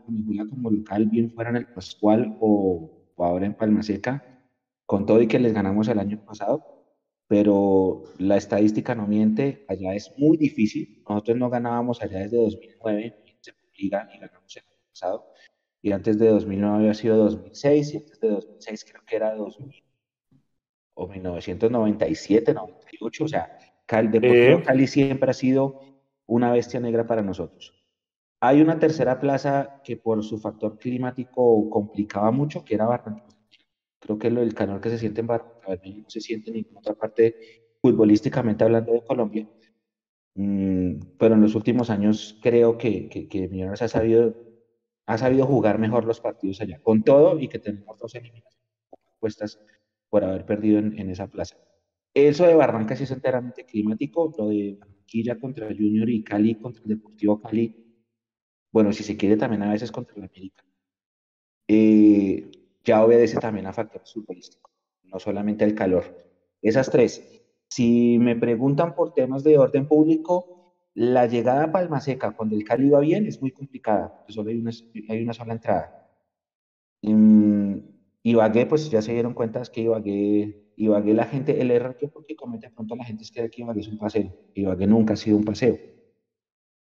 como 0.49 0.71
local, 0.71 1.07
bien 1.07 1.33
fuera 1.33 1.51
en 1.51 1.57
el 1.57 1.67
Pascual 1.67 2.37
o, 2.41 2.93
ahora 3.19 3.47
en 3.47 3.55
Palma 3.55 3.83
Seca, 3.83 4.41
con 4.87 5.05
todo 5.05 5.21
y 5.21 5.27
que 5.27 5.41
les 5.41 5.53
ganamos 5.53 5.89
el 5.89 5.99
año 5.99 6.25
pasado, 6.25 6.87
pero 7.27 8.05
la 8.19 8.37
estadística 8.37 8.95
no 8.95 9.09
miente, 9.09 9.65
allá 9.67 9.95
es 9.95 10.15
muy 10.17 10.37
difícil. 10.37 11.03
Nosotros 11.09 11.37
no 11.39 11.51
ganábamos 11.51 12.01
allá 12.01 12.21
desde 12.21 12.37
2009, 12.37 13.17
se 13.41 13.53
Liga 13.77 14.09
y 14.15 14.21
ganamos 14.21 14.57
el 14.57 14.63
año 14.63 14.79
pasado, 14.91 15.27
y 15.83 15.91
antes 15.91 16.21
de 16.21 16.29
2009 16.29 16.77
había 16.77 16.95
sido 16.95 17.17
2006, 17.17 17.95
y 17.95 17.97
antes 17.97 18.21
de 18.21 18.29
2006 18.29 18.85
creo 18.85 19.03
que 19.05 19.17
era 19.17 19.35
2000, 19.35 19.85
o 20.95 21.09
1997, 21.09 22.55
98, 22.55 23.25
o 23.25 23.29
sea, 23.29 23.59
el 23.89 24.11
Deportivo 24.13 24.63
Cali 24.63 24.87
siempre 24.87 25.31
ha 25.31 25.35
sido 25.35 25.94
una 26.27 26.53
bestia 26.53 26.81
negra 26.81 27.07
para 27.07 27.23
nosotros. 27.23 27.73
Hay 28.41 28.61
una 28.61 28.79
tercera 28.79 29.19
plaza 29.21 29.81
que 29.83 29.97
por 29.97 30.23
su 30.23 30.39
factor 30.39 30.79
climático 30.79 31.69
complicaba 31.71 32.31
mucho, 32.31 32.65
que 32.65 32.75
era 32.75 32.87
Barranquilla. 32.87 33.39
Creo 33.99 34.19
que 34.19 34.31
lo 34.31 34.41
del 34.41 34.55
calor 34.55 34.81
que 34.81 34.91
se 34.91 34.99
siente 34.99 35.23
en 35.23 35.29
Barranquilla 35.29 36.03
no 36.03 36.11
se 36.11 36.21
siente 36.21 36.51
en 36.51 36.57
ninguna 36.57 36.81
otra 36.81 36.95
parte 36.95 37.37
futbolísticamente 37.81 38.65
hablando 38.65 38.93
de 38.93 39.05
Colombia. 39.05 39.49
Mm, 40.35 41.17
pero 41.19 41.35
en 41.35 41.41
los 41.41 41.55
últimos 41.55 41.91
años 41.91 42.39
creo 42.43 42.77
que, 42.77 43.09
que, 43.09 43.49
Millonarios 43.49 43.83
ha 43.83 43.89
sabido, 43.89 44.35
jugar 45.47 45.79
mejor 45.79 46.05
los 46.05 46.21
partidos 46.21 46.61
allá, 46.61 46.81
con 46.83 47.03
todo 47.03 47.39
y 47.39 47.49
que 47.49 47.59
tenemos 47.59 47.99
dos 47.99 48.15
eliminaciones 48.15 48.69
puestas 49.21 49.61
por 50.11 50.25
haber 50.25 50.45
perdido 50.45 50.79
en, 50.81 50.99
en 50.99 51.11
esa 51.11 51.29
plaza. 51.29 51.57
Eso 52.13 52.47
de 52.47 52.55
Barranca 52.55 52.97
sí 52.97 53.05
es 53.05 53.11
enteramente 53.11 53.65
climático, 53.65 54.33
lo 54.37 54.49
de 54.49 54.79
Barranquilla 55.05 55.39
contra 55.39 55.69
Junior 55.69 56.09
y 56.09 56.25
Cali 56.25 56.55
contra 56.57 56.83
el 56.83 56.89
Deportivo 56.89 57.41
Cali. 57.41 57.77
Bueno, 58.73 58.93
si 58.93 59.03
se 59.05 59.17
quiere 59.17 59.37
también 59.37 59.63
a 59.63 59.71
veces 59.71 59.93
contra 59.93 60.17
el 60.17 60.25
América. 60.25 60.65
Eh, 61.69 62.51
ya 62.85 63.05
obedece 63.05 63.39
también 63.39 63.67
a 63.67 63.73
factores 63.73 64.13
futbolísticos, 64.13 64.73
no 65.05 65.19
solamente 65.19 65.65
al 65.65 65.75
calor. 65.75 66.05
Esas 66.61 66.91
tres. 66.91 67.23
Si 67.69 68.19
me 68.19 68.37
preguntan 68.37 68.95
por 68.95 69.15
temas 69.15 69.43
de 69.45 69.59
orden 69.59 69.87
público, 69.89 70.75
la 70.95 71.27
llegada 71.27 71.65
a 71.65 71.73
Palma 71.73 72.01
Seca 72.01 72.33
cuando 72.33 72.57
el 72.57 72.65
Cali 72.65 72.89
va 72.89 73.01
bien 73.01 73.27
es 73.27 73.41
muy 73.41 73.51
complicada, 73.51 74.25
solo 74.29 74.51
hay 74.51 74.59
una, 74.59 74.71
hay 75.09 75.23
una 75.23 75.33
sola 75.33 75.55
entrada. 75.55 76.09
Mm, 77.03 77.79
Ibagué, 78.23 78.67
pues 78.67 78.91
ya 78.91 79.03
se 79.03 79.13
dieron 79.13 79.35
cuenta 79.35 79.63
que 79.63 79.83
Ibagué 79.83 80.64
Ibagué 80.77 81.15
la 81.15 81.25
gente, 81.25 81.61
el 81.61 81.71
error 81.71 81.97
que 81.97 82.09
porque 82.09 82.35
comete 82.37 82.71
pronto 82.71 82.97
la 82.97 83.05
gente 83.05 83.23
es 83.23 83.31
que 83.31 83.43
aquí 83.43 83.63
Ibagué 83.63 83.81
es 83.81 83.89
un 83.89 83.99
paseo. 83.99 84.33
Ibagué 84.55 84.87
nunca 84.87 85.15
ha 85.15 85.17
sido 85.17 85.37
un 85.37 85.45
paseo. 85.45 85.79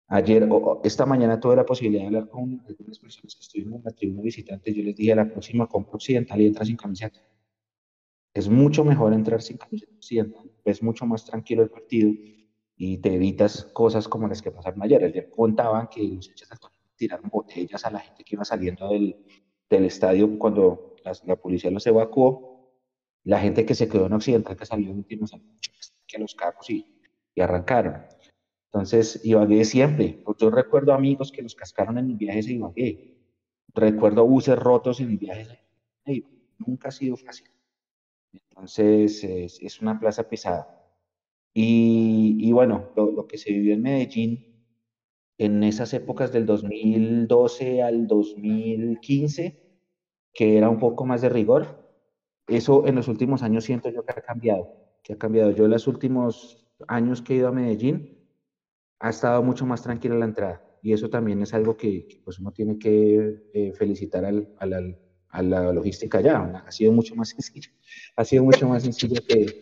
Ayer, 0.08 0.46
o, 0.52 0.82
esta 0.84 1.06
mañana 1.06 1.40
tuve 1.40 1.56
la 1.56 1.66
posibilidad 1.66 2.02
de 2.02 2.08
hablar 2.08 2.28
con 2.28 2.62
algunas 2.68 3.00
personas 3.00 3.34
que 3.34 3.42
estuvieron 3.42 3.76
en 3.76 3.84
la 3.84 3.92
tribuna 3.92 4.22
visitante. 4.22 4.74
Yo 4.74 4.84
les 4.84 4.96
dije, 4.96 5.16
la 5.16 5.30
próxima 5.30 5.68
compra 5.68 5.96
occidental 5.96 6.42
y 6.42 6.48
entra 6.48 6.66
sin 6.66 6.76
camiseta. 6.76 7.20
Es 8.34 8.50
mucho 8.50 8.84
mejor 8.84 9.14
entrar 9.14 9.42
sin 9.42 9.58
camiseta 9.58 9.94
occidental. 9.96 10.52
Es 10.66 10.84
mucho 10.84 11.06
más 11.06 11.24
tranquilo 11.24 11.64
el 11.64 11.70
partido 11.70 12.12
y 12.76 12.98
te 12.98 13.16
evitas 13.16 13.64
cosas 13.74 14.08
como 14.08 14.28
las 14.28 14.42
que 14.42 14.52
pasaron 14.52 14.82
ayer. 14.84 15.02
Ayer 15.04 15.30
contaban 15.30 15.88
que 15.88 16.04
los 16.04 16.28
hinchas 16.28 16.50
tiraron 16.98 17.30
botellas 17.30 17.86
a 17.86 17.92
la 17.92 18.00
gente 18.00 18.26
que 18.26 18.36
iba 18.36 18.44
saliendo 18.44 18.90
del, 18.90 19.16
del 19.70 19.86
estadio 19.86 20.38
cuando 20.38 20.98
la, 21.06 21.14
la 21.26 21.36
policía 21.38 21.72
los 21.72 21.88
evacuó 21.88 22.51
la 23.24 23.40
gente 23.40 23.66
que 23.66 23.76
se 23.76 23.88
quedó 23.88 24.08
en 24.08 24.14
Occidental, 24.14 24.56
que 24.56 24.66
salió 24.66 24.90
en 24.90 24.98
últimos 24.98 25.34
años, 25.34 25.60
que 26.08 26.18
los 26.20 26.36
carros 26.36 26.70
y, 26.70 26.86
y 27.36 27.42
arrancaron. 27.42 28.04
Entonces, 28.66 29.20
Ibagué 29.24 29.66
siempre. 29.66 30.24
Yo 30.40 30.50
recuerdo 30.50 30.94
amigos 30.94 31.32
que 31.32 31.42
los 31.42 31.56
cascaron 31.56 31.98
en 31.98 32.18
viajes 32.18 32.48
a 32.48 32.52
Ibagué. 32.52 33.18
Recuerdo 33.74 34.26
buses 34.26 34.58
rotos 34.58 35.00
en 35.02 35.18
viajes 35.18 35.50
a. 35.50 35.60
Nunca 36.58 36.90
ha 36.90 36.92
sido 36.92 37.18
fácil. 37.18 37.48
Entonces, 38.32 39.24
es, 39.24 39.82
una 39.82 40.00
plaza 40.00 40.30
pesada. 40.30 40.78
Y, 41.54 42.38
y 42.40 42.52
bueno, 42.54 42.92
lo, 42.96 43.12
lo, 43.12 43.28
que 43.28 43.38
se 43.38 43.52
vivió 43.52 43.74
en 43.74 43.82
Medellín 43.82 44.52
en 45.38 45.64
esas 45.64 45.94
épocas 45.94 46.32
del 46.32 46.46
2012 46.46 47.82
al 47.82 48.08
2015, 48.08 49.60
que 50.34 50.58
era 50.58 50.70
un 50.70 50.80
poco 50.80 51.06
más 51.06 51.22
de 51.22 51.30
rigor, 51.30 51.81
eso 52.48 52.88
en 52.88 52.96
los 52.96 53.08
últimos 53.08 53.44
años 53.44 53.64
siento 53.64 53.90
yo 53.90 54.04
que 54.06 54.12
ha 54.12 54.22
cambiado, 54.22 54.70
que 55.04 55.14
ha 55.14 55.18
cambiado. 55.18 55.52
Yo 55.52 55.66
en 55.66 55.72
los 55.72 55.88
últimos 55.88 56.68
años 56.88 57.22
que 57.22 57.34
he 57.34 57.38
ido 57.38 57.48
a 57.48 57.52
Medellín, 57.52 58.18
ha 59.00 59.10
estado 59.10 59.42
mucho 59.44 59.66
más 59.66 59.82
tranquila 59.82 60.16
la 60.16 60.26
entrada. 60.26 60.62
Y 60.82 60.94
eso 60.94 61.10
también 61.10 61.42
es 61.42 61.54
algo 61.54 61.78
que, 61.78 62.22
pues 62.24 62.40
uno 62.40 62.52
tiene 62.52 62.78
que 62.78 63.50
eh, 63.54 63.72
felicitar 63.74 64.26
al, 64.26 64.50
al, 64.58 64.98
a 65.30 65.42
la 65.42 65.72
logística 65.72 66.22
ya. 66.22 66.64
Ha 66.66 66.72
sido 66.72 66.92
mucho 66.92 67.16
más 67.16 67.30
sencillo. 67.38 67.72
Ha 68.16 68.26
sido 68.26 68.44
mucho 68.44 68.68
más 68.68 68.84
sencillo 68.84 69.22
que, 69.28 69.60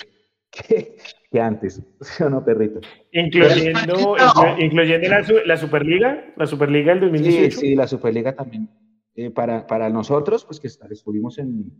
que 1.31 1.39
antes, 1.39 1.81
¿sí 2.01 2.23
o 2.23 2.29
no, 2.29 2.43
perrito? 2.43 2.79
Incluyendo, 3.11 4.15
incluyendo 4.57 5.07
la, 5.45 5.57
Superliga, 5.57 6.33
la 6.35 6.47
Superliga 6.47 6.93
del 6.93 7.01
2018. 7.01 7.51
Sí, 7.51 7.67
sí, 7.67 7.75
la 7.75 7.87
Superliga 7.87 8.35
también. 8.35 8.69
Eh, 9.15 9.29
para, 9.29 9.67
para 9.67 9.89
nosotros, 9.89 10.45
pues 10.45 10.59
que 10.59 10.67
estuvimos 10.67 11.37
en, 11.39 11.71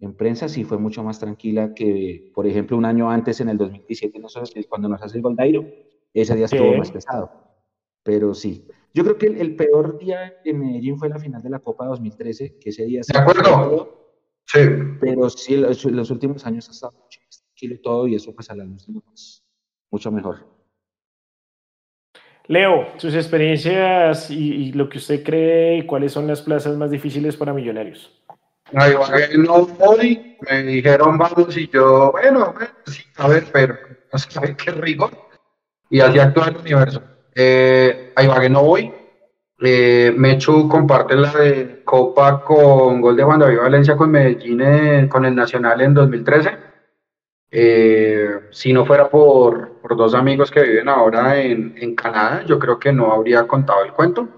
en 0.00 0.14
prensa, 0.14 0.48
sí 0.48 0.64
fue 0.64 0.78
mucho 0.78 1.04
más 1.04 1.18
tranquila 1.18 1.74
que, 1.74 2.30
por 2.34 2.46
ejemplo, 2.46 2.76
un 2.76 2.84
año 2.84 3.10
antes, 3.10 3.40
en 3.40 3.50
el 3.50 3.58
2017, 3.58 4.18
nosotros, 4.18 4.52
cuando 4.68 4.88
nos 4.88 5.02
hace 5.02 5.18
el 5.18 5.22
Goldairo, 5.22 5.64
ese 6.14 6.34
día 6.34 6.46
estuvo 6.46 6.74
más 6.74 6.90
pesado. 6.90 7.30
Pero 8.02 8.34
sí, 8.34 8.66
yo 8.94 9.04
creo 9.04 9.18
que 9.18 9.26
el, 9.26 9.56
peor 9.56 9.98
día 9.98 10.40
en 10.44 10.58
Medellín 10.58 10.98
fue 10.98 11.08
la 11.08 11.18
final 11.18 11.42
de 11.42 11.50
la 11.50 11.58
Copa 11.58 11.86
2013, 11.86 12.58
que 12.58 12.70
ese 12.70 12.86
día... 12.86 13.02
¿De 13.06 13.18
acuerdo? 13.18 14.16
Sí. 14.46 14.60
Pero 15.00 15.28
sí, 15.30 15.56
los, 15.56 15.84
los 15.84 16.10
últimos 16.10 16.46
años 16.46 16.68
ha 16.68 16.72
estado 16.72 16.92
mucho 16.92 17.20
más 17.26 17.42
tranquilo 17.42 17.74
y 17.74 17.82
todo, 17.82 18.06
y 18.08 18.14
eso 18.14 18.34
pues 18.34 18.50
a 18.50 18.56
la 18.56 18.64
luz 18.64 18.86
de 18.86 18.94
mucho 19.90 20.10
mejor. 20.10 20.60
Leo, 22.50 22.88
sus 22.96 23.14
experiencias 23.14 24.28
y, 24.28 24.72
lo 24.72 24.88
que 24.88 24.98
usted 24.98 25.22
cree, 25.22 25.86
cuáles 25.86 26.10
son 26.10 26.26
las 26.26 26.42
plazas 26.42 26.76
más 26.76 26.90
difíciles 26.90 27.36
para 27.36 27.54
millonarios. 27.54 28.19
No 28.72 29.66
voy, 29.66 30.36
me 30.48 30.62
dijeron 30.62 31.18
vamos 31.18 31.56
y 31.56 31.68
yo, 31.68 32.12
bueno, 32.12 32.54
sí, 32.86 33.02
a 33.16 33.28
ver, 33.28 33.46
pero 33.52 33.76
no 34.12 34.18
sé 34.18 34.56
qué 34.56 34.70
rigor. 34.72 35.10
Y 35.88 36.00
así 36.00 36.18
actúa 36.18 36.48
el 36.48 36.56
universo. 36.56 37.02
Eh, 37.34 38.12
a 38.14 38.22
Ibagué 38.22 38.48
no 38.48 38.62
voy. 38.62 38.92
Eh, 39.62 40.14
Mechu 40.16 40.68
comparte 40.68 41.14
la 41.16 41.32
de 41.32 41.82
Copa 41.84 42.42
con 42.42 43.00
gol 43.00 43.16
de 43.16 43.24
Juan 43.24 43.40
David 43.40 43.58
Valencia 43.58 43.96
con 43.96 44.10
Medellín 44.10 45.08
con 45.08 45.26
el 45.26 45.34
Nacional 45.34 45.80
en 45.80 45.94
2013. 45.94 46.70
Eh, 47.52 48.48
si 48.50 48.72
no 48.72 48.86
fuera 48.86 49.10
por, 49.10 49.80
por, 49.80 49.96
dos 49.96 50.14
amigos 50.14 50.52
que 50.52 50.62
viven 50.62 50.88
ahora 50.88 51.40
en, 51.40 51.74
en, 51.76 51.96
Canadá, 51.96 52.44
yo 52.46 52.60
creo 52.60 52.78
que 52.78 52.92
no 52.92 53.12
habría 53.12 53.46
contado 53.48 53.84
el 53.84 53.92
cuento. 53.92 54.28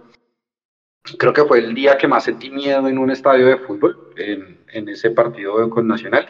Creo 1.18 1.32
que 1.32 1.44
fue 1.44 1.58
el 1.58 1.74
día 1.74 1.98
que 1.98 2.06
más 2.06 2.24
sentí 2.24 2.50
miedo 2.50 2.86
en 2.86 2.98
un 2.98 3.10
estadio 3.10 3.46
de 3.46 3.58
fútbol, 3.58 4.12
en, 4.16 4.58
en 4.72 4.88
ese 4.88 5.10
partido 5.10 5.68
con 5.68 5.88
Nacional. 5.88 6.26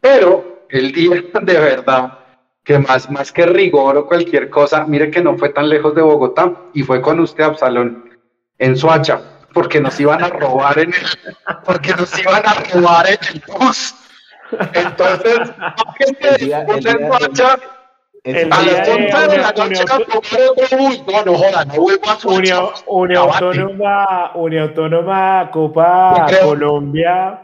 Pero 0.00 0.66
el 0.68 0.92
día 0.92 1.22
de 1.42 1.58
verdad 1.58 2.18
que 2.64 2.78
más, 2.78 3.10
más 3.10 3.32
que 3.32 3.46
rigor 3.46 3.96
o 3.96 4.06
cualquier 4.06 4.50
cosa, 4.50 4.84
mire 4.86 5.10
que 5.10 5.22
no 5.22 5.36
fue 5.36 5.48
tan 5.48 5.68
lejos 5.68 5.94
de 5.94 6.02
Bogotá 6.02 6.54
y 6.74 6.82
fue 6.82 7.00
con 7.00 7.20
usted, 7.20 7.44
Absalón, 7.44 8.18
en 8.58 8.76
Suacha, 8.76 9.20
porque 9.52 9.80
nos 9.80 9.98
iban 9.98 10.22
a 10.22 10.28
robar 10.28 10.78
en 10.78 10.92
el, 10.92 11.36
porque 11.64 11.92
nos 11.94 12.16
iban 12.18 12.42
a 12.46 12.54
robar 12.54 13.06
en 13.08 13.18
el 13.32 13.42
bus. 13.46 13.94
Entonces, 14.74 15.52
el 16.20 16.36
día, 16.36 16.62
el 16.62 16.80
día, 16.80 16.98
Suacha, 17.08 17.58
el 18.24 18.52
a 18.52 18.62
las 18.62 18.88
11 18.88 19.28
de 19.28 19.38
la 19.38 19.52
noche 19.52 19.84
a 19.88 20.76
bus. 20.76 21.02
No, 21.06 21.24
no 21.24 21.34
joda, 21.38 21.64
no 21.64 21.74
vuelvo 21.74 22.10
a. 22.10 22.18
Unión 22.86 23.18
Autónoma, 23.18 24.32
Unión 24.34 24.62
Autónoma, 24.68 25.50
Copa 25.52 26.26
Colombia. 26.42 27.42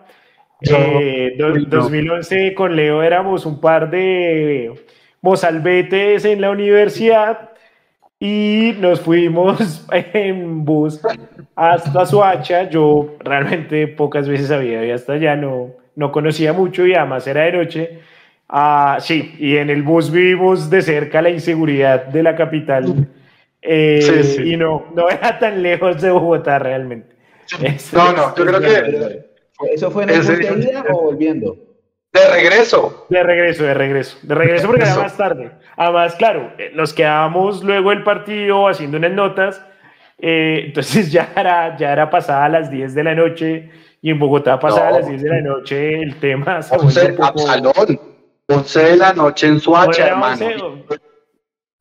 Eh, 0.60 1.36
2011 1.38 2.54
con 2.54 2.74
Leo 2.76 3.02
éramos 3.02 3.44
un 3.44 3.60
par 3.60 3.90
de 3.90 4.72
mozalbetes 5.20 6.24
en 6.24 6.40
la 6.40 6.50
universidad 6.50 7.50
y 8.18 8.74
nos 8.78 9.00
fuimos 9.00 9.86
en 9.92 10.64
bus 10.64 11.00
hasta 11.54 12.06
Suacha. 12.06 12.68
Yo 12.68 13.16
realmente 13.20 13.86
pocas 13.88 14.28
veces 14.28 14.50
había 14.50 14.84
ido 14.84 14.94
hasta 14.94 15.14
allá, 15.14 15.36
no, 15.36 15.70
no 15.94 16.12
conocía 16.12 16.52
mucho 16.52 16.86
y 16.86 16.94
además 16.94 17.26
era 17.26 17.42
de 17.42 17.52
noche. 17.52 17.98
Ah, 18.48 18.98
sí, 19.00 19.34
y 19.38 19.56
en 19.56 19.70
el 19.70 19.82
bus 19.82 20.10
vivimos 20.10 20.70
de 20.70 20.82
cerca 20.82 21.20
la 21.20 21.30
inseguridad 21.30 22.06
de 22.06 22.22
la 22.22 22.36
capital. 22.36 23.08
Eh, 23.60 24.42
y 24.44 24.56
no, 24.56 24.86
no 24.94 25.08
era 25.08 25.38
tan 25.38 25.60
lejos 25.62 26.00
de 26.00 26.10
Bogotá 26.10 26.58
realmente. 26.58 27.16
no, 27.92 28.12
no, 28.12 28.36
yo 28.36 28.46
creo 28.46 28.60
que. 28.60 29.26
¿Eso 29.72 29.90
fue 29.90 30.04
en 30.04 30.10
el 30.10 30.18
bus 30.18 30.26
de 30.28 30.70
ida 30.70 30.84
o 30.92 31.02
volviendo? 31.02 31.56
De 32.12 32.28
regreso. 32.30 33.06
De 33.10 33.22
regreso, 33.22 33.64
de 33.64 33.74
regreso. 33.74 34.18
De 34.22 34.34
regreso 34.34 34.66
porque 34.68 34.82
era 34.84 34.96
más 34.96 35.16
tarde. 35.16 35.50
Además, 35.76 36.14
claro, 36.14 36.52
eh, 36.56 36.70
nos 36.74 36.94
quedábamos 36.94 37.62
luego 37.62 37.92
el 37.92 38.04
partido 38.04 38.68
haciendo 38.68 38.96
unas 38.96 39.12
notas. 39.12 39.62
Eh, 40.18 40.62
entonces 40.66 41.10
ya 41.12 41.32
era, 41.36 41.76
ya 41.76 41.92
era 41.92 42.08
pasada 42.08 42.44
a 42.44 42.48
las 42.48 42.70
10 42.70 42.94
de 42.94 43.04
la 43.04 43.14
noche 43.14 43.70
y 44.00 44.10
en 44.10 44.18
Bogotá 44.18 44.58
pasada 44.58 44.88
a 44.88 44.92
las 44.92 45.08
10 45.08 45.22
de 45.22 45.28
la 45.28 45.40
noche 45.42 46.02
el 46.02 46.16
tema 46.16 46.62
se 46.62 46.76
11, 46.76 47.10
un 47.10 47.16
poco... 47.16 48.15
11 48.48 48.80
de 48.80 48.96
la 48.96 49.12
noche 49.12 49.46
en 49.48 49.60
Suacha, 49.60 50.08
hermano. 50.08 50.84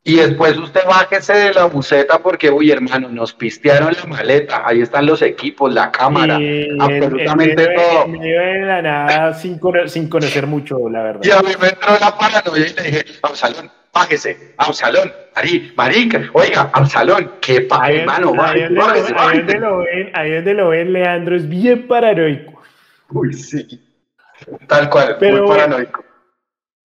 Y 0.07 0.17
después 0.17 0.55
usted 0.57 0.81
bájese 0.85 1.33
de 1.33 1.53
la 1.53 1.65
buceta 1.65 2.19
porque, 2.19 2.51
uy, 2.51 2.69
hermano, 2.69 3.09
nos 3.09 3.33
pistearon 3.33 3.91
la 3.91 4.05
maleta. 4.05 4.61
Ahí 4.63 4.81
están 4.81 5.07
los 5.07 5.23
equipos, 5.23 5.73
la 5.73 5.91
cámara, 5.91 6.39
absolutamente 6.79 7.67
todo. 7.73 8.07
Me 8.07 8.19
de 8.19 8.65
la 8.67 8.81
nada 8.83 9.33
sin, 9.33 9.59
sin, 9.87 10.07
conocer 10.07 10.45
mucho, 10.45 10.77
la 10.89 11.01
verdad. 11.01 11.21
Y 11.23 11.31
a 11.31 11.41
mí 11.41 11.53
me 11.59 11.69
entró 11.69 11.97
la 11.99 12.15
paranoia 12.15 12.67
y 12.67 12.73
le 12.73 12.83
dije, 12.83 13.05
salón, 13.33 13.71
bájese, 13.91 14.53
salón, 14.73 15.11
Marí, 15.35 15.73
marica, 15.75 16.21
oiga, 16.33 16.71
salón, 16.87 17.31
qué 17.41 17.61
pa, 17.61 17.89
hermano, 17.89 18.31
ahí, 18.39 18.61
ahí, 18.61 19.39
donde 19.39 19.59
lo 19.59 19.79
ven, 19.79 20.11
ahí 20.13 20.31
donde 20.35 20.53
lo 20.53 20.69
ven, 20.69 20.93
Leandro 20.93 21.35
es 21.35 21.49
bien 21.49 21.87
paranoico. 21.87 22.61
Uy, 23.09 23.33
sí. 23.33 23.81
Tal 24.67 24.87
cual, 24.89 25.17
muy 25.19 25.47
paranoico. 25.47 26.04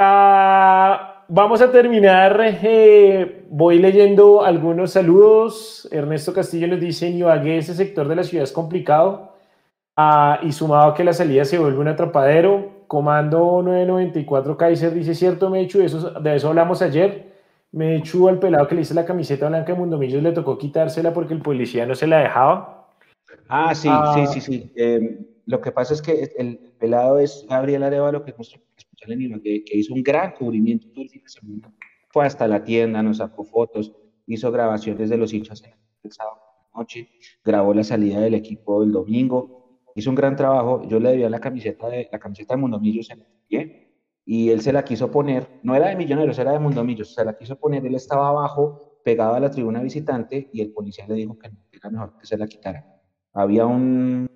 Ah 0.02 1.10
vamos 1.31 1.62
a 1.62 1.70
terminar. 1.70 2.39
Eh, 2.62 3.44
voy 3.48 3.78
leyendo 3.78 4.43
algunos 4.43 4.93
saludos. 4.93 5.89
Ernesto 5.90 6.35
Castillo 6.35 6.68
nos 6.68 6.81
dice: 6.81 7.09
Ibagué, 7.09 7.59
ese 7.59 7.74
sector 7.74 8.09
de 8.09 8.16
la 8.16 8.24
ciudad 8.24 8.44
es 8.44 8.52
complicado. 8.52 9.32
Ah, 9.97 10.40
y 10.43 10.52
sumado 10.52 10.90
a 10.90 10.94
que 10.94 11.05
la 11.05 11.12
salida 11.12 11.44
se 11.44 11.59
vuelve 11.59 11.78
un 11.78 11.89
atrapadero. 11.89 12.81
Comando 12.86 13.62
994 13.62 14.56
Kaiser 14.56 14.93
dice: 14.93 15.14
Cierto, 15.14 15.48
Mechu, 15.48 15.78
de 15.78 15.86
eso, 15.86 16.10
de 16.10 16.36
eso 16.36 16.48
hablamos 16.48 16.82
ayer. 16.82 17.31
Mechu 17.72 18.28
al 18.28 18.40
pelado 18.40 18.66
que 18.66 18.74
le 18.74 18.81
hice 18.81 18.94
la 18.94 19.05
camiseta 19.05 19.48
blanca 19.48 19.72
de 19.72 19.78
Mundomillos 19.78 20.20
le 20.20 20.32
tocó 20.32 20.59
quitársela 20.59 21.12
porque 21.14 21.35
el 21.35 21.40
policía 21.40 21.86
no 21.86 21.94
se 21.94 22.09
la 22.09 22.18
dejaba. 22.18 22.89
Ah, 23.48 23.74
sí, 23.74 23.82
sí, 23.82 23.89
ah. 23.93 24.27
sí, 24.27 24.40
sí. 24.40 24.72
Em, 24.74 25.18
lo 25.47 25.60
que 25.60 25.70
pasa 25.70 25.94
es 25.94 26.02
que 26.02 26.32
el 26.36 26.59
pelado 26.81 27.20
es 27.20 27.47
Gabriel 27.48 27.85
Arevalo, 27.85 28.24
que 28.24 28.32
es 28.32 28.36
nuestro 28.36 28.60
que, 29.43 29.62
hizo 29.72 29.94
un 29.94 30.02
gran 30.02 30.32
cubrimiento 30.32 30.89
todo 30.90 31.05
el 31.05 31.10
fin 31.10 31.22
de 31.22 31.28
semana. 31.28 31.74
Fue 32.09 32.27
hasta 32.27 32.47
la 32.48 32.64
tienda, 32.64 33.02
nos 33.02 33.18
sacó 33.18 33.44
fotos, 33.44 33.93
hizo 34.27 34.51
grabaciones 34.51 35.09
de 35.10 35.16
los 35.16 35.32
hinchas 35.32 35.62
el 36.02 36.12
sábado 36.12 36.51
noche, 36.74 37.09
grabó 37.44 37.74
la 37.74 37.85
salida 37.85 38.20
del 38.20 38.35
equipo 38.35 38.82
el 38.82 38.93
domingo, 38.93 39.81
hizo 39.94 40.10
un 40.10 40.16
gran 40.16 40.36
trabajo. 40.36 40.86
Yo 40.89 41.01
le 41.01 41.10
debía 41.10 41.31
la 41.31 41.40
camiseta 41.40 41.89
de 41.89 42.09
la 42.10 42.18
camiseta 42.18 42.55
de 42.55 42.60
Mundomillos 42.60 43.10
en 43.10 43.24
pie 43.47 43.97
y 44.24 44.51
él 44.51 44.60
se 44.60 44.72
la 44.72 44.85
quiso 44.85 45.10
poner, 45.10 45.60
no 45.62 45.74
era 45.74 45.89
de 45.89 45.97
Millonarios, 45.97 46.39
era 46.39 46.52
de 46.52 46.59
Mundomillos, 46.59 47.14
se 47.14 47.24
la 47.24 47.36
quiso 47.36 47.59
poner, 47.59 47.85
él 47.85 47.94
estaba 47.94 48.28
abajo, 48.28 49.01
pegado 49.05 49.35
a 49.35 49.40
la 49.40 49.51
tribuna 49.51 49.82
visitante 49.82 50.51
y 50.52 50.60
el 50.60 50.72
policía 50.72 51.06
le 51.09 51.14
dijo 51.14 51.39
que 51.39 51.51
era 51.72 51.90
mejor 51.90 52.16
que 52.18 52.27
se 52.27 52.36
la 52.36 52.47
quitara. 52.47 52.85
Había 53.32 53.66
un 53.66 54.28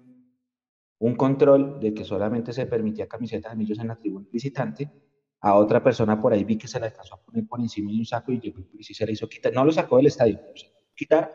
un 0.99 1.17
control 1.17 1.81
de 1.81 1.93
que 1.93 2.05
solamente 2.05 2.53
se 2.53 2.67
permitía 2.67 3.07
camiseta 3.07 3.51
de 3.51 3.57
millos 3.57 3.79
en 3.79 3.89
la 3.89 3.97
tribuna 3.97 4.27
visitante. 4.31 4.91
A 5.41 5.57
otra 5.57 5.83
persona 5.83 6.21
por 6.21 6.33
ahí 6.33 6.45
vi 6.45 6.57
que 6.57 6.69
se 6.69 6.81
la 6.81 6.87
alcanzó 6.87 7.17
a 7.17 7.23
poner 7.23 7.47
por 7.47 7.61
encima 7.61 7.91
de 7.91 7.99
un 7.99 8.07
saco 8.07 8.33
y 8.33 8.41
llegó 8.41 8.61
y 8.73 8.83
se 8.83 9.05
la 9.05 9.13
hizo 9.13 9.29
quitar. 9.29 9.53
No 9.53 9.65
lo 9.65 9.73
sacó 9.73 9.99
del 9.99 10.07
estadio, 10.07 10.37
lo 10.37 10.57
sacó 10.57 10.73
quitar 10.95 11.35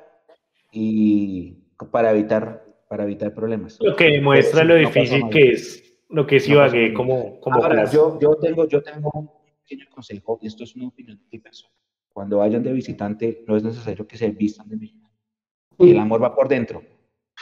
y 0.71 1.53
para 1.91 2.11
evitar, 2.11 2.65
para 2.87 3.03
evitar 3.03 3.33
problemas. 3.33 3.77
Lo 3.81 3.95
que 3.95 4.05
demuestra 4.05 4.63
lo 4.63 4.75
difícil 4.75 5.29
que 5.29 5.51
es 5.51 5.83
lo 6.09 6.25
que 6.25 6.37
es 6.37 6.49
Ibagué 6.49 6.91
como, 6.91 7.39
como 7.39 7.61
yo, 7.91 8.19
yo, 8.19 8.35
tengo, 8.37 8.67
yo 8.67 8.81
tengo 8.81 9.11
un 9.13 9.29
pequeño 9.61 9.85
consejo, 9.91 10.39
y 10.41 10.47
esto 10.47 10.63
es 10.63 10.75
una 10.75 10.87
opinión 10.87 11.19
de 11.19 11.25
mi 11.31 11.37
persona. 11.37 11.71
Cuando 12.11 12.39
vayan 12.39 12.63
de 12.63 12.73
visitante, 12.73 13.43
no 13.47 13.55
es 13.55 13.63
necesario 13.63 14.07
que 14.07 14.17
se 14.17 14.31
vistan 14.31 14.67
de 14.67 14.77
millonario. 14.77 15.15
El 15.77 15.99
amor 15.99 16.23
va 16.23 16.33
por 16.33 16.47
dentro 16.47 16.81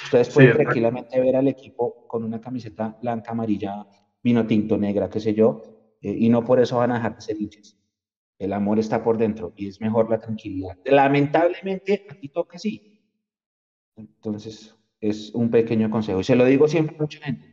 Ustedes 0.04 0.30
pueden 0.30 0.54
tranquilamente 0.54 1.20
ver 1.20 1.36
al 1.36 1.48
equipo 1.48 2.08
con 2.08 2.24
una 2.24 2.40
camiseta 2.40 2.98
blanca, 3.02 3.32
amarilla, 3.32 3.86
vino 4.24 4.46
tinto, 4.46 4.78
negra, 4.78 5.10
qué 5.10 5.20
sé 5.20 5.34
yo, 5.34 5.62
eh, 6.02 6.16
y 6.18 6.30
no 6.30 6.44
por 6.44 6.60
eso 6.60 6.78
van 6.78 6.92
a 6.92 6.96
dejar 6.96 7.16
de 7.16 7.22
ser 7.22 7.42
hinchas. 7.42 7.78
El 8.38 8.54
amor 8.54 8.78
está 8.78 9.04
por 9.04 9.18
dentro 9.18 9.54
y 9.56 9.68
es 9.68 9.82
mejor 9.82 10.10
la 10.10 10.20
tranquilidad. 10.20 10.78
Lamentablemente, 10.86 12.06
aquí 12.10 12.30
toca 12.30 12.58
así. 12.58 13.02
Entonces, 13.96 14.76
es 15.02 15.34
un 15.34 15.50
pequeño 15.50 15.90
consejo. 15.90 16.20
Y 16.20 16.24
se 16.24 16.36
lo 16.36 16.46
digo 16.46 16.68
siempre 16.68 16.96
a 16.96 17.02
mucha 17.02 17.20
gente. 17.20 17.52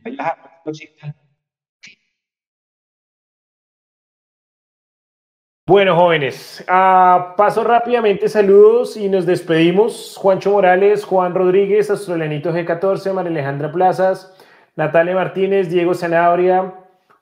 Bueno, 5.67 5.95
jóvenes, 5.95 6.63
paso 6.67 7.63
rápidamente 7.63 8.29
saludos 8.29 8.95
y 8.97 9.09
nos 9.09 9.25
despedimos. 9.25 10.15
Juancho 10.15 10.51
Morales, 10.51 11.03
Juan 11.03 11.33
Rodríguez, 11.33 11.89
Australianito 11.89 12.53
G14, 12.53 13.11
María 13.13 13.31
Alejandra 13.31 13.71
Plazas, 13.71 14.37
Natalia 14.75 15.15
Martínez, 15.15 15.67
Diego 15.67 15.95
Zanabria, 15.95 16.71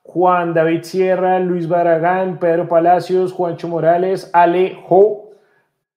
Juan 0.02 0.54
David 0.54 0.84
Sierra, 0.84 1.40
Luis 1.40 1.70
Baragán, 1.70 2.38
Pedro 2.38 2.68
Palacios, 2.68 3.32
Juancho 3.32 3.70
Morales, 3.70 4.30
Alejo. 4.34 5.30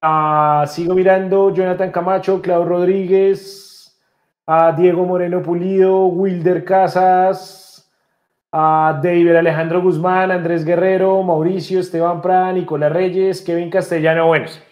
Ah, 0.01 0.67
sigo 0.69 0.95
mirando 0.95 1.53
Jonathan 1.53 1.91
Camacho, 1.91 2.41
Claudio 2.41 2.69
Rodríguez, 2.69 3.99
Diego 4.77 5.05
Moreno 5.05 5.43
Pulido, 5.43 6.07
Wilder 6.07 6.65
Casas, 6.65 7.66
a 8.59 8.99
David 9.03 9.37
Alejandro 9.37 9.83
Guzmán, 9.83 10.31
Andrés 10.31 10.65
Guerrero, 10.65 11.23
Mauricio, 11.23 11.79
Esteban 11.79 12.23
Prada, 12.23 12.55
Nicolás 12.55 12.91
Reyes, 12.91 13.43
Kevin 13.43 13.69
Castellano. 13.69 14.29
Buenos. 14.29 14.63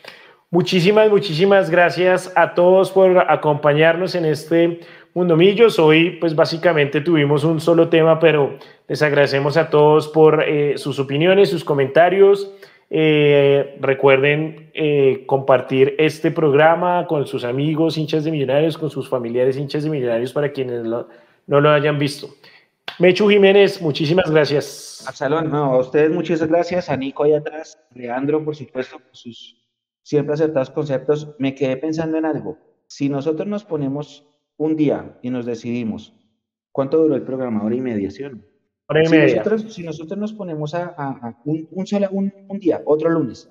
Muchísimas, 0.51 1.11
muchísimas 1.11 1.69
gracias 1.69 2.33
a 2.35 2.55
todos 2.55 2.91
por 2.91 3.19
acompañarnos 3.31 4.15
en 4.15 4.25
este 4.25 4.81
Mundo 5.13 5.37
Millos. 5.37 5.79
Hoy, 5.79 6.13
pues 6.13 6.35
básicamente 6.35 7.03
tuvimos 7.03 7.45
un 7.45 7.61
solo 7.61 7.91
tema, 7.91 8.19
pero 8.19 8.57
les 8.89 9.03
agradecemos 9.03 9.59
a 9.59 9.69
todos 9.69 10.09
por 10.09 10.43
eh, 10.43 10.79
sus 10.79 10.99
opiniones, 10.99 11.51
sus 11.51 11.63
comentarios. 11.63 12.55
Eh, 12.89 13.77
recuerden 13.83 14.71
eh, 14.73 15.25
compartir 15.27 15.95
este 15.99 16.31
programa 16.31 17.07
con 17.07 17.27
sus 17.27 17.45
amigos 17.45 17.99
hinchas 17.99 18.25
de 18.25 18.31
millonarios, 18.31 18.79
con 18.79 18.89
sus 18.89 19.11
familiares 19.11 19.59
hinchas 19.59 19.85
de 19.85 19.91
millonarios 19.91 20.33
para 20.33 20.53
quienes 20.53 20.85
no 20.85 21.61
lo 21.61 21.71
hayan 21.71 21.99
visto. 21.99 22.29
Mechu 22.99 23.29
Jiménez, 23.29 23.83
muchísimas 23.83 24.31
gracias. 24.31 25.05
Absalón, 25.07 25.51
no, 25.51 25.65
a 25.65 25.79
ustedes 25.79 26.11
muchas 26.11 26.47
gracias, 26.47 26.89
a 26.89 26.97
Nico 26.97 27.25
ahí 27.25 27.35
atrás, 27.35 27.79
Leandro, 27.95 28.45
por 28.45 28.55
supuesto, 28.55 28.99
por 28.99 29.17
sus 29.17 29.65
siempre 30.05 30.35
acertados 30.35 30.71
conceptos, 30.71 31.35
me 31.39 31.55
quedé 31.55 31.77
pensando 31.77 32.17
en 32.19 32.27
algo. 32.27 32.59
Si 32.87 33.09
nosotros 33.09 33.49
nos 33.49 33.65
ponemos 33.65 34.29
un 34.57 34.77
día 34.77 35.19
y 35.23 35.31
nos 35.31 35.47
decidimos, 35.47 36.15
¿cuánto 36.71 36.99
duró 36.99 37.17
el 37.17 37.23
programa? 37.23 37.65
Hora 37.65 37.75
y 37.75 37.81
media, 37.81 38.11
¿sí 38.11 38.23
Hora 38.23 39.03
y 39.03 39.07
si 39.07 39.13
media. 39.13 39.37
Nosotros, 39.37 39.75
si 39.75 39.83
nosotros 39.83 40.19
nos 40.19 40.33
ponemos 40.33 40.75
a, 40.75 41.37
un, 41.45 41.67
un, 41.71 41.87
solo, 41.87 42.09
un, 42.13 42.33
día, 42.61 42.83
otro 42.85 43.09
lunes, 43.09 43.51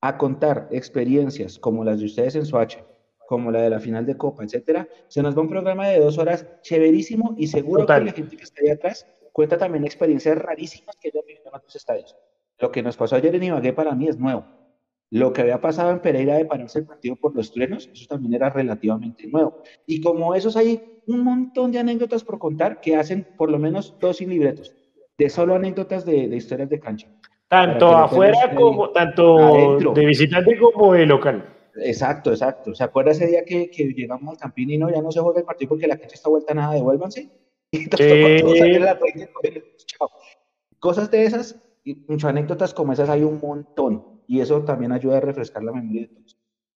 a 0.00 0.18
contar 0.18 0.68
experiencias 0.72 1.58
como 1.58 1.84
las 1.84 2.00
de 2.00 2.06
ustedes 2.06 2.34
en 2.34 2.46
Soacha, 2.46 2.84
como 3.26 3.50
la 3.50 3.62
de 3.62 3.70
la 3.70 3.80
final 3.80 4.04
de 4.06 4.16
Copa, 4.16 4.44
etcétera, 4.44 4.88
se 5.08 5.22
nos 5.22 5.36
va 5.36 5.42
un 5.42 5.48
programa 5.48 5.88
de 5.88 6.00
dos 6.00 6.18
horas 6.18 6.46
chéverísimo 6.62 7.34
y 7.38 7.46
seguro 7.46 7.86
que 7.86 8.00
la 8.00 8.12
gente 8.12 8.36
que 8.36 8.42
está 8.42 8.60
ahí 8.62 8.70
atrás 8.70 9.06
cuenta 9.32 9.58
también 9.58 9.84
experiencias 9.84 10.38
rarísimas 10.38 10.96
que 10.96 11.08
ellos 11.08 11.24
vivido 11.26 11.48
en 11.48 11.54
otros 11.56 11.74
estadios. 11.74 12.16
Lo 12.58 12.70
que 12.70 12.82
nos 12.82 12.96
pasó 12.96 13.16
ayer 13.16 13.34
en 13.34 13.42
Ibagué 13.42 13.72
para 13.72 13.94
mí 13.94 14.08
es 14.08 14.18
nuevo. 14.18 14.44
Lo 15.10 15.32
que 15.32 15.42
había 15.42 15.60
pasado 15.60 15.90
en 15.90 16.00
Pereira 16.00 16.36
de 16.36 16.44
pararse 16.44 16.80
el 16.80 16.86
partido 16.86 17.16
por 17.16 17.34
los 17.34 17.52
truenos, 17.52 17.88
eso 17.92 18.06
también 18.08 18.34
era 18.34 18.50
relativamente 18.50 19.26
nuevo. 19.26 19.62
Y 19.86 20.00
como 20.00 20.34
esos 20.34 20.56
hay 20.56 21.02
un 21.06 21.22
montón 21.22 21.72
de 21.72 21.78
anécdotas 21.78 22.24
por 22.24 22.38
contar 22.38 22.80
que 22.80 22.96
hacen 22.96 23.26
por 23.36 23.50
lo 23.50 23.58
menos 23.58 23.94
dos 24.00 24.18
sin 24.18 24.30
libretos, 24.30 24.74
de 25.18 25.28
solo 25.28 25.54
anécdotas 25.54 26.04
de, 26.04 26.24
historias 26.34 26.68
de 26.68 26.80
cancha. 26.80 27.08
Tanto 27.48 27.88
afuera 27.96 28.54
como, 28.54 28.90
tanto 28.90 29.78
de 29.94 30.06
visitante 30.06 30.58
como 30.58 30.94
de 30.94 31.06
local. 31.06 31.44
Exacto, 31.76 32.30
exacto. 32.30 32.74
¿Se 32.74 32.84
acuerda 32.84 33.10
ese 33.12 33.26
día 33.26 33.44
que, 33.44 33.66
llegamos 33.66 34.30
al 34.30 34.38
Campín 34.38 34.70
y 34.70 34.78
no, 34.78 34.90
ya 34.90 35.02
no 35.02 35.10
se 35.10 35.20
juega 35.20 35.40
el 35.40 35.46
partido 35.46 35.70
porque 35.70 35.86
la 35.86 35.96
cancha 35.96 36.14
está 36.14 36.28
vuelta 36.28 36.54
nada, 36.54 36.74
devuélvanse? 36.74 37.30
Y 37.74 38.78
la 38.78 38.98
Cosas 40.78 41.10
de 41.10 41.24
esas, 41.24 41.60
y 41.82 41.96
muchas 42.06 42.30
anécdotas 42.30 42.72
como 42.72 42.92
esas 42.92 43.08
hay 43.08 43.22
un 43.22 43.40
montón 43.40 44.22
y 44.28 44.40
eso 44.40 44.62
también 44.62 44.92
ayuda 44.92 45.16
a 45.16 45.20
refrescar 45.20 45.64
la 45.64 45.72
memoria 45.72 46.02
de 46.02 46.10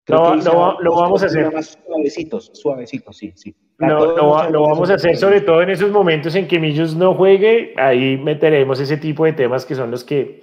todos. 0.04 0.44
lo, 0.44 0.96
vamos 0.96 1.22
a 1.22 1.26
hacer. 1.26 1.52
Más 1.52 1.78
suavecitos, 1.86 2.50
suavecitos, 2.54 3.16
sí, 3.16 3.32
sí. 3.36 3.54
lo, 3.78 4.62
vamos 4.62 4.90
a 4.90 4.94
hacer 4.94 5.16
sobre 5.16 5.42
todo 5.42 5.62
en 5.62 5.70
esos 5.70 5.90
momentos 5.90 6.34
en 6.34 6.48
que 6.48 6.58
Millos 6.58 6.96
no 6.96 7.14
juegue, 7.14 7.74
ahí 7.76 8.16
meteremos 8.16 8.80
ese 8.80 8.96
tipo 8.96 9.24
de 9.24 9.34
temas 9.34 9.64
que 9.64 9.74
son 9.74 9.90
los 9.90 10.02
que 10.04 10.40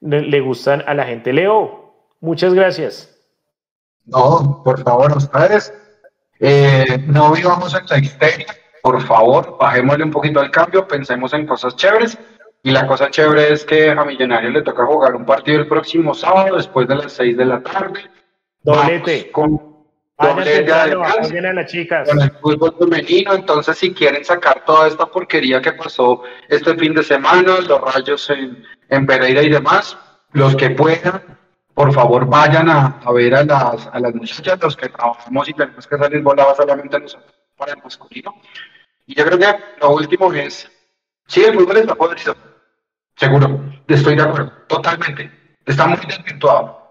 le 0.00 0.40
gustan 0.40 0.82
a 0.86 0.92
la 0.92 1.04
gente. 1.04 1.32
Leo, 1.32 1.94
muchas 2.20 2.52
gracias. 2.52 3.13
No, 4.06 4.62
por 4.64 4.82
favor, 4.82 5.16
ustedes. 5.16 5.72
Eh, 6.40 7.04
no 7.06 7.32
vivamos 7.32 7.74
en 7.74 7.86
la 7.88 7.98
histeria, 7.98 8.46
por 8.82 9.00
favor, 9.02 9.56
bajémosle 9.58 10.04
un 10.04 10.10
poquito 10.10 10.40
al 10.40 10.50
cambio, 10.50 10.86
pensemos 10.86 11.32
en 11.32 11.46
cosas 11.46 11.76
chéveres 11.76 12.18
y 12.66 12.70
la 12.70 12.86
cosa 12.86 13.10
chévere 13.10 13.52
es 13.52 13.64
que 13.64 13.90
a 13.90 14.04
Millonarios 14.04 14.52
le 14.52 14.62
toca 14.62 14.86
jugar 14.86 15.14
un 15.14 15.26
partido 15.26 15.60
el 15.60 15.68
próximo 15.68 16.14
sábado 16.14 16.56
después 16.56 16.88
de 16.88 16.96
las 16.96 17.12
6 17.12 17.36
de 17.36 17.44
la 17.44 17.62
tarde. 17.62 18.10
Doblete. 18.62 19.30
Con 19.30 19.84
doblete 20.18 20.72
a 20.72 20.86
las 20.86 21.70
chicas. 21.70 22.08
Con 22.08 22.22
el 22.22 22.30
fútbol 22.30 22.74
femenino. 22.78 23.34
Entonces, 23.34 23.76
si 23.76 23.92
quieren 23.92 24.24
sacar 24.24 24.64
toda 24.64 24.88
esta 24.88 25.04
porquería 25.04 25.60
que 25.60 25.72
pasó 25.72 26.22
este 26.48 26.74
fin 26.76 26.94
de 26.94 27.02
semana, 27.02 27.60
los 27.60 27.80
rayos 27.82 28.30
en, 28.30 28.64
en 28.88 29.06
Pereira 29.06 29.42
y 29.42 29.50
demás, 29.50 29.98
los 30.32 30.56
que 30.56 30.70
puedan, 30.70 31.33
por 31.74 31.92
favor 31.92 32.26
vayan 32.26 32.68
a, 32.70 33.00
ver 33.12 33.34
a 33.34 33.44
las, 33.44 33.88
a 33.88 33.98
las 34.00 34.14
muchachas, 34.14 34.58
los 34.62 34.76
que 34.76 34.88
trabajamos 34.88 35.48
y 35.48 35.54
tenemos 35.54 35.86
que 35.86 35.98
salir 35.98 36.22
voladas 36.22 36.56
solamente 36.56 37.00
nosotros 37.00 37.34
para 37.56 37.72
el 37.72 37.82
masculino. 37.82 38.34
Y 39.06 39.14
yo 39.14 39.24
creo 39.24 39.38
que 39.38 39.46
lo 39.80 39.90
último 39.90 40.32
es, 40.32 40.70
sí, 41.26 41.44
el 41.44 41.54
fútbol 41.54 41.76
está 41.78 41.94
podrido, 41.94 42.36
Seguro, 43.16 43.60
estoy 43.86 44.16
de 44.16 44.22
acuerdo, 44.22 44.52
totalmente. 44.66 45.30
Está 45.64 45.86
muy 45.86 45.98
desvirtuado. 45.98 46.90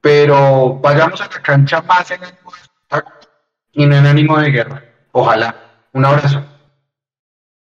Pero 0.00 0.74
vayamos 0.74 1.20
a 1.20 1.24
la 1.24 1.42
cancha 1.42 1.82
más 1.82 2.10
en 2.10 2.20
de 2.20 2.28
y 3.72 3.86
no 3.86 3.96
en 3.96 4.06
ánimo 4.06 4.38
de 4.38 4.50
guerra. 4.50 4.82
Ojalá. 5.12 5.54
Un 5.92 6.04
abrazo. 6.04 6.42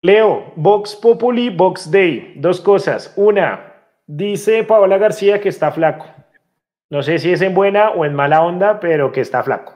Leo, 0.00 0.52
Vox 0.56 0.96
Populi, 0.96 1.50
Vox 1.50 1.90
Day. 1.90 2.34
Dos 2.36 2.60
cosas. 2.60 3.12
Una, 3.16 3.74
dice 4.06 4.64
Paola 4.64 4.98
García 4.98 5.40
que 5.40 5.48
está 5.48 5.70
flaco. 5.70 6.06
No 6.92 7.02
sé 7.02 7.18
si 7.18 7.32
es 7.32 7.40
en 7.40 7.54
buena 7.54 7.88
o 7.88 8.04
en 8.04 8.12
mala 8.12 8.42
onda, 8.42 8.78
pero 8.78 9.12
que 9.12 9.22
está 9.22 9.42
flaco. 9.42 9.72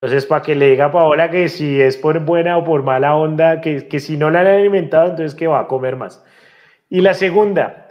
Entonces, 0.00 0.24
para 0.24 0.40
que 0.42 0.54
le 0.54 0.70
diga 0.70 0.84
a 0.84 0.92
Paola 0.92 1.32
que 1.32 1.48
si 1.48 1.80
es 1.80 1.96
por 1.96 2.20
buena 2.20 2.56
o 2.56 2.64
por 2.64 2.84
mala 2.84 3.16
onda, 3.16 3.60
que, 3.60 3.88
que 3.88 3.98
si 3.98 4.16
no 4.16 4.30
la 4.30 4.42
han 4.42 4.46
alimentado, 4.46 5.10
entonces 5.10 5.34
que 5.34 5.48
va 5.48 5.58
a 5.58 5.66
comer 5.66 5.96
más. 5.96 6.24
Y 6.88 7.00
la 7.00 7.14
segunda, 7.14 7.88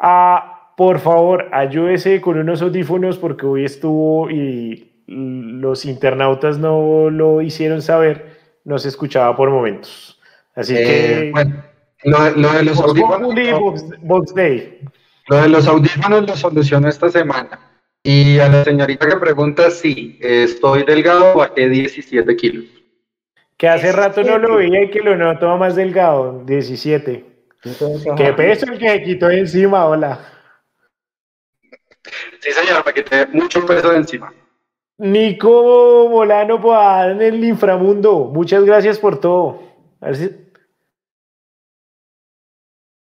ah, 0.00 0.72
por 0.78 0.98
favor, 0.98 1.50
ayúdese 1.52 2.22
con 2.22 2.38
unos 2.38 2.62
audífonos 2.62 3.18
porque 3.18 3.44
hoy 3.44 3.66
estuvo 3.66 4.30
y 4.30 5.04
los 5.06 5.84
internautas 5.84 6.56
no 6.56 7.10
lo 7.10 7.42
hicieron 7.42 7.82
saber, 7.82 8.38
no 8.64 8.78
se 8.78 8.88
escuchaba 8.88 9.36
por 9.36 9.50
momentos. 9.50 10.18
Así 10.54 10.72
que... 10.72 11.28
Eh, 11.28 11.30
bueno, 11.32 11.62
lo, 12.04 12.50
de 12.50 12.62
los 12.62 12.80
audífonos... 12.80 13.34
Lo 15.28 15.36
de 15.36 15.48
los 15.50 15.68
audífonos 15.68 16.26
lo 16.26 16.34
soluciono 16.34 16.88
esta 16.88 17.10
semana. 17.10 17.58
Y 18.06 18.38
a 18.38 18.50
la 18.50 18.62
señorita 18.64 19.08
que 19.08 19.16
pregunta, 19.16 19.70
sí, 19.70 20.18
estoy 20.20 20.82
delgado, 20.82 21.34
bajé 21.34 21.70
17 21.70 22.36
kilos. 22.36 22.66
Que 23.56 23.66
hace 23.66 23.92
rato 23.92 24.22
no 24.22 24.36
lo 24.36 24.56
veía 24.56 24.82
y 24.82 24.90
que 24.90 25.00
lo 25.00 25.16
noto 25.16 25.56
más 25.56 25.74
delgado, 25.74 26.44
17. 26.44 27.24
¿Qué 27.62 28.32
peso 28.34 28.66
el 28.70 28.78
que 28.78 28.90
se 28.90 29.02
quitó 29.02 29.30
encima, 29.30 29.86
hola? 29.86 30.20
Sí, 32.40 32.52
señor, 32.52 32.84
me 32.84 32.92
quité 32.92 33.26
mucho 33.28 33.64
peso 33.64 33.88
de 33.88 33.96
encima. 33.96 34.34
Nico 34.98 36.06
Molano 36.10 36.60
en 37.10 37.22
el 37.22 37.42
inframundo. 37.42 38.26
Muchas 38.26 38.64
gracias 38.64 38.98
por 38.98 39.18
todo. 39.18 39.62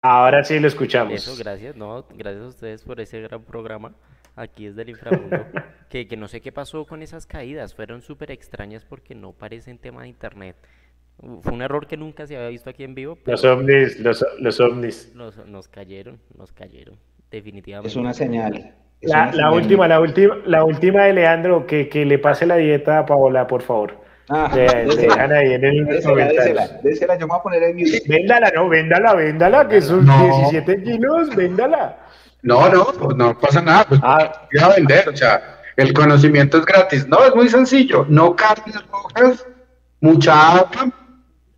Ahora 0.01 0.43
sí 0.45 0.59
lo 0.59 0.67
escuchamos. 0.67 1.13
Eso, 1.13 1.37
gracias, 1.37 1.77
no, 1.77 2.07
gracias 2.15 2.43
a 2.43 2.49
ustedes 2.49 2.83
por 2.83 2.99
ese 3.03 3.21
gran 3.21 3.43
programa. 3.43 3.93
Aquí 4.39 4.67
es 4.67 4.77
del 4.77 4.91
inframundo. 4.91 5.45
que, 5.89 6.07
que 6.07 6.17
no 6.17 6.29
sé 6.29 6.41
qué 6.41 6.53
pasó 6.53 6.85
con 6.87 7.03
esas 7.03 7.27
caídas. 7.27 7.75
Fueron 7.75 8.03
súper 8.03 8.31
extrañas 8.31 8.85
porque 8.85 9.15
no 9.15 9.33
parecen 9.33 9.79
tema 9.79 10.03
de 10.03 10.09
internet. 10.09 10.57
Fue 11.41 11.53
un 11.53 11.63
error 11.63 11.89
que 11.89 11.97
nunca 11.97 12.27
se 12.27 12.37
había 12.37 12.49
visto 12.49 12.71
aquí 12.71 12.85
en 12.85 12.95
vivo. 12.95 13.19
los 13.25 13.45
ovnis, 13.45 13.99
los, 13.99 14.25
los 14.39 14.61
ovnis. 14.61 15.13
Nos, 15.15 15.67
cayeron, 15.67 16.21
nos 16.37 16.53
cayeron, 16.53 16.97
definitivamente. 17.29 17.89
Es 17.89 17.97
una 17.97 18.15
señal. 18.15 18.73
la, 19.01 19.51
última, 19.51 19.89
la 19.89 20.01
última, 20.01 20.37
la 20.47 20.65
última 20.65 21.05
de 21.05 21.15
Leandro, 21.15 21.67
que, 21.67 21.89
que 21.89 22.05
le 22.05 22.21
pase 22.21 22.47
la 22.47 22.57
dieta 22.57 23.01
a 23.01 23.07
Paola, 23.07 23.49
por 23.49 23.63
favor. 23.63 23.99
Ah, 24.31 24.51
dejan 24.55 25.33
ahí 25.33 25.55
en 25.55 25.65
el 25.65 25.87
désela, 25.87 26.69
désela, 26.83 27.15
yo 27.19 27.27
me 27.27 27.31
voy 27.31 27.39
a 27.39 27.43
poner 27.43 27.63
el 27.63 27.75
mute. 27.75 28.03
Véndala, 28.07 28.53
no, 28.55 28.69
véndala, 28.69 29.15
véndala, 29.15 29.67
que 29.67 29.81
son 29.81 30.05
17 30.05 30.83
kilos, 30.83 31.35
véndala. 31.35 31.97
No, 32.43 32.69
no, 32.69 32.85
pues 32.87 33.17
no 33.17 33.39
pasa 33.39 33.61
nada, 33.61 33.85
pues 33.89 34.01
ah. 34.03 34.49
voy 34.53 34.63
a 34.63 34.69
vender, 34.77 35.09
o 35.09 35.17
sea, 35.17 35.61
el 35.77 35.93
conocimiento 35.93 36.59
es 36.59 36.65
gratis. 36.65 37.07
No, 37.09 37.25
es 37.25 37.35
muy 37.35 37.49
sencillo, 37.49 38.07
no 38.09 38.37
carnes 38.37 38.77
rojas, 38.91 39.47
mucha 40.01 40.57
agua, 40.57 40.93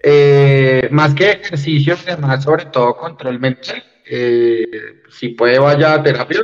eh, 0.03 0.89
más 0.91 1.15
que 1.15 1.31
ejercicio, 1.33 1.97
además, 2.07 2.43
sobre 2.43 2.67
todo 2.67 2.97
control 2.97 3.39
mental. 3.39 3.83
Eh, 4.11 4.67
si 5.11 5.31
puede, 5.31 5.59
vaya 5.59 5.95
a 5.95 6.03
terapia. 6.03 6.41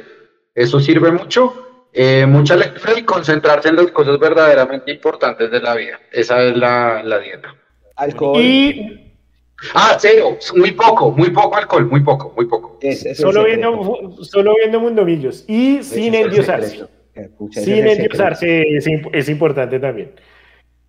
Eso 0.54 0.78
sirve 0.80 1.10
mucho. 1.10 1.86
Eh, 1.92 2.26
mucha 2.26 2.56
lectura 2.56 2.98
y 2.98 3.02
concentrarse 3.04 3.70
en 3.70 3.76
las 3.76 3.90
cosas 3.90 4.18
verdaderamente 4.18 4.92
importantes 4.92 5.50
de 5.50 5.60
la 5.60 5.74
vida. 5.74 5.98
Esa 6.12 6.42
es 6.42 6.56
la, 6.56 7.02
la 7.02 7.18
dieta. 7.18 7.54
Alcohol. 7.96 8.40
Y 8.40 9.05
Ah, 9.74 9.96
cero, 9.98 10.36
muy 10.54 10.72
poco, 10.72 11.10
muy 11.12 11.30
poco 11.30 11.56
alcohol, 11.56 11.86
muy 11.86 12.00
poco, 12.00 12.32
muy 12.36 12.46
poco. 12.46 12.78
solo, 13.14 13.44
viendo, 13.44 14.16
solo 14.22 14.54
viendo 14.56 14.80
Mundomillos 14.80 15.44
y 15.48 15.82
sin 15.82 16.14
endiosarse. 16.14 16.84
Sin 17.52 17.86
endiosarse 17.86 18.76
es, 18.76 18.86
es 19.12 19.28
importante 19.28 19.78
también. 19.78 20.12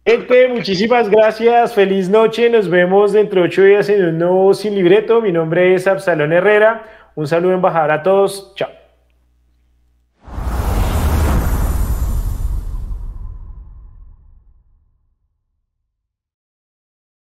Gente, 0.06 0.48
muchísimas 0.48 1.10
gracias. 1.10 1.74
Feliz 1.74 2.08
noche. 2.08 2.50
Nos 2.50 2.70
vemos 2.70 3.12
dentro 3.12 3.42
de 3.42 3.48
ocho 3.48 3.64
días 3.64 3.90
en 3.90 4.06
un 4.06 4.18
nuevo 4.18 4.54
Sin 4.54 4.74
Libreto. 4.74 5.22
Mi 5.22 5.34
nombre 5.34 5.76
es 5.76 5.86
Absalón 5.86 6.32
Herrera. 6.32 7.12
Un 7.16 7.28
saludo, 7.28 7.54
embajador, 7.54 7.92
a 7.92 8.04
todos. 8.04 8.54
Chao. 8.56 8.77